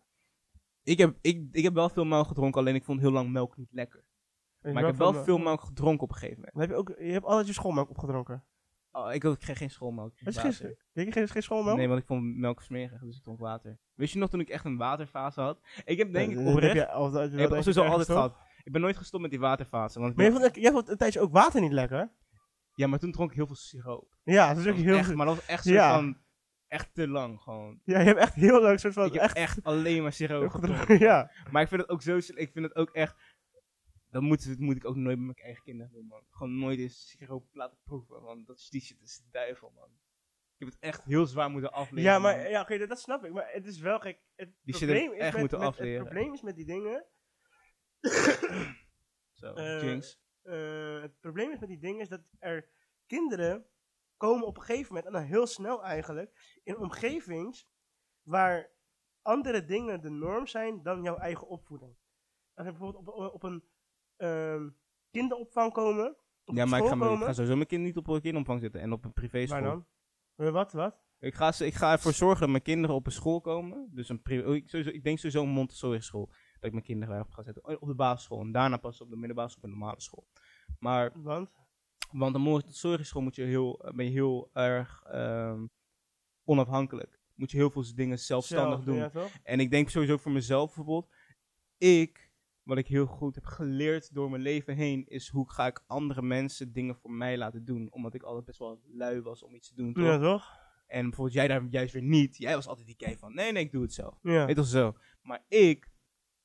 Ik 0.84 0.98
heb, 0.98 1.18
ik, 1.22 1.48
ik 1.52 1.64
heb 1.64 1.74
wel 1.74 1.90
veel 1.90 2.06
melk 2.06 2.28
gedronken, 2.28 2.62
alleen 2.62 2.76
ik 2.76 2.84
vond 2.84 3.00
heel 3.00 3.12
lang 3.12 3.32
melk 3.32 3.58
niet 3.58 3.72
lekker. 3.72 4.04
Maar 4.62 4.78
ik 4.78 4.86
heb 4.86 4.96
wel 4.96 5.14
veel 5.14 5.38
melk 5.38 5.62
gedronken 5.62 6.04
op 6.04 6.10
een 6.10 6.16
gegeven 6.16 6.36
moment. 6.36 6.54
Dan 6.54 6.62
heb 6.62 6.70
je, 6.70 6.76
ook, 6.76 7.06
je 7.06 7.12
hebt 7.12 7.26
altijd 7.26 7.48
je 7.48 7.54
schoolmelk 7.54 7.90
opgedronken. 7.90 8.44
Oh, 8.92 9.14
ik, 9.14 9.24
ik 9.24 9.40
kreeg 9.40 9.58
geen 9.58 9.70
schoolmelk. 9.70 10.12
ik 10.16 10.28
is 10.28 10.38
kreeg 10.38 10.58
geen, 10.58 10.76
water. 10.94 11.14
geen, 11.14 11.28
geen 11.28 11.44
schoolmelk? 11.44 11.78
Nee, 11.78 11.88
want 11.88 12.00
ik 12.00 12.06
vond 12.06 12.38
melk 12.38 12.62
smerig, 12.62 13.02
dus 13.02 13.18
ik 13.18 13.24
dronk 13.24 13.40
water. 13.40 13.80
Wist 13.94 14.14
je 14.14 14.20
nog 14.20 14.30
toen 14.30 14.40
ik 14.40 14.50
echt 14.50 14.66
een 14.66 14.78
waterfase 14.78 15.42
had? 15.42 15.60
Ik 15.86 15.98
heb 15.98 16.14
denk 16.14 16.32
ik 16.32 16.38
Ja, 16.38 16.52
oprecht... 16.52 16.78
heb 16.78 17.30
je 17.30 17.32
ik 17.32 17.40
heb 17.40 17.50
sowieso 17.50 17.84
altijd 17.84 18.08
gehad. 18.08 18.38
Ik 18.64 18.72
ben 18.72 18.82
nooit 18.82 18.98
gestopt 18.98 19.22
met 19.22 19.32
die 19.32 19.40
waterfase. 19.40 20.00
Want 20.00 20.16
Maar 20.16 20.26
jij 20.26 20.40
vond, 20.40 20.56
jij 20.56 20.72
vond 20.72 20.90
een 20.90 20.98
tijdje 20.98 21.20
ook 21.20 21.32
water 21.32 21.62
niet 21.62 21.72
lekker? 21.72 22.12
Ja, 22.80 22.88
maar 22.88 23.00
toen 23.00 23.12
dronk 23.12 23.30
ik 23.30 23.36
heel 23.36 23.46
veel 23.48 23.56
siroop. 23.56 24.18
Ja, 24.24 24.54
dat 24.54 24.66
is 24.66 24.72
ook 24.72 24.78
heel... 24.78 24.98
echt, 24.98 25.14
maar 25.16 25.26
dat 25.26 25.36
was 25.36 25.46
echt 25.46 25.64
Ja. 25.64 25.94
van... 25.96 26.18
Echt 26.68 26.94
te 26.94 27.08
lang, 27.08 27.42
gewoon. 27.42 27.82
Ja, 27.84 28.00
je 28.00 28.06
hebt 28.06 28.20
echt 28.20 28.34
heel 28.34 28.62
leuk 28.62 28.80
soort 28.80 28.94
van... 28.94 29.06
ik 29.06 29.14
heb 29.14 29.22
echt 29.22 29.36
echt, 29.36 29.64
alleen 29.64 30.02
maar 30.02 30.14
siroop 30.14 30.50
gedronken. 30.50 31.00
Ja. 31.00 31.32
Maar 31.52 31.62
ik 31.62 31.68
vind 31.68 31.82
het 31.82 31.90
ook 31.90 32.02
zo... 32.02 32.16
Ik 32.18 32.52
vind 32.52 32.66
het 32.66 32.76
ook 32.76 32.90
echt... 32.90 33.16
Dat 34.10 34.22
moet, 34.22 34.48
dat 34.48 34.58
moet 34.58 34.76
ik 34.76 34.86
ook 34.86 34.96
nooit 34.96 35.18
met 35.18 35.26
mijn 35.26 35.38
eigen 35.38 35.64
kinderen 35.64 35.92
doen, 35.94 36.06
man. 36.08 36.24
Gewoon 36.30 36.60
nooit 36.60 36.80
eens 36.80 37.08
siroop 37.10 37.48
laten 37.52 37.78
proeven, 37.84 38.22
want 38.22 38.48
dat 38.48 38.58
is 38.58 38.70
die 38.70 38.82
shit, 38.82 39.00
dat 39.00 39.08
is 39.08 39.18
de 39.18 39.30
duivel, 39.32 39.72
man. 39.76 39.90
Ik 40.58 40.66
heb 40.66 40.68
het 40.68 40.78
echt 40.80 41.04
heel 41.04 41.26
zwaar 41.26 41.50
moeten 41.50 41.72
afleren. 41.72 42.04
Ja, 42.04 42.20
man. 42.20 42.22
maar 42.22 42.50
ja, 42.50 42.62
oké, 42.62 42.78
dat, 42.78 42.90
dat 42.90 43.00
snap 43.00 43.26
ik. 43.26 43.32
Maar 43.34 43.50
het 43.52 43.66
is 43.66 43.80
wel 43.80 44.00
gek. 44.00 44.20
Het 44.36 44.50
Die 44.64 44.78
probleem 44.78 45.12
is 45.14 45.20
echt 45.20 45.32
met, 45.32 45.40
moeten 45.42 45.60
met- 45.60 45.68
afleren. 45.68 46.00
Het 46.00 46.10
probleem 46.10 46.34
is 46.34 46.42
met 46.42 46.56
die 46.56 46.66
dingen. 46.66 47.06
Zo, 49.34 49.54
Eh, 49.54 49.82
Jinx. 49.84 50.20
Eh, 50.50 51.02
het 51.02 51.20
probleem 51.20 51.52
is 51.52 51.60
met 51.60 51.70
die 51.70 51.80
dingen 51.80 52.00
is 52.02 52.10
dat 52.10 52.22
er 52.40 52.70
kinderen 53.06 53.66
komen 54.18 54.48
op 54.48 54.58
een 54.58 54.64
gegeven 54.64 54.88
moment, 54.88 55.06
en 55.06 55.20
dan 55.20 55.30
heel 55.30 55.48
snel 55.48 55.84
eigenlijk, 55.84 56.60
in 56.64 56.78
omgevings 56.78 57.68
waar 58.22 58.70
andere 59.22 59.66
dingen 59.66 60.02
de 60.02 60.10
norm 60.10 60.48
zijn 60.48 60.84
dan 60.84 61.04
jouw 61.04 61.18
eigen 61.18 61.48
opvoeding. 61.48 61.96
Als 62.54 62.66
ze 62.66 62.72
bijvoorbeeld 62.72 63.08
op, 63.08 63.34
op 63.34 63.44
een 63.44 63.64
ehm, 64.16 64.70
kinderopvang 65.12 65.74
komen, 65.74 66.18
op 66.46 66.56
Ja, 66.56 66.66
maar 66.66 66.80
ik 66.80 66.86
school 66.86 67.18
ga, 67.18 67.28
ik 67.28 67.34
sowieso 67.34 67.56
mijn 67.56 67.68
kind 67.68 67.84
niet 67.84 67.98
op 67.98 68.08
een 68.08 68.22
kinderopvang 68.22 68.62
zitten 68.62 68.82
en 68.82 68.92
op 68.92 69.06
een 69.06 69.14
privéschool. 69.14 69.62
waar 69.62 69.70
dan? 69.70 69.86
Eh, 70.36 70.52
Wat, 70.52 70.72
wat? 70.72 70.96
Ik 71.20 71.34
ga, 71.36 71.52
ze- 71.52 71.66
ik 71.66 71.74
ga 71.74 71.92
ervoor 71.92 72.14
zorgen 72.14 72.40
dat 72.40 72.50
mijn 72.50 72.64
kinderen 72.64 72.96
op 72.96 73.06
een 73.06 73.12
school 73.12 73.42
komen. 73.42 73.90
Dus 73.94 74.10
een 74.10 74.22
oh, 74.46 74.56
ik, 74.56 74.70
sowieso, 74.70 74.90
ik 74.92 75.04
denk 75.04 75.18
sowieso 75.18 75.44
een 75.44 75.50
Montessori 75.50 76.02
school. 76.02 76.30
Dat 76.60 76.68
ik 76.68 76.72
mijn 76.72 76.84
kinderen 76.86 77.14
daarop 77.14 77.32
ga 77.34 77.44
zetten. 77.44 77.82
Op 77.82 77.88
de 77.88 77.96
basisschool. 77.96 78.42
En 78.42 78.52
daarna 78.52 78.78
pas 78.78 79.02
op 79.02 79.10
de 79.10 79.16
middelbare 79.16 79.50
school 79.50 79.64
en 79.64 79.70
de 79.70 79.76
normale 79.76 80.02
school. 80.02 80.28
Maar, 80.80 81.12
Want? 81.22 81.50
want 82.12 82.36
een 82.36 82.42
Montessori 82.42 83.04
school 83.04 83.22
moet 83.22 83.36
je 83.36 83.44
heel, 83.44 83.80
eh, 83.84 83.94
ben 83.94 84.06
je 84.06 84.12
heel 84.12 84.50
erg 84.54 85.04
ehm, 85.04 85.66
onafhankelijk. 86.44 87.20
Moet 87.36 87.52
je 87.52 87.58
heel 87.58 87.70
veel 87.70 87.96
dingen 87.96 88.20
zelfstandig 88.20 88.84
Zelf, 88.84 88.86
doen. 88.86 88.96
Ja, 88.96 89.10
toch? 89.10 89.32
En 89.44 89.60
ik 89.60 89.72
denk 89.72 89.90
sowieso 89.90 90.18
voor 90.18 90.32
mezelf 90.32 90.76
bijvoorbeeld. 90.76 91.12
Ik, 91.78 92.32
wat 92.64 92.78
ik 92.78 92.88
heel 92.88 93.06
goed 93.06 93.36
heb 93.36 93.46
geleerd 93.46 94.14
door 94.14 94.30
mijn 94.30 94.42
leven 94.42 94.76
heen, 94.76 95.06
is 95.08 95.30
hoe 95.30 95.52
ga 95.52 95.68
ik 95.68 95.84
andere 95.88 96.22
mensen 96.22 96.74
dingen 96.74 96.96
voor 96.96 97.12
mij 97.12 97.38
laten 97.38 97.66
doen. 97.66 97.92
Omdat 97.92 98.14
ik 98.14 98.24
altijd 98.24 98.46
best 98.46 98.60
wel 98.60 98.82
lui 98.86 99.22
was 99.22 99.44
om 99.44 99.56
iets 99.56 99.68
te 99.68 99.76
doen. 99.76 99.94
toch? 99.94 100.04
Ja, 100.04 100.20
toch? 100.20 100.58
En 100.88 101.02
bijvoorbeeld 101.02 101.36
jij 101.36 101.48
daar 101.48 101.64
juist 101.70 101.94
weer 101.94 102.04
niet. 102.04 102.38
Jij 102.38 102.56
was 102.56 102.68
altijd 102.68 102.88
die 102.88 102.96
kei 102.96 103.18
van, 103.18 103.34
nee, 103.34 103.52
nee, 103.52 103.64
ik 103.64 103.72
doe 103.72 103.82
het 103.82 103.94
zelf. 103.94 104.20
Ja. 104.22 104.46
Weet 104.46 104.56
wel 104.56 104.66
zo. 104.66 104.98
Maar 105.22 105.46
ik, 105.48 105.90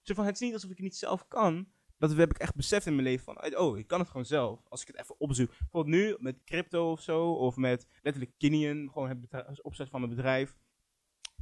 zo 0.06 0.14
van, 0.14 0.24
het 0.24 0.34
is 0.34 0.40
niet 0.40 0.52
alsof 0.52 0.70
ik 0.70 0.76
het 0.76 0.84
niet 0.84 0.96
zelf 0.96 1.28
kan. 1.28 1.68
Dat 1.98 2.16
heb 2.16 2.30
ik 2.30 2.38
echt 2.38 2.54
beseft 2.54 2.86
in 2.86 2.92
mijn 2.92 3.06
leven 3.06 3.24
van, 3.24 3.58
oh, 3.58 3.78
ik 3.78 3.86
kan 3.86 3.98
het 3.98 4.08
gewoon 4.08 4.26
zelf. 4.26 4.60
Als 4.68 4.80
ik 4.82 4.86
het 4.86 4.96
even 4.96 5.20
opzoek. 5.20 5.48
Bijvoorbeeld 5.58 5.94
nu 5.94 6.16
met 6.18 6.44
crypto 6.44 6.90
of 6.90 7.00
zo, 7.00 7.32
of 7.32 7.56
met 7.56 7.86
letterlijk 8.02 8.34
Kinian, 8.38 8.90
gewoon 8.92 9.26
het 9.30 9.62
opzet 9.62 9.88
van 9.88 10.00
mijn 10.00 10.14
bedrijf. 10.14 10.56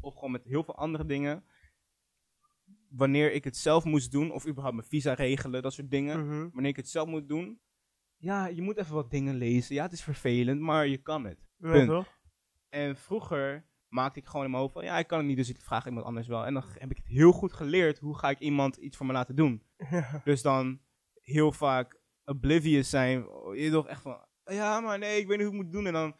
Of 0.00 0.14
gewoon 0.14 0.30
met 0.30 0.44
heel 0.44 0.64
veel 0.64 0.76
andere 0.76 1.04
dingen. 1.04 1.44
Wanneer 2.88 3.32
ik 3.32 3.44
het 3.44 3.56
zelf 3.56 3.84
moest 3.84 4.10
doen, 4.10 4.30
of 4.30 4.46
überhaupt 4.46 4.76
mijn 4.76 4.88
visa 4.88 5.14
regelen, 5.14 5.62
dat 5.62 5.72
soort 5.72 5.90
dingen. 5.90 6.26
Mhm. 6.26 6.48
Wanneer 6.52 6.70
ik 6.70 6.76
het 6.76 6.88
zelf 6.88 7.08
moet 7.08 7.28
doen, 7.28 7.60
ja, 8.16 8.46
je 8.46 8.62
moet 8.62 8.76
even 8.76 8.94
wat 8.94 9.10
dingen 9.10 9.34
lezen. 9.34 9.74
Ja, 9.74 9.82
het 9.82 9.92
is 9.92 10.02
vervelend, 10.02 10.60
maar 10.60 10.86
je 10.86 10.96
kan 10.96 11.24
het. 11.24 11.46
Ja, 11.56 11.70
Punt. 11.70 11.88
toch? 11.88 12.18
En 12.68 12.96
vroeger 12.96 13.66
maakte 13.92 14.18
ik 14.18 14.26
gewoon 14.26 14.44
in 14.44 14.50
mijn 14.50 14.62
hoofd 14.62 14.74
van, 14.74 14.84
ja, 14.84 14.98
ik 14.98 15.06
kan 15.06 15.18
het 15.18 15.26
niet, 15.26 15.36
dus 15.36 15.48
ik 15.48 15.60
vraag 15.60 15.86
iemand 15.86 16.06
anders 16.06 16.26
wel. 16.26 16.46
En 16.46 16.54
dan 16.54 16.64
heb 16.78 16.90
ik 16.90 16.96
het 16.96 17.06
heel 17.06 17.32
goed 17.32 17.52
geleerd, 17.52 17.98
hoe 17.98 18.18
ga 18.18 18.30
ik 18.30 18.38
iemand 18.38 18.76
iets 18.76 18.96
voor 18.96 19.06
me 19.06 19.12
laten 19.12 19.36
doen. 19.36 19.62
Ja. 19.90 20.20
Dus 20.24 20.42
dan 20.42 20.80
heel 21.20 21.52
vaak 21.52 22.00
oblivious 22.24 22.90
zijn, 22.90 23.26
je 23.54 23.68
toch 23.70 23.88
echt 23.88 24.02
van, 24.02 24.26
ja, 24.44 24.80
maar 24.80 24.98
nee, 24.98 25.20
ik 25.20 25.26
weet 25.26 25.38
niet 25.38 25.46
hoe 25.46 25.56
ik 25.56 25.62
het 25.62 25.72
moet 25.72 25.72
doen. 25.72 25.86
En 25.86 25.92
dan 25.92 26.16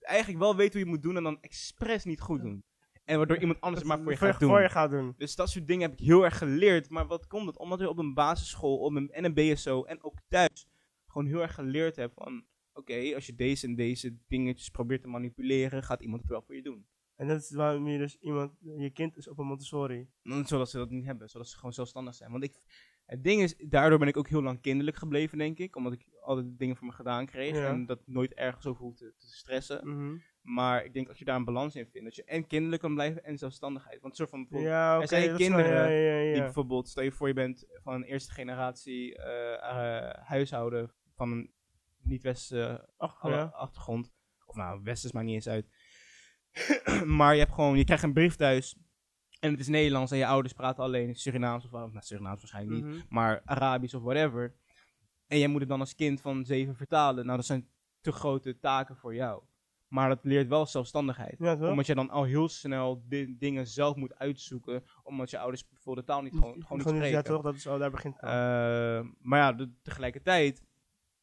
eigenlijk 0.00 0.38
wel 0.38 0.56
weten 0.56 0.72
hoe 0.72 0.80
je 0.80 0.86
het 0.86 0.94
moet 0.94 1.02
doen 1.02 1.16
en 1.16 1.22
dan 1.22 1.40
expres 1.40 2.04
niet 2.04 2.20
goed 2.20 2.42
doen. 2.42 2.64
En 3.04 3.16
waardoor 3.16 3.38
iemand 3.38 3.60
anders 3.60 3.82
het 3.82 3.92
maar 3.92 4.02
voor 4.02 4.12
je 4.12 4.18
gaat 4.18 4.40
doen. 4.40 4.48
Voor 4.48 4.62
je 4.62 4.68
gaat 4.68 4.90
doen. 4.90 5.14
Dus 5.16 5.36
dat 5.36 5.50
soort 5.50 5.66
dingen 5.66 5.90
heb 5.90 5.98
ik 6.00 6.06
heel 6.06 6.24
erg 6.24 6.38
geleerd. 6.38 6.90
Maar 6.90 7.06
wat 7.06 7.26
komt 7.26 7.46
het? 7.46 7.58
Omdat 7.58 7.78
je 7.78 7.88
op 7.88 7.98
een 7.98 8.14
basisschool 8.14 8.78
op 8.78 8.94
een, 8.94 9.10
en 9.10 9.24
een 9.24 9.34
BSO 9.34 9.84
en 9.84 10.02
ook 10.02 10.18
thuis 10.28 10.66
gewoon 11.06 11.26
heel 11.26 11.40
erg 11.40 11.54
geleerd 11.54 11.96
hebt 11.96 12.14
van... 12.14 12.44
Oké, 12.72 13.14
als 13.14 13.26
je 13.26 13.34
deze 13.34 13.66
en 13.66 13.74
deze 13.74 14.16
dingetjes 14.28 14.68
probeert 14.68 15.02
te 15.02 15.08
manipuleren, 15.08 15.82
gaat 15.82 16.02
iemand 16.02 16.22
het 16.22 16.30
wel 16.30 16.42
voor 16.42 16.54
je 16.54 16.62
doen. 16.62 16.86
En 17.16 17.28
dat 17.28 17.40
is 17.40 17.50
waarom 17.50 17.88
je 17.88 17.98
dus 17.98 18.16
iemand, 18.20 18.52
je 18.60 18.90
kind 18.90 19.16
is 19.16 19.28
op 19.28 19.38
een 19.38 19.46
Montessori. 19.46 20.08
Zodat 20.44 20.70
ze 20.70 20.76
dat 20.76 20.90
niet 20.90 21.04
hebben, 21.04 21.28
zodat 21.28 21.48
ze 21.48 21.56
gewoon 21.56 21.72
zelfstandig 21.72 22.14
zijn. 22.14 22.30
Want 22.30 22.44
ik, 22.44 22.60
het 23.06 23.24
ding 23.24 23.42
is, 23.42 23.56
daardoor 23.56 23.98
ben 23.98 24.08
ik 24.08 24.16
ook 24.16 24.28
heel 24.28 24.42
lang 24.42 24.60
kinderlijk 24.60 24.96
gebleven, 24.96 25.38
denk 25.38 25.58
ik. 25.58 25.76
Omdat 25.76 25.92
ik 25.92 26.06
altijd 26.20 26.58
dingen 26.58 26.76
voor 26.76 26.86
me 26.86 26.92
gedaan 26.92 27.26
kreeg 27.26 27.54
Ja. 27.54 27.68
en 27.68 27.86
dat 27.86 28.00
nooit 28.06 28.34
ergens 28.34 28.66
over 28.66 28.82
hoefde 28.82 29.14
te 29.18 29.26
stressen. 29.26 29.88
Mhm. 29.88 30.16
Maar 30.42 30.84
ik 30.84 30.92
denk 30.92 31.08
als 31.08 31.18
je 31.18 31.24
daar 31.24 31.36
een 31.36 31.44
balans 31.44 31.76
in 31.76 31.86
vindt, 31.86 32.06
dat 32.06 32.16
je 32.16 32.24
en 32.24 32.46
kinderlijk 32.46 32.82
kan 32.82 32.94
blijven 32.94 33.24
en 33.24 33.38
zelfstandigheid. 33.38 34.00
Want 34.00 34.16
soort 34.16 34.30
van 34.30 34.40
bijvoorbeeld, 34.40 34.70
Ja, 34.72 34.96
oké. 34.96 35.06
zijn 35.06 35.30
dat 35.30 35.40
is 35.40 35.48
wel- 35.48 35.56
kinderen 35.58 35.92
ja, 35.92 36.32
die 36.32 36.42
bijvoorbeeld, 36.42 36.88
stel 36.88 37.02
je 37.02 37.12
voor 37.12 37.28
je 37.28 37.34
bent 37.34 37.66
van 37.82 37.94
een 37.94 38.02
eerste 38.04 38.32
generatie 38.32 39.16
eh, 39.16 39.52
eh, 39.54 40.14
huishouden 40.24 40.92
van 41.14 41.30
een 41.32 41.50
niet-westerse 42.02 42.88
achtergrond. 43.52 44.12
Of 44.46 44.56
nou, 44.56 44.80
westers 44.82 45.12
maakt 45.12 45.26
niet 45.26 45.34
eens 45.34 45.48
uit. 45.48 45.68
maar 47.18 47.32
je 47.34 47.40
hebt 47.40 47.52
gewoon, 47.54 47.76
je 47.78 47.84
krijgt 47.84 48.02
een 48.02 48.12
brief 48.12 48.36
thuis. 48.36 48.76
En 49.40 49.50
het 49.50 49.60
is 49.60 49.68
Nederlands 49.68 50.12
en 50.12 50.18
je 50.18 50.26
ouders 50.26 50.54
praten 50.54 50.82
alleen 50.84 51.14
Surinaams 51.14 51.64
of 51.64 51.70
nou, 51.70 51.90
Surinaams 51.98 52.40
waarschijnlijk 52.40 52.84
niet, 52.84 52.94
Mhm. 52.94 53.04
maar 53.08 53.42
Arabisch 53.44 53.94
of 53.94 54.02
whatever. 54.02 54.54
En 55.26 55.38
jij 55.38 55.48
moet 55.48 55.60
het 55.60 55.68
dan 55.68 55.80
als 55.80 55.94
kind 55.94 56.20
van 56.20 56.44
zeven 56.44 56.76
vertalen. 56.76 57.24
Nou, 57.24 57.36
dat 57.36 57.46
zijn 57.46 57.68
te 58.00 58.12
grote 58.12 58.58
taken 58.58 58.96
voor 58.96 59.14
jou. 59.14 59.42
Maar 59.88 60.08
dat 60.08 60.18
leert 60.22 60.48
wel 60.48 60.66
zelfstandigheid. 60.66 61.34
Ja? 61.38 61.54
Omdat 61.70 61.86
je 61.86 61.94
dan 61.94 62.10
al 62.10 62.24
heel 62.24 62.48
snel 62.48 63.02
di- 63.08 63.36
dingen 63.38 63.66
zelf 63.66 63.96
moet 63.96 64.14
uitzoeken. 64.18 64.84
Omdat 65.02 65.30
je 65.30 65.38
ouders 65.38 65.68
bijvoorbeeld 65.68 66.06
de 66.06 66.12
taal 66.12 66.22
niet 66.22 66.32
gewoon, 66.32 66.62
gewoon 66.62 66.78
niet 66.78 66.86
spreken. 66.88 67.08
ja, 67.10 67.22
toch? 67.22 67.42
Dat 67.42 67.54
is, 67.54 67.66
oh, 67.66 67.78
daar 67.78 67.90
begint. 67.90 68.14
Eh, 68.20 68.28
maar 69.20 69.38
ja, 69.38 69.52
de- 69.52 69.72
tegelijkertijd. 69.82 70.62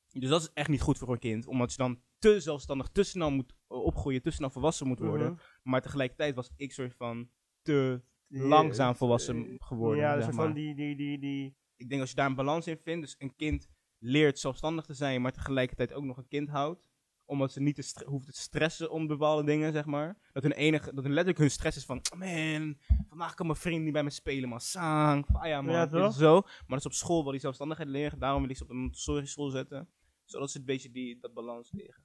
Dus 0.10 0.30
dat 0.30 0.42
is 0.42 0.50
echt 0.54 0.70
niet 0.70 0.82
goed 0.82 0.98
voor 0.98 1.12
een 1.12 1.20
kind. 1.20 1.46
Omdat 1.48 1.72
je 1.72 1.78
dan 1.78 2.02
te 2.32 2.39
zelfstandig, 2.39 2.88
te 2.88 3.03
snel 3.03 3.32
moet 3.32 3.53
eh, 3.67 3.78
opgroeien, 3.84 4.21
te 4.21 4.32
snel 4.32 4.49
volwassen 4.49 4.88
moet 4.88 4.99
worden. 4.99 5.32
Mhm. 5.32 5.41
Maar 5.63 5.82
tegelijkertijd 5.82 6.36
was 6.36 6.51
ik 6.55 6.74
soort 6.74 6.95
van 6.95 7.30
te 7.61 8.01
Die- 8.28 8.41
langzaam 8.41 8.95
volwassen 8.95 9.45
eh, 9.45 9.55
geworden. 9.57 9.99
Ja, 10.03 10.15
zeg 10.15 10.26
dus 10.26 10.36
maar. 10.36 10.45
van 10.45 10.53
die, 10.53 10.76
die, 10.76 10.95
die, 10.95 11.19
die... 11.19 11.55
Ik 11.76 11.89
denk 11.89 12.01
als 12.01 12.09
je 12.09 12.15
daar 12.15 12.26
een 12.30 12.36
balans 12.36 12.67
in 12.67 12.78
vindt. 12.84 13.05
Dus 13.05 13.15
een 13.17 13.36
kind 13.36 13.67
leert 13.99 14.39
zelfstandig 14.39 14.86
te 14.86 14.93
zijn, 14.93 15.21
maar 15.21 15.32
tegelijkertijd 15.32 15.93
ook 15.93 16.03
nog 16.03 16.17
een 16.17 16.28
kind 16.28 16.49
houdt. 16.49 16.89
Omdat 17.26 17.51
ze 17.51 17.61
niet 17.61 17.76
te 17.76 18.03
hoeft 18.05 18.26
te 18.26 18.41
stressen 18.41 18.91
om 18.91 19.07
bepaalde 19.07 19.43
dingen, 19.43 19.71
zeg 19.74 19.86
maar. 19.86 20.17
Dat 20.32 20.43
hun 20.43 20.51
enige, 20.51 20.93
dat 20.93 21.03
hun 21.03 21.13
letterlijk 21.13 21.38
hun 21.39 21.51
stress 21.51 21.78
is 21.78 21.86
van, 21.86 22.01
"Oh 22.13 22.19
man, 22.19 22.78
vandaag 23.09 23.34
kan 23.34 23.45
mijn 23.45 23.57
vriend 23.57 23.84
niet 23.84 23.93
bij 23.93 24.03
me 24.03 24.09
spelen, 24.09 24.49
man. 24.49 24.59
Sang, 24.61 25.26
faya, 25.26 25.61
man. 25.61 25.74
Ja, 25.74 25.88
toch? 25.88 26.13
zo. 26.13 26.41
Maar 26.41 26.63
dat 26.67 26.78
is 26.80 26.86
op 26.86 26.93
school 26.93 27.24
wel 27.24 27.32
die 27.32 27.41
zelfstandigheid 27.41 27.89
leren. 27.89 28.19
Daarom 28.19 28.41
wil 28.41 28.49
ik 28.49 28.57
ze 28.57 28.63
op 28.63 28.69
een 28.69 28.78
Montessori 28.78 29.26
school 29.28 29.49
zetten. 29.49 29.89
Zodat 30.26 30.51
ze 30.51 30.59
een 30.59 30.65
beetje 30.65 30.91
die, 30.91 31.19
dat 31.19 31.34
balans 31.34 31.71
leren. 31.71 32.03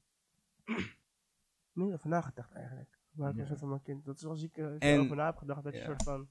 Nu 1.72 1.92
over 1.92 2.08
nagedacht 2.08 2.52
eigenlijk. 2.52 2.98
Maar 3.10 3.30
ik 3.30 3.36
Ja. 3.36 3.44
soort 3.46 3.58
van 3.58 3.68
mijn 3.68 3.82
kind. 3.82 4.04
Dat 4.04 4.16
is 4.16 4.24
als 4.24 4.42
ik 4.42 4.56
er 4.56 4.76
En- 4.78 5.00
over 5.00 5.16
na 5.16 5.24
heb 5.26 5.36
gedacht, 5.36 5.62
dat 5.64 5.72
je 5.72 5.78
ja. 5.78 5.84
soort 5.84 6.02
van... 6.02 6.28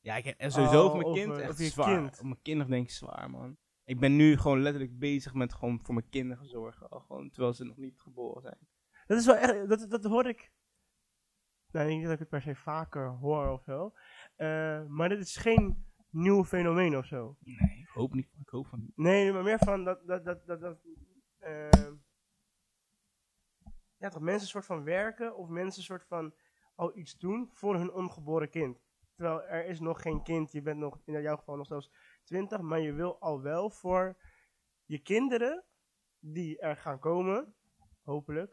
Ja, 0.00 0.16
ik 0.16 0.24
heb 0.24 0.38
en 0.38 0.50
sowieso 0.52 0.84
Oh, 0.84 0.90
voor 0.90 0.96
mijn 0.98 1.08
over- 1.10 1.22
kind 1.24 1.36
echt 1.38 1.50
over 1.50 1.64
je 1.64 1.70
zwaar. 1.70 1.96
kind. 2.00 2.22
Mijn 2.22 2.42
kinderen 2.42 2.70
denk 2.72 2.84
ik 2.84 2.90
zwaar, 2.90 3.30
man. 3.30 3.56
Ik 3.84 4.00
ben 4.00 4.16
nu 4.16 4.36
gewoon 4.36 4.60
letterlijk 4.62 4.98
bezig 4.98 5.34
met 5.34 5.54
gewoon 5.54 5.80
voor 5.82 5.94
mijn 5.94 6.08
kinderen 6.08 6.46
zorgen. 6.46 6.88
Al 6.88 7.00
gewoon, 7.00 7.30
terwijl 7.30 7.52
ze 7.52 7.64
nog 7.64 7.76
niet 7.76 8.00
geboren 8.00 8.42
zijn. 8.42 8.58
Dat 9.06 9.18
is 9.18 9.26
wel 9.26 9.36
echt, 9.36 9.68
dat, 9.68 9.90
dat 9.90 10.04
hoor 10.04 10.26
ik. 10.26 10.52
Nou, 11.70 11.88
niet 11.88 12.02
dat 12.04 12.12
ik 12.12 12.18
het 12.18 12.28
per 12.28 12.42
se 12.42 12.54
vaker 12.54 13.08
hoor 13.08 13.48
of 13.48 13.62
zo. 13.62 13.92
Eh, 14.36 14.86
maar 14.86 15.08
dit 15.08 15.18
is 15.20 15.36
geen 15.36 15.86
nieuw 16.10 16.44
fenomeen 16.44 16.96
of 16.96 17.06
zo. 17.06 17.36
Nee, 17.40 17.78
ik 17.78 17.88
hoop 17.88 18.14
niet. 18.14 18.34
Ik 18.40 18.48
hoop 18.48 18.66
van 18.66 18.80
niet. 18.80 18.96
Nee, 18.96 19.32
maar 19.32 19.42
meer 19.42 19.58
van 19.58 19.84
dat, 19.84 20.06
dat, 20.06 20.24
dat, 20.24 20.46
dat, 20.46 20.60
dat 20.60 20.78
eh, 21.38 21.68
ja, 24.04 24.10
toch 24.10 24.22
mensen 24.22 24.48
soort 24.48 24.66
van 24.66 24.84
werken 24.84 25.36
of 25.36 25.48
mensen 25.48 25.82
soort 25.82 26.04
van 26.06 26.34
al 26.74 26.96
iets 26.96 27.16
doen 27.18 27.50
voor 27.52 27.76
hun 27.76 27.92
ongeboren 27.92 28.50
kind. 28.50 28.78
Terwijl 29.14 29.42
er 29.42 29.66
is 29.66 29.80
nog 29.80 30.02
geen 30.02 30.22
kind, 30.22 30.52
je 30.52 30.62
bent 30.62 30.78
nog 30.78 31.00
in 31.04 31.20
jouw 31.20 31.36
geval 31.36 31.56
nog 31.56 31.66
zelfs 31.66 31.90
20, 32.24 32.60
maar 32.60 32.80
je 32.80 32.92
wil 32.92 33.20
al 33.20 33.42
wel 33.42 33.70
voor 33.70 34.16
je 34.84 34.98
kinderen 34.98 35.64
die 36.18 36.58
er 36.58 36.76
gaan 36.76 36.98
komen, 36.98 37.54
hopelijk. 38.02 38.52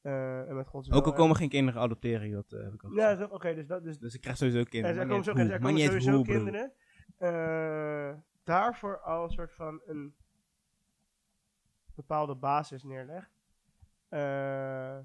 eh, 0.00 0.48
en 0.48 0.56
met 0.56 0.66
Gods 0.66 0.90
Ook 0.90 1.06
al 1.06 1.12
komen 1.12 1.36
geen 1.36 1.48
kinderen 1.48 1.80
adopteren, 1.80 2.30
dat 2.30 2.52
eh, 2.52 2.62
heb 2.62 2.72
ik 2.72 2.84
ook 2.84 2.92
Ja, 2.92 3.28
oké, 3.30 3.54
dus 3.54 3.66
dat 3.66 3.84
dus 3.84 3.98
Dus 3.98 4.14
ik 4.14 4.20
krijg 4.20 4.36
sowieso 4.36 4.58
ja, 4.58 4.64
kinderen. 4.64 4.96
er 4.96 5.06
komen, 5.06 5.24
zo, 5.24 5.30
uit 5.30 5.38
er 5.38 5.60
hoe, 5.60 5.66
komen 5.68 5.80
sowieso 5.80 6.12
hoe, 6.12 6.24
kinderen. 6.24 6.72
eh, 7.16 8.14
daarvoor 8.44 9.00
al 9.00 9.24
een 9.24 9.30
soort 9.30 9.52
van 9.52 9.82
een 9.86 10.14
bepaalde 11.94 12.34
basis 12.34 12.82
neerlegt. 12.82 13.39
Eh, 14.10 14.98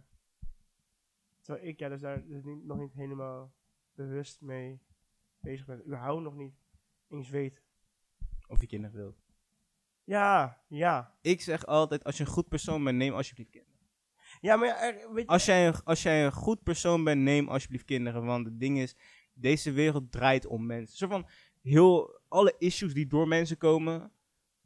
terwijl 1.41 1.67
ik 1.67 1.79
ja, 1.79 1.89
dus 1.89 2.01
daar 2.01 2.27
dus 2.27 2.43
niet, 2.43 2.65
nog 2.65 2.77
niet 2.77 2.93
helemaal 2.93 3.53
bewust 3.93 4.41
mee 4.41 4.79
bezig 5.39 5.65
ben. 5.65 5.85
Überhaupt 5.85 6.23
nog 6.23 6.35
niet 6.35 6.53
eens 7.09 7.29
weet. 7.29 7.61
Of 8.47 8.61
je 8.61 8.67
kinderen 8.67 8.95
wilt. 8.95 9.23
Ja, 10.03 10.61
ja. 10.67 11.17
Ik 11.21 11.41
zeg 11.41 11.65
altijd, 11.65 12.03
als 12.03 12.17
je 12.17 12.23
een 12.23 12.29
goed 12.29 12.47
persoon 12.47 12.83
bent, 12.83 12.97
neem 12.97 13.13
alsjeblieft 13.13 13.49
kinderen. 13.49 13.75
Ja, 14.41 14.55
maar 14.55 14.67
ja, 14.67 14.81
er, 14.81 15.13
weet 15.13 15.23
je, 15.23 15.29
Als 15.29 15.45
jij, 15.45 15.67
een, 15.67 15.83
als 15.83 16.03
jij 16.03 16.25
een 16.25 16.31
goed 16.31 16.63
persoon 16.63 17.03
bent, 17.03 17.21
neem 17.21 17.47
alsjeblieft 17.47 17.85
kinderen. 17.85 18.25
Want 18.25 18.45
het 18.45 18.59
ding 18.59 18.79
is, 18.79 18.95
deze 19.33 19.71
wereld 19.71 20.11
draait 20.11 20.45
om 20.45 20.65
mensen. 20.65 20.97
Soort 20.97 21.11
van, 21.11 21.27
heel, 21.61 22.19
alle 22.27 22.55
issues 22.57 22.93
die 22.93 23.07
door 23.07 23.27
mensen 23.27 23.57
komen, 23.57 24.11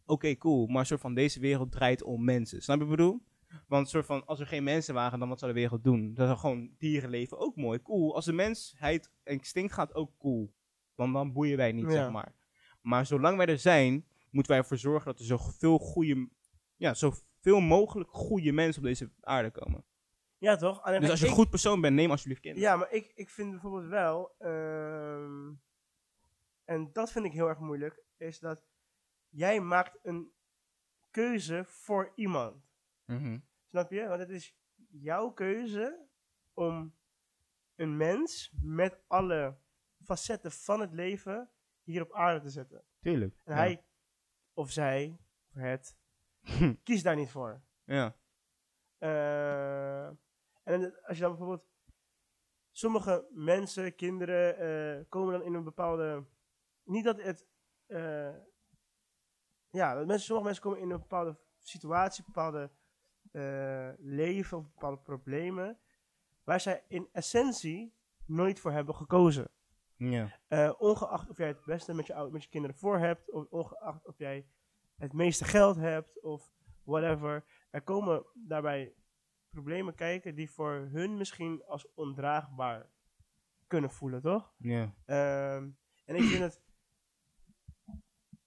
oké, 0.05 0.37
cool. 0.37 0.67
Maar 0.67 0.79
een 0.79 0.85
soort 0.85 1.01
van, 1.01 1.13
deze 1.13 1.39
wereld 1.39 1.71
draait 1.71 2.03
om 2.03 2.23
mensen. 2.23 2.61
Snap 2.61 2.79
je 2.79 2.83
wat 2.83 2.93
ik 2.93 2.97
bedoel? 2.97 3.21
Want 3.67 3.89
soort 3.89 4.05
van, 4.05 4.25
als 4.25 4.39
er 4.39 4.47
geen 4.47 4.63
mensen 4.63 4.93
waren, 4.93 5.19
dan 5.19 5.29
wat 5.29 5.39
zou 5.39 5.53
de 5.53 5.59
wereld 5.59 5.83
doen? 5.83 6.13
Dat 6.13 6.29
is 6.35 6.39
gewoon 6.39 6.75
dierenleven 6.77 7.37
ook 7.37 7.55
mooi, 7.55 7.81
cool. 7.81 8.15
Als 8.15 8.25
de 8.25 8.33
mensheid 8.33 9.11
extinct 9.23 9.73
gaat, 9.73 9.95
ook 9.95 10.11
cool. 10.17 10.53
Want 10.95 11.13
dan 11.13 11.33
boeien 11.33 11.57
wij 11.57 11.71
niet, 11.71 11.85
Ja. 11.85 11.91
zeg 11.91 12.11
maar. 12.11 12.33
Maar 12.81 13.05
zolang 13.05 13.37
wij 13.37 13.45
er 13.45 13.57
zijn, 13.59 14.05
moeten 14.29 14.51
wij 14.51 14.61
ervoor 14.61 14.77
zorgen 14.77 15.05
dat 15.05 15.19
er 15.19 15.25
zoveel 15.25 15.77
goede, 15.77 16.29
ja, 16.75 16.93
zoveel 16.93 17.59
mogelijk 17.59 18.09
goede 18.09 18.51
mensen 18.51 18.81
op 18.81 18.87
deze 18.87 19.11
aarde 19.21 19.51
komen. 19.51 19.83
ja 20.37 20.55
toch? 20.55 20.81
Alleen 20.83 21.01
Dus 21.01 21.09
als 21.09 21.19
je 21.19 21.27
een 21.27 21.31
goed 21.33 21.49
persoon 21.49 21.81
bent, 21.81 21.95
neem 21.95 22.11
alsjeblieft 22.11 22.41
kinderen. 22.41 22.69
Ja, 22.69 22.75
maar 22.75 22.91
ik, 22.91 23.11
ik 23.15 23.29
vind 23.29 23.51
bijvoorbeeld 23.51 23.87
wel, 23.89 24.35
ehm, 24.39 25.51
en 26.65 26.89
dat 26.93 27.11
vind 27.11 27.25
ik 27.25 27.31
heel 27.31 27.47
erg 27.47 27.59
moeilijk, 27.59 28.01
is 28.17 28.39
dat 28.39 28.61
jij 29.29 29.59
maakt 29.61 29.99
een 30.03 30.31
keuze 31.11 31.63
voor 31.67 32.11
iemand. 32.15 32.67
Mhm. 33.09 33.39
Snap 33.65 33.91
je? 33.91 34.07
Want 34.07 34.19
het 34.19 34.29
is 34.29 34.55
jouw 34.89 35.29
keuze 35.31 36.07
om 36.53 36.95
een 37.75 37.97
mens 37.97 38.51
met 38.61 38.99
alle 39.07 39.57
facetten 40.03 40.51
van 40.51 40.79
het 40.79 40.93
leven 40.93 41.49
hier 41.83 42.01
op 42.01 42.13
aarde 42.13 42.39
te 42.39 42.49
zetten. 42.49 42.83
Tuurlijk. 42.99 43.41
En 43.43 43.53
ja. 43.53 43.59
hij, 43.59 43.83
of 44.53 44.71
zij, 44.71 45.19
of 45.53 45.61
het, 45.61 45.97
kiest 46.83 47.03
daar 47.03 47.15
niet 47.15 47.29
voor. 47.29 47.61
Ja. 47.83 48.15
Eh, 48.97 50.07
en 50.63 51.01
als 51.03 51.17
je 51.17 51.23
dan 51.23 51.29
bijvoorbeeld. 51.29 51.67
Sommige 52.71 53.27
mensen, 53.31 53.95
kinderen, 53.95 54.57
eh, 54.57 55.05
komen 55.09 55.33
dan 55.33 55.43
in 55.43 55.53
een 55.53 55.63
bepaalde. 55.63 56.25
Niet 56.83 57.03
dat 57.03 57.21
het. 57.21 57.47
eh, 57.85 58.35
ja, 59.69 59.93
dat 59.93 60.05
mensen, 60.05 60.25
sommige 60.25 60.45
mensen 60.45 60.63
komen 60.63 60.79
in 60.79 60.89
een 60.89 60.99
bepaalde 60.99 61.39
situatie, 61.59 62.23
bepaalde 62.23 62.71
eh, 63.31 63.89
leven 63.97 64.57
of 64.57 64.63
bepaalde 64.63 65.01
problemen. 65.01 65.79
Waar 66.43 66.59
zij 66.59 66.83
in 66.87 67.09
essentie 67.11 67.93
nooit 68.25 68.59
voor 68.59 68.71
hebben 68.71 68.95
gekozen. 68.95 69.51
Ja. 69.95 70.39
Eh, 70.47 70.73
ongeacht 70.77 71.29
of 71.29 71.37
jij 71.37 71.47
het 71.47 71.65
beste 71.65 71.93
met 71.93 72.07
je, 72.07 72.29
met 72.31 72.43
je 72.43 72.49
kinderen 72.49 72.77
voor 72.77 72.97
hebt, 72.97 73.31
of 73.31 73.45
ongeacht 73.49 74.05
of 74.05 74.17
jij 74.17 74.47
het 74.95 75.13
meeste 75.13 75.45
geld 75.45 75.75
hebt, 75.75 76.21
of 76.21 76.51
whatever. 76.83 77.45
Er 77.69 77.81
komen 77.81 78.25
daarbij 78.33 78.93
problemen 79.49 79.95
kijken 79.95 80.35
die 80.35 80.51
voor 80.51 80.71
hun 80.91 81.17
misschien 81.17 81.63
als 81.65 81.93
ondraagbaar 81.93 82.89
kunnen 83.67 83.91
voelen, 83.91 84.21
toch? 84.21 84.53
Ja. 84.57 84.95
Ehm, 85.05 85.69
en 86.05 86.15
ik 86.15 86.23
vind 86.23 86.43
het 86.43 86.61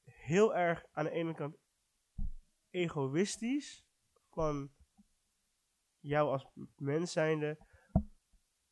heel 0.04 0.54
erg 0.54 0.86
aan 0.92 1.04
de 1.04 1.10
ene 1.10 1.34
kant 1.34 1.56
egoïstisch 2.70 3.86
van 4.32 4.70
jou 6.00 6.30
als 6.30 6.46
mens 6.76 7.12
zijnde 7.12 7.58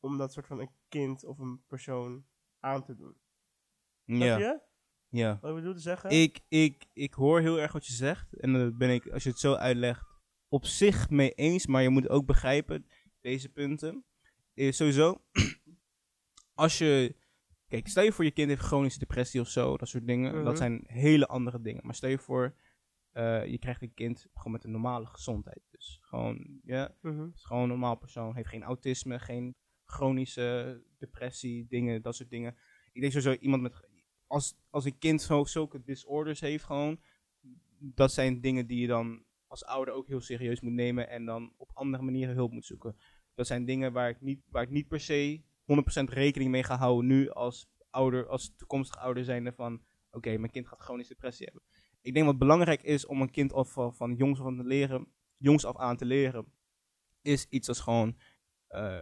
om 0.01 0.19
dat 0.19 0.33
soort 0.33 0.47
van 0.47 0.61
een 0.61 0.71
kind 0.89 1.25
of 1.25 1.39
een 1.39 1.63
persoon 1.67 2.25
aan 2.61 2.85
te 2.85 2.97
doen. 2.97 3.17
Ja. 4.05 4.39
je? 4.39 4.61
Ja. 5.09 5.39
Wat 5.41 5.51
ik 5.51 5.57
bedoel 5.57 5.75
te 5.75 5.81
zeggen? 5.81 6.11
Ik, 6.11 6.41
ik, 6.49 6.87
ik 6.93 7.15
hoor 7.15 7.41
heel 7.41 7.61
erg 7.61 7.73
wat 7.73 7.87
je 7.87 7.93
zegt. 7.93 8.35
En 8.35 8.53
dan 8.53 8.77
ben 8.77 8.91
ik, 8.91 9.09
als 9.09 9.23
je 9.23 9.29
het 9.29 9.39
zo 9.39 9.55
uitlegt, 9.55 10.05
op 10.49 10.65
zich 10.65 11.11
mee 11.11 11.33
eens. 11.33 11.67
Maar 11.67 11.83
je 11.83 11.89
moet 11.89 12.09
ook 12.09 12.27
begrijpen, 12.27 12.87
deze 13.21 13.49
punten. 13.49 14.05
Is 14.55 14.77
sowieso, 14.77 15.23
als 16.55 16.79
je... 16.79 17.19
Kijk, 17.69 17.89
stel 17.89 18.03
je 18.03 18.13
voor 18.13 18.25
je 18.25 18.31
kind 18.31 18.49
heeft 18.49 18.63
chronische 18.63 18.99
depressie 18.99 19.41
of 19.41 19.49
zo, 19.49 19.77
dat 19.77 19.89
soort 19.89 20.07
dingen. 20.07 20.35
Mhm. 20.35 20.45
Dat 20.45 20.59
zijn 20.59 20.85
hele 20.87 21.27
andere 21.27 21.61
dingen. 21.61 21.81
Maar 21.85 21.95
stel 21.95 22.11
je 22.11 22.19
voor, 22.19 22.55
eh, 23.11 23.47
je 23.47 23.59
krijgt 23.59 23.83
een 23.83 23.95
kind 23.95 24.27
gewoon 24.35 24.53
met 24.53 24.65
een 24.65 24.71
normale 24.71 25.07
gezondheid. 25.07 25.63
Dus 25.71 25.99
gewoon, 26.03 26.61
ja, 26.65 26.95
Mhm. 27.01 27.29
is 27.35 27.45
gewoon 27.45 27.63
een 27.63 27.69
normaal 27.69 27.97
persoon. 27.97 28.35
Heeft 28.35 28.49
geen 28.49 28.63
autisme, 28.63 29.19
geen 29.19 29.55
chronische 29.85 30.83
depressie, 30.99 31.67
dingen, 31.69 32.03
dat 32.03 32.17
soort 32.17 32.31
dingen. 32.31 32.57
Ik 32.93 33.01
denk 33.01 33.13
sowieso 33.13 33.41
iemand 33.43 33.63
met. 33.63 33.89
Als, 34.27 34.57
als 34.71 34.85
een 34.85 34.99
kind 34.99 35.23
zo, 35.23 35.45
zulke 35.45 35.83
disorders 35.83 36.41
heeft, 36.41 36.65
gewoon. 36.65 37.01
Dat 37.79 38.13
zijn 38.13 38.41
dingen 38.41 38.67
die 38.67 38.81
je 38.81 38.87
dan 38.87 39.25
als 39.47 39.65
ouder 39.65 39.95
ook 39.95 40.07
heel 40.07 40.21
serieus 40.21 40.61
moet 40.61 40.73
nemen. 40.73 41.09
En 41.09 41.25
dan 41.25 41.53
op 41.57 41.71
andere 41.75 42.03
manieren 42.03 42.35
hulp 42.35 42.53
moet 42.53 42.65
zoeken. 42.65 42.97
Dat 43.35 43.47
zijn 43.47 43.65
dingen 43.65 43.93
waar 43.93 44.09
ik 44.09 44.21
niet, 44.21 44.43
waar 44.49 44.63
ik 44.63 44.71
niet 44.71 44.89
per 44.89 45.01
se 45.01 45.43
100% 45.65 46.11
rekening 46.11 46.51
mee 46.51 46.63
ga 46.63 46.77
houden 46.77 47.07
nu 47.07 47.31
als 47.31 47.69
ouder, 47.91 48.27
als 48.29 48.55
toekomstig 48.57 48.97
ouder 49.01 49.25
zijnde 49.25 49.53
van, 49.53 49.85
oké, 50.11 50.37
mijn 50.37 50.53
kind 50.53 50.69
gaat 50.69 50.81
chronische 50.81 51.13
depressie 51.13 51.45
hebben. 51.47 51.63
Ik 52.03 52.15
denk 52.15 52.27
wat 52.27 52.39
belangrijk 52.39 52.83
is 52.83 53.07
om 53.07 53.21
een 53.21 53.31
kind 53.31 53.53
of 53.53 53.73
van, 53.73 53.95
van 53.95 54.15
jongs 54.15 54.41
af 54.41 54.47
aan 54.47 54.57
te 54.57 54.65
leren, 54.65 55.07
jongs 55.37 55.65
af 55.65 55.77
aan 55.77 55.97
te 55.97 56.05
leren, 56.05 56.53
is 57.23 57.47
iets 57.49 57.69
als 57.69 57.81
gewoon 57.81 58.17
eh, 58.67 58.99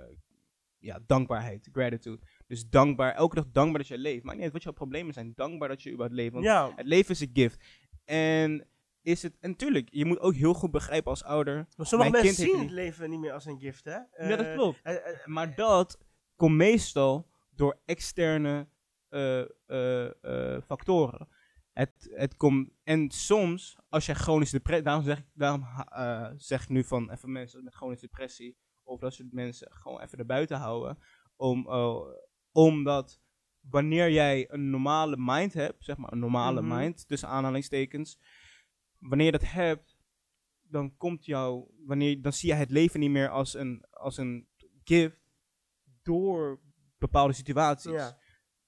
ja, 0.79 1.01
dankbaarheid, 1.07 1.69
gratitude. 1.73 2.23
Dus 2.47 2.69
dankbaar, 2.69 3.15
elke 3.15 3.35
dag 3.35 3.45
dankbaar 3.53 3.79
dat 3.79 3.89
je 3.89 3.99
leeft. 3.99 4.25
Maar 4.25 4.35
niet 4.35 4.45
uit 4.45 4.53
wat 4.53 4.63
jouw 4.63 4.73
problemen 4.73 5.13
zijn, 5.15 5.33
dankbaar 5.35 5.69
dat 5.69 5.83
je 5.83 5.89
überhaupt 5.91 6.17
leeft. 6.19 6.33
Want 6.33 6.45
Ja, 6.45 6.73
het 6.77 6.87
leven 6.87 7.11
is 7.11 7.21
een 7.21 7.31
gift. 7.33 7.65
En 8.05 8.67
is 9.03 9.23
het, 9.23 9.37
en 9.41 9.57
tuurlijk, 9.57 9.89
je 9.93 10.05
moet 10.05 10.19
ook 10.21 10.35
heel 10.35 10.55
goed 10.55 10.71
begrijpen 10.71 11.11
als 11.11 11.25
ouder. 11.25 11.67
maar 11.77 11.87
sommige 11.87 12.11
mensen 12.11 12.35
kind 12.45 12.51
zien 12.51 12.61
het 12.61 12.71
leven 12.71 13.11
niet 13.11 13.21
meer 13.21 13.33
als 13.33 13.45
een 13.47 13.59
gift, 13.59 13.85
hè? 13.85 13.99
ja, 14.29 14.37
dat 14.37 14.41
Eh, 14.47 14.55
klopt. 14.55 14.81
eh, 14.83 14.95
eh, 14.95 15.27
Maar 15.27 15.55
dat 15.55 15.99
komt 16.37 16.57
meestal 16.57 17.29
door 17.51 17.81
externe 17.85 18.69
eh, 19.09 19.41
eh, 19.67 20.05
eh, 20.25 20.63
factoren. 20.63 21.29
Het, 21.79 22.09
het 22.11 22.37
komt, 22.37 22.71
en 22.85 23.11
soms, 23.11 23.79
als 23.89 24.07
je 24.07 24.15
chronische 24.15 24.57
depressie, 24.57 24.85
daarom 24.85 25.05
zeg 25.05 25.19
ik, 25.19 25.25
daarom, 25.33 25.67
eh, 25.89 26.31
zeg 26.37 26.63
ik 26.63 26.69
nu 26.69 26.85
van 26.85 27.11
even 27.11 27.33
mensen 27.33 27.65
met 27.65 27.75
chronische 27.75 28.07
depressie, 28.07 28.57
of 28.83 29.01
dat 29.01 29.15
soort 29.15 29.33
mensen 29.33 29.73
gewoon 29.73 30.01
even 30.01 30.19
erbuiten 30.19 30.57
houden, 30.57 30.99
om, 31.37 31.69
eh, 31.69 32.01
omdat 32.53 33.21
wanneer 33.61 34.11
jij 34.11 34.51
een 34.53 34.71
normale 34.71 35.17
mind 35.19 35.53
hebt, 35.53 35.85
zeg 35.85 35.97
maar 35.97 36.13
een 36.13 36.19
normale 36.19 36.63
Mhm. 36.63 36.77
mind, 36.77 37.09
tussen 37.09 37.29
aanhalingstekens, 37.29 38.19
wanneer 38.99 39.27
je 39.27 39.33
dat 39.39 39.51
hebt, 39.51 39.97
dan 40.63 40.97
komt 40.97 41.25
jou, 41.25 41.71
wanneer, 41.87 42.23
dan 42.23 42.33
zie 42.33 42.49
je 42.49 42.55
het 42.55 42.71
leven 42.71 43.01
niet 43.01 43.11
meer 43.11 43.29
als 43.29 43.55
een, 43.55 43.85
als 43.91 44.17
een 44.17 44.49
gift 44.85 45.17
door 46.03 46.61
bepaalde 46.99 47.33
situaties. 47.33 47.91
Ja. 47.93 48.19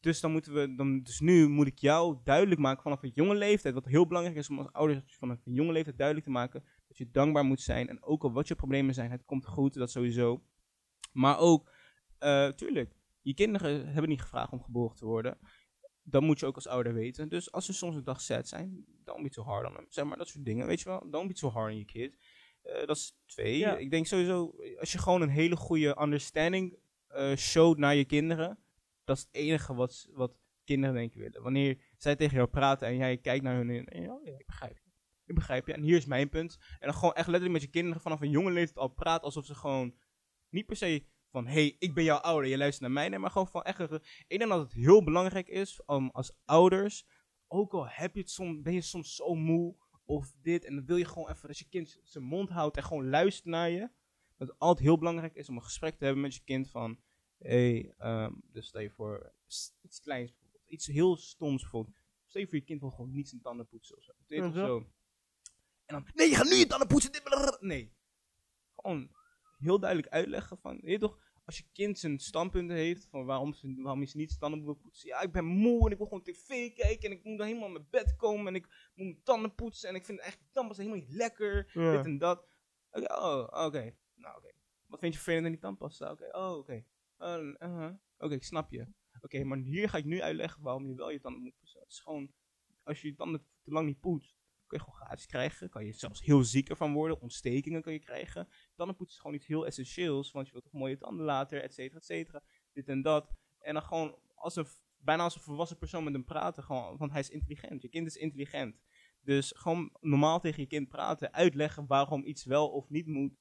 Dus 0.00 0.20
dan 0.20 0.32
moeten 0.32 0.54
we, 0.54 0.74
dan, 0.74 1.02
dus 1.02 1.20
nu 1.20 1.48
moet 1.48 1.66
ik 1.66 1.78
jou 1.78 2.18
duidelijk 2.24 2.60
maken 2.60 2.82
vanaf 2.82 3.02
een 3.02 3.12
jonge 3.14 3.34
leeftijd, 3.34 3.74
wat 3.74 3.84
heel 3.84 4.06
belangrijk 4.06 4.36
is 4.36 4.50
om 4.50 4.58
als 4.58 4.72
ouders 4.72 5.16
vanaf 5.18 5.38
een 5.44 5.52
jonge 5.52 5.72
leeftijd 5.72 5.96
duidelijk 5.96 6.26
te 6.26 6.32
maken, 6.32 6.64
dat 6.88 6.96
je 6.96 7.10
dankbaar 7.10 7.44
moet 7.44 7.60
zijn. 7.60 7.88
En 7.88 8.02
ook 8.02 8.22
al 8.22 8.32
wat 8.32 8.48
je 8.48 8.54
problemen 8.54 8.94
zijn, 8.94 9.10
het 9.10 9.24
komt 9.24 9.46
goed, 9.46 9.74
dat 9.74 9.90
sowieso. 9.90 10.42
Maar 11.12 11.38
ook, 11.38 11.72
eh, 12.18 12.48
tuurlijk, 12.48 12.96
je 13.20 13.34
kinderen 13.34 13.86
hebben 13.86 14.10
niet 14.10 14.22
gevraagd 14.22 14.52
om 14.52 14.62
geboren 14.62 14.96
te 14.96 15.04
worden. 15.04 15.38
Dat 16.02 16.22
moet 16.22 16.40
je 16.40 16.46
ook 16.46 16.54
als 16.54 16.66
ouder 16.66 16.94
weten. 16.94 17.28
Dus 17.28 17.52
als 17.52 17.66
ze 17.66 17.72
soms 17.72 17.96
een 17.96 18.04
dag 18.04 18.20
sad 18.20 18.48
zijn, 18.48 18.84
don't 19.04 19.22
be 19.22 19.28
too 19.28 19.44
hard 19.44 19.68
on 19.68 19.74
them. 19.74 19.86
Zeg 19.88 20.04
maar, 20.04 20.18
dat 20.18 20.28
soort 20.28 20.44
dingen, 20.44 20.66
weet 20.66 20.80
je 20.80 20.88
wel. 20.88 21.10
Don't 21.10 21.28
be 21.28 21.34
too 21.34 21.50
hard 21.50 21.72
on 21.72 21.78
your 21.78 21.92
kid. 21.92 22.16
Eh, 22.62 22.86
dat 22.86 22.96
is 22.96 23.18
twee. 23.26 23.58
Ja. 23.58 23.76
Ik 23.76 23.90
denk 23.90 24.06
sowieso, 24.06 24.54
als 24.78 24.92
je 24.92 24.98
gewoon 24.98 25.22
een 25.22 25.28
hele 25.28 25.56
goede 25.56 26.00
understanding 26.00 26.78
eh 27.06 27.36
showt 27.36 27.78
naar 27.78 27.94
je 27.94 28.04
kinderen, 28.04 28.58
dat 29.10 29.18
is 29.18 29.24
het 29.24 29.34
enige 29.34 29.74
wat, 29.74 30.08
wat 30.12 30.38
kinderen 30.64 30.94
denk 30.94 31.14
ik 31.14 31.20
willen. 31.20 31.42
Wanneer 31.42 31.82
zij 31.96 32.16
tegen 32.16 32.36
jou 32.36 32.48
praten 32.48 32.88
en 32.88 32.96
jij 32.96 33.16
kijkt 33.16 33.44
naar 33.44 33.54
hun 33.54 33.88
en, 33.88 34.10
oh 34.10 34.24
ja, 34.24 34.38
ik 34.38 34.46
begrijp 34.46 34.76
je. 34.76 34.90
Ik 35.24 35.34
begrijp 35.34 35.66
je. 35.66 35.72
En 35.72 35.82
hier 35.82 35.96
is 35.96 36.06
mijn 36.06 36.28
punt. 36.28 36.58
En 36.78 36.88
dan 36.88 36.94
gewoon 36.94 37.14
echt 37.14 37.26
letterlijk 37.26 37.52
met 37.52 37.62
je 37.62 37.70
kinderen 37.70 38.00
vanaf 38.00 38.20
een 38.20 38.30
jonge 38.30 38.50
leeftijd 38.50 38.78
al 38.78 38.88
praten 38.88 39.24
alsof 39.24 39.44
ze 39.44 39.54
gewoon 39.54 39.94
niet 40.48 40.66
per 40.66 40.76
se 40.76 41.04
van 41.30 41.46
hey, 41.46 41.76
ik 41.78 41.94
ben 41.94 42.04
jouw 42.04 42.18
ouder, 42.18 42.50
je 42.50 42.56
luistert 42.56 42.82
naar 42.82 42.90
mij. 42.90 43.08
Nee, 43.08 43.18
maar 43.18 43.30
gewoon 43.30 43.48
van 43.48 43.62
echt. 43.62 43.80
Ik 44.26 44.38
denk 44.38 44.48
dat 44.48 44.62
het 44.62 44.72
heel 44.72 45.04
belangrijk 45.04 45.48
is 45.48 45.84
om 45.84 46.10
als 46.10 46.32
ouders, 46.44 47.06
ook 47.46 47.72
al 47.72 47.88
heb 47.88 48.14
je 48.14 48.20
het 48.20 48.30
soms, 48.30 48.60
ben 48.60 48.72
je 48.72 48.80
soms 48.80 49.14
zo 49.14 49.34
moe 49.34 49.76
of 50.04 50.32
dit 50.42 50.64
en 50.64 50.74
dan 50.74 50.86
wil 50.86 50.96
je 50.96 51.04
gewoon 51.04 51.30
even 51.30 51.48
dat 51.48 51.58
je 51.58 51.68
kind 51.68 51.98
zijn 52.02 52.24
mond 52.24 52.48
houdt 52.48 52.76
en 52.76 52.82
gewoon 52.82 53.08
luistert 53.08 53.46
naar 53.46 53.70
je. 53.70 53.90
Dat 54.36 54.48
het 54.48 54.58
altijd 54.58 54.86
heel 54.86 54.98
belangrijk 54.98 55.34
is 55.34 55.48
om 55.48 55.56
een 55.56 55.62
gesprek 55.62 55.98
te 55.98 56.04
hebben 56.04 56.22
met 56.22 56.34
je 56.34 56.44
kind 56.44 56.70
van 56.70 56.98
hey, 57.42 57.94
ehm, 57.98 58.32
dus 58.52 58.66
stel 58.66 58.80
je 58.80 58.90
voor 58.90 59.32
iets 59.82 60.00
kleins 60.00 60.30
bijvoorbeeld, 60.30 60.64
iets 60.66 60.86
heel 60.86 61.16
stoms 61.16 61.62
bijvoorbeeld. 61.62 61.96
Stel 62.26 62.40
je 62.40 62.46
voor 62.46 62.58
je 62.58 62.64
kind 62.64 62.80
wil 62.80 62.90
gewoon 62.90 63.10
niet 63.10 63.28
zijn 63.28 63.40
tanden 63.40 63.68
poetsen 63.68 63.96
of 63.96 64.02
zo. 64.02 64.12
Weet 64.26 64.44
of 64.44 64.54
zo. 64.54 64.76
En 65.84 65.94
dan, 65.94 66.06
nee, 66.14 66.28
je 66.28 66.34
gaat 66.34 66.48
nu 66.50 66.54
je 66.54 66.66
tanden 66.66 66.88
poetsen. 66.88 67.12
Nee. 67.60 67.92
Gewoon 68.76 69.10
heel 69.58 69.78
duidelijk 69.80 70.12
uitleggen 70.12 70.58
van, 70.58 70.80
weet 70.80 70.90
je 70.90 70.98
toch, 70.98 71.18
als 71.44 71.58
je 71.58 71.64
kind 71.72 71.98
zijn 71.98 72.18
standpunten 72.18 72.76
heeft 72.76 73.06
van 73.10 73.24
waarom, 73.24 73.52
ze, 73.52 73.74
waarom 73.76 74.02
je 74.02 74.10
niet 74.12 74.28
zijn 74.28 74.40
tanden 74.40 74.64
wil 74.64 74.74
poetsen. 74.74 75.08
Ja, 75.08 75.20
ik 75.20 75.32
ben 75.32 75.44
moe 75.44 75.86
en 75.86 75.92
ik 75.92 75.96
wil 75.96 76.06
gewoon 76.06 76.22
tv 76.22 76.72
kijken 76.72 77.10
en 77.10 77.16
ik 77.16 77.24
moet 77.24 77.38
dan 77.38 77.46
helemaal 77.46 77.68
mijn 77.68 77.86
bed 77.90 78.16
komen 78.16 78.46
en 78.46 78.54
ik 78.54 78.66
moet 78.94 79.06
mijn 79.06 79.22
tanden 79.22 79.54
poetsen 79.54 79.88
en 79.88 79.94
ik 79.94 80.04
vind 80.04 80.18
eigenlijk 80.18 80.52
tandpasta 80.52 80.82
helemaal 80.82 81.04
niet 81.04 81.16
lekker 81.16 81.70
Ja. 81.72 81.96
dit 81.96 82.04
en 82.04 82.18
dat. 82.18 82.46
Oké, 82.90 83.14
oh, 83.14 83.64
oké. 83.66 83.94
Nou, 84.14 84.36
oké. 84.36 84.52
Wat 84.86 85.00
vind 85.00 85.12
je 85.12 85.20
vervelend 85.20 85.46
in 85.46 85.52
die 85.52 85.60
tandpasta? 85.60 86.10
Oké, 86.10 86.36
oh, 86.36 86.56
oké. 86.56 86.84
Uh, 87.20 87.54
uh-huh. 87.58 87.94
Oké, 88.18 88.34
ik 88.34 88.44
snap 88.44 88.70
je. 88.70 88.86
Oké, 89.20 89.44
maar 89.44 89.58
hier 89.58 89.88
ga 89.88 89.98
ik 89.98 90.04
nu 90.04 90.22
uitleggen 90.22 90.62
waarom 90.62 90.86
je 90.86 90.94
wel 90.94 91.10
je 91.10 91.20
tanden 91.20 91.42
moet 91.42 91.54
poetsen. 91.58 91.80
Het 91.80 91.90
is 91.90 92.00
gewoon, 92.00 92.32
als 92.82 93.00
je 93.02 93.08
je 93.08 93.14
tanden 93.14 93.46
te 93.62 93.70
lang 93.70 93.86
niet 93.86 94.00
poetst, 94.00 94.38
kun 94.66 94.78
je 94.78 94.84
gewoon 94.84 95.00
gratis 95.00 95.26
krijgen. 95.26 95.68
Kan 95.68 95.84
je 95.84 95.92
zelfs 95.92 96.24
heel 96.24 96.44
ziek 96.44 96.68
ervan 96.68 96.92
worden. 96.92 97.20
Ontstekingen 97.20 97.82
kan 97.82 97.92
je 97.92 97.98
krijgen. 97.98 98.48
Tandenpoetsen 98.74 99.16
is 99.16 99.22
gewoon 99.22 99.36
iets 99.36 99.46
heel 99.46 99.66
essentieels, 99.66 100.30
want 100.30 100.46
je 100.46 100.52
wilt 100.52 100.64
toch 100.64 100.72
mooie 100.72 100.98
tanden 100.98 101.24
later, 101.24 101.62
et 101.62 101.74
cetera, 101.74 101.98
et 101.98 102.04
cetera. 102.04 102.42
Dit 102.72 102.88
en 102.88 103.02
dat. 103.02 103.32
En 103.58 103.72
dan 103.74 103.82
gewoon, 103.82 104.18
als 104.34 104.56
een, 104.56 104.66
bijna 104.96 105.22
als 105.22 105.34
een 105.34 105.40
volwassen 105.40 105.78
persoon 105.78 106.04
met 106.04 106.12
hem 106.12 106.24
praten, 106.24 106.62
gewoon, 106.62 106.96
want 106.96 107.10
hij 107.10 107.20
is 107.20 107.30
intelligent. 107.30 107.82
Je 107.82 107.88
kind 107.88 108.06
is 108.06 108.16
intelligent. 108.16 108.76
Dus 109.20 109.52
gewoon 109.56 109.96
normaal 110.00 110.40
tegen 110.40 110.62
je 110.62 110.68
kind 110.68 110.88
praten, 110.88 111.32
uitleggen 111.32 111.86
waarom 111.86 112.24
iets 112.24 112.44
wel 112.44 112.68
of 112.68 112.88
niet 112.88 113.06
moet. 113.06 113.32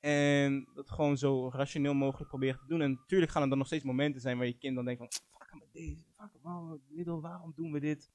En 0.00 0.68
dat 0.74 0.90
gewoon 0.90 1.18
zo 1.18 1.50
rationeel 1.50 1.94
mogelijk 1.94 2.28
proberen 2.28 2.60
te 2.60 2.66
doen. 2.66 2.80
En 2.80 2.90
natuurlijk 2.90 3.32
gaan 3.32 3.42
er 3.42 3.48
dan 3.48 3.58
nog 3.58 3.66
steeds 3.66 3.84
momenten 3.84 4.20
zijn 4.20 4.36
waar 4.36 4.46
je 4.46 4.58
kind 4.58 4.74
dan 4.74 4.84
denkt 4.84 5.00
van, 5.00 5.10
fuck 5.38 5.60
met 5.60 5.72
deze, 5.72 6.04
fuck 6.16 6.30
waarom, 6.42 6.82
middel, 6.88 7.20
waarom 7.20 7.52
doen 7.56 7.72
we 7.72 7.80
dit? 7.80 8.10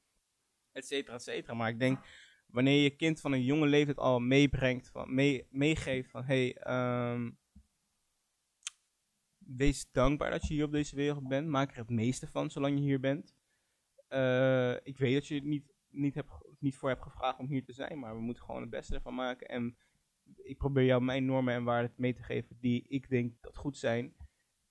Et 0.71 0.85
cetera, 0.85 1.15
et 1.15 1.23
cetera. 1.23 1.53
Maar 1.53 1.69
ik 1.69 1.79
denk, 1.79 1.99
wanneer 2.47 2.83
je 2.83 2.95
kind 2.95 3.21
van 3.21 3.31
een 3.31 3.43
jonge 3.43 3.67
leeftijd 3.67 3.97
al 3.97 4.19
meebrengt, 4.19 4.89
van, 4.89 5.13
mee, 5.13 5.47
meegeeft 5.49 6.09
van, 6.09 6.23
hey, 6.23 6.55
ehm, 6.57 7.31
wees 9.37 9.91
dankbaar 9.91 10.31
dat 10.31 10.47
je 10.47 10.53
hier 10.53 10.65
op 10.65 10.71
deze 10.71 10.95
wereld 10.95 11.27
bent. 11.27 11.47
Maak 11.47 11.71
er 11.71 11.77
het 11.77 11.89
meeste 11.89 12.27
van, 12.27 12.49
zolang 12.49 12.77
je 12.77 12.83
hier 12.83 12.99
bent. 12.99 13.35
Eh, 14.07 14.73
ik 14.83 14.97
weet 14.97 15.13
dat 15.13 15.27
je 15.27 15.35
het 15.35 15.43
niet, 15.43 15.73
niet, 15.89 16.15
hebt, 16.15 16.31
niet 16.59 16.75
voor 16.75 16.89
hebt 16.89 17.03
gevraagd 17.03 17.39
om 17.39 17.47
hier 17.47 17.63
te 17.63 17.73
zijn, 17.73 17.99
maar 17.99 18.15
we 18.15 18.21
moeten 18.21 18.43
gewoon 18.43 18.61
het 18.61 18.69
beste 18.69 18.95
ervan 18.95 19.15
maken. 19.15 19.47
En 19.47 19.77
ik 20.43 20.57
probeer 20.57 20.83
jou 20.83 21.01
mijn 21.01 21.25
normen 21.25 21.53
en 21.53 21.63
waarden 21.63 21.93
mee 21.95 22.13
te 22.13 22.23
geven 22.23 22.57
die 22.59 22.85
ik 22.87 23.09
denk 23.09 23.33
dat 23.41 23.57
goed 23.57 23.77
zijn. 23.77 24.13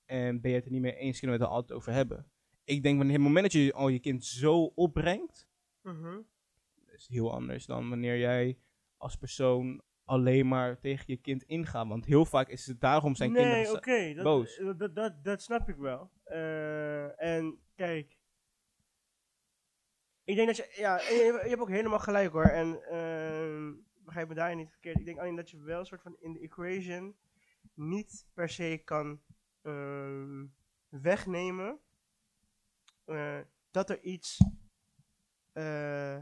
En 0.05 0.41
ben 0.41 0.51
je 0.51 0.57
het 0.57 0.65
er 0.65 0.71
niet 0.71 0.81
mee 0.81 0.95
eens, 0.95 1.19
kunnen 1.19 1.37
we 1.37 1.43
het 1.43 1.51
er 1.51 1.57
altijd 1.57 1.79
over 1.79 1.91
hebben. 1.93 2.29
Ik 2.63 2.83
denk, 2.83 2.97
wanneer 2.97 3.15
het 3.15 3.23
moment 3.23 3.43
dat 3.43 3.61
je 3.61 3.73
al 3.73 3.87
je 3.87 3.99
kind 3.99 4.25
zo 4.25 4.63
opbrengt, 4.63 5.47
Mhm. 5.81 6.19
is 6.85 7.07
heel 7.07 7.33
anders 7.33 7.65
dan 7.65 7.89
wanneer 7.89 8.17
jij 8.17 8.57
als 8.97 9.15
persoon 9.15 9.81
alleen 10.03 10.47
maar 10.47 10.79
tegen 10.79 11.03
je 11.07 11.17
kind 11.17 11.43
ingaat. 11.43 11.87
Want 11.87 12.05
heel 12.05 12.25
vaak 12.25 12.49
is 12.49 12.65
het 12.65 12.81
daarom 12.81 13.15
zijn 13.15 13.31
nee, 13.31 13.43
kinderen... 13.43 13.75
oké, 13.75 14.13
dat, 14.13 14.23
boos. 14.23 14.57
Dat, 14.57 14.79
dat, 14.79 14.95
dat, 14.95 15.23
dat 15.23 15.41
snap 15.41 15.69
ik 15.69 15.75
wel. 15.75 16.11
Eh, 16.23 17.21
en 17.21 17.59
kijk, 17.75 18.17
ik 20.23 20.35
denk 20.35 20.47
dat 20.47 20.57
je, 20.57 20.73
ja, 20.75 20.97
je 20.99 21.45
hebt 21.47 21.61
ook 21.61 21.69
helemaal 21.69 21.99
gelijk 21.99 22.31
hoor. 22.31 22.45
En 22.45 22.81
ehm, 22.83 23.73
begrijp 24.05 24.27
me 24.27 24.33
daar 24.33 24.55
niet 24.55 24.71
verkeerd. 24.71 24.99
Ik 24.99 25.05
denk 25.05 25.19
alleen 25.19 25.35
dat 25.35 25.49
je 25.49 25.61
wel 25.61 25.79
een 25.79 25.85
soort 25.85 26.01
van 26.01 26.15
in 26.19 26.33
de 26.33 26.39
equation 26.39 27.15
niet 27.73 28.27
per 28.33 28.49
se 28.49 28.81
kan 28.85 29.21
ehm, 29.61 30.45
wegnemen 30.89 31.79
eh, 33.05 33.39
dat 33.71 33.89
er 33.89 34.01
iets 34.01 34.37
eh, 35.51 36.21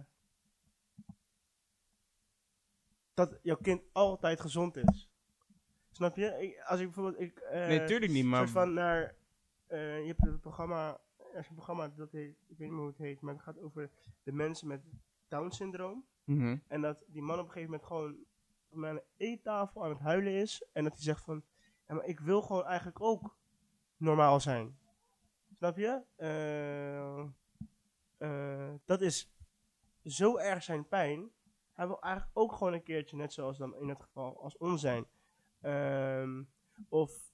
dat 3.13 3.39
jouw 3.41 3.57
kind 3.57 3.81
altijd 3.91 4.39
gezond 4.39 4.77
is. 4.77 5.11
Snap 5.91 6.15
je? 6.15 6.41
Ik, 6.41 6.63
als 6.65 6.79
ik 6.79 6.85
bijvoorbeeld 6.85 7.19
ik, 7.19 7.37
eh, 7.37 7.67
nee, 7.67 7.83
tuurlijk 7.85 8.11
niet, 8.11 8.25
maar... 8.25 8.49
van 8.49 8.73
naar. 8.73 9.15
je 9.67 10.03
hebt 10.07 10.25
een 10.25 10.39
programma. 10.39 11.01
Er 11.33 11.39
is 11.39 11.47
een 11.47 11.55
programma 11.55 11.87
dat 11.87 12.11
heet. 12.11 12.37
Ik 12.47 12.57
weet 12.57 12.59
niet 12.59 12.69
meer 12.69 12.79
hoe 12.79 12.87
het 12.87 12.97
heet. 12.97 13.21
Maar 13.21 13.33
het 13.33 13.43
gaat 13.43 13.59
over 13.59 13.89
de 14.23 14.31
mensen 14.31 14.67
met 14.67 14.81
Mhm. 16.23 16.57
En 16.67 16.81
dat 16.81 17.03
die 17.07 17.21
man 17.21 17.39
op 17.39 17.45
een 17.45 17.51
gegeven 17.51 17.71
moment 17.71 17.87
gewoon 17.87 18.25
aan 18.71 18.95
een 18.95 19.03
eettafel 19.17 19.83
aan 19.83 19.89
het 19.89 19.99
huilen 19.99 20.33
is. 20.33 20.65
En 20.71 20.83
dat 20.83 20.93
hij 20.93 21.01
zegt 21.01 21.23
van. 21.23 21.43
Ja, 21.87 21.95
maar 21.95 22.05
ik 22.05 22.19
wil 22.19 22.41
gewoon 22.41 22.65
eigenlijk 22.65 23.01
ook 23.01 23.37
normaal 23.97 24.39
zijn. 24.39 24.77
Snap 25.57 25.77
je? 25.77 26.01
Eh, 26.15 27.19
eh, 28.17 28.73
dat 28.85 29.01
is 29.01 29.31
zo 30.03 30.37
erg 30.37 30.63
zijn 30.63 30.87
pijn. 30.87 31.31
Hij 31.73 31.87
wil 31.87 32.01
eigenlijk 32.01 32.37
ook 32.37 32.53
gewoon 32.53 32.73
een 32.73 32.83
keertje, 32.83 33.15
net 33.15 33.33
zoals 33.33 33.57
dan 33.57 33.75
in 33.75 33.89
het 33.89 34.01
geval 34.01 34.41
als 34.41 34.57
ons 34.57 34.81
zijn. 34.81 35.05
Ehm, 35.61 36.43
of 36.89 37.31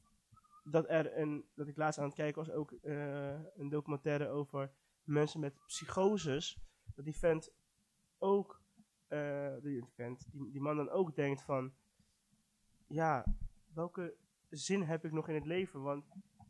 dat 0.64 0.90
er 0.90 1.18
een, 1.18 1.46
dat 1.56 1.68
ik 1.68 1.78
laatst 1.78 2.00
aan 2.00 2.06
het 2.06 2.16
kijken 2.16 2.46
was, 2.46 2.52
ook 2.54 2.72
eh, 2.72 3.44
een 3.56 3.70
documentaire 3.70 4.28
over 4.28 4.72
mensen 5.04 5.40
met 5.40 5.66
psychoses. 5.66 6.60
Dat 6.96 7.06
die 7.06 7.18
vent 7.18 7.52
ook, 8.18 8.62
die 9.62 9.84
vent, 9.95 10.26
die, 10.32 10.51
die 10.51 10.62
man 10.62 10.76
dan 10.76 10.89
ook 10.89 11.16
denkt 11.16 11.41
van, 11.41 11.74
ja, 12.88 13.26
welke 13.74 14.16
zin 14.49 14.82
heb 14.84 15.05
ik 15.05 15.12
nog 15.12 15.28
in 15.28 15.36
het 15.36 15.45
leven? 15.45 15.82
Want 15.82 16.05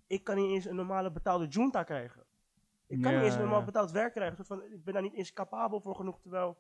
ik 0.08 0.24
kan 0.24 0.36
niet 0.36 0.50
eens 0.52 0.66
een 0.66 0.76
normale 0.76 1.12
betaalde 1.12 1.48
junta 1.48 1.84
krijgen. 1.84 2.24
Ik 2.88 3.02
kan 3.02 3.12
Ja, 3.12 3.18
niet 3.18 3.26
eens 3.26 3.36
een 3.36 3.42
normaal 3.42 3.64
betaald 3.64 3.92
werk 3.92 4.14
krijgen. 4.14 4.36
Soort 4.36 4.48
van, 4.48 4.64
ik 4.74 4.84
ben 4.84 4.94
daar 4.94 5.04
niet 5.04 5.14
eens 5.14 5.34
capabel 5.34 5.82
voor 5.82 5.96
genoeg. 5.96 6.20
Terwijl, 6.22 6.58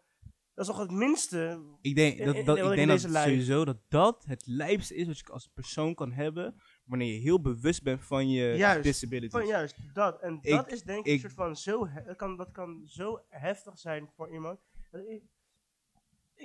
dat 0.53 0.65
is 0.67 0.71
toch 0.73 0.79
het 0.81 0.91
minste. 0.91 1.63
Ik 1.81 1.95
denk 1.95 2.17
dat, 2.17 2.45
dat, 2.45 2.57
ik 2.57 2.75
denk 2.75 2.87
dat 2.87 2.99
sowieso 2.99 3.65
dat 3.65 3.77
dat 3.87 4.25
het 4.25 4.47
lijpste 4.47 4.95
is 4.95 5.07
wat 5.07 5.17
je 5.17 5.25
als 5.31 5.47
persoon 5.47 5.95
kan 5.95 6.11
hebben. 6.11 6.55
Wanneer 6.85 7.13
je 7.13 7.19
heel 7.19 7.41
bewust 7.41 7.83
bent 7.83 8.05
van 8.05 8.29
je 8.29 8.53
Juist, 8.57 8.83
disabilities. 8.83 9.31
Van 9.39 9.47
juist, 9.47 9.93
dat. 9.93 10.19
En 10.21 10.37
Ik- 10.41 10.49
dat 10.55 10.71
is 10.71 10.83
denk 10.83 10.99
ik, 10.99 11.05
ik- 11.05 11.13
een 11.13 11.19
soort 11.19 11.33
van 11.33 11.55
zo, 11.55 11.87
dat 12.05 12.15
kan, 12.15 12.37
dat 12.37 12.51
kan 12.51 12.81
zo 12.85 13.21
heftig 13.27 13.79
zijn 13.79 14.09
voor 14.15 14.31
iemand. 14.31 14.59
dat 14.91 15.01
ik, 15.07 15.23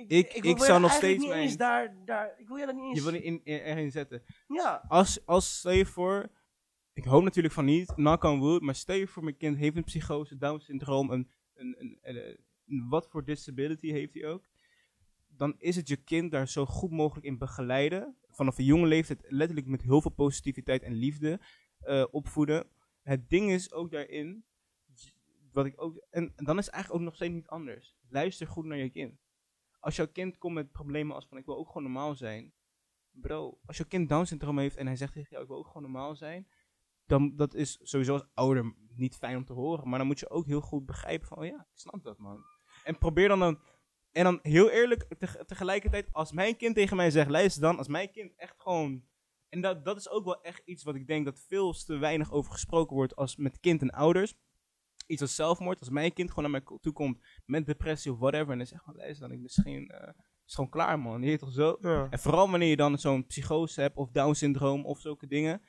ik, 0.07 0.33
Ik- 0.33 0.57
zou 0.59 0.79
nog 0.81 0.91
steeds 0.91 1.19
niet 1.19 1.29
mijn- 1.29 1.41
eens 1.41 1.57
daar, 1.57 1.95
daar, 2.05 2.33
ik 2.39 2.47
wil 2.47 2.57
je 2.57 2.65
dat 2.65 2.75
niet 2.75 2.83
eens. 2.83 2.97
Je 2.97 3.03
wil 3.03 3.13
er 3.13 3.23
in, 3.23 3.41
in, 3.43 3.59
erin 3.59 3.91
zetten. 3.91 4.23
ja, 4.47 4.85
Als, 4.87 5.25
als 5.25 5.57
stel 5.57 5.71
je 5.71 5.85
voor, 5.85 6.29
ik 6.93 7.03
hoop 7.03 7.23
natuurlijk 7.23 7.53
van 7.53 7.65
niet, 7.65 7.93
knock 7.93 8.23
on 8.23 8.39
wood, 8.39 8.61
maar 8.61 8.75
stel 8.75 8.95
je 8.95 9.07
voor 9.07 9.23
mijn 9.23 9.37
kind 9.37 9.57
heeft 9.57 9.75
een 9.75 9.83
psychose, 9.83 10.37
Down 10.37 10.59
syndroom, 10.59 11.11
een, 11.11 11.29
een, 11.53 11.75
een, 11.79 11.97
een- 12.01 12.37
een- 12.67 12.89
wat 12.89 13.07
voor 13.09 13.25
disability 13.25 13.91
heeft 13.91 14.13
hij 14.13 14.25
ook. 14.27 14.43
Dan 15.27 15.55
is 15.57 15.75
het 15.75 15.87
je 15.87 15.95
kind 15.95 16.31
daar 16.31 16.47
zo 16.47 16.65
goed 16.65 16.91
mogelijk 16.91 17.25
in 17.25 17.37
begeleiden. 17.37 18.15
Vanaf 18.29 18.57
een 18.57 18.65
jonge 18.65 18.87
leeftijd 18.87 19.25
letterlijk 19.29 19.67
met 19.67 19.81
heel 19.81 20.01
veel 20.01 20.11
positiviteit 20.11 20.81
en 20.83 20.93
liefde 20.93 21.39
eh, 21.79 22.05
opvoeden. 22.11 22.67
Het 23.01 23.29
ding 23.29 23.51
is 23.51 23.71
ook 23.71 23.91
daarin, 23.91 24.43
wat 25.51 25.65
ik 25.65 25.81
ook, 25.81 26.05
en, 26.09 26.33
en 26.35 26.45
dan 26.45 26.57
is 26.57 26.65
het 26.65 26.73
eigenlijk 26.73 27.03
ook 27.03 27.07
nog 27.09 27.15
steeds 27.15 27.33
niet 27.33 27.47
anders. 27.47 27.95
Luister 28.09 28.47
goed 28.47 28.65
naar 28.65 28.77
je 28.77 28.89
kind. 28.89 29.19
Als 29.85 29.95
jouw 29.95 30.07
kind 30.07 30.37
komt 30.37 30.53
met 30.53 30.71
problemen 30.71 31.15
als 31.15 31.27
van 31.27 31.37
ik 31.37 31.45
wil 31.45 31.57
ook 31.57 31.67
gewoon 31.67 31.83
normaal 31.83 32.15
zijn. 32.15 32.53
Bro, 33.11 33.59
als 33.65 33.77
jouw 33.77 33.87
kind 33.87 34.09
Down 34.09 34.25
syndroom 34.25 34.59
heeft 34.59 34.77
en 34.77 34.85
hij 34.85 34.95
zegt 34.95 35.13
tegen 35.13 35.29
jou 35.29 35.43
ik 35.43 35.49
wil 35.49 35.57
ook 35.57 35.67
gewoon 35.67 35.81
normaal 35.81 36.15
zijn. 36.15 36.47
Dan 37.05 37.35
dat 37.35 37.53
is 37.53 37.79
sowieso 37.81 38.13
als 38.13 38.27
ouder 38.33 38.75
niet 38.95 39.15
fijn 39.15 39.37
om 39.37 39.45
te 39.45 39.53
horen. 39.53 39.89
Maar 39.89 39.97
dan 39.97 40.07
moet 40.07 40.19
je 40.19 40.29
ook 40.29 40.45
heel 40.45 40.61
goed 40.61 40.85
begrijpen 40.85 41.27
van 41.27 41.37
oh 41.37 41.45
ja, 41.45 41.59
ik 41.59 41.77
snap 41.79 42.03
dat 42.03 42.17
man. 42.17 42.43
En 42.83 42.97
probeer 42.97 43.27
dan 43.27 43.39
dan, 43.39 43.59
en 44.11 44.23
dan 44.23 44.39
heel 44.41 44.69
eerlijk 44.69 45.15
teg- 45.19 45.45
tegelijkertijd 45.45 46.13
als 46.13 46.31
mijn 46.31 46.57
kind 46.57 46.75
tegen 46.75 46.97
mij 46.97 47.11
zegt 47.11 47.29
luister 47.29 47.61
dan, 47.61 47.77
als 47.77 47.87
mijn 47.87 48.11
kind 48.11 48.35
echt 48.35 48.55
gewoon... 48.57 49.05
En 49.49 49.61
dat, 49.61 49.85
dat 49.85 49.97
is 49.97 50.09
ook 50.09 50.25
wel 50.25 50.41
echt 50.41 50.61
iets 50.65 50.83
wat 50.83 50.95
ik 50.95 51.07
denk 51.07 51.25
dat 51.25 51.45
veel 51.47 51.73
te 51.73 51.97
weinig 51.97 52.31
over 52.31 52.51
gesproken 52.51 52.95
wordt 52.95 53.15
als 53.15 53.35
met 53.35 53.59
kind 53.59 53.81
en 53.81 53.91
ouders. 53.91 54.35
Iets 55.05 55.21
als 55.21 55.35
zelfmoord. 55.35 55.79
Als 55.79 55.89
mijn 55.89 56.13
kind 56.13 56.29
gewoon 56.31 56.51
naar 56.51 56.61
mij 56.67 56.77
toe 56.81 56.93
komt 56.93 57.23
met 57.45 57.65
depressie 57.65 58.11
of 58.11 58.19
whatever. 58.19 58.51
En 58.51 58.57
dan 58.57 58.67
zegt 58.67 58.83
van 58.83 58.95
luister 58.95 59.27
dan, 59.27 59.37
ik 59.37 59.41
misschien... 59.43 59.87
eh 59.89 60.09
is 60.47 60.55
gewoon 60.55 60.69
klaar 60.69 60.99
man, 60.99 61.21
je 61.21 61.37
toch 61.37 61.51
zo? 61.51 61.77
ja. 61.81 62.07
En 62.09 62.19
vooral 62.19 62.49
wanneer 62.49 62.69
je 62.69 62.75
dan 62.75 62.97
zo'n 62.99 63.25
psychose 63.25 63.81
hebt 63.81 63.97
of 63.97 64.11
Down 64.11 64.33
syndroom 64.33 64.85
of 64.85 64.99
zulke 64.99 65.27
dingen. 65.27 65.61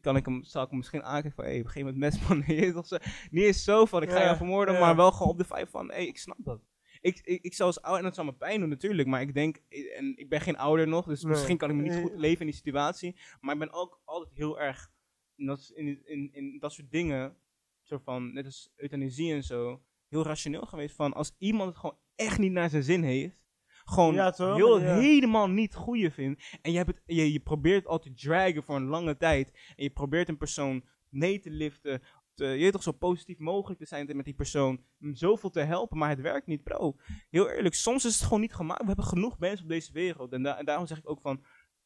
Kan 0.00 0.16
ik 0.16 0.24
hem, 0.24 0.44
zal 0.44 0.62
ik 0.62 0.68
hem 0.68 0.78
misschien 0.78 1.02
aankijken 1.02 1.32
van, 1.32 1.44
hé, 1.44 1.50
hey, 1.50 1.62
begin 1.62 1.84
met 1.84 1.96
mes 1.96 2.18
man. 2.28 2.42
Je 2.46 2.72
toch 2.72 2.86
zo- 2.86 2.96
Niet 3.30 3.44
eens 3.44 3.64
zo 3.64 3.84
van, 3.84 4.02
ik 4.02 4.08
ga 4.10 4.18
Ja, 4.18 4.24
jou 4.24 4.36
vermoorden, 4.36 4.74
ja. 4.74 4.80
maar 4.80 4.96
wel 4.96 5.12
gewoon 5.12 5.28
op 5.32 5.38
de 5.38 5.44
vijf 5.44 5.70
van, 5.70 5.88
hé, 5.88 5.94
hey, 5.94 6.06
ik 6.06 6.18
snap 6.18 6.36
dat. 6.40 6.60
Ik, 7.00 7.20
ik, 7.22 7.42
ik 7.42 7.54
zou 7.54 7.68
als 7.68 7.82
ouder, 7.82 7.98
en 7.98 8.04
dat 8.06 8.14
zou 8.14 8.26
me 8.26 8.32
pijn 8.34 8.60
doen 8.60 8.68
natuurlijk, 8.68 9.08
maar 9.08 9.20
ik 9.20 9.34
denk, 9.34 9.56
en 9.96 10.16
ik 10.16 10.28
ben 10.28 10.40
geen 10.40 10.56
ouder 10.58 10.88
nog, 10.88 11.06
dus 11.06 11.22
Nee. 11.22 11.32
misschien 11.32 11.56
kan 11.56 11.70
ik 11.70 11.76
me 11.76 11.82
niet 11.82 11.94
goed 12.00 12.14
leven 12.14 12.40
in 12.40 12.46
die 12.46 12.54
situatie. 12.56 13.16
Maar 13.40 13.54
ik 13.54 13.60
ben 13.60 13.72
ook 13.72 14.00
altijd 14.04 14.34
heel 14.36 14.60
erg, 14.60 14.90
in 15.36 15.46
dat, 15.46 15.72
in, 15.74 16.06
in, 16.06 16.32
in 16.32 16.58
dat 16.58 16.72
soort 16.72 16.90
dingen, 16.90 17.36
zo 17.88 17.98
van, 18.04 18.32
net 18.32 18.44
als 18.44 18.72
euthanasie 18.76 19.32
en 19.32 19.42
zo, 19.44 19.82
heel 20.08 20.22
rationeel 20.22 20.66
geweest 20.66 20.94
van, 20.96 21.12
als 21.14 21.34
iemand 21.38 21.68
het 21.68 21.78
gewoon 21.78 21.98
echt 22.14 22.38
niet 22.38 22.52
naar 22.52 22.70
zijn 22.70 22.82
zin 22.82 23.02
heeft, 23.02 23.46
gewoon 23.84 24.14
Ja, 24.14 24.30
toch? 24.30 24.56
heel, 24.56 24.80
Ja. 24.80 24.98
helemaal 24.98 25.48
niet 25.48 25.74
goede 25.74 26.10
vindt, 26.10 26.58
en 26.62 26.70
je, 26.72 26.76
hebt 26.76 26.88
het, 26.90 27.02
je, 27.06 27.32
je 27.32 27.40
probeert 27.40 27.86
al 27.86 27.98
te 27.98 28.14
dragen 28.14 28.62
voor 28.62 28.76
een 28.76 28.84
lange 28.86 29.16
tijd, 29.16 29.50
en 29.76 29.82
je 29.84 29.90
probeert 29.90 30.28
een 30.28 30.36
persoon 30.38 30.84
mee 31.08 31.38
te 31.40 31.50
liften, 31.50 32.02
te, 32.34 32.44
je 32.44 32.58
weet 32.62 32.72
toch 32.72 32.82
zo 32.82 32.92
positief 32.92 33.38
mogelijk 33.38 33.80
te 33.80 33.86
zijn 33.86 34.16
met 34.16 34.24
die 34.24 34.34
persoon, 34.34 34.84
hem 34.98 35.14
zoveel 35.14 35.50
te 35.50 35.60
helpen, 35.60 35.98
maar 35.98 36.08
het 36.08 36.20
werkt 36.20 36.46
niet, 36.46 36.62
bro. 36.62 36.96
Heel 37.30 37.50
eerlijk, 37.50 37.74
soms 37.74 38.04
is 38.04 38.14
het 38.14 38.22
gewoon 38.24 38.40
niet 38.40 38.54
gemaakt. 38.54 38.80
We 38.80 38.86
hebben 38.86 39.04
genoeg 39.04 39.38
mensen 39.38 39.64
op 39.64 39.70
deze 39.70 39.92
wereld. 39.92 40.32
En, 40.32 40.42
da- 40.42 40.58
en 40.58 40.64
daarom 40.64 40.86
zeg 40.86 40.98
ik 40.98 41.10
ook 41.10 41.20
van, 41.20 41.44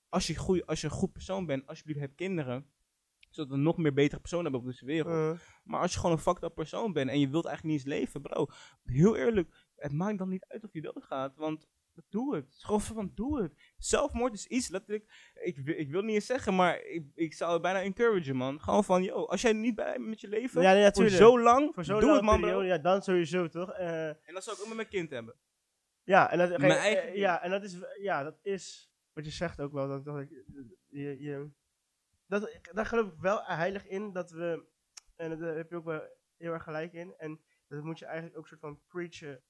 als 0.09 0.27
je, 0.27 0.37
goeie, 0.37 0.65
als 0.65 0.81
je 0.81 0.87
een 0.87 0.93
goed 0.93 1.13
persoon 1.13 1.47
bent, 1.47 1.67
alsjeblieft 1.67 2.01
heb 2.01 2.17
kinderen. 2.17 2.67
Zodat 3.35 3.51
we 3.51 3.57
nog 3.57 3.77
meer 3.77 3.93
betere 3.93 4.21
personen 4.21 4.45
hebben 4.45 4.61
op 4.63 4.67
deze 4.67 4.85
wereld. 4.85 5.37
Eh, 5.37 5.45
Maar 5.65 5.81
als 5.81 5.93
je 5.93 5.99
gewoon 5.99 6.15
een 6.17 6.23
fucked 6.23 6.43
up 6.43 6.55
persoon 6.55 6.93
bent 6.93 7.11
en 7.11 7.21
je 7.21 7.29
wilt 7.29 7.45
eigenlijk 7.47 7.77
niet 7.77 7.87
eens 7.87 7.99
leven, 8.01 8.23
bro. 8.23 8.47
Heel 8.83 9.17
eerlijk, 9.17 9.55
het 9.77 9.93
maakt 9.93 10.19
dan 10.19 10.29
niet 10.29 10.45
uit 10.49 10.65
of 10.65 10.73
je 10.73 10.81
doodgaat. 10.81 11.37
Want 11.37 11.69
doe 12.09 12.35
het. 12.35 12.45
Het 12.45 12.55
is 12.55 12.65
gewoon 12.65 12.81
van, 12.81 13.13
doe 13.15 13.43
het. 13.43 13.53
Zelfmoord 13.77 14.33
is 14.35 14.47
iets, 14.47 14.69
letterlijk, 14.69 15.31
ik, 15.43 15.57
ik 15.57 15.91
wil 15.91 16.03
niet 16.03 16.15
eens 16.15 16.27
zeggen, 16.27 16.55
maar 16.55 16.83
ik, 16.85 17.05
ik 17.15 17.35
zou 17.35 17.53
het 17.53 17.63
bijna 17.63 17.81
encouragen, 17.83 18.37
man. 18.37 18.61
Gewoon 18.61 18.85
van, 18.85 19.03
yo, 19.03 19.25
als 19.25 19.41
jij 19.43 19.53
niet 19.53 19.75
bij 19.75 19.93
bent 19.93 20.07
met 20.09 20.21
je 20.21 20.29
leven, 20.29 20.63
ja, 20.63 20.73
nee, 20.73 20.81
voor 20.81 21.03
natuurlijk. 21.03 21.17
zo 21.17 21.41
lang, 21.41 21.71
Voor 21.75 21.85
doe 22.01 22.13
het, 22.15 22.23
man, 22.23 22.41
bro. 22.41 22.63
ja, 22.63 22.79
dan 22.79 23.03
sowieso 23.03 23.49
toch? 23.49 23.73
Eh, 23.73 24.09
En 24.09 24.35
dat 24.35 24.45
zou 24.45 24.57
ik 24.57 24.63
ook 24.63 24.69
met 24.69 24.77
mijn 24.77 24.89
kind 24.89 25.11
hebben. 25.11 25.35
Ja, 26.03 26.31
en 26.31 26.39
dat, 26.39 26.49
Mijn 26.49 26.61
kijk, 26.61 26.73
eigen 26.81 27.03
eh, 27.09 27.17
ja, 27.17 27.43
en 27.43 27.51
dat 27.51 27.63
is, 27.63 27.77
ja, 28.01 28.23
dat 28.23 28.39
is 28.43 28.93
wat 29.13 29.25
je 29.25 29.31
zegt 29.31 29.61
ook 29.61 29.73
wel. 29.73 29.89
Dat, 29.89 30.05
dat, 30.05 30.29
je, 30.89 31.17
je, 31.21 31.51
dat, 32.41 32.59
daar 32.73 32.87
geloof 32.87 33.13
ik 33.13 33.21
wel 33.21 33.45
heilig 33.45 33.87
in 33.87 34.13
dat 34.13 34.31
we, 34.31 34.67
en 35.17 35.39
daar 35.39 35.57
heb 35.57 35.71
je 35.71 35.77
ook 35.77 35.85
wel 35.85 36.03
heel 36.37 36.53
erg 36.53 36.63
gelijk 36.63 36.93
in. 36.93 37.15
En 37.17 37.41
dat 37.69 37.83
moet 37.83 37.99
je 37.99 38.05
eigenlijk 38.05 38.39
ook 38.39 38.47
soort 38.47 38.61
van 38.61 38.81
preachen 38.87 39.43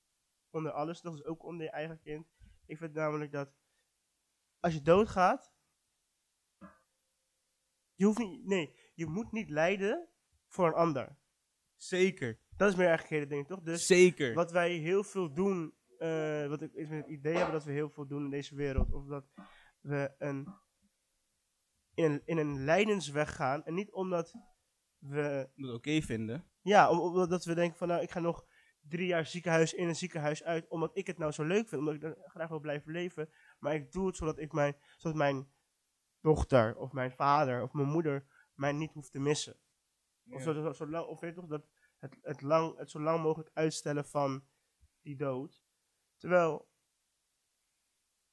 onder 0.51 0.73
alles, 0.73 1.01
dat 1.01 1.15
is 1.15 1.25
ook 1.25 1.45
onder 1.45 1.65
je 1.67 1.71
eigen 1.73 2.01
kind. 2.01 2.27
Ik 2.67 2.77
vind 2.77 2.95
namelijk 2.95 3.33
dat 3.33 3.55
als 4.61 4.75
je 4.75 4.83
doodgaat, 4.83 5.53
je 7.95 8.05
hoeft 8.05 8.19
niet, 8.19 8.47
nee, 8.47 8.77
je 8.95 9.07
moet 9.07 9.33
niet 9.33 9.51
lijden 9.51 10.09
voor 10.47 10.67
een 10.67 10.75
ander. 10.75 11.17
Zeker. 11.77 12.39
Dat 12.57 12.71
is 12.71 12.77
meer 12.77 12.87
eigenlijk 12.87 13.17
hele 13.17 13.35
ding, 13.35 13.47
toch? 13.47 13.61
Dus 13.61 13.87
Zeker. 13.87 14.35
wat 14.35 14.51
wij 14.51 14.73
heel 14.73 15.05
veel 15.05 15.35
doen, 15.35 15.75
eh, 15.99 16.47
wat 16.47 16.63
ik 16.63 16.73
is 16.73 16.89
met 16.89 16.99
het 16.99 17.11
idee 17.11 17.35
hebben 17.35 17.53
dat 17.53 17.65
we 17.65 17.73
heel 17.73 17.91
veel 17.91 18.07
doen 18.07 18.25
in 18.25 18.31
deze 18.31 18.55
wereld, 18.55 18.93
of 18.93 19.07
dat 19.07 19.25
we 19.81 20.15
een, 20.19 20.62
in, 21.95 22.05
een, 22.05 22.23
in 22.25 22.39
een 22.39 22.65
lijdensweg 22.65 23.35
gaan, 23.35 23.65
en 23.65 23.75
niet 23.75 23.93
omdat 23.93 24.33
we, 24.99 25.51
Dat 25.55 25.75
oké 25.75 26.01
vinden. 26.03 26.47
ja, 26.61 26.91
om- 26.91 26.99
omdat 27.01 27.45
we 27.45 27.55
denken 27.55 27.79
van 27.79 27.89
nou, 27.89 28.03
ik 28.03 28.11
ga 28.11 28.21
nog 28.21 28.47
drie 28.89 29.07
jaar 29.07 29.27
ziekenhuis 29.27 29.73
in 29.75 29.89
en 29.89 29.97
ziekenhuis 29.97 30.43
uit, 30.45 30.69
omdat 30.69 30.97
ik 30.97 31.07
het 31.07 31.19
nou 31.19 31.33
zo 31.33 31.45
leuk 31.45 31.69
vind, 31.69 31.81
omdat 31.81 31.95
ik 31.95 32.03
er 32.03 32.17
graag 32.27 32.49
wil 32.49 32.61
blijven 32.61 32.93
leven, 32.93 33.31
maar 33.59 33.75
ik 33.75 33.93
doe 33.93 34.07
het 34.07 34.17
zodat 34.17 34.39
ik 34.39 34.53
mijn, 34.53 34.77
zodat 34.97 35.17
mijn 35.19 35.53
dochter, 36.21 36.77
of 36.77 36.93
mijn 36.93 37.13
vader, 37.13 37.63
of 37.63 37.73
mijn 37.73 37.89
moeder 37.89 38.27
mij 38.55 38.73
niet 38.73 38.93
hoeft 38.93 39.13
te 39.13 39.19
missen. 39.19 39.57
Of, 40.31 40.43
zo, 40.43 40.53
zo, 40.53 40.73
zo 40.73 40.87
lang, 40.89 41.07
of 41.07 41.21
weet 41.21 41.35
je 41.35 41.41
toch, 41.41 41.49
dat 41.49 41.67
het, 41.99 42.19
het, 42.23 42.41
lang, 42.43 42.79
het 42.79 42.91
zo 42.91 43.01
lang 43.01 43.23
mogelijk 43.23 43.51
uitstellen 43.53 44.05
van 44.07 44.45
die 45.03 45.17
dood. 45.17 45.63
Terwijl 46.17 46.69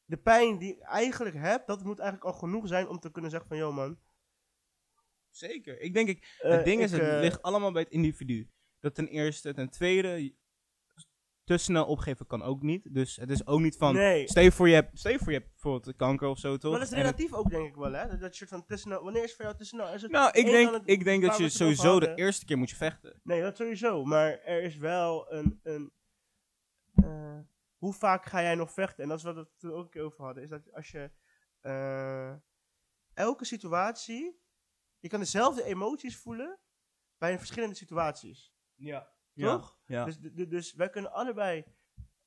de 0.10 0.18
pijn 0.18 0.57
die 0.57 0.72
ik 0.76 0.82
eigenlijk 0.82 1.36
heb, 1.36 1.68
dat 1.68 1.84
moet 1.84 1.99
eigenlijk 1.99 2.34
al 2.34 2.40
genoeg 2.40 2.68
zijn 2.68 2.88
om 2.88 2.99
te 2.99 3.11
kunnen 3.11 3.31
zeggen 3.31 3.49
van, 3.49 3.57
yo 3.57 3.72
man. 3.72 3.99
Zeker. 5.30 5.81
Ik 5.81 5.94
denk, 5.94 6.07
ik, 6.07 6.38
eh, 6.41 6.52
het 6.52 6.65
ding 6.65 6.81
is, 6.81 6.91
het 6.91 7.02
eh, 7.02 7.19
ligt 7.19 7.41
allemaal 7.41 7.72
bij 7.72 7.81
het 7.81 7.91
individu. 7.91 8.49
Dat 8.80 8.95
ten 8.95 9.07
eerste. 9.07 9.53
Ten 9.53 9.69
tweede, 9.69 10.36
te 11.44 11.57
snel 11.57 11.86
opgeven 11.86 12.26
kan 12.27 12.41
ook 12.44 12.61
niet. 12.61 12.94
Dus 12.94 13.15
het 13.15 13.30
is 13.30 13.48
ook 13.48 13.60
niet 13.60 13.77
van, 13.77 13.94
Nee, 13.95 14.27
stel 14.27 14.44
je 14.44 14.52
voor 14.52 14.68
je 14.68 14.73
hebt, 14.73 14.99
stel 14.99 15.11
je 15.11 15.18
voor 15.19 15.31
je 15.31 15.38
hebt 15.38 15.49
bijvoorbeeld 15.49 15.95
kanker 15.95 16.27
of 16.27 16.40
zo, 16.40 16.57
toch? 16.57 16.72
maar 16.72 16.80
dat 16.80 16.90
is 16.90 16.95
het- 16.95 17.03
relatief 17.03 17.34
ook 17.34 17.49
denk 17.49 17.68
ik 17.68 17.76
wel, 17.76 17.91
hè. 17.94 18.07
Dat, 18.07 18.19
dat 18.19 18.36
soort 18.36 18.49
van 18.49 18.65
te 18.65 18.77
snel, 18.77 19.03
wanneer 19.03 19.23
is 19.23 19.36
voor 19.36 19.45
jou 19.45 19.57
te 19.57 19.65
snel? 19.65 19.94
Is 19.94 20.02
het 20.02 20.11
nou, 20.11 20.31
ik 20.40 20.45
denk, 20.45 20.72
het- 20.73 20.81
ik 20.86 21.03
denk 21.03 21.23
dat 21.23 21.38
je 21.38 21.44
het 21.44 21.53
sowieso 21.53 21.99
de 21.99 22.15
eerste 22.15 22.45
keer 22.45 22.57
moet 22.57 22.69
je 22.69 22.76
vechten. 22.76 23.19
Nee, 23.23 23.41
dat 23.41 23.57
sowieso. 23.57 24.03
Maar 24.06 24.40
er 24.40 24.64
is 24.64 24.76
wel 24.77 25.34
een. 25.34 25.60
een 25.64 25.91
eh, 26.94 27.28
hoe 27.80 27.93
vaak 27.93 28.26
ga 28.26 28.41
jij 28.41 28.56
nog 28.56 28.72
vechten? 28.72 29.03
En 29.03 29.10
dat 29.10 29.18
is 29.18 29.23
wat 29.23 29.34
we 29.35 29.39
het 29.41 29.60
toen 29.60 29.72
ook 29.72 29.84
een 29.84 29.89
keer 29.89 30.03
over 30.03 30.23
hadden. 30.26 30.43
Is 30.43 30.49
dat 30.49 30.73
als 30.73 30.91
je. 30.91 31.11
eh, 31.61 32.34
elke 33.14 33.45
situatie. 33.45 34.41
Je 34.99 35.07
kan 35.10 35.19
dezelfde 35.19 35.64
emoties 35.64 36.18
voelen. 36.18 36.60
bij 37.18 37.38
verschillende 37.38 37.76
situaties. 37.76 38.53
Ja. 38.76 39.14
Toch? 39.34 39.80
Ja. 39.85 40.06
Dus, 40.06 40.18
dus 40.49 40.73
wij 40.73 40.89
kunnen 40.89 41.11
allebei 41.11 41.65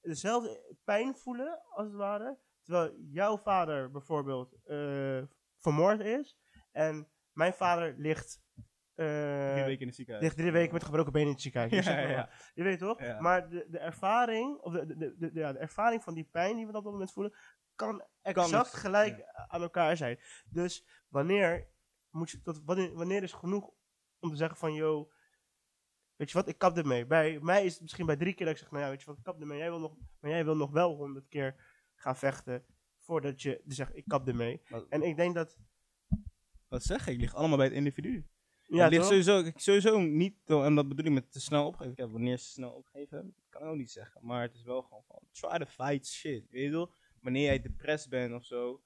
dezelfde 0.01 0.77
pijn 0.85 1.16
voelen, 1.16 1.62
als 1.70 1.87
het 1.87 1.97
ware. 1.97 2.39
Terwijl 2.62 2.97
jouw 3.01 3.39
vader 3.39 3.91
bijvoorbeeld 3.91 4.53
eh, 4.65 5.23
vermoord 5.57 6.01
is. 6.01 6.39
En 6.73 7.11
mijn 7.33 7.53
vader 7.55 7.95
ligt. 7.99 8.41
Eh, 9.03 9.53
Drie 9.53 9.65
weken 9.65 9.81
in 9.81 9.87
het 9.87 9.97
ziekenhuis. 9.97 10.24
ligt 10.27 10.37
drie 10.39 10.53
weken 10.53 10.73
met 10.73 10.85
gebroken 10.85 11.12
benen 11.12 11.27
in 11.29 11.33
het 11.35 11.43
ziekenhuis. 11.43 11.73
Ja, 11.73 11.79
Ik 11.99 12.09
ja, 12.09 12.11
ja. 12.11 12.29
Je 12.55 12.62
weet 12.62 12.79
toch? 12.79 13.01
Maar 13.20 13.49
de, 13.49 13.66
de 13.70 13.79
ervaring, 13.79 14.59
of 14.59 14.73
de, 14.73 14.87
de, 14.87 14.97
de, 14.97 15.16
de- 15.19 15.31
ja, 15.41 15.53
de 15.53 15.59
ervaring 15.59 16.03
van 16.03 16.15
die 16.15 16.24
pijn 16.31 16.57
die 16.57 16.66
we 16.66 16.77
op 16.77 16.85
dat 16.85 16.93
moment 16.93 17.12
voelen, 17.12 17.35
kan 17.74 18.05
exact 18.23 18.74
gelijk 18.74 19.24
aan 19.49 19.62
elkaar 19.62 19.97
zijn. 19.97 20.19
Dus 20.51 20.87
wanneer 21.09 21.69
moet 22.11 22.31
je, 22.31 22.43
tot, 22.43 22.62
wanneer, 22.65 22.93
wanneer 22.95 23.23
is 23.23 23.33
genoeg 23.33 23.70
om 24.20 24.31
te 24.31 24.37
zeggen 24.37 24.57
van, 24.59 24.74
yo, 24.74 25.11
weet 26.16 26.31
je 26.31 26.39
wat, 26.39 26.49
ik 26.49 26.59
kap 26.59 26.77
ermee. 26.77 27.07
Bij 27.07 27.39
mij 27.41 27.65
is 27.65 27.73
het 27.73 27.83
misschien 27.83 28.07
bij 28.07 28.16
drie 28.16 28.35
keer 28.35 28.47
dat 28.47 28.55
ik 28.55 28.61
zeg, 28.61 28.70
nou 28.70 28.83
ja, 28.85 28.91
weet 28.91 29.01
je 29.01 29.07
wat, 29.07 29.16
ik 29.19 29.23
kap 29.24 29.41
ermee. 29.41 29.59
Jij 29.59 29.69
wil 29.70 29.81
nog, 29.81 29.97
maar 30.20 30.31
jij 30.31 30.45
wil 30.45 30.57
nog 30.57 30.70
wel 30.70 30.95
honderd 30.97 31.29
keer 31.29 31.55
gaan 31.95 32.16
vechten 32.16 32.65
voordat 32.99 33.43
je 33.43 33.61
dus 33.65 33.77
zegt, 33.77 33.97
ik 33.97 34.05
kap 34.07 34.29
ermee. 34.29 34.62
En 34.89 35.03
ik 35.03 35.16
denk 35.16 35.35
dat 35.35 35.57
Wat 36.69 36.83
zeg 36.83 37.07
ik? 37.07 37.20
ligt 37.20 37.35
allemaal 37.35 37.57
bij 37.57 37.66
het 37.66 37.74
individu. 37.74 38.27
Ja, 38.77 38.86
ligt 38.89 39.05
sowieso, 39.07 39.39
ik- 39.39 39.59
sowieso 39.59 40.01
niet, 40.01 40.35
en 40.47 40.74
dat 40.74 40.89
bedoel 40.89 41.05
ik 41.07 41.12
met 41.12 41.32
te 41.32 41.40
snel 41.40 41.66
opgeven. 41.66 41.94
Kijk, 41.94 42.11
wanneer 42.11 42.39
ze 42.39 42.44
snel 42.44 42.70
opgeven, 42.70 43.35
kan 43.49 43.62
ik 43.62 43.69
ook 43.69 43.77
niet 43.77 43.90
zeggen. 43.90 44.20
Maar 44.27 44.43
het 44.43 44.55
is 44.55 44.62
wel 44.62 44.82
gewoon 44.82 45.03
van, 45.07 45.19
try 45.31 45.59
to 45.59 45.65
fight 45.65 46.07
shit. 46.07 46.51
Weet 46.51 46.62
je 46.62 46.70
wel? 46.70 46.94
Wanneer 47.20 47.43
jij 47.44 47.61
depressed 47.61 48.11
bent 48.11 48.35
of 48.35 48.44
zo, 48.44 48.82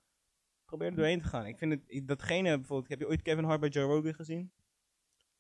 probeer 0.65 0.89
er 0.89 0.97
doorheen 0.97 1.19
te 1.21 1.25
gaan. 1.29 1.47
Ik 1.47 1.59
vind 1.59 1.73
het, 1.73 2.09
datgene 2.09 2.57
bijvoorbeeld, 2.57 2.89
heb 2.89 2.99
je 2.99 3.07
ooit 3.09 3.23
Kevin 3.23 3.45
Hart 3.45 3.61
bij 3.61 3.69
Joe 3.69 3.85
Rogan 3.85 4.15
gezien? 4.15 4.53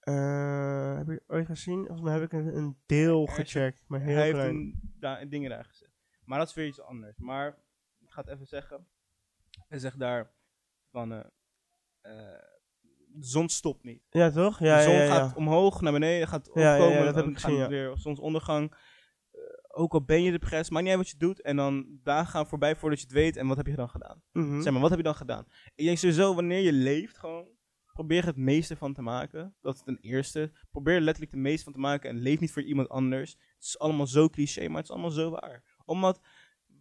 Eh, 0.00 0.96
heb 0.96 1.06
je 1.06 1.22
ooit 1.26 1.46
gezien? 1.46 1.76
Volgens 1.78 2.00
mij 2.00 2.12
heb 2.12 2.22
ik 2.22 2.32
een, 2.32 2.56
een 2.56 2.76
deel 2.86 3.26
gecheckt, 3.26 3.84
maar 3.86 4.00
heel 4.00 4.14
Hij 4.14 4.22
heeft 4.24 4.34
klein. 4.36 4.54
een, 4.54 4.80
daar, 4.98 5.28
dingen 5.28 5.50
daar 5.50 5.64
gezegd. 5.64 5.92
Maar 6.24 6.38
dat 6.38 6.48
is 6.48 6.54
weer 6.54 6.66
iets 6.66 6.80
anders. 6.80 7.18
Maar, 7.18 7.58
ik 7.98 8.10
ga 8.10 8.20
het 8.20 8.30
even 8.30 8.46
zeggen. 8.46 8.86
Hij 9.68 9.78
zegt 9.78 9.98
daar 9.98 10.32
van, 10.90 11.12
eh, 11.12 11.24
de 13.18 13.26
zon 13.26 13.48
stopt 13.48 13.84
niet. 13.84 14.02
Ja, 14.10 14.30
toch? 14.30 14.58
Ja, 14.58 14.76
de 14.76 14.82
zon 14.82 14.94
ja, 14.94 15.02
ja. 15.02 15.14
gaat 15.14 15.36
omhoog, 15.36 15.80
naar 15.80 15.92
beneden, 15.92 16.28
gaat 16.28 16.50
Ja, 16.54 16.60
ja, 16.62 16.74
ja, 16.76 16.82
opkomen. 16.82 17.04
dat 17.04 17.14
heb 17.14 17.26
ik 17.26 17.38
gezien, 17.38 17.68
weer 17.68 17.92
zonsondergang. 17.94 18.74
Eh, 19.32 19.40
ook 19.68 19.92
al 19.92 20.04
ben 20.04 20.22
je 20.22 20.30
depressed, 20.30 20.70
maakt 20.70 20.84
niet 20.84 20.94
uit 20.94 21.02
wat 21.02 21.10
je 21.10 21.18
doet. 21.18 21.42
En 21.42 21.56
dan 21.56 21.86
dagen 22.02 22.30
gaan 22.30 22.46
voorbij 22.46 22.76
voordat 22.76 22.98
je 22.98 23.04
het 23.04 23.14
weet. 23.14 23.36
En 23.36 23.46
wat 23.46 23.56
heb 23.56 23.66
je 23.66 23.76
dan 23.76 23.88
gedaan? 23.88 24.22
Mhm. 24.32 24.60
Zeg 24.60 24.72
maar, 24.72 24.80
wat 24.80 24.90
heb 24.90 24.98
je 24.98 25.04
dan 25.04 25.14
gedaan? 25.14 25.46
Ik 25.74 25.84
denk 25.84 25.98
sowieso, 25.98 26.34
wanneer 26.34 26.60
je 26.60 26.72
leeft, 26.72 27.18
gewoon 27.18 27.48
probeer 27.92 28.18
er 28.18 28.26
het 28.26 28.36
meeste 28.36 28.76
van 28.76 28.92
te 28.92 29.02
maken. 29.02 29.54
Dat 29.60 29.74
is 29.74 29.82
ten 29.82 29.98
eerste. 30.00 30.52
Probeer 30.70 30.94
er 30.94 31.00
letterlijk 31.00 31.34
het 31.34 31.42
meeste 31.42 31.64
van 31.64 31.72
te 31.72 31.78
maken. 31.78 32.10
En 32.10 32.16
leef 32.16 32.40
niet 32.40 32.52
voor 32.52 32.62
iemand 32.62 32.88
anders. 32.88 33.30
Het 33.30 33.64
is 33.64 33.78
allemaal 33.78 34.06
zo 34.06 34.28
cliché, 34.28 34.68
maar 34.68 34.76
het 34.76 34.84
is 34.84 34.90
allemaal 34.90 35.10
zo 35.10 35.30
waar. 35.30 35.62
Omdat 35.84 36.20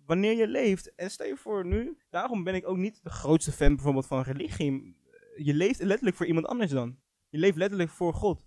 wanneer 0.05 0.37
je 0.37 0.47
leeft, 0.47 0.95
en 0.95 1.11
stel 1.11 1.27
je 1.27 1.35
voor 1.35 1.65
nu, 1.65 1.97
daarom 2.09 2.43
ben 2.43 2.55
ik 2.55 2.67
ook 2.67 2.77
niet 2.77 3.03
de 3.03 3.09
grootste 3.09 3.51
fan 3.51 3.75
bijvoorbeeld 3.75 4.07
van 4.07 4.21
religie. 4.21 4.97
Je 5.37 5.53
leeft 5.53 5.81
letterlijk 5.81 6.15
voor 6.17 6.25
iemand 6.25 6.45
anders 6.45 6.71
dan. 6.71 6.97
Je 7.29 7.37
leeft 7.37 7.57
letterlijk 7.57 7.89
voor 7.89 8.13
God. 8.13 8.45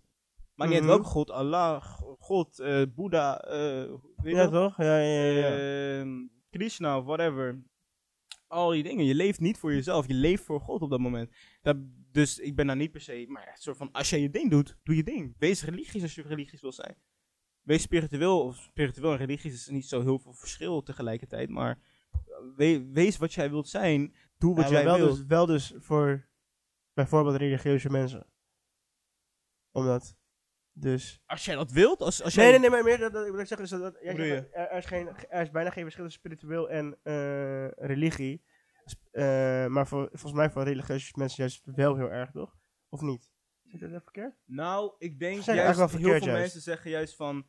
Maakt 0.55 0.71
niet 0.71 0.79
uit 0.81 0.89
Mhm. 0.89 0.97
welke 0.99 1.11
God, 1.11 1.31
Allah, 1.31 1.83
God, 2.19 2.59
eh 2.59 2.83
Boeddha, 2.95 3.41
eh 3.41 3.93
weet 4.17 4.35
je 4.35 4.41
Ja, 4.41 4.49
toch? 4.49 4.77
Ja, 4.77 4.99
ja, 4.99 5.25
ja. 5.25 5.57
Ehm, 5.99 6.27
Krishna, 6.51 7.03
whatever. 7.03 7.63
Al 8.47 8.71
die 8.71 8.83
dingen. 8.83 9.05
Je 9.05 9.15
leeft 9.15 9.41
niet 9.41 9.59
voor 9.59 9.73
jezelf. 9.75 10.07
Je 10.07 10.15
leeft 10.15 10.45
voor 10.45 10.61
God 10.61 10.83
op 10.83 10.91
dat 10.91 11.01
moment. 11.01 11.35
Dat, 11.63 11.77
dus 12.13 12.39
ik 12.39 12.57
ben 12.57 12.67
daar 12.67 12.77
niet 12.77 12.91
per 12.93 13.01
se. 13.01 13.25
Maar 13.29 13.45
ja, 13.47 13.55
soort 13.55 13.77
van, 13.77 13.93
als 13.93 14.11
jij 14.11 14.21
je 14.21 14.31
ding 14.31 14.51
doet, 14.51 14.77
doe 14.83 14.97
je 14.97 15.03
ding. 15.05 15.35
Wees 15.39 15.65
religieus 15.65 16.03
als 16.03 16.15
je 16.15 16.23
religieus 16.23 16.61
wil 16.61 16.73
zijn. 16.73 16.97
Wees 17.63 17.83
spiritueel. 17.83 18.41
Of 18.45 18.57
spiritueel 18.57 19.13
en 19.13 19.19
religieus 19.19 19.55
is 19.55 19.69
niet 19.69 19.87
zo 19.89 20.01
heel 20.03 20.19
veel 20.19 20.33
verschil 20.35 20.83
tegelijkertijd. 20.83 21.49
Maar 21.49 21.79
we- 22.57 22.89
wees 22.93 23.17
wat 23.17 23.33
jij 23.33 23.51
wilt 23.51 23.69
zijn. 23.69 24.15
Doe 24.39 24.55
wat 24.55 24.65
Ja, 24.65 24.71
maar 24.73 24.81
jij 24.83 24.85
wel 24.91 24.97
wilt. 25.07 25.17
dus, 25.17 25.27
wel 25.27 25.47
dus 25.47 25.73
voor 25.77 26.29
bijvoorbeeld 26.99 27.37
religieuze 27.37 27.91
mensen. 27.91 28.27
Omdat, 29.71 30.17
dus... 30.73 31.23
Als 31.27 31.45
jij 31.45 31.55
dat 31.55 31.71
wilt. 31.71 32.01
Als, 32.01 32.23
als 32.23 32.35
Nee, 32.35 32.45
jij, 32.45 32.59
nee, 32.59 32.61
nee, 32.61 32.71
maar 32.71 32.85
meer 32.89 32.99
dat, 32.99 33.13
dat 33.13 33.27
ik 33.27 33.33
wil 33.33 33.47
zeggen 33.47 33.63
is 33.67 33.71
dat, 33.71 33.81
dat 33.81 33.99
jij 34.03 34.17
zegt 34.17 34.29
dat 34.43 34.55
er, 34.55 34.69
er, 34.69 34.79
is 34.79 34.85
geen, 34.87 35.09
er 35.29 35.43
is 35.43 35.51
bijna 35.51 35.71
geen 35.71 35.83
verschil 35.83 36.05
tussen 36.05 36.21
spiritueel 36.23 36.71
en 36.71 36.99
eh, 37.03 37.69
religie. 37.71 38.45
Eh, 39.11 39.67
maar 39.67 39.87
voor, 39.87 40.09
volgens 40.09 40.33
mij 40.33 40.51
voor 40.51 40.63
religieuze 40.63 41.13
mensen 41.15 41.37
juist 41.39 41.63
wel 41.65 41.97
heel 41.97 42.11
erg, 42.11 42.31
toch? 42.31 42.57
Of 42.89 43.01
niet? 43.01 43.31
Zit 43.65 43.81
dat 43.81 43.89
even 43.89 44.03
verkeerd? 44.03 44.35
Nou, 44.45 44.95
ik 44.99 45.19
denk 45.19 45.43
Zeg, 45.43 45.55
juist, 45.55 45.79
heel 45.79 45.89
veel 45.89 46.09
juist. 46.11 46.27
mensen 46.27 46.61
zeggen 46.61 46.91
juist 46.91 47.17
van... 47.17 47.47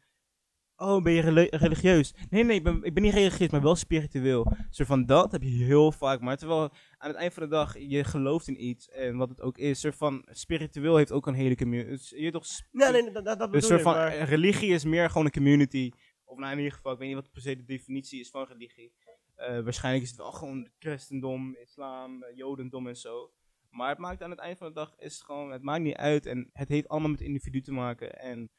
Oh, 0.81 1.03
ben 1.03 1.13
je 1.13 1.21
reli- 1.21 1.47
religieus? 1.51 2.13
Nee, 2.29 2.43
nee, 2.43 2.55
ik 2.55 2.63
ben, 2.63 2.83
ik 2.83 2.93
ben 2.93 3.03
niet 3.03 3.13
religieus, 3.13 3.49
maar 3.49 3.61
wel 3.61 3.75
spiritueel. 3.75 4.51
Zo 4.69 4.83
van 4.83 5.05
dat 5.05 5.31
heb 5.31 5.41
je 5.41 5.49
heel 5.49 5.91
vaak. 5.91 6.21
Maar 6.21 6.37
terwijl 6.37 6.69
aan 6.97 7.09
het 7.09 7.15
eind 7.17 7.33
van 7.33 7.43
de 7.43 7.49
dag 7.49 7.77
je 7.79 8.03
gelooft 8.03 8.47
in 8.47 8.65
iets 8.65 8.89
en 8.89 9.17
wat 9.17 9.29
het 9.29 9.41
ook 9.41 9.57
is. 9.57 9.79
Soort 9.79 9.95
van 9.95 10.25
spiritueel 10.29 10.95
heeft 10.97 11.11
ook 11.11 11.27
een 11.27 11.33
hele 11.33 11.55
community. 11.55 12.15
Je 12.15 12.31
toch 12.31 12.45
Nee, 12.71 12.91
nee, 12.91 13.11
dat, 13.11 13.25
dat, 13.25 13.37
dus 13.39 13.45
bedoel 13.47 13.61
soort 13.61 13.79
ik, 13.79 13.85
van 13.85 13.93
maar- 13.93 14.17
religie 14.23 14.69
is 14.73 14.83
meer 14.83 15.09
gewoon 15.09 15.25
een 15.25 15.31
community. 15.31 15.91
Of 16.25 16.37
nou 16.37 16.51
in 16.51 16.57
ieder 16.57 16.73
geval, 16.73 16.91
ik 16.91 16.97
weet 16.97 17.07
niet 17.07 17.17
wat 17.17 17.31
per 17.31 17.41
se 17.41 17.55
de 17.55 17.65
definitie 17.65 18.19
is 18.19 18.29
van 18.29 18.45
religie. 18.49 18.91
Eh, 19.35 19.59
waarschijnlijk 19.59 20.03
is 20.03 20.09
het 20.09 20.19
wel 20.19 20.31
gewoon 20.31 20.67
christendom, 20.79 21.55
islam, 21.55 22.23
eh, 22.23 22.35
jodendom 22.37 22.87
en 22.87 22.95
zo. 22.97 23.31
Maar 23.69 23.89
het 23.89 23.97
maakt 23.97 24.21
aan 24.23 24.29
het 24.29 24.39
eind 24.39 24.57
van 24.57 24.67
de 24.67 24.73
dag 24.73 24.93
is 24.97 25.13
het 25.13 25.23
gewoon, 25.23 25.51
het 25.51 25.61
maakt 25.61 25.83
niet 25.83 25.95
uit 25.95 26.25
en 26.25 26.49
het 26.53 26.69
heeft 26.69 26.87
allemaal 26.87 27.09
met 27.09 27.21
individu 27.21 27.61
te 27.61 27.71
maken. 27.71 28.19
En 28.19 28.49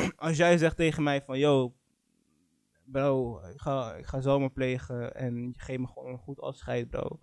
als 0.16 0.36
jij 0.36 0.58
zegt 0.58 0.76
tegen 0.76 1.02
mij 1.02 1.22
van, 1.22 1.38
yo, 1.38 1.74
bro, 2.84 3.40
ik 3.54 3.60
ga, 3.60 3.94
ik 3.94 4.06
ga 4.06 4.20
zomer 4.20 4.50
plegen 4.50 5.14
en 5.14 5.46
je 5.52 5.60
geeft 5.60 5.80
me 5.80 5.86
gewoon 5.86 6.12
een 6.12 6.18
goed 6.18 6.40
afscheid, 6.40 6.90
bro. 6.90 7.20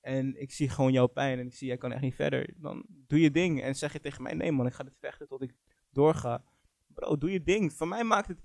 En 0.00 0.40
ik 0.40 0.52
zie 0.52 0.68
gewoon 0.68 0.92
jouw 0.92 1.06
pijn 1.06 1.38
en 1.38 1.46
ik 1.46 1.54
zie, 1.54 1.66
jij 1.68 1.76
kan 1.76 1.92
echt 1.92 2.02
niet 2.02 2.14
verder. 2.14 2.54
Dan 2.56 2.84
doe 2.88 3.20
je 3.20 3.30
ding 3.30 3.62
en 3.62 3.74
zeg 3.74 3.92
je 3.92 4.00
tegen 4.00 4.22
mij, 4.22 4.34
nee 4.34 4.52
man, 4.52 4.66
ik 4.66 4.72
ga 4.72 4.84
dit 4.84 4.96
vechten 4.98 5.28
tot 5.28 5.42
ik 5.42 5.54
doorga. 5.90 6.44
Bro, 6.86 7.18
doe 7.18 7.32
je 7.32 7.42
ding. 7.42 7.72
Voor 7.72 7.88
mij 7.88 8.04
maakt 8.04 8.28
het, 8.28 8.40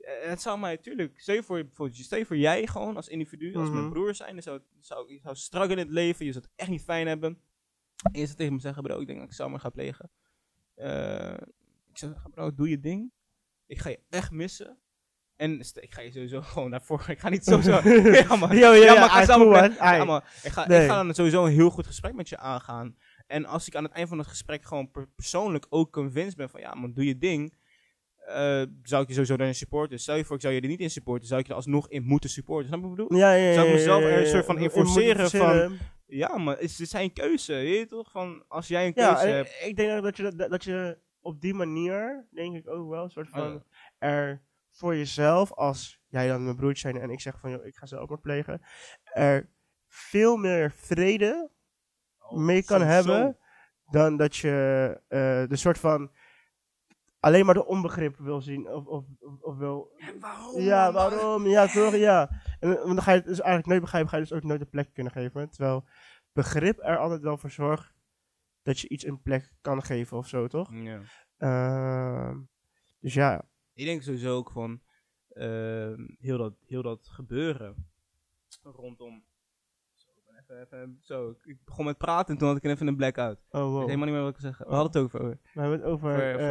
eh, 0.00 0.28
het 0.28 0.40
zou 0.40 0.58
mij 0.58 0.74
natuurlijk, 0.74 1.20
stel 1.20 1.42
voor, 1.42 1.68
stel 1.90 2.24
voor 2.24 2.36
jij 2.36 2.66
gewoon 2.66 2.96
als 2.96 3.08
individu, 3.08 3.54
als 3.54 3.70
mijn 3.70 3.82
Mhm. 3.84 3.92
broer 3.92 4.14
zijn, 4.14 4.32
dan 4.32 4.42
zou, 4.42 4.60
zou, 4.78 5.12
je 5.12 5.20
zou 5.20 5.36
struggelen 5.36 5.78
in 5.78 5.84
het 5.84 5.94
leven, 5.94 6.26
je 6.26 6.32
zou 6.32 6.44
het 6.44 6.52
echt 6.56 6.70
niet 6.70 6.82
fijn 6.82 7.06
hebben. 7.06 7.40
Zou 8.12 8.26
tegen 8.26 8.52
me 8.52 8.60
zeggen, 8.60 8.82
bro, 8.82 9.00
ik 9.00 9.06
denk 9.06 9.18
dat 9.18 9.28
ik 9.28 9.34
zomer 9.34 9.60
ga 9.60 9.70
plegen. 9.70 10.10
Eh, 10.74 11.36
ik 12.02 12.08
zeggen, 12.10 12.30
bro, 12.30 12.54
doe 12.54 12.68
je 12.68 12.80
ding. 12.80 13.12
Ik 13.66 13.78
ga 13.78 13.88
je 13.88 13.98
echt 14.10 14.30
missen. 14.30 14.78
En 15.36 15.60
ik 15.80 15.94
ga 15.94 16.00
je 16.00 16.10
sowieso 16.12 16.40
gewoon 16.52 16.70
daarvoor. 16.70 17.04
Ik 17.08 17.18
ga 17.18 17.28
niet 17.28 17.44
sowieso. 17.44 17.70
ja, 18.28 18.36
man. 18.36 18.56
Yo, 18.56 18.58
yo, 18.58 18.72
Ja, 18.72 18.92
ja, 18.92 18.94
maar 19.06 19.20
ik 19.22 19.26
ga 19.28 19.34
cool. 19.36 19.54
Ja, 19.54 20.04
maar 20.04 20.34
ik, 20.42 20.50
ga, 20.50 20.66
Nee. 20.68 20.82
ik 20.84 20.88
ga 20.90 21.02
dan 21.04 21.14
sowieso 21.14 21.44
een 21.44 21.52
heel 21.52 21.70
goed 21.70 21.86
gesprek 21.86 22.14
met 22.14 22.28
je 22.28 22.38
aangaan. 22.38 22.96
En 23.26 23.44
als 23.44 23.66
ik 23.66 23.74
aan 23.76 23.84
het 23.84 23.92
eind 23.92 24.08
van 24.08 24.18
het 24.18 24.26
gesprek 24.26 24.64
gewoon 24.64 24.90
per- 24.90 25.08
persoonlijk 25.14 25.66
ook 25.68 25.92
convinced 25.92 26.36
ben 26.36 26.50
van 26.50 26.60
ja, 26.60 26.74
man, 26.74 26.92
doe 26.92 27.04
je 27.06 27.18
ding. 27.18 27.54
eh, 28.26 28.62
zou 28.82 29.02
ik 29.02 29.08
je 29.08 29.12
sowieso 29.12 29.36
daarin 29.36 29.54
supporten. 29.54 29.98
Stel 30.00 30.16
je 30.16 30.24
voor, 30.24 30.36
ik 30.36 30.42
zou 30.42 30.54
je 30.54 30.60
er 30.60 30.68
niet 30.68 30.80
in 30.80 30.90
supporten. 30.90 31.26
Zou 31.28 31.40
ik 31.40 31.46
je 31.46 31.52
er 31.52 31.58
alsnog 31.58 31.88
in 31.88 32.02
moeten 32.02 32.30
supporten. 32.30 32.66
Snap 32.68 32.80
je 32.80 32.86
wat 32.88 32.98
ik 32.98 33.04
bedoel? 33.04 33.18
Ja, 33.20 33.32
ja, 33.34 33.46
ja, 33.48 33.54
Zou 33.54 33.66
ik 33.66 33.72
mezelf 33.74 34.02
er 34.02 34.18
een 34.20 34.26
soort 34.26 34.44
van 34.44 34.54
ja. 34.54 34.60
in 34.62 34.70
Je 34.70 34.76
moet 34.76 34.86
forceren 34.92 35.30
van-. 35.30 35.78
Ja, 36.06 36.38
maar 36.38 36.54
het 36.58 36.64
is 36.64 36.76
zijn 36.76 37.12
keuze. 37.12 37.52
Weet 37.52 37.78
je 37.78 37.86
toch? 37.86 38.10
Van, 38.10 38.44
als 38.48 38.68
jij 38.68 38.86
een 38.86 38.94
keuze 38.94 39.26
hebt. 39.26 39.48
ik- 39.48 39.66
ik 39.68 39.76
denk 39.76 40.02
dat 40.02 40.16
je, 40.16 40.34
dat 40.48 40.64
je 40.64 40.98
op 41.24 41.40
die 41.40 41.54
manier, 41.54 42.26
denk 42.30 42.56
ik 42.56 42.68
ook 42.68 42.90
wel, 42.90 43.04
een 43.04 43.10
soort 43.10 43.28
van 43.28 43.54
Oh, 43.54 43.60
er 43.98 44.42
voor 44.70 44.96
jezelf, 44.96 45.52
als 45.52 46.00
jij 46.06 46.28
dan 46.28 46.44
mijn 46.44 46.56
broertje 46.56 46.90
zijn 46.90 47.02
en 47.02 47.10
ik 47.10 47.20
zeg 47.20 47.38
van, 47.40 47.50
joh, 47.50 47.64
ik 47.66 47.76
ga 47.76 47.86
ze 47.86 47.98
ook 47.98 48.08
maar 48.08 48.20
plegen, 48.20 48.60
er 49.04 49.50
veel 49.88 50.36
meer 50.36 50.70
vrede 50.72 51.50
mee 52.30 52.64
kan 52.64 52.80
Oh, 52.80 52.86
zo- 52.86 52.92
hebben 52.92 53.38
dan 53.90 54.16
dat 54.16 54.36
je 54.36 55.00
eh, 55.08 55.48
de 55.48 55.56
soort 55.56 55.78
van 55.78 56.10
alleen 57.20 57.44
maar 57.44 57.54
de 57.54 57.66
onbegrip 57.66 58.16
wil 58.18 58.40
zien 58.40 58.68
of, 58.68 58.86
of, 58.86 59.04
of, 59.20 59.40
of 59.40 59.56
wil... 59.56 59.92
En 59.98 60.20
waarom? 60.20 60.60
Ja, 60.60 60.92
waarom? 60.92 61.46
Ja, 61.46 61.66
toch? 61.66 61.94
Ja. 61.96 62.30
En 62.60 62.70
dan 62.70 63.02
ga 63.02 63.10
je 63.10 63.16
het 63.16 63.26
dus 63.26 63.38
eigenlijk 63.40 63.66
nooit 63.66 63.80
begrijpen, 63.80 64.10
ga 64.10 64.16
je 64.16 64.22
dus 64.22 64.32
ook 64.32 64.42
nooit 64.42 64.60
een 64.60 64.68
plek 64.70 64.94
kunnen 64.94 65.12
geven. 65.12 65.50
Terwijl 65.50 65.84
begrip 66.32 66.78
er 66.82 66.98
altijd 66.98 67.20
wel 67.22 67.38
voor 67.38 67.50
zorgt 67.50 67.93
dat 68.64 68.78
je 68.80 68.88
iets 68.88 69.04
een 69.06 69.22
plek 69.22 69.52
kan 69.60 69.82
geven 69.82 70.16
of 70.16 70.28
zo, 70.28 70.46
toch? 70.46 70.68
Ja. 70.72 71.00
Ehm, 71.36 72.40
dus 73.00 73.14
ja. 73.14 73.48
Ik 73.72 73.84
denk 73.84 74.02
sowieso 74.02 74.36
ook 74.36 74.50
van 74.50 74.80
ehm, 75.28 76.06
heel, 76.18 76.38
dat, 76.38 76.54
heel 76.66 76.82
dat 76.82 77.08
gebeuren 77.08 77.88
rondom. 78.62 79.24
Zo, 79.94 80.08
ik 80.16 80.22
ben 80.26 80.36
even, 80.42 80.60
even, 80.60 80.98
zo, 81.02 81.30
ik- 81.30 81.44
ik 81.44 81.64
begon 81.64 81.84
met 81.84 81.98
praten 81.98 82.32
en 82.32 82.38
toen 82.38 82.48
had 82.48 82.56
ik 82.56 82.64
even 82.64 82.86
een 82.86 82.96
blackout. 82.96 83.38
Ik 83.38 83.44
Oh, 83.54 83.60
weet 83.62 83.70
wow. 83.70 83.84
helemaal 83.84 84.04
niet 84.06 84.14
meer 84.14 84.24
wat 84.24 84.34
ik 84.34 84.40
zeggen. 84.40 84.66
We 84.66 84.74
hadden 84.74 85.02
het 85.02 85.14
over. 85.14 85.28
We 85.52 85.60
hebben 85.60 85.78
het 85.78 85.88
over... 85.88 86.12
Voor, 86.12 86.20
eh, 86.20 86.32
voor 86.32 86.42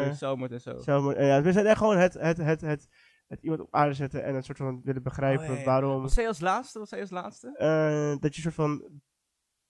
en 0.51 0.61
zo. 0.61 0.79
zelfmoord. 0.79 1.17
Ja, 1.17 1.41
we 1.41 1.51
zijn 1.51 1.65
echt 1.65 1.77
gewoon 1.77 1.97
het, 1.97 2.13
het, 2.13 2.37
het, 2.37 2.61
het, 2.61 2.87
het 3.27 3.41
iemand 3.41 3.61
op 3.61 3.73
aarde 3.73 3.93
zetten 3.93 4.23
en 4.23 4.35
het 4.35 4.45
soort 4.45 4.57
van 4.57 4.81
willen 4.83 5.03
begrijpen 5.03 5.57
Oh, 5.57 5.65
waarom... 5.65 6.01
Wat 6.01 6.11
zei 6.11 6.21
je 6.25 6.31
als 6.31 6.39
laatste? 6.41 6.79
Wat 6.79 6.87
zei 6.89 7.01
je 7.01 7.07
als 7.09 7.21
laatste? 7.23 7.57
eh, 7.57 8.21
dat 8.21 8.35
je 8.35 8.41
soort 8.41 8.53
van 8.53 9.01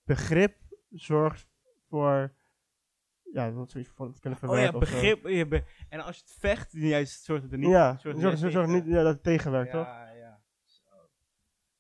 begrip 0.03 0.56
zorgt 0.90 1.48
voor... 1.98 2.34
Ja, 3.34 3.52
dat 3.52 3.72
zoiets 3.72 3.90
te 3.95 4.20
kunnen 4.20 4.20
Oh 4.22 4.30
ja, 4.30 4.38
verwerken 4.72 4.80
of 4.80 4.88
zo. 4.88 4.94
begrip. 4.94 5.28
je 5.28 5.48
be- 5.48 5.64
en 5.90 5.99
als 5.99 6.15
je 6.15 6.22
het 6.26 6.36
vecht, 6.40 6.72
juist 6.72 7.24
zorgt 7.24 7.44
het 7.44 7.52
er 7.52 7.57
niet. 7.57 7.70
Ja, 7.70 7.98
zorgt 7.98 8.20
zorg, 8.20 8.68
niet 8.68 8.84
tegen. 8.84 8.98
ja, 8.98 9.03
dat 9.03 9.14
het 9.14 9.24
tegenwerkt, 9.24 9.72
toch? 9.72 9.86
Ja, 9.86 10.10
ja. 10.11 10.41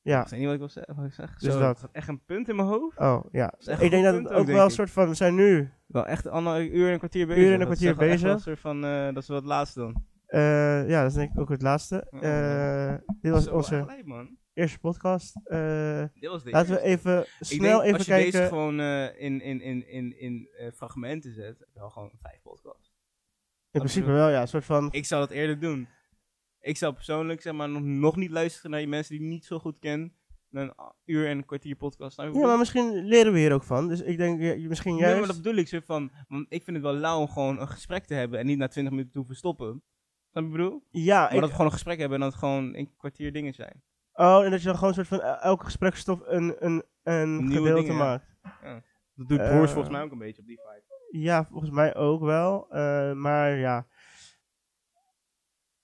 Ja. 0.01 0.21
Ik 0.23 0.27
weet 0.29 0.37
niet 0.39 0.45
wat 0.45 0.53
ik 0.53 0.59
wil 0.59 0.69
zeggen. 0.69 0.95
Wat 0.95 1.05
ik 1.05 1.13
zeg. 1.13 1.37
Dus 1.39 1.53
Zo, 1.53 1.59
dat. 1.59 1.67
het 1.69 1.81
had 1.81 1.91
echt 1.91 2.07
een 2.07 2.23
punt 2.25 2.49
in 2.49 2.55
mijn 2.55 2.67
hoofd. 2.67 2.97
Oh, 2.99 3.23
ja. 3.31 3.53
is 3.57 3.67
Ik 3.67 3.89
denk 3.89 4.03
dat 4.03 4.13
het 4.15 4.27
ook 4.27 4.37
ook, 4.39 4.45
wel 4.45 4.65
een 4.65 4.71
soort 4.71 4.91
van... 4.91 5.07
We 5.07 5.13
zijn 5.13 5.35
nu... 5.35 5.71
Wel 5.87 6.05
echt 6.05 6.25
een 6.25 6.75
uur 6.75 6.87
en 6.87 6.91
een 6.93 6.97
kwartier 6.97 7.27
bezig. 7.27 7.43
Uur 7.43 7.53
en 7.53 7.61
een 7.61 7.67
Dat 7.67 7.71
is 7.71 7.77
kwartier 7.79 7.99
wel 7.99 8.09
bezig. 8.09 8.31
een 8.33 8.39
soort 8.39 8.59
van, 8.59 8.85
eh, 8.85 9.05
dat 9.05 9.17
is 9.17 9.27
wel 9.27 9.37
het 9.37 9.45
laatste 9.45 9.79
dan. 9.79 10.03
eh, 10.25 10.89
ja, 10.89 11.01
dat 11.01 11.09
is 11.11 11.17
denk 11.17 11.31
ik 11.33 11.39
ook 11.39 11.49
het 11.49 11.61
laatste. 11.61 12.07
Oh. 12.11 12.23
Eh, 12.23 12.95
dit 13.21 13.31
was 13.31 13.43
Zo, 13.43 13.55
onze 13.55 13.75
gelijk, 13.75 14.05
man. 14.05 14.37
Eerste 14.53 14.79
podcast. 14.79 15.39
Eh, 15.43 16.03
Dit 16.13 16.29
was 16.29 16.43
de 16.43 16.51
laten 16.51 16.73
we 16.73 16.81
even 16.81 17.25
snel 17.39 17.81
denk, 17.81 17.83
even 17.83 17.97
als 17.97 18.05
je 18.05 18.11
kijken. 18.11 18.31
deze 18.31 18.47
gewoon 18.47 18.79
eh, 18.79 19.21
in, 19.21 19.41
in, 19.41 19.61
in, 19.61 19.87
in, 19.87 20.19
in 20.19 20.49
eh, 20.57 20.71
fragmenten 20.71 21.33
zet, 21.33 21.67
wel 21.73 21.89
gewoon 21.89 22.11
vijf 22.21 22.41
podcasts. 22.41 22.91
In 23.71 23.79
principe 23.79 24.11
wel, 24.11 24.29
ja. 24.29 24.41
Een 24.41 24.47
soort 24.47 24.65
van... 24.65 24.91
Ik 24.91 25.05
zou 25.05 25.21
dat 25.21 25.31
eerder 25.31 25.59
doen. 25.59 25.87
Ik 26.59 26.77
zou 26.77 26.93
persoonlijk 26.93 27.41
zeg 27.41 27.53
maar 27.53 27.69
nog, 27.69 27.81
nog 27.81 28.15
niet 28.15 28.31
luisteren 28.31 28.71
naar 28.71 28.79
je 28.79 28.87
mensen 28.87 29.15
die 29.15 29.25
ik 29.25 29.31
niet 29.31 29.45
zo 29.45 29.59
goed 29.59 29.79
ken. 29.79 30.15
een 30.51 30.73
uur 31.05 31.27
en 31.27 31.37
een 31.37 31.45
kwartier 31.45 31.75
podcast. 31.75 32.15
Wat 32.15 32.33
Ja, 32.33 32.41
maar 32.41 32.57
misschien 32.57 33.05
leren 33.05 33.33
we 33.33 33.39
hier 33.39 33.53
ook 33.53 33.63
van. 33.63 33.87
Dus 33.87 34.01
ik 34.01 34.17
denk 34.17 34.39
misschien 34.67 34.91
Nee, 34.93 35.01
juist... 35.01 35.17
maar 35.17 35.27
dat 35.27 35.41
bedoel 35.41 35.55
ik. 35.55 35.67
Zo 35.67 35.79
van, 35.85 36.11
want 36.27 36.45
ik 36.49 36.63
vind 36.63 36.75
het 36.75 36.85
wel 36.85 36.95
lauw 36.95 37.19
om 37.19 37.27
gewoon 37.27 37.59
een 37.59 37.67
gesprek 37.67 38.05
te 38.05 38.13
hebben 38.13 38.39
en 38.39 38.45
niet 38.45 38.57
na 38.57 38.67
20 38.67 38.91
minuten 38.91 39.11
te 39.11 39.17
hoeven 39.17 39.35
stoppen. 39.35 39.83
Snap 40.31 40.43
je 40.43 40.49
bedoel? 40.49 40.83
Ja, 40.89 41.21
Maar 41.21 41.33
ik, 41.33 41.39
dat 41.39 41.49
we 41.49 41.51
gewoon 41.51 41.65
een 41.65 41.77
gesprek 41.77 41.99
hebben 41.99 42.17
en 42.17 42.23
dat 42.23 42.31
het 42.31 42.39
gewoon 42.39 42.75
een 42.75 42.95
kwartier 42.97 43.33
dingen 43.33 43.53
zijn. 43.53 43.83
Oh, 44.13 44.43
en 44.43 44.51
dat 44.51 44.59
je 44.59 44.65
dan 44.65 44.75
gewoon 44.75 44.89
een 44.89 45.05
soort 45.05 45.07
van 45.07 45.21
eh, 45.21 45.43
elke 45.43 45.63
gesprekstof 45.63 46.19
een, 46.25 46.65
een, 46.65 46.83
een 47.03 47.35
Nieuwe 47.37 47.53
gedeelte 47.55 47.81
dingen, 47.81 47.95
ja. 47.95 48.03
maakt. 48.03 48.35
Dat 49.15 49.27
doet 49.27 49.39
Eh, 49.39 49.49
Broers 49.49 49.71
volgens 49.71 49.93
mij 49.93 50.03
ook 50.03 50.11
een 50.11 50.17
beetje 50.17 50.41
op 50.41 50.47
die 50.47 50.59
vibe. 50.59 51.19
Ja, 51.19 51.45
volgens 51.45 51.71
mij 51.71 51.95
ook 51.95 52.21
wel. 52.21 52.69
eh, 52.71 53.13
maar 53.13 53.55
ja. 53.55 53.87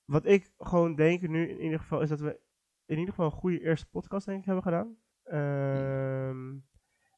Wat 0.05 0.25
ik 0.25 0.51
gewoon 0.57 0.95
denk 0.95 1.21
nu 1.21 1.49
in 1.49 1.61
ieder 1.61 1.79
geval 1.79 2.01
is 2.01 2.09
dat 2.09 2.19
we 2.19 2.39
in 2.85 2.97
ieder 2.97 3.09
geval 3.13 3.25
een 3.25 3.37
goede 3.37 3.61
eerste 3.61 3.89
podcast 3.89 4.25
denk 4.25 4.39
ik 4.39 4.45
hebben 4.45 4.63
gedaan. 4.63 4.97
Ehm, 5.23 6.57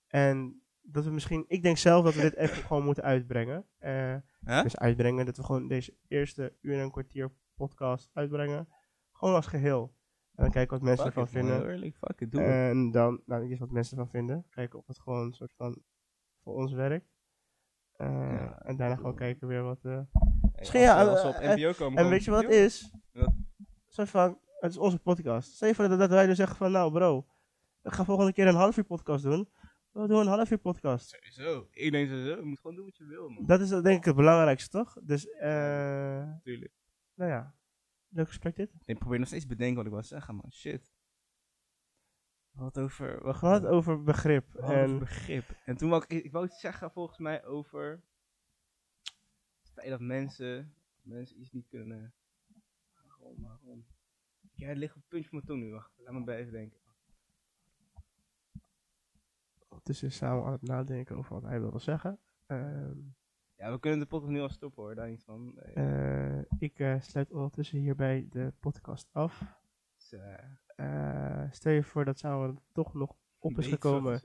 en 0.07 0.61
dat 0.81 1.03
we 1.05 1.11
misschien, 1.11 1.45
ik 1.47 1.63
denk 1.63 1.77
zelf 1.77 2.03
dat 2.03 2.13
we 2.13 2.21
dit 2.21 2.35
even 2.35 2.63
gewoon 2.63 2.83
moeten 2.83 3.03
uitbrengen. 3.03 3.65
Eh, 3.77 4.15
Huh? 4.45 4.63
Dus 4.63 4.77
uitbrengen, 4.77 5.25
dat 5.25 5.38
we 5.38 5.43
gewoon 5.43 5.67
deze 5.67 5.93
eerste 6.07 6.55
uur 6.61 6.73
en 6.73 6.79
een 6.79 6.91
kwartier 6.91 7.31
podcast 7.55 8.09
uitbrengen. 8.13 8.67
Gewoon 9.11 9.35
als 9.35 9.47
geheel. 9.47 9.95
En 10.41 10.47
dan 10.47 10.55
kijken 10.55 10.77
wat 10.77 10.88
mensen 10.88 11.05
ervan 11.05 11.27
vinden. 11.27 11.69
Eerlijk, 11.69 11.95
fuck 11.97 12.22
it, 12.22 12.31
doe 12.31 12.41
het. 12.41 12.69
En 12.72 12.91
dan, 12.91 13.22
nou, 13.26 13.41
niet 13.41 13.51
eens 13.51 13.59
wat 13.59 13.72
mensen 13.72 13.97
ervan 13.97 14.11
vinden. 14.11 14.45
Kijken 14.49 14.80
of 14.80 14.88
het 14.88 14.99
gewoon 14.99 15.26
een 15.26 15.34
soort 15.34 15.53
van 15.55 15.81
voor 16.43 16.53
ons 16.55 16.73
werkt. 16.73 17.09
Eh, 17.91 18.07
Ja, 18.07 18.59
en 18.61 18.76
daarna 18.77 18.95
gewoon 18.95 19.15
kijken 19.15 19.47
weer 19.47 19.63
wat. 19.63 19.80
eh, 19.85 19.91
Hey, 19.91 20.03
misschien 20.57 20.81
ja, 20.81 21.03
we- 21.03 21.09
als 21.11 21.22
we 21.22 21.27
op 21.27 21.34
eh, 21.35 21.55
NPO 21.55 21.73
komen. 21.77 22.03
En 22.03 22.09
weet 22.09 22.23
je 22.23 22.31
wat 22.31 22.43
is? 22.49 22.93
Wat? 23.13 23.34
Soort 23.88 24.09
van, 24.09 24.39
het 24.59 24.72
is 24.72 24.77
onze 24.77 24.99
podcast. 24.99 25.51
Stel 25.53 25.68
je 25.68 25.76
voor 25.76 25.88
dat, 25.88 25.99
dat 25.99 26.09
wij 26.09 26.26
nu 26.26 26.35
zeggen 26.35 26.55
van, 26.57 26.72
nou 26.72 26.91
bro, 26.91 27.26
ik 27.84 27.91
ga 27.91 28.03
volgende 28.05 28.34
keer 28.34 28.47
een 28.47 28.55
half 28.55 28.77
uur 28.77 28.84
podcast 28.84 29.23
doen. 29.23 29.49
We 29.91 30.07
doen 30.07 30.19
een 30.19 30.27
half 30.27 30.51
uur 30.51 30.57
podcast. 30.57 31.09
Sowieso. 31.09 31.68
Ik 31.72 31.91
denk 31.91 32.09
sowieso. 32.09 32.35
Je 32.35 32.41
moet 32.43 32.59
gewoon 32.59 32.76
doen 32.76 32.85
wat 32.85 32.97
je 32.97 33.05
wil, 33.05 33.30
man. 33.30 33.45
Dat 33.45 33.59
is 33.59 33.69
denk 33.69 33.88
ik 33.97 34.05
het 34.05 34.15
belangrijkste, 34.15 34.69
toch? 34.77 34.97
Dus, 35.03 35.30
eh, 35.30 35.49
Natuurlijk. 36.26 36.72
nou 37.13 37.31
ja, 37.31 37.55
leuk 38.11 38.27
gesprek 38.27 38.55
dit. 38.55 38.71
Ik 38.85 38.99
probeer 38.99 39.19
nog 39.19 39.27
steeds 39.27 39.43
te 39.43 39.49
bedenken 39.49 39.75
wat 39.75 39.85
ik 39.85 39.91
wil 39.91 40.03
zeggen, 40.03 40.35
man. 40.35 40.51
Shit. 40.51 40.91
Wat 42.51 42.79
over... 42.79 43.23
Wat 43.23 43.65
over 43.65 44.03
begrip. 44.03 44.55
En 44.55 44.83
over 44.83 44.99
begrip. 44.99 45.49
En 45.65 45.77
toen 45.77 45.89
wou 45.89 46.03
ik... 46.07 46.23
Ik 46.23 46.31
wou 46.31 46.45
iets 46.45 46.59
zeggen 46.59 46.91
volgens 46.91 47.17
mij 47.17 47.45
over... 47.45 48.03
Het 49.61 49.71
feit 49.73 49.89
dat 49.89 49.99
mensen... 49.99 50.75
Mensen 51.01 51.39
iets 51.39 51.51
niet 51.51 51.67
kunnen... 51.67 52.13
Waarom, 52.93 53.41
waarom? 53.41 53.85
Ja, 54.53 54.67
het 54.67 54.77
ligt 54.77 54.95
op 54.95 55.01
het 55.01 55.09
puntje 55.09 55.29
van 55.29 55.38
mijn 55.38 55.49
tong 55.49 55.61
nu. 55.61 55.71
Wacht, 55.71 55.91
laat 55.97 56.13
me 56.13 56.23
bij 56.23 56.38
even 56.38 56.51
denken. 56.51 56.81
ondertussen 59.85 60.11
samen 60.11 60.45
aan 60.45 60.51
het 60.51 60.61
nadenken 60.61 61.15
over 61.15 61.33
wat 61.33 61.43
hij 61.43 61.59
wilde 61.59 61.79
zeggen. 61.79 62.19
Ehm, 62.45 62.97
Ja, 63.61 63.71
we 63.71 63.79
kunnen 63.79 63.99
de 63.99 64.05
podcast 64.05 64.31
nu 64.31 64.39
al 64.41 64.49
stoppen 64.49 64.83
hoor, 64.83 64.95
daar 64.95 65.09
niet 65.09 65.23
van. 65.23 65.53
Nee. 65.55 65.73
eh, 65.73 66.43
ik 66.59 66.79
eh, 66.79 66.95
sluit 67.01 67.31
ondertussen 67.31 67.79
hierbij 67.79 68.27
de 68.29 68.53
podcast 68.59 69.09
af. 69.11 69.41
Eh, 70.75 71.43
stel 71.51 71.71
je 71.71 71.83
voor 71.83 72.05
dat 72.05 72.19
Samen 72.19 72.59
toch 72.73 72.93
nog 72.93 73.15
op 73.39 73.57
is 73.57 73.67
gekomen, 73.67 74.21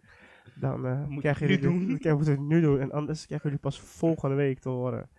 dan 0.55 1.09
Moet 1.09 1.21
krijgen 1.21 1.47
het 1.51 1.61
nu 1.61 1.63
jullie 1.69 1.79
doen. 1.79 1.79
dit- 1.79 1.89
moeten 2.15 2.35
we 2.35 2.41
het 2.41 2.41
nu 2.41 2.61
doen. 2.61 2.81
En 2.81 2.93
anders 2.93 3.27
krijgen 3.27 3.47
jullie 3.49 3.63
pas 3.63 3.81
volgende 3.81 4.37
week 4.37 4.59
te 4.59 4.69
horen 4.69 5.11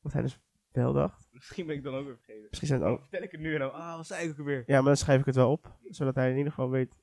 wat 0.00 0.12
hij 0.12 0.22
dus 0.22 0.38
wel 0.72 0.92
dacht. 0.92 1.28
Misschien 1.32 1.66
ben 1.66 1.76
ik 1.76 1.82
dan 1.82 1.94
ook 1.94 2.04
weer 2.06 2.16
vergeten. 2.16 2.46
Misschien 2.48 2.68
zijn 2.68 2.80
het 2.80 2.88
Dan 2.88 2.98
ook. 2.98 3.02
vertel 3.04 3.22
ik 3.22 3.30
het 3.32 3.40
nu 3.40 3.52
en 3.54 3.60
dan, 3.60 3.72
ah, 3.72 3.96
wat 3.96 4.06
zei 4.06 4.28
ik 4.28 4.40
ook 4.40 4.46
weer? 4.46 4.62
Ja, 4.66 4.74
maar 4.76 4.84
dan 4.84 4.96
schrijf 4.96 5.20
ik 5.20 5.26
het 5.26 5.34
wel 5.34 5.50
op, 5.50 5.76
zodat 5.82 6.14
hij 6.14 6.30
in 6.30 6.36
ieder 6.36 6.52
geval 6.52 6.70
weet, 6.70 6.94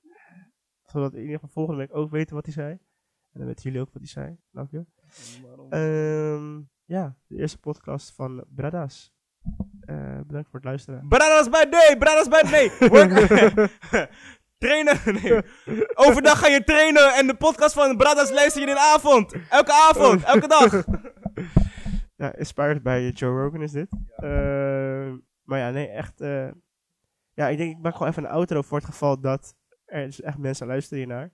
zodat 0.83 1.13
in 1.13 1.19
ieder 1.21 1.33
geval 1.35 1.49
volgende 1.49 1.79
week 1.79 1.95
ook 1.95 2.09
weten 2.11 2.35
wat 2.35 2.45
hij 2.45 2.53
zei. 2.53 2.71
En 3.31 3.39
dan 3.39 3.45
weten 3.45 3.63
jullie 3.63 3.79
ook 3.81 3.93
wat 3.93 4.01
hij 4.01 4.11
zei. 4.11 4.37
Dank 4.51 4.71
je. 4.71 4.85
Ehm, 5.69 6.59
ja, 6.85 7.15
de 7.27 7.37
eerste 7.37 7.57
podcast 7.59 8.13
van 8.15 8.45
Brada's. 8.55 9.13
Eh, 9.81 9.95
bedankt 10.25 10.49
voor 10.49 10.59
het 10.59 10.63
luisteren. 10.63 11.07
Bradas 11.07 11.49
bij 11.49 11.69
day, 11.69 11.97
bradas 11.97 12.27
bij 12.27 12.43
nee. 12.51 12.89
Work- 12.89 13.69
trainen, 14.57 14.97
nee. 15.21 15.41
Overdag 15.93 16.39
ga 16.39 16.47
je 16.47 16.63
trainen 16.63 17.13
en 17.13 17.27
de 17.27 17.35
podcast 17.35 17.73
van 17.73 17.97
Bradas 17.97 18.31
luister 18.31 18.61
je 18.61 18.67
in 18.67 18.73
de 18.73 18.79
avond. 18.95 19.33
Elke 19.49 19.73
avond, 19.89 20.23
elke 20.23 20.47
dag. 20.47 20.83
Ja, 22.15 22.35
inspired 22.35 22.83
bij 22.83 23.09
Joe 23.09 23.41
Rogan 23.43 23.61
is 23.61 23.71
dit. 23.71 23.87
Ehm, 24.15 25.17
maar 25.43 25.59
ja, 25.59 25.69
nee, 25.69 25.87
echt. 25.87 26.21
eh, 26.21 26.47
ja, 27.33 27.47
ik 27.47 27.57
denk, 27.57 27.77
ik 27.77 27.81
maak 27.83 27.93
gewoon 27.93 28.07
even 28.11 28.23
een 28.23 28.29
outro 28.29 28.61
voor 28.61 28.77
het 28.77 28.87
geval 28.87 29.19
dat 29.19 29.55
er 29.85 30.05
dus 30.05 30.21
echt 30.21 30.37
mensen 30.37 30.67
luisteren 30.67 30.97
hiernaar. 31.03 31.31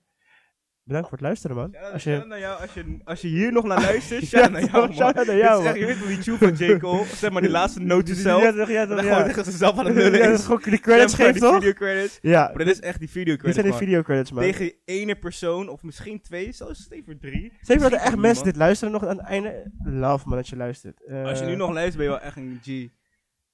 Bedankt 0.86 1.08
voor 1.08 1.18
het 1.18 1.26
luisteren, 1.26 1.56
man. 1.56 1.70
Shout-out 1.72 1.92
Als 1.92 2.04
je, 2.04 2.24
naar 2.28 2.38
jou, 2.38 2.60
als 2.60 2.74
je, 2.74 2.98
als 3.04 3.20
je 3.20 3.28
hier 3.28 3.52
nog 3.52 3.64
naar 3.64 3.80
luistert, 3.90 4.20
Ja, 4.30 4.38
shout 4.38 4.50
naar 4.50 4.60
jou, 4.64 4.72
man. 4.86 4.94
shout-out 4.94 5.26
naar 5.26 5.34
Dit 5.34 5.44
jou, 5.44 5.62
man. 5.64 5.78
je 5.78 5.86
weet 5.86 5.98
wel 5.98 6.08
die 6.08 6.18
tune 6.18 6.38
van 6.38 6.52
J. 6.54 6.76
Cole, 6.78 7.04
zeg 7.04 7.30
maar 7.30 7.42
die 7.42 7.50
laatste 7.50 7.80
note 7.92 8.22
to 8.22 8.38
Ja, 8.40 8.52
toch, 8.52 8.68
ja, 8.68 8.80
En 8.82 8.88
toch, 8.88 9.02
ja. 9.02 9.12
gewoon 9.12 9.24
tegen 9.28 9.44
zichzelf 9.44 9.78
aan 9.78 9.86
het 9.86 9.94
nullen 9.94 10.18
Ja, 10.20 10.26
dat 10.26 10.38
is. 10.38 10.44
gewoon 10.44 10.60
de 10.64 10.78
credits 10.80 11.10
Zeg 11.14 11.18
maar, 11.20 11.26
geeft, 11.28 11.40
die 11.40 11.48
toch? 11.50 11.54
video 11.58 11.72
credits. 11.72 12.18
Ja, 12.22 12.50
Maar 12.54 12.64
dit 12.64 12.74
is 12.74 12.80
echt 12.80 12.98
die 12.98 13.10
video 13.10 13.32
dit 13.32 13.42
credits, 13.42 13.54
zijn 13.60 13.66
de 13.72 13.78
man. 13.78 13.78
video 13.88 14.02
credits, 14.02 14.32
man. 14.32 14.42
Tegen 14.42 14.72
ene 14.84 15.14
persoon, 15.16 15.68
of 15.68 15.82
misschien 15.82 16.20
twee, 16.20 16.52
zelfs 16.52 16.86
even 16.90 17.18
drie. 17.20 17.52
Zeker 17.60 17.82
dat 17.82 17.92
er 17.92 17.98
echt 18.06 18.16
mensen 18.16 18.44
dit 18.44 18.56
luisteren 18.56 18.92
nog 18.92 19.06
aan 19.06 19.16
het 19.16 19.26
einde. 19.26 19.70
Love, 19.84 20.28
man, 20.28 20.36
dat 20.36 20.48
je 20.48 20.56
luistert. 20.56 21.04
Eh, 21.06 21.24
Als 21.24 21.38
je 21.38 21.44
nu 21.44 21.56
nog 21.56 21.70
luistert, 21.72 21.96
ben 21.96 22.04
je 22.04 22.10
wel 22.10 22.20
echt 22.20 22.36
een 22.36 22.58
G. 22.62 22.66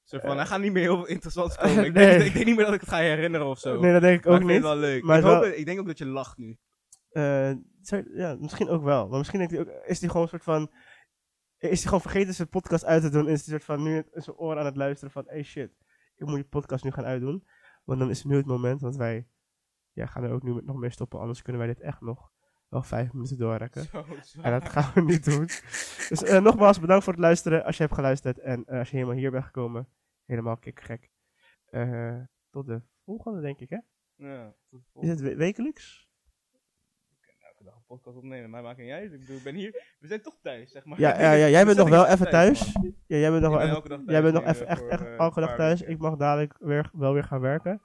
Zo 0.05 0.19
van, 0.19 0.31
Eh. 0.31 0.37
hij 0.37 0.47
gaat 0.47 0.61
niet 0.61 0.73
meer 0.73 0.83
heel 0.83 0.97
veel 0.97 1.07
interessants 1.07 1.57
komen. 1.57 1.85
Ik, 1.85 1.93
Nee. 1.93 2.09
denk, 2.11 2.23
ik 2.23 2.33
denk 2.33 2.45
niet 2.47 2.57
meer 2.57 2.65
dat 2.65 2.75
ik 2.75 2.81
het 2.81 2.89
ga 2.89 2.97
herinneren 2.99 3.47
of 3.47 3.59
zo. 3.59 3.81
Nee, 3.81 3.93
dat 3.93 4.01
denk 4.03 4.19
ik 4.19 4.25
maar 4.25 4.35
ook 4.35 4.41
ik 4.41 4.47
vind 4.47 4.61
niet. 4.63 4.71
het 4.71 4.79
wel 4.81 4.91
leuk. 4.91 5.03
Maar 5.05 5.19
ik, 5.19 5.25
hoop 5.25 5.41
wel- 5.41 5.53
ik 5.57 5.67
denk 5.67 5.81
ook 5.81 5.87
dat 5.87 5.99
je 5.99 6.07
lacht 6.07 6.39
nu. 6.39 6.57
Eh, 7.12 7.52
zou- 7.80 8.16
ja, 8.16 8.36
misschien 8.40 8.68
ook 8.68 8.82
wel. 8.82 9.09
Maar 9.09 9.18
misschien 9.18 9.39
denkt 9.39 9.55
hij 9.55 9.62
ook, 9.62 9.84
is 9.84 10.01
hij 10.01 10.09
gewoon 10.09 10.22
een 10.22 10.28
soort 10.28 10.43
van... 10.44 10.70
Is 11.59 11.78
hij 11.78 11.82
gewoon 11.86 12.01
vergeten 12.01 12.34
zijn 12.34 12.48
podcast 12.48 12.84
uit 12.84 13.02
te 13.02 13.09
doen? 13.10 13.26
En 13.26 13.32
is 13.32 13.40
hij 13.47 13.48
soort 13.59 13.64
van 13.64 13.82
nu 13.82 13.97
in 14.12 14.22
zijn 14.22 14.36
oren 14.36 14.59
aan 14.59 14.64
het 14.64 14.76
luisteren 14.76 15.12
van... 15.12 15.24
Hey 15.26 15.43
shit, 15.43 15.72
ik 16.16 16.26
moet 16.26 16.34
die 16.34 16.44
podcast 16.44 16.84
nu 16.84 16.90
gaan 16.90 17.05
uitdoen. 17.05 17.47
Want 17.84 17.98
dan 17.98 18.10
is 18.10 18.18
het 18.18 18.26
nu 18.26 18.36
het 18.36 18.47
moment, 18.47 18.80
want 18.80 18.97
wij 18.97 19.28
ja, 19.93 20.06
gaan 20.06 20.22
er 20.22 20.30
ook 20.32 20.43
nu 20.43 20.55
met 20.55 20.64
nog 20.64 20.76
mee 20.76 20.90
stoppen. 20.90 21.20
Anders 21.20 21.43
kunnen 21.43 21.62
wij 21.62 21.74
dit 21.74 21.80
echt 21.82 22.01
nog 22.01 22.30
wel 22.68 22.82
vijf 22.82 23.12
minuten 23.12 23.39
doorrekken. 23.39 23.86
En 24.43 24.52
dat 24.60 24.68
gaan 24.68 24.90
we 24.94 25.01
niet 25.01 25.24
doen. 25.24 25.44
Dus 26.09 26.22
eh, 26.22 26.43
nogmaals, 26.43 26.80
bedankt 26.80 27.05
voor 27.05 27.12
het 27.12 27.22
luisteren. 27.22 27.64
Als 27.64 27.76
je 27.76 27.82
hebt 27.82 27.94
geluisterd 27.94 28.39
en 28.39 28.64
eh, 28.64 28.78
als 28.78 28.90
je 28.90 28.97
helemaal 28.97 29.16
hier 29.16 29.30
bent 29.30 29.44
gekomen. 29.44 29.89
Helemaal 30.24 30.56
kikgek. 30.56 31.10
Eh 31.66 32.20
tot 32.51 32.66
de 32.66 32.82
volgende, 33.05 33.40
denk 33.40 33.59
ik, 33.59 33.68
hè? 33.70 33.78
Ja, 34.14 34.44
tot 34.68 34.70
de 34.70 34.76
Is 34.76 34.90
volgende. 34.93 35.14
het 35.22 35.30
we- 35.32 35.36
wekelijks? 35.36 36.10
Podcast 37.97 38.16
opnemen. 38.16 38.51
Mij 38.51 38.62
maakt 38.62 38.78
niet 38.78 38.90
uit. 38.90 39.12
Ik 39.12 39.20
bedoel, 39.20 39.36
ik 39.36 39.43
ben 39.43 39.55
hier. 39.55 39.70
We 40.01 40.06
zijn 40.06 40.23
toch 40.23 40.36
thuis, 40.43 40.70
zeg 40.70 40.85
maar. 40.85 41.01
Ja, 41.01 41.20
ja, 41.35 41.48
jij 41.48 41.64
bent 41.64 41.77
nog 41.77 41.89
wel 41.89 42.06
even 42.06 42.31
thuis. 42.31 42.73
Ja, 43.06 43.16
jij 43.16 43.31
bent 43.31 43.43
nog 43.43 43.51
wel 43.51 43.59
ben 43.59 43.66
even 43.69 43.74
elke 43.77 43.89
dag 43.89 43.98
thuis 43.98 44.10
Jij 44.10 44.23
bent 44.23 44.35
nog 44.35 44.44
even 44.44 44.66
eh, 44.66 44.73
echt, 44.73 44.86
echt 44.89 45.02
eh, 45.02 45.16
elke 45.19 45.40
een 45.40 45.47
dag 45.47 45.56
thuis. 45.56 45.78
weken. 45.81 45.94
Ik 45.94 46.01
mag 46.01 46.16
dadelijk 46.16 46.55
weer, 46.59 46.90
wel 46.93 47.12
weer 47.12 47.24
gaan 47.24 47.40
werken. 47.40 47.81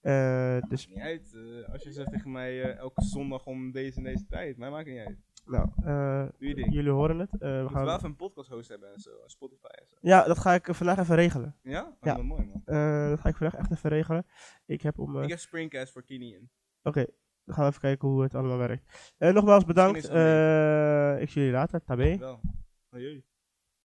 Eh, 0.00 0.58
dus, 0.68 0.88
Niet 0.88 0.98
uit. 0.98 1.34
eh, 1.34 1.72
als 1.72 1.82
je 1.82 1.92
zegt 1.92 2.10
tegen 2.12 2.32
mij 2.32 2.62
eh, 2.62 2.76
elke 2.78 3.02
zondag 3.02 3.46
om 3.46 3.72
deze 3.72 3.96
en 3.98 4.04
deze 4.04 4.26
tijd. 4.26 4.56
Mij 4.56 4.70
maakt 4.70 4.86
niet 4.88 4.98
uit. 5.06 5.18
nou, 5.44 5.68
eh, 5.84 6.28
jullie 6.70 6.90
horen 6.90 7.18
het. 7.18 7.32
Eh, 7.32 7.38
we 7.38 7.62
We 7.62 7.68
gaan 7.68 7.84
wel 7.84 7.94
even 7.96 8.08
een 8.08 8.16
podcast 8.16 8.48
host 8.50 8.68
hebben 8.68 8.92
en 8.92 9.00
zo. 9.00 9.10
Spotify 9.26 9.66
en 9.66 9.86
zo. 9.86 9.96
Ja, 10.00 10.24
dat 10.24 10.38
ga 10.38 10.52
ik 10.54 10.68
eh, 10.68 10.74
vandaag 10.74 10.98
even 10.98 11.14
regelen. 11.16 11.56
Ja? 11.62 11.82
Oh, 11.82 11.92
Ja. 12.00 12.12
Dat 12.14 12.18
is 12.22 12.28
mooi, 12.28 12.44
man. 12.46 12.62
Eh, 12.64 13.08
dat 13.08 13.20
ga 13.20 13.28
ik 13.28 13.36
vandaag 13.36 13.60
echt 13.60 13.70
even 13.72 13.90
regelen. 13.90 14.26
Ik 14.66 14.82
heb 14.82 14.98
om... 14.98 15.16
eh, 15.16 15.22
Ik 15.22 15.28
heb 15.28 15.38
Springcast 15.38 15.92
voor 15.92 16.02
Kini 16.04 16.34
in. 16.34 16.50
Oké, 16.82 17.06
gaan 17.46 17.64
we 17.64 17.70
even 17.70 17.80
kijken 17.80 18.08
hoe 18.08 18.22
het 18.22 18.34
allemaal 18.34 18.58
werkt. 18.58 19.14
Eh, 19.18 19.32
nogmaals 19.32 19.64
bedankt. 19.64 20.08
Eh, 20.08 21.20
ik 21.20 21.30
zie 21.30 21.40
jullie 21.40 21.56
later. 21.56 21.84
Tabé. 21.84 22.16
Wel. 22.18 22.40